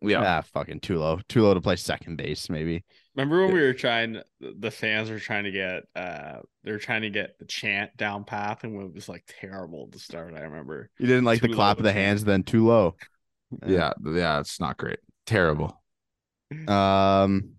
Yeah. 0.00 0.22
Ah, 0.38 0.42
fucking 0.42 0.80
Tulo. 0.80 1.26
Too 1.28 1.42
low 1.42 1.54
to 1.54 1.60
play 1.60 1.76
second 1.76 2.16
base, 2.16 2.50
maybe. 2.50 2.84
Remember 3.14 3.44
when 3.44 3.54
we 3.54 3.60
were 3.60 3.72
trying? 3.72 4.20
The 4.40 4.70
fans 4.70 5.10
were 5.10 5.18
trying 5.18 5.44
to 5.44 5.50
get. 5.50 5.84
uh 5.94 6.40
They 6.64 6.72
were 6.72 6.78
trying 6.78 7.02
to 7.02 7.10
get 7.10 7.38
the 7.38 7.46
chant 7.46 7.96
down 7.96 8.24
path, 8.24 8.62
and 8.64 8.80
it 8.80 8.94
was 8.94 9.08
like 9.08 9.24
terrible 9.40 9.88
to 9.88 9.98
start. 9.98 10.34
I 10.34 10.40
remember. 10.40 10.90
You 10.98 11.06
didn't 11.06 11.24
like 11.24 11.40
the 11.40 11.48
clap 11.48 11.78
of 11.78 11.84
the 11.84 11.92
to 11.92 11.98
hands, 11.98 12.24
then 12.24 12.42
Tulo. 12.42 12.94
Yeah. 13.64 13.92
Yeah. 14.04 14.40
It's 14.40 14.60
not 14.60 14.76
great. 14.76 14.98
Terrible. 15.24 15.80
Um, 16.68 17.54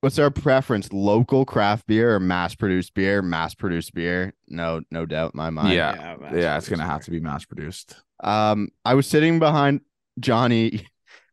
what's 0.00 0.18
our 0.18 0.30
preference? 0.30 0.92
Local 0.92 1.44
craft 1.44 1.86
beer 1.86 2.14
or 2.14 2.20
mass 2.20 2.54
produced 2.54 2.94
beer? 2.94 3.22
Mass 3.22 3.54
produced 3.54 3.92
beer. 3.94 4.34
No, 4.48 4.82
no 4.90 5.06
doubt 5.06 5.34
in 5.34 5.38
my 5.38 5.50
mind. 5.50 5.74
Yeah. 5.74 6.16
that's 6.20 6.34
Yeah. 6.34 6.56
It's 6.56 6.68
going 6.68 6.78
to 6.80 6.84
have 6.84 7.04
to 7.04 7.10
be 7.10 7.20
mass 7.20 7.44
produced. 7.44 7.96
Um, 8.20 8.68
I 8.84 8.94
was 8.94 9.06
sitting 9.06 9.38
behind 9.38 9.80
Johnny 10.18 10.66
a 10.68 10.86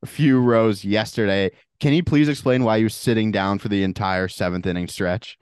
few 0.05 0.39
rows 0.39 0.83
yesterday. 0.85 1.51
Can 1.79 1.93
you 1.93 2.03
please 2.03 2.29
explain 2.29 2.63
why 2.63 2.77
you 2.77 2.85
was 2.85 2.95
sitting 2.95 3.31
down 3.31 3.59
for 3.59 3.69
the 3.69 3.83
entire 3.83 4.27
seventh 4.27 4.65
inning 4.65 4.87
stretch? 4.87 5.37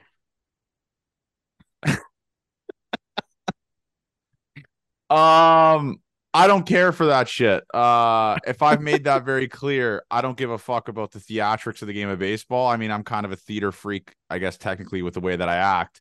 Um, 5.10 5.98
I 6.34 6.48
don't 6.48 6.66
care 6.66 6.94
for 6.94 7.08
that 7.08 7.28
shit. 7.28 7.66
Uh, 7.74 8.38
if 8.48 8.62
I've 8.62 8.82
made 8.82 9.04
that 9.04 9.26
very 9.26 9.50
clear, 9.50 10.04
I 10.10 10.22
don't 10.22 10.38
give 10.38 10.50
a 10.50 10.58
fuck 10.58 10.88
about 10.88 11.12
the 11.12 11.20
theatrics 11.20 11.82
of 11.82 11.88
the 11.90 11.94
game 11.94 12.08
of 12.08 12.20
baseball. 12.20 12.68
I 12.70 12.78
mean, 12.78 12.92
I'm 12.92 13.04
kind 13.04 13.26
of 13.26 13.34
a 13.34 13.36
theater 13.36 13.74
freak, 13.74 14.16
I 14.30 14.38
guess, 14.38 14.58
technically, 14.58 15.02
with 15.02 15.14
the 15.14 15.20
way 15.20 15.36
that 15.36 15.50
I 15.50 15.58
act. 15.58 16.00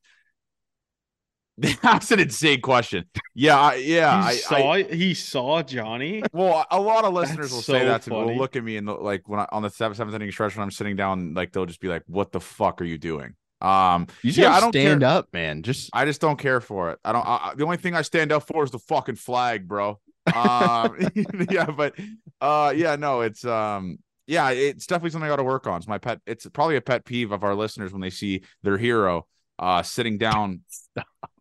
That's 1.83 2.11
an 2.11 2.21
insane 2.21 2.61
question. 2.61 3.05
Yeah, 3.35 3.59
I, 3.59 3.75
yeah. 3.77 4.23
he 4.23 4.29
I, 4.29 4.35
saw 4.37 4.73
I, 4.73 4.83
he 4.85 5.15
saw 5.15 5.63
Johnny. 5.63 6.23
well, 6.33 6.65
a 6.71 6.81
lot 6.81 7.05
of 7.05 7.13
listeners 7.13 7.51
That's 7.51 7.53
will 7.53 7.63
say 7.63 7.81
so 7.81 7.85
that 7.87 8.03
to 8.03 8.11
me. 8.11 8.17
Will 8.17 8.37
look 8.37 8.57
at 8.57 8.65
me 8.65 8.77
and 8.77 8.87
like 8.89 9.29
when 9.29 9.41
I 9.41 9.47
on 9.53 9.63
the 9.63 9.71
seventh, 9.71 9.99
seventh 9.99 10.15
inning 10.15 10.31
stretch 10.33 10.57
when 10.57 10.63
I'm 10.63 10.71
sitting 10.71 10.97
down, 10.97 11.35
like 11.35 11.53
they'll 11.53 11.67
just 11.67 11.81
be 11.81 11.89
like, 11.89 12.03
"What 12.07 12.33
the 12.33 12.41
fuck 12.41 12.81
are 12.81 12.85
you 12.85 12.99
doing?" 12.99 13.35
Um, 13.61 14.07
You 14.23 14.33
Yeah, 14.33 14.45
yeah, 14.45 14.55
I 14.55 14.61
don't 14.61 14.73
stand 14.73 15.01
care. 15.01 15.09
up, 15.11 15.29
man. 15.33 15.63
Just 15.63 15.91
I 15.93 16.05
just 16.07 16.21
don't 16.21 16.39
care 16.39 16.61
for 16.61 16.93
it. 16.93 16.99
I 17.05 17.13
don't. 17.13 17.27
I, 17.27 17.51
I- 17.51 17.55
the 17.57 17.65
only 17.65 17.77
thing 17.77 17.95
I 17.95 18.03
stand 18.03 18.33
up 18.33 18.47
for 18.47 18.65
is 18.65 18.71
the 18.71 18.79
fucking 18.79 19.17
flag, 19.17 19.69
bro. 19.69 19.99
Um, 20.35 20.97
yeah, 21.51 21.67
but 21.67 21.95
uh, 22.41 22.73
yeah, 22.75 22.97
no, 22.97 23.21
it's 23.21 23.45
um, 23.45 23.99
yeah, 24.27 24.51
it's 24.51 24.87
definitely 24.87 25.11
something 25.11 25.27
I 25.27 25.33
got 25.33 25.37
to 25.37 25.45
work 25.45 25.67
on. 25.67 25.77
It's 25.79 25.89
my 25.89 25.99
pet. 25.99 26.21
It's 26.27 26.47
probably 26.47 26.77
a 26.77 26.81
pet 26.81 27.05
peeve 27.05 27.33
of 27.33 27.45
our 27.45 27.55
listeners 27.55 27.93
when 27.93 28.01
they 28.01 28.11
see 28.11 28.43
their 28.63 28.79
hero 28.79 29.27
uh 29.59 29.83
sitting 29.83 30.17
down 30.17 30.63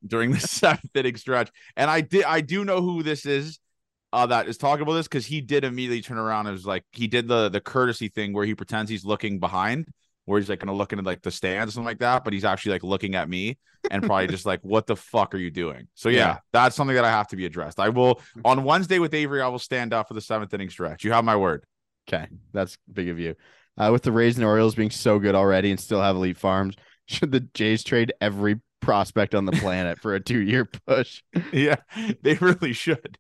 during 0.06 0.32
the 0.32 0.40
seventh 0.40 0.96
inning 0.96 1.16
stretch. 1.18 1.50
And 1.76 1.90
I 1.90 2.02
did, 2.02 2.24
I 2.26 2.42
do 2.42 2.64
know 2.66 2.82
who 2.82 3.04
this 3.04 3.26
is. 3.26 3.60
Uh, 4.12 4.26
that 4.26 4.48
is 4.48 4.58
talking 4.58 4.82
about 4.82 4.94
this 4.94 5.08
because 5.08 5.26
he 5.28 5.40
did 5.40 5.64
immediately 5.64 6.02
turn 6.02 6.18
around 6.18 6.48
and 6.48 6.54
was 6.54 6.66
like 6.66 6.84
he 6.94 7.06
did 7.08 7.28
the 7.28 7.48
the 7.50 7.62
courtesy 7.62 8.08
thing 8.08 8.34
where 8.34 8.44
he 8.44 8.56
pretends 8.56 8.90
he's 8.90 9.06
looking 9.06 9.40
behind, 9.40 9.88
where 10.26 10.40
he's 10.40 10.50
like 10.50 10.60
gonna 10.60 10.74
look 10.74 10.92
into 10.94 11.06
like 11.06 11.22
the 11.22 11.30
stands 11.30 11.72
or 11.72 11.74
something 11.76 11.86
like 11.86 12.00
that, 12.00 12.24
but 12.24 12.34
he's 12.34 12.44
actually 12.44 12.72
like 12.72 12.84
looking 12.84 13.14
at 13.14 13.30
me 13.30 13.60
and 13.92 14.02
probably 14.02 14.26
just 14.26 14.48
like, 14.48 14.62
what 14.64 14.88
the 14.88 14.96
fuck 14.96 15.36
are 15.36 15.38
you 15.38 15.52
doing? 15.52 15.88
So 15.94 16.10
yeah, 16.10 16.18
Yeah. 16.18 16.38
that's 16.54 16.76
something 16.76 16.96
that 16.96 17.06
I 17.06 17.12
have 17.12 17.28
to 17.28 17.36
be 17.36 17.46
addressed. 17.46 17.80
I 17.80 17.90
will 17.90 18.20
on 18.44 18.64
Wednesday 18.64 18.98
with 18.98 19.14
Avery, 19.14 19.44
I 19.44 19.48
will 19.48 19.60
stand 19.60 19.94
up 19.94 20.08
for 20.08 20.16
the 20.16 20.22
seventh 20.22 20.52
inning 20.56 20.72
stretch. 20.72 21.04
You 21.04 21.12
have 21.12 21.24
my 21.24 21.36
word. 21.36 21.64
okay. 22.10 22.26
That's 22.52 22.80
big 22.92 23.10
of 23.10 23.20
you. 23.20 23.36
Uh, 23.78 23.90
with 23.92 24.02
the 24.02 24.12
Rays 24.12 24.38
and 24.38 24.46
Orioles 24.46 24.74
being 24.74 24.90
so 24.90 25.20
good 25.20 25.36
already 25.36 25.70
and 25.70 25.80
still 25.80 26.02
have 26.02 26.16
elite 26.16 26.38
farms, 26.38 26.74
should 27.06 27.32
the 27.32 27.42
Jays 27.54 27.84
trade 27.84 28.12
every 28.20 28.60
prospect 28.80 29.36
on 29.36 29.46
the 29.46 29.52
planet 29.52 30.00
for 30.00 30.16
a 30.16 30.20
two-year 30.20 30.66
push? 30.66 31.22
yeah, 31.54 31.76
they 32.22 32.36
really 32.36 32.74
should. 32.74 33.18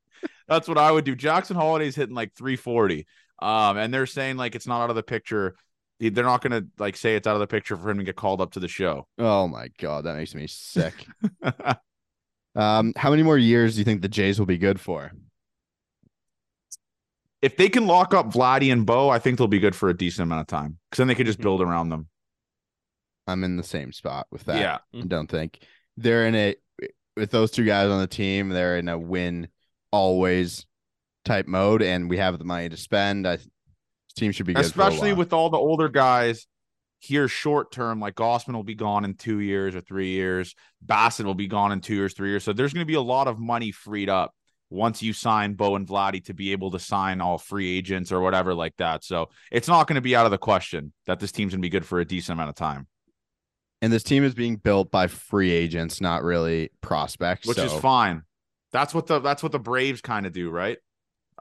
That's 0.47 0.67
what 0.67 0.77
I 0.77 0.91
would 0.91 1.05
do. 1.05 1.15
Jackson 1.15 1.55
Holliday's 1.55 1.95
hitting 1.95 2.15
like 2.15 2.33
340. 2.33 3.05
Um, 3.41 3.77
and 3.77 3.93
they're 3.93 4.05
saying 4.05 4.37
like 4.37 4.55
it's 4.55 4.67
not 4.67 4.81
out 4.81 4.89
of 4.89 4.95
the 4.95 5.03
picture. 5.03 5.55
They're 5.99 6.23
not 6.23 6.41
gonna 6.41 6.63
like 6.77 6.95
say 6.97 7.15
it's 7.15 7.27
out 7.27 7.35
of 7.35 7.41
the 7.41 7.47
picture 7.47 7.77
for 7.77 7.89
him 7.89 7.97
to 7.97 8.03
get 8.03 8.15
called 8.15 8.41
up 8.41 8.51
to 8.53 8.59
the 8.59 8.67
show. 8.67 9.07
Oh 9.17 9.47
my 9.47 9.67
god, 9.77 10.05
that 10.05 10.15
makes 10.15 10.33
me 10.33 10.47
sick. 10.47 11.05
um, 12.55 12.93
how 12.95 13.09
many 13.11 13.23
more 13.23 13.37
years 13.37 13.75
do 13.75 13.79
you 13.79 13.85
think 13.85 14.01
the 14.01 14.09
Jays 14.09 14.39
will 14.39 14.45
be 14.45 14.57
good 14.57 14.79
for? 14.79 15.11
if 17.41 17.55
they 17.57 17.69
can 17.69 17.87
lock 17.87 18.13
up 18.13 18.31
Vladdy 18.31 18.71
and 18.71 18.85
Bo, 18.85 19.09
I 19.09 19.19
think 19.19 19.37
they'll 19.37 19.47
be 19.47 19.59
good 19.59 19.75
for 19.75 19.89
a 19.89 19.97
decent 19.97 20.23
amount 20.23 20.41
of 20.41 20.47
time. 20.47 20.77
Because 20.89 20.99
then 20.99 21.07
they 21.07 21.15
could 21.15 21.25
just 21.25 21.39
build 21.39 21.61
around 21.61 21.89
them. 21.89 22.07
I'm 23.29 23.43
in 23.43 23.57
the 23.57 23.63
same 23.63 23.91
spot 23.91 24.27
with 24.31 24.45
that. 24.45 24.59
Yeah. 24.59 24.99
I 24.99 25.05
don't 25.05 25.29
think 25.29 25.59
they're 25.97 26.25
in 26.25 26.35
a 26.35 26.55
with 27.15 27.31
those 27.31 27.51
two 27.51 27.65
guys 27.65 27.89
on 27.89 27.99
the 27.99 28.07
team. 28.07 28.49
They're 28.49 28.77
in 28.77 28.89
a 28.89 28.97
win 28.97 29.47
always 29.91 30.65
type 31.25 31.47
mode, 31.47 31.81
and 31.81 32.09
we 32.09 32.17
have 32.17 32.37
the 32.37 32.45
money 32.45 32.69
to 32.69 32.77
spend. 32.77 33.27
I 33.27 33.37
this 33.37 33.47
team 34.15 34.31
should 34.31 34.45
be 34.45 34.53
good, 34.53 34.65
Especially 34.65 35.13
with 35.13 35.33
all 35.33 35.49
the 35.49 35.57
older 35.57 35.89
guys 35.89 36.47
here 36.99 37.27
short 37.27 37.71
term, 37.71 37.99
like 37.99 38.15
Gausman 38.15 38.53
will 38.53 38.63
be 38.63 38.75
gone 38.75 39.05
in 39.05 39.13
two 39.13 39.39
years 39.39 39.75
or 39.75 39.81
three 39.81 40.09
years. 40.09 40.53
Bassitt 40.85 41.25
will 41.25 41.35
be 41.35 41.47
gone 41.47 41.71
in 41.71 41.79
two 41.79 41.95
years, 41.95 42.13
three 42.13 42.29
years. 42.29 42.43
So 42.43 42.53
there's 42.53 42.73
going 42.73 42.85
to 42.85 42.87
be 42.87 42.95
a 42.95 43.01
lot 43.01 43.27
of 43.27 43.39
money 43.39 43.71
freed 43.71 44.09
up 44.09 44.33
once 44.69 45.01
you 45.01 45.13
sign 45.13 45.53
Bo 45.53 45.75
and 45.75 45.87
Vladdy 45.87 46.23
to 46.25 46.33
be 46.33 46.51
able 46.51 46.71
to 46.71 46.79
sign 46.79 47.21
all 47.21 47.37
free 47.37 47.77
agents 47.77 48.11
or 48.11 48.19
whatever 48.21 48.53
like 48.53 48.75
that. 48.77 49.03
So 49.03 49.29
it's 49.51 49.67
not 49.67 49.87
going 49.87 49.95
to 49.95 50.01
be 50.01 50.15
out 50.15 50.25
of 50.25 50.31
the 50.31 50.37
question 50.37 50.93
that 51.07 51.19
this 51.19 51.31
team's 51.31 51.53
going 51.53 51.61
to 51.61 51.65
be 51.65 51.69
good 51.69 51.85
for 51.85 51.99
a 51.99 52.05
decent 52.05 52.35
amount 52.35 52.49
of 52.49 52.55
time, 52.55 52.87
and 53.81 53.91
this 53.93 54.03
team 54.03 54.23
is 54.23 54.33
being 54.33 54.57
built 54.57 54.91
by 54.91 55.07
free 55.07 55.51
agents, 55.51 56.01
not 56.01 56.23
really 56.23 56.69
prospects. 56.81 57.47
which 57.47 57.57
is 57.57 57.73
fine. 57.73 58.23
That's 58.71 58.93
what 58.93 59.07
the 59.07 59.19
that's 59.19 59.41
what 59.43 59.51
the 59.51 59.59
Braves 59.59 60.01
kind 60.01 60.25
of 60.25 60.33
do, 60.33 60.49
right? 60.49 60.77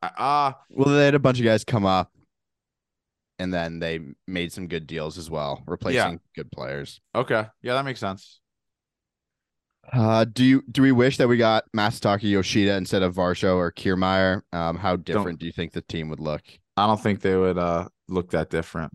Uh 0.03 0.53
Well, 0.71 0.95
they 0.95 1.05
had 1.05 1.15
a 1.15 1.19
bunch 1.19 1.39
of 1.41 1.45
guys 1.45 1.65
come 1.65 1.85
up, 1.85 2.13
and 3.39 3.53
then 3.53 3.81
they 3.81 4.01
made 4.27 4.53
some 4.53 4.69
good 4.69 4.87
deals 4.87 5.19
as 5.19 5.29
well, 5.29 5.63
replacing 5.67 6.21
good 6.37 6.51
players. 6.53 7.01
okay. 7.15 7.47
Yeah, 7.63 7.75
that 7.75 7.85
makes 7.85 8.01
sense. 8.01 8.41
Uh, 9.91 10.25
do 10.25 10.45
you 10.45 10.63
do 10.71 10.83
we 10.83 10.93
wish 10.93 11.17
that 11.17 11.29
we 11.29 11.37
got 11.39 11.65
Masataka 11.75 12.23
Yoshida 12.23 12.75
instead 12.75 13.03
of 13.03 13.15
Varsho 13.15 13.57
or 13.57 13.73
Kiermaier? 13.73 14.43
Um, 14.53 14.77
how 14.77 14.97
different 14.97 15.39
do 15.39 15.47
you 15.47 15.53
think 15.53 15.73
the 15.73 15.81
team 15.81 16.11
would 16.11 16.21
look? 16.21 16.43
I 16.77 16.87
don't 16.87 17.01
think 17.03 17.21
they 17.23 17.35
would 17.37 17.57
uh 17.59 17.89
look 18.07 18.31
that 18.33 18.51
different. 18.51 18.93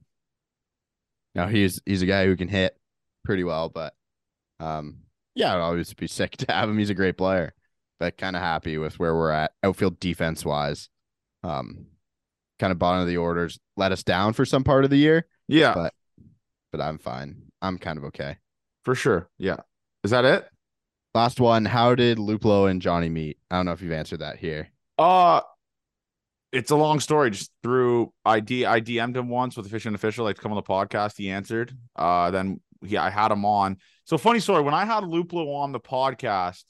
Now 1.36 1.48
he's 1.48 1.82
he's 1.86 2.04
a 2.04 2.06
guy 2.06 2.26
who 2.26 2.36
can 2.36 2.48
hit 2.48 2.78
pretty 3.24 3.44
well, 3.44 3.70
but 3.70 3.94
um, 4.60 4.98
yeah, 5.36 5.52
it'd 5.52 5.62
always 5.62 5.94
be 5.94 6.08
sick 6.08 6.32
to 6.38 6.52
have 6.52 6.70
him. 6.70 6.78
He's 6.78 6.90
a 6.90 6.96
great 6.96 7.18
player, 7.18 7.54
but 8.00 8.18
kind 8.18 8.36
of 8.36 8.42
happy 8.42 8.78
with 8.78 9.00
where 9.00 9.16
we're 9.16 9.32
at 9.32 9.52
outfield 9.64 10.00
defense 10.00 10.46
wise. 10.46 10.90
Um, 11.44 11.88
kind 12.60 12.72
of 12.72 12.80
bottom 12.80 13.02
of 13.02 13.08
the 13.08 13.18
orders 13.18 13.60
let 13.76 13.92
us 13.92 14.04
down 14.04 14.34
for 14.34 14.46
some 14.46 14.64
part 14.64 14.84
of 14.86 14.90
the 14.90 14.98
year, 14.98 15.26
Yeah, 15.48 15.74
But- 15.74 15.94
but 16.72 16.82
I'm 16.82 16.98
fine. 16.98 17.52
I'm 17.62 17.78
kind 17.78 17.98
of 17.98 18.04
okay. 18.06 18.38
for 18.84 18.96
sure. 18.96 19.30
Yeah. 19.38 19.58
Is 20.04 20.12
that 20.12 20.26
it? 20.26 20.48
Last 21.14 21.40
one. 21.40 21.66
How 21.66 21.94
did 21.96 22.18
Luplow 22.18 22.70
and 22.70 22.82
Johnny 22.82 23.10
meet? 23.10 23.38
I 23.52 23.58
don't 23.58 23.66
know 23.66 23.72
if 23.74 23.82
you've 23.82 23.92
answered 23.92 24.20
that 24.20 24.38
here. 24.40 24.70
Uh 24.98 25.42
it's 26.52 26.72
a 26.72 26.76
long 26.76 27.00
story. 27.00 27.32
Just 27.32 27.52
through 27.64 28.14
ID, 28.26 28.66
I 28.66 28.80
DM'd 28.80 29.18
him 29.18 29.28
once 29.30 29.58
with 29.58 29.66
Efficient 29.66 29.96
Official, 29.96 30.24
like 30.26 30.36
to 30.36 30.42
come 30.42 30.52
on 30.52 30.56
the 30.56 30.62
podcast. 30.64 31.18
He 31.18 31.30
answered. 31.32 31.76
Uh, 31.96 32.30
then 32.32 32.60
he, 32.86 32.98
I 32.98 33.10
had 33.10 33.32
him 33.32 33.46
on. 33.46 33.78
So 34.06 34.18
funny 34.18 34.40
story. 34.40 34.62
When 34.62 34.74
I 34.74 34.86
had 34.86 35.04
Luplow 35.04 35.56
on 35.56 35.72
the 35.72 35.80
podcast, 35.80 36.64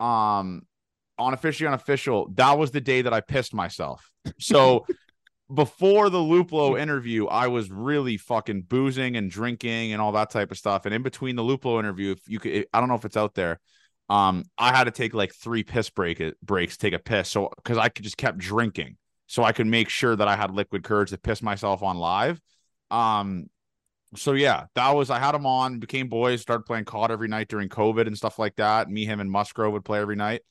um, 0.00 0.62
on 1.18 1.34
Officially 1.34 1.66
Unofficial, 1.66 2.30
that 2.34 2.58
was 2.58 2.70
the 2.70 2.80
day 2.80 3.02
that 3.02 3.12
I 3.12 3.20
pissed 3.20 3.54
myself. 3.54 4.10
So 4.38 4.86
before 5.54 6.10
the 6.10 6.18
Luplow 6.18 6.78
interview, 6.78 7.26
I 7.26 7.48
was 7.48 7.70
really 7.70 8.16
fucking 8.16 8.62
boozing 8.62 9.16
and 9.16 9.30
drinking 9.30 9.92
and 9.92 10.02
all 10.02 10.12
that 10.12 10.30
type 10.30 10.50
of 10.50 10.58
stuff. 10.58 10.86
And 10.86 10.94
in 10.94 11.02
between 11.02 11.36
the 11.36 11.42
Luplow 11.42 11.78
interview, 11.78 12.12
if 12.12 12.28
you 12.28 12.38
could, 12.38 12.66
I 12.72 12.80
don't 12.80 12.88
know 12.88 12.94
if 12.94 13.04
it's 13.04 13.16
out 13.16 13.34
there. 13.34 13.60
Um, 14.08 14.44
I 14.56 14.74
had 14.74 14.84
to 14.84 14.90
take 14.90 15.12
like 15.12 15.34
three 15.34 15.62
piss 15.62 15.90
break 15.90 16.22
breaks, 16.42 16.76
take 16.76 16.94
a 16.94 16.98
piss. 16.98 17.28
So 17.28 17.50
because 17.56 17.78
I 17.78 17.88
could 17.88 18.04
just 18.04 18.16
kept 18.16 18.38
drinking, 18.38 18.96
so 19.26 19.44
I 19.44 19.52
could 19.52 19.66
make 19.66 19.90
sure 19.90 20.16
that 20.16 20.26
I 20.26 20.36
had 20.36 20.50
liquid 20.50 20.82
courage 20.82 21.10
to 21.10 21.18
piss 21.18 21.42
myself 21.42 21.82
on 21.82 21.98
live. 21.98 22.40
Um, 22.90 23.50
so 24.16 24.32
yeah, 24.32 24.66
that 24.74 24.90
was 24.90 25.10
I 25.10 25.18
had 25.18 25.34
him 25.34 25.46
on, 25.46 25.78
became 25.78 26.08
boys, 26.08 26.40
started 26.40 26.64
playing 26.64 26.84
COD 26.84 27.10
every 27.10 27.28
night 27.28 27.48
during 27.48 27.68
COVID 27.68 28.06
and 28.06 28.16
stuff 28.16 28.38
like 28.38 28.56
that. 28.56 28.88
Me, 28.88 29.04
him, 29.04 29.20
and 29.20 29.30
Musgrove 29.30 29.72
would 29.72 29.84
play 29.84 30.00
every 30.00 30.16
night. 30.16 30.42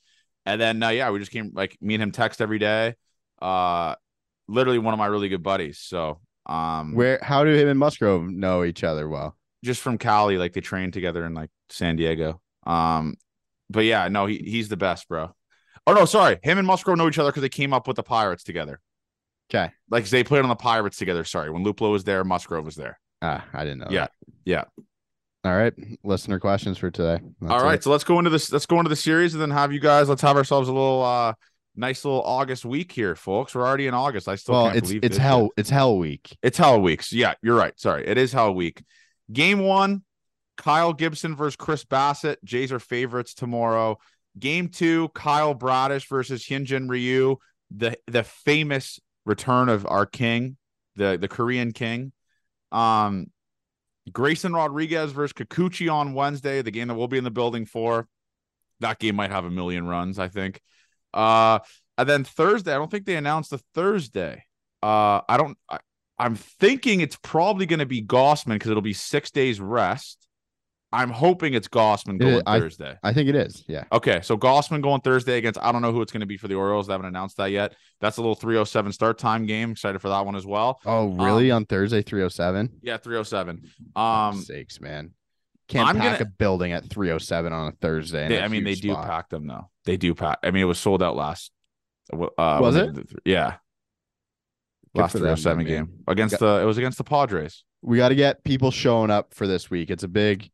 And 0.46 0.62
then 0.62 0.82
uh, 0.82 0.90
yeah, 0.90 1.10
we 1.10 1.20
just 1.20 1.32
came 1.32 1.52
like 1.54 1.78
me 1.82 1.96
and 1.96 2.04
him 2.04 2.12
text 2.12 2.42
every 2.42 2.60
day. 2.60 2.96
Uh 3.42 3.96
literally 4.48 4.80
one 4.80 4.94
of 4.94 4.98
my 4.98 5.08
really 5.08 5.30
good 5.30 5.44
buddies. 5.44 5.80
So 5.80 6.22
um 6.46 6.96
Where? 6.96 7.20
How 7.22 7.44
do 7.44 7.52
him 7.52 7.68
and 7.68 7.80
Musgrove 7.80 8.24
know 8.30 8.64
each 8.64 8.84
other 8.84 9.08
well? 9.10 9.36
just 9.64 9.82
from 9.82 9.98
Cali, 9.98 10.38
like 10.38 10.54
they 10.54 10.62
trained 10.62 10.94
together 10.94 11.26
in 11.26 11.34
like 11.34 11.50
San 11.70 11.96
Diego. 11.96 12.42
Um 12.66 13.16
but 13.70 13.84
yeah, 13.86 14.08
no, 14.08 14.26
he 14.26 14.38
he's 14.38 14.70
the 14.70 14.78
best, 14.78 15.08
bro. 15.10 15.36
Oh 15.86 15.94
no, 15.94 16.06
sorry. 16.06 16.40
Him 16.44 16.58
and 16.58 16.68
Musgrove 16.68 16.98
know 16.98 17.08
each 17.08 17.20
other 17.20 17.32
because 17.32 17.42
they 17.42 17.50
came 17.50 17.74
up 17.74 17.88
with 17.88 17.96
the 17.96 18.04
Pirates 18.04 18.44
together. 18.44 18.80
Okay. 19.50 19.72
Like 19.90 20.06
they 20.06 20.24
played 20.24 20.44
on 20.44 20.50
the 20.50 20.56
Pirates 20.56 20.98
together. 20.98 21.24
Sorry, 21.24 21.50
when 21.50 21.64
Luplow 21.64 21.92
was 21.92 22.04
there, 22.04 22.24
Musgrove 22.24 22.66
was 22.66 22.76
there. 22.76 23.00
Ah, 23.22 23.44
I 23.54 23.64
didn't 23.64 23.80
know. 23.80 23.88
Yeah, 23.90 24.02
that. 24.02 24.12
yeah. 24.46 24.64
All 25.44 25.56
right. 25.56 25.74
Listener 26.04 26.40
questions 26.40 26.78
for 26.78 26.92
today. 26.92 27.20
That's 27.40 27.52
All 27.54 27.64
right, 27.64 27.76
it. 27.76 27.84
so 27.84 27.92
let's 27.92 28.04
go 28.04 28.18
into 28.20 28.30
this. 28.30 28.52
Let's 28.52 28.66
go 28.66 28.78
into 28.80 28.90
the 28.90 28.96
series 28.96 29.34
and 29.34 29.42
then 29.42 29.52
have 29.52 29.72
you 29.72 29.80
guys. 29.80 30.10
Let's 30.10 30.22
have 30.22 30.36
ourselves 30.36 30.68
a 30.68 30.74
little 30.74 31.04
uh 31.04 31.34
nice 31.76 32.04
little 32.04 32.24
August 32.24 32.66
week 32.66 32.92
here, 32.92 33.16
folks. 33.16 33.56
We're 33.56 33.66
already 33.66 33.88
in 33.88 33.94
August. 33.94 34.28
I 34.28 34.36
still 34.36 34.56
Well, 34.56 34.66
can't 34.66 34.78
it's 34.78 34.88
believe 34.88 35.04
it's 35.04 35.18
hell 35.18 35.50
it's 35.58 35.70
hell 35.70 35.98
week. 35.98 36.36
It's 36.42 36.58
Hell 36.58 36.82
Weeks. 36.82 37.14
Yeah, 37.14 37.36
you're 37.42 37.56
right. 37.56 37.80
Sorry, 37.80 38.06
it 38.06 38.18
is 38.18 38.34
Hell 38.34 38.54
Week. 38.54 38.84
Game 39.32 39.60
one, 39.60 40.04
Kyle 40.58 40.92
Gibson 40.94 41.36
versus 41.36 41.56
Chris 41.56 41.86
Bassitt. 41.86 42.38
Jays 42.44 42.72
are 42.72 42.80
favorites 42.80 43.34
tomorrow. 43.34 43.98
Game 44.38 44.68
two, 44.70 45.10
Kyle 45.10 45.54
Bradish 45.54 46.08
versus 46.10 46.44
Hyunjin 46.44 46.90
Ryu, 46.90 47.38
the 47.72 47.98
the 48.08 48.24
famous 48.24 49.00
return 49.26 49.70
of 49.70 49.86
our 49.86 50.06
king, 50.06 50.58
the 50.96 51.18
the 51.20 51.28
Korean 51.28 51.72
king. 51.72 52.12
Um, 52.72 53.28
Grayson 54.12 54.54
Rodriguez 54.54 55.12
versus 55.12 55.34
Kikuchi 55.34 55.92
on 55.92 56.14
Wednesday, 56.14 56.62
the 56.62 56.72
game 56.72 56.88
that 56.88 56.96
we'll 56.96 57.08
be 57.08 57.18
in 57.18 57.24
the 57.24 57.32
building 57.32 57.66
for. 57.66 58.08
That 58.80 59.00
game 59.00 59.16
might 59.16 59.32
have 59.32 59.46
a 59.46 59.50
million 59.50 59.88
runs, 59.88 60.20
I 60.20 60.28
think. 60.28 60.62
Uh, 61.14 61.60
and 61.98 62.08
then 62.08 62.24
Thursday, 62.24 62.74
I 62.74 62.78
don't 62.78 62.92
think 62.92 63.06
they 63.06 63.16
announced 63.16 63.50
the 63.50 63.58
Thursday. 63.74 64.44
Uh, 64.84 65.22
I 65.28 65.38
don't. 65.38 65.58
I, 65.70 65.80
I'm 66.20 66.36
thinking 66.36 67.02
it's 67.02 67.18
probably 67.22 67.66
going 67.66 67.80
to 67.80 67.86
be 67.86 68.04
Gausman 68.04 68.54
because 68.54 68.72
it'll 68.72 68.82
be 68.82 68.94
six 68.94 69.30
days 69.32 69.60
rest. 69.60 70.27
I'm 70.94 71.10
hoping 71.10 71.54
it's 71.54 71.68
Gausman 71.68 72.18
going 72.18 72.36
Yeah, 72.36 72.42
I- 72.46 72.60
Thursday. 72.60 72.96
I 73.04 73.12
think 73.14 73.28
it 73.28 73.36
is. 73.36 73.64
Yeah. 73.68 73.84
Okay, 73.92 74.22
so 74.22 74.38
Gausman 74.38 74.82
going 74.82 75.02
Thursday 75.02 75.38
against 75.38 75.60
I 75.62 75.72
don't 75.74 75.82
know 75.82 75.92
who 75.92 76.02
it's 76.02 76.12
going 76.14 76.22
to 76.22 76.26
be 76.28 76.38
for 76.38 76.48
the 76.48 76.56
Orioles. 76.56 76.88
They 76.88 76.94
haven't 76.94 77.08
announced 77.08 77.36
that 77.38 77.52
yet. 77.52 77.76
That's 78.00 78.18
a 78.18 78.22
little 78.22 78.36
307 78.36 78.94
start 78.94 79.18
time 79.18 79.46
game. 79.46 79.72
Excited 79.72 80.00
for 80.00 80.08
that 80.10 80.26
one 80.26 80.36
as 80.38 80.46
well. 80.46 80.80
Oh, 80.86 81.08
really? 81.10 81.52
On 81.52 81.66
Thursday, 81.66 82.02
307? 82.02 82.80
Yeah, 82.82 82.98
307. 82.98 83.64
Um 83.96 84.42
sakes, 84.42 84.80
man. 84.80 85.12
Can't 85.68 85.90
I'm 85.90 85.98
pack 85.98 86.20
gonna- 86.20 86.30
a 86.30 86.34
building 86.38 86.72
at 86.72 86.90
307 86.90 87.52
on 87.52 87.68
a 87.68 87.72
Thursday. 87.74 88.30
They- 88.30 88.38
a 88.38 88.46
I 88.46 88.48
mean, 88.48 88.64
they 88.64 88.76
do 88.76 88.92
spot. 88.94 89.06
pack 89.08 89.30
them 89.30 89.46
though. 89.48 89.70
They 89.84 89.98
do 89.98 90.16
pack. 90.16 90.40
I 90.44 90.52
mean, 90.52 90.64
it 90.64 90.68
was 90.68 90.80
sold 90.80 91.04
out 91.04 91.18
last. 91.18 91.52
Uh, 92.14 92.28
Was 92.62 92.76
when 92.76 92.98
it? 93.00 93.08
Yeah. 93.26 93.56
Good 94.96 95.02
last 95.02 95.12
307 95.12 95.58
them 95.58 95.68
game 95.68 95.90
against 96.08 96.40
Got- 96.40 96.56
the. 96.58 96.62
It 96.62 96.66
was 96.66 96.78
against 96.78 96.98
the 96.98 97.04
Padres. 97.04 97.66
We 97.82 97.98
got 97.98 98.10
to 98.10 98.16
get 98.16 98.44
people 98.46 98.72
showing 98.72 99.12
up 99.12 99.34
for 99.34 99.46
this 99.46 99.70
week. 99.70 99.90
It's 99.90 100.04
a 100.04 100.08
big, 100.08 100.50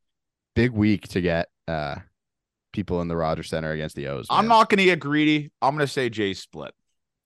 big 0.56 0.72
week 0.72 1.08
to 1.10 1.22
get 1.22 1.50
uh 1.68 1.96
people 2.74 3.02
in 3.02 3.08
the 3.08 3.16
Rogers 3.16 3.50
Centre 3.50 3.72
against 3.72 3.96
the 3.96 4.08
O's. 4.08 4.28
I'm 4.30 4.48
not 4.48 4.70
going 4.70 4.80
to 4.80 4.86
get 4.86 5.00
greedy. 5.00 5.52
I'm 5.62 5.76
going 5.76 5.86
to 5.86 5.92
say 5.92 6.10
Jays 6.10 6.40
split. 6.40 6.74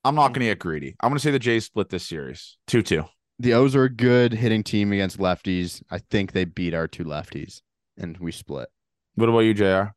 I'm 0.04 0.14
not 0.14 0.30
going 0.30 0.42
to 0.42 0.48
get 0.48 0.60
greedy. 0.60 0.96
I'm 1.00 1.10
going 1.10 1.18
to 1.18 1.24
say 1.24 1.32
the 1.32 1.40
Jays 1.40 1.66
split 1.66 1.90
this 1.90 2.06
series 2.06 2.58
two 2.68 2.82
two. 2.82 3.06
The 3.40 3.54
O's 3.54 3.76
are 3.76 3.84
a 3.84 3.90
good 3.90 4.34
hitting 4.34 4.64
team 4.64 4.92
against 4.92 5.18
lefties. 5.18 5.82
I 5.90 6.00
think 6.00 6.32
they 6.32 6.46
beat 6.46 6.74
our 6.74 6.88
two 6.88 7.04
lefties, 7.04 7.62
and 7.98 8.18
we 8.18 8.32
split. 8.32 8.70
What 9.16 9.30
about 9.30 9.40
you, 9.40 9.54
Jr? 9.54 9.92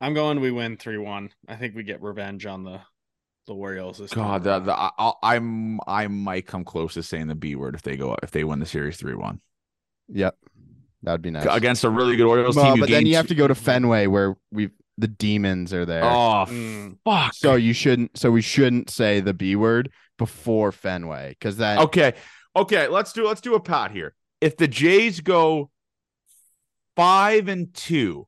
I'm 0.00 0.14
going. 0.14 0.40
We 0.40 0.50
win 0.50 0.76
three 0.76 0.98
one. 0.98 1.30
I 1.48 1.56
think 1.56 1.74
we 1.74 1.82
get 1.82 2.02
revenge 2.02 2.46
on 2.46 2.64
the 2.64 2.80
the 3.46 3.54
Orioles. 3.54 3.98
This 3.98 4.10
time 4.10 4.24
God, 4.24 4.44
the, 4.44 4.58
the, 4.60 4.74
I, 4.74 5.12
I'm 5.22 5.80
I 5.86 6.08
might 6.08 6.46
come 6.46 6.64
close 6.64 6.94
to 6.94 7.02
saying 7.02 7.28
the 7.28 7.34
B 7.34 7.54
word 7.56 7.74
if 7.74 7.82
they 7.82 7.96
go 7.96 8.16
if 8.22 8.30
they 8.30 8.44
win 8.44 8.58
the 8.58 8.66
series 8.66 8.96
three 8.96 9.14
one 9.14 9.40
Yep, 10.08 10.36
that'd 11.02 11.22
be 11.22 11.30
nice. 11.30 11.46
against 11.50 11.84
a 11.84 11.90
really 11.90 12.16
good 12.16 12.26
Orioles 12.26 12.56
well, 12.56 12.72
team. 12.72 12.80
but 12.80 12.88
then 12.88 13.00
gained 13.00 13.08
you 13.08 13.16
have 13.16 13.26
to 13.28 13.34
go 13.34 13.48
to 13.48 13.54
Fenway 13.54 14.06
where 14.06 14.36
we 14.50 14.70
the 14.98 15.08
demons 15.08 15.72
are 15.72 15.84
there. 15.86 16.04
Oh 16.04 16.44
Mm. 16.48 16.98
fuck! 17.04 17.34
So 17.34 17.54
you 17.54 17.72
shouldn't. 17.72 18.16
So 18.18 18.30
we 18.30 18.42
shouldn't 18.42 18.90
say 18.90 19.20
the 19.20 19.34
B 19.34 19.56
word 19.56 19.90
before 20.18 20.70
Fenway 20.72 21.30
because 21.30 21.56
then 21.56 21.78
Okay. 21.78 22.14
Okay, 22.54 22.86
let's 22.88 23.12
do 23.12 23.26
let's 23.26 23.40
do 23.40 23.54
a 23.54 23.60
pot 23.60 23.90
here. 23.92 24.14
If 24.40 24.56
the 24.58 24.68
Jays 24.68 25.20
go 25.20 25.70
five 26.96 27.48
and 27.48 27.72
two 27.74 28.26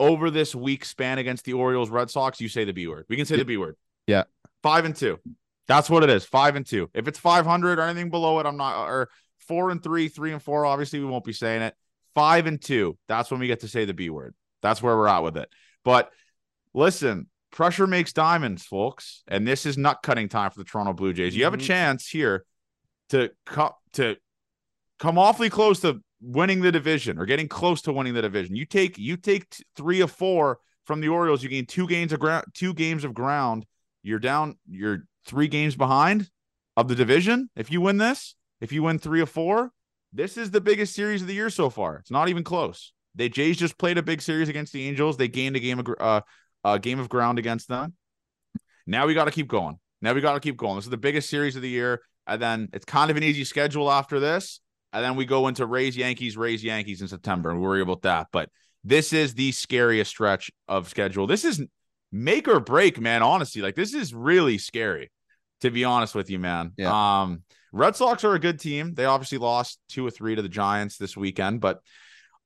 over 0.00 0.30
this 0.30 0.54
week 0.54 0.84
span 0.84 1.18
against 1.18 1.44
the 1.44 1.52
Orioles 1.52 1.90
Red 1.90 2.10
Sox, 2.10 2.40
you 2.40 2.48
say 2.48 2.64
the 2.64 2.72
B 2.72 2.86
word. 2.88 3.06
We 3.08 3.16
can 3.16 3.24
say 3.26 3.36
the 3.36 3.44
B 3.44 3.56
word. 3.56 3.76
Yeah. 4.06 4.24
Five 4.62 4.84
and 4.84 4.96
two. 4.96 5.18
That's 5.68 5.88
what 5.88 6.02
it 6.02 6.10
is. 6.10 6.24
Five 6.24 6.56
and 6.56 6.66
two. 6.66 6.90
If 6.92 7.06
it's 7.06 7.18
500 7.18 7.78
or 7.78 7.82
anything 7.82 8.10
below 8.10 8.40
it, 8.40 8.46
I'm 8.46 8.56
not, 8.56 8.88
or 8.88 9.08
four 9.38 9.70
and 9.70 9.80
three, 9.82 10.08
three 10.08 10.32
and 10.32 10.42
four, 10.42 10.66
obviously 10.66 10.98
we 10.98 11.06
won't 11.06 11.24
be 11.24 11.32
saying 11.32 11.62
it. 11.62 11.74
Five 12.14 12.46
and 12.46 12.60
two. 12.60 12.98
That's 13.08 13.30
when 13.30 13.40
we 13.40 13.46
get 13.46 13.60
to 13.60 13.68
say 13.68 13.84
the 13.84 13.94
B 13.94 14.10
word. 14.10 14.34
That's 14.60 14.82
where 14.82 14.96
we're 14.96 15.08
at 15.08 15.22
with 15.22 15.36
it. 15.36 15.48
But 15.84 16.10
listen, 16.74 17.28
pressure 17.50 17.86
makes 17.86 18.12
diamonds, 18.12 18.64
folks. 18.64 19.22
And 19.28 19.46
this 19.46 19.66
is 19.66 19.78
nut 19.78 19.98
cutting 20.02 20.28
time 20.28 20.50
for 20.50 20.58
the 20.58 20.64
Toronto 20.64 20.92
Blue 20.92 21.12
Jays. 21.12 21.36
You 21.36 21.44
have 21.44 21.54
a 21.54 21.58
Mhm. 21.58 21.66
chance 21.66 22.08
here 22.08 22.44
to 23.10 23.30
come 23.46 23.72
to 23.94 24.16
come 24.98 25.18
awfully 25.18 25.50
close 25.50 25.80
to 25.80 26.00
winning 26.20 26.60
the 26.60 26.70
division 26.70 27.18
or 27.18 27.26
getting 27.26 27.48
close 27.48 27.82
to 27.82 27.92
winning 27.92 28.14
the 28.14 28.22
division. 28.22 28.54
You 28.54 28.64
take 28.66 28.96
you 28.98 29.16
take 29.16 29.50
t- 29.50 29.64
three 29.76 30.00
of 30.00 30.10
four 30.10 30.60
from 30.86 31.00
the 31.00 31.08
Orioles. 31.08 31.42
You 31.42 31.48
gain 31.48 31.66
two 31.66 31.86
games 31.86 32.12
of 32.12 32.20
ground, 32.20 32.44
two 32.54 32.74
games 32.74 33.04
of 33.04 33.14
ground. 33.14 33.66
You're 34.02 34.18
down. 34.18 34.58
You're 34.68 35.04
three 35.26 35.48
games 35.48 35.76
behind 35.76 36.30
of 36.76 36.88
the 36.88 36.94
division. 36.94 37.50
If 37.56 37.70
you 37.70 37.80
win 37.80 37.98
this, 37.98 38.34
if 38.60 38.72
you 38.72 38.82
win 38.82 38.98
three 38.98 39.20
of 39.20 39.28
four, 39.28 39.72
this 40.12 40.36
is 40.36 40.50
the 40.50 40.60
biggest 40.60 40.94
series 40.94 41.22
of 41.22 41.28
the 41.28 41.34
year 41.34 41.50
so 41.50 41.70
far. 41.70 41.96
It's 41.96 42.10
not 42.10 42.28
even 42.28 42.44
close. 42.44 42.92
They 43.14 43.28
Jays 43.28 43.56
just 43.56 43.78
played 43.78 43.98
a 43.98 44.02
big 44.02 44.22
series 44.22 44.48
against 44.48 44.72
the 44.72 44.86
Angels. 44.86 45.16
They 45.16 45.28
gained 45.28 45.56
a 45.56 45.60
game 45.60 45.78
of 45.78 45.86
uh, 45.98 46.20
a 46.64 46.78
game 46.78 46.98
of 46.98 47.08
ground 47.08 47.38
against 47.38 47.68
them. 47.68 47.94
Now 48.86 49.06
we 49.06 49.14
got 49.14 49.26
to 49.26 49.30
keep 49.30 49.48
going. 49.48 49.78
Now 50.00 50.12
we 50.12 50.20
got 50.20 50.34
to 50.34 50.40
keep 50.40 50.56
going. 50.56 50.76
This 50.76 50.84
is 50.84 50.90
the 50.90 50.96
biggest 50.96 51.30
series 51.30 51.56
of 51.56 51.62
the 51.62 51.68
year, 51.68 52.00
and 52.26 52.40
then 52.40 52.68
it's 52.72 52.84
kind 52.84 53.10
of 53.10 53.16
an 53.16 53.22
easy 53.22 53.44
schedule 53.44 53.90
after 53.90 54.18
this. 54.18 54.60
And 54.92 55.02
then 55.02 55.16
we 55.16 55.24
go 55.24 55.48
into 55.48 55.64
Rays 55.64 55.96
Yankees, 55.96 56.36
Rays 56.36 56.62
Yankees 56.62 57.00
in 57.00 57.08
September, 57.08 57.50
and 57.50 57.60
worry 57.60 57.80
about 57.80 58.02
that. 58.02 58.26
But 58.32 58.50
this 58.84 59.12
is 59.12 59.34
the 59.34 59.52
scariest 59.52 60.10
stretch 60.10 60.50
of 60.68 60.88
schedule. 60.88 61.26
This 61.26 61.44
is 61.44 61.64
make 62.10 62.48
or 62.48 62.60
break, 62.60 63.00
man. 63.00 63.22
Honestly, 63.22 63.62
like 63.62 63.74
this 63.74 63.94
is 63.94 64.12
really 64.12 64.58
scary. 64.58 65.10
To 65.60 65.70
be 65.70 65.84
honest 65.84 66.14
with 66.14 66.28
you, 66.28 66.40
man. 66.40 66.72
Yeah. 66.76 67.22
Um, 67.22 67.44
Red 67.72 67.96
Sox 67.96 68.22
are 68.24 68.34
a 68.34 68.38
good 68.38 68.60
team. 68.60 68.94
They 68.94 69.06
obviously 69.06 69.38
lost 69.38 69.78
two 69.88 70.06
or 70.06 70.10
three 70.10 70.34
to 70.34 70.42
the 70.42 70.48
Giants 70.48 70.98
this 70.98 71.16
weekend, 71.16 71.60
but 71.60 71.80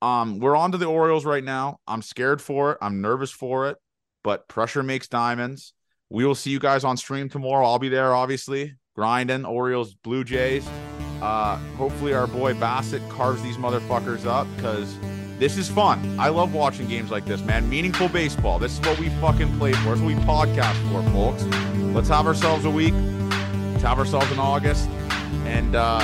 um, 0.00 0.38
we're 0.38 0.56
on 0.56 0.72
to 0.72 0.78
the 0.78 0.86
Orioles 0.86 1.24
right 1.24 1.42
now. 1.42 1.80
I'm 1.86 2.02
scared 2.02 2.40
for 2.40 2.72
it. 2.72 2.78
I'm 2.80 3.00
nervous 3.00 3.32
for 3.32 3.68
it, 3.68 3.76
but 4.22 4.46
pressure 4.46 4.84
makes 4.84 5.08
diamonds. 5.08 5.72
We 6.10 6.24
will 6.24 6.36
see 6.36 6.50
you 6.50 6.60
guys 6.60 6.84
on 6.84 6.96
stream 6.96 7.28
tomorrow. 7.28 7.66
I'll 7.66 7.80
be 7.80 7.88
there, 7.88 8.14
obviously, 8.14 8.76
grinding 8.94 9.44
Orioles, 9.44 9.94
Blue 9.94 10.22
Jays. 10.22 10.66
Uh, 11.20 11.56
hopefully, 11.76 12.14
our 12.14 12.28
boy 12.28 12.54
Bassitt 12.54 13.08
carves 13.10 13.42
these 13.42 13.56
motherfuckers 13.56 14.26
up 14.26 14.46
because 14.54 14.96
this 15.38 15.56
is 15.56 15.68
fun. 15.68 16.20
I 16.20 16.28
love 16.28 16.54
watching 16.54 16.86
games 16.86 17.10
like 17.10 17.24
this, 17.24 17.42
man. 17.42 17.68
Meaningful 17.68 18.08
baseball. 18.10 18.60
This 18.60 18.74
is 18.74 18.80
what 18.80 19.00
we 19.00 19.08
fucking 19.20 19.58
play 19.58 19.72
for. 19.72 19.96
This 19.96 19.98
is 19.98 20.02
what 20.02 20.14
we 20.14 20.22
podcast 20.22 20.76
for, 20.92 21.02
folks. 21.10 21.42
Let's 21.94 22.08
have 22.10 22.26
ourselves 22.26 22.64
a 22.64 22.70
week. 22.70 22.94
Let's 23.72 23.82
have 23.82 23.98
ourselves 23.98 24.30
in 24.30 24.38
August. 24.38 24.88
And 25.46 25.74
uh, 25.76 26.00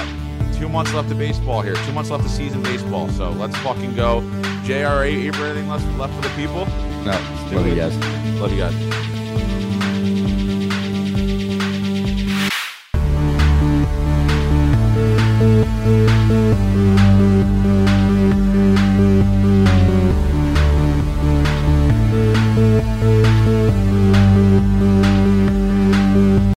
two 0.54 0.68
months 0.68 0.94
left 0.94 1.10
of 1.10 1.18
baseball 1.18 1.62
here. 1.62 1.74
Two 1.74 1.92
months 1.92 2.10
left 2.10 2.24
of 2.24 2.30
season 2.30 2.62
baseball. 2.62 3.08
So 3.10 3.30
let's 3.30 3.56
fucking 3.58 3.94
go. 3.94 4.20
JRA, 4.64 5.12
anything 5.12 5.68
left, 5.68 5.86
left 5.98 6.14
for 6.14 6.22
the 6.22 6.34
people? 6.36 6.66
no, 7.04 7.12
love 7.52 7.66
you 7.66 7.74
guys. 7.74 7.96
Love 8.40 8.52
you 8.52 8.58
guys. 8.58 9.11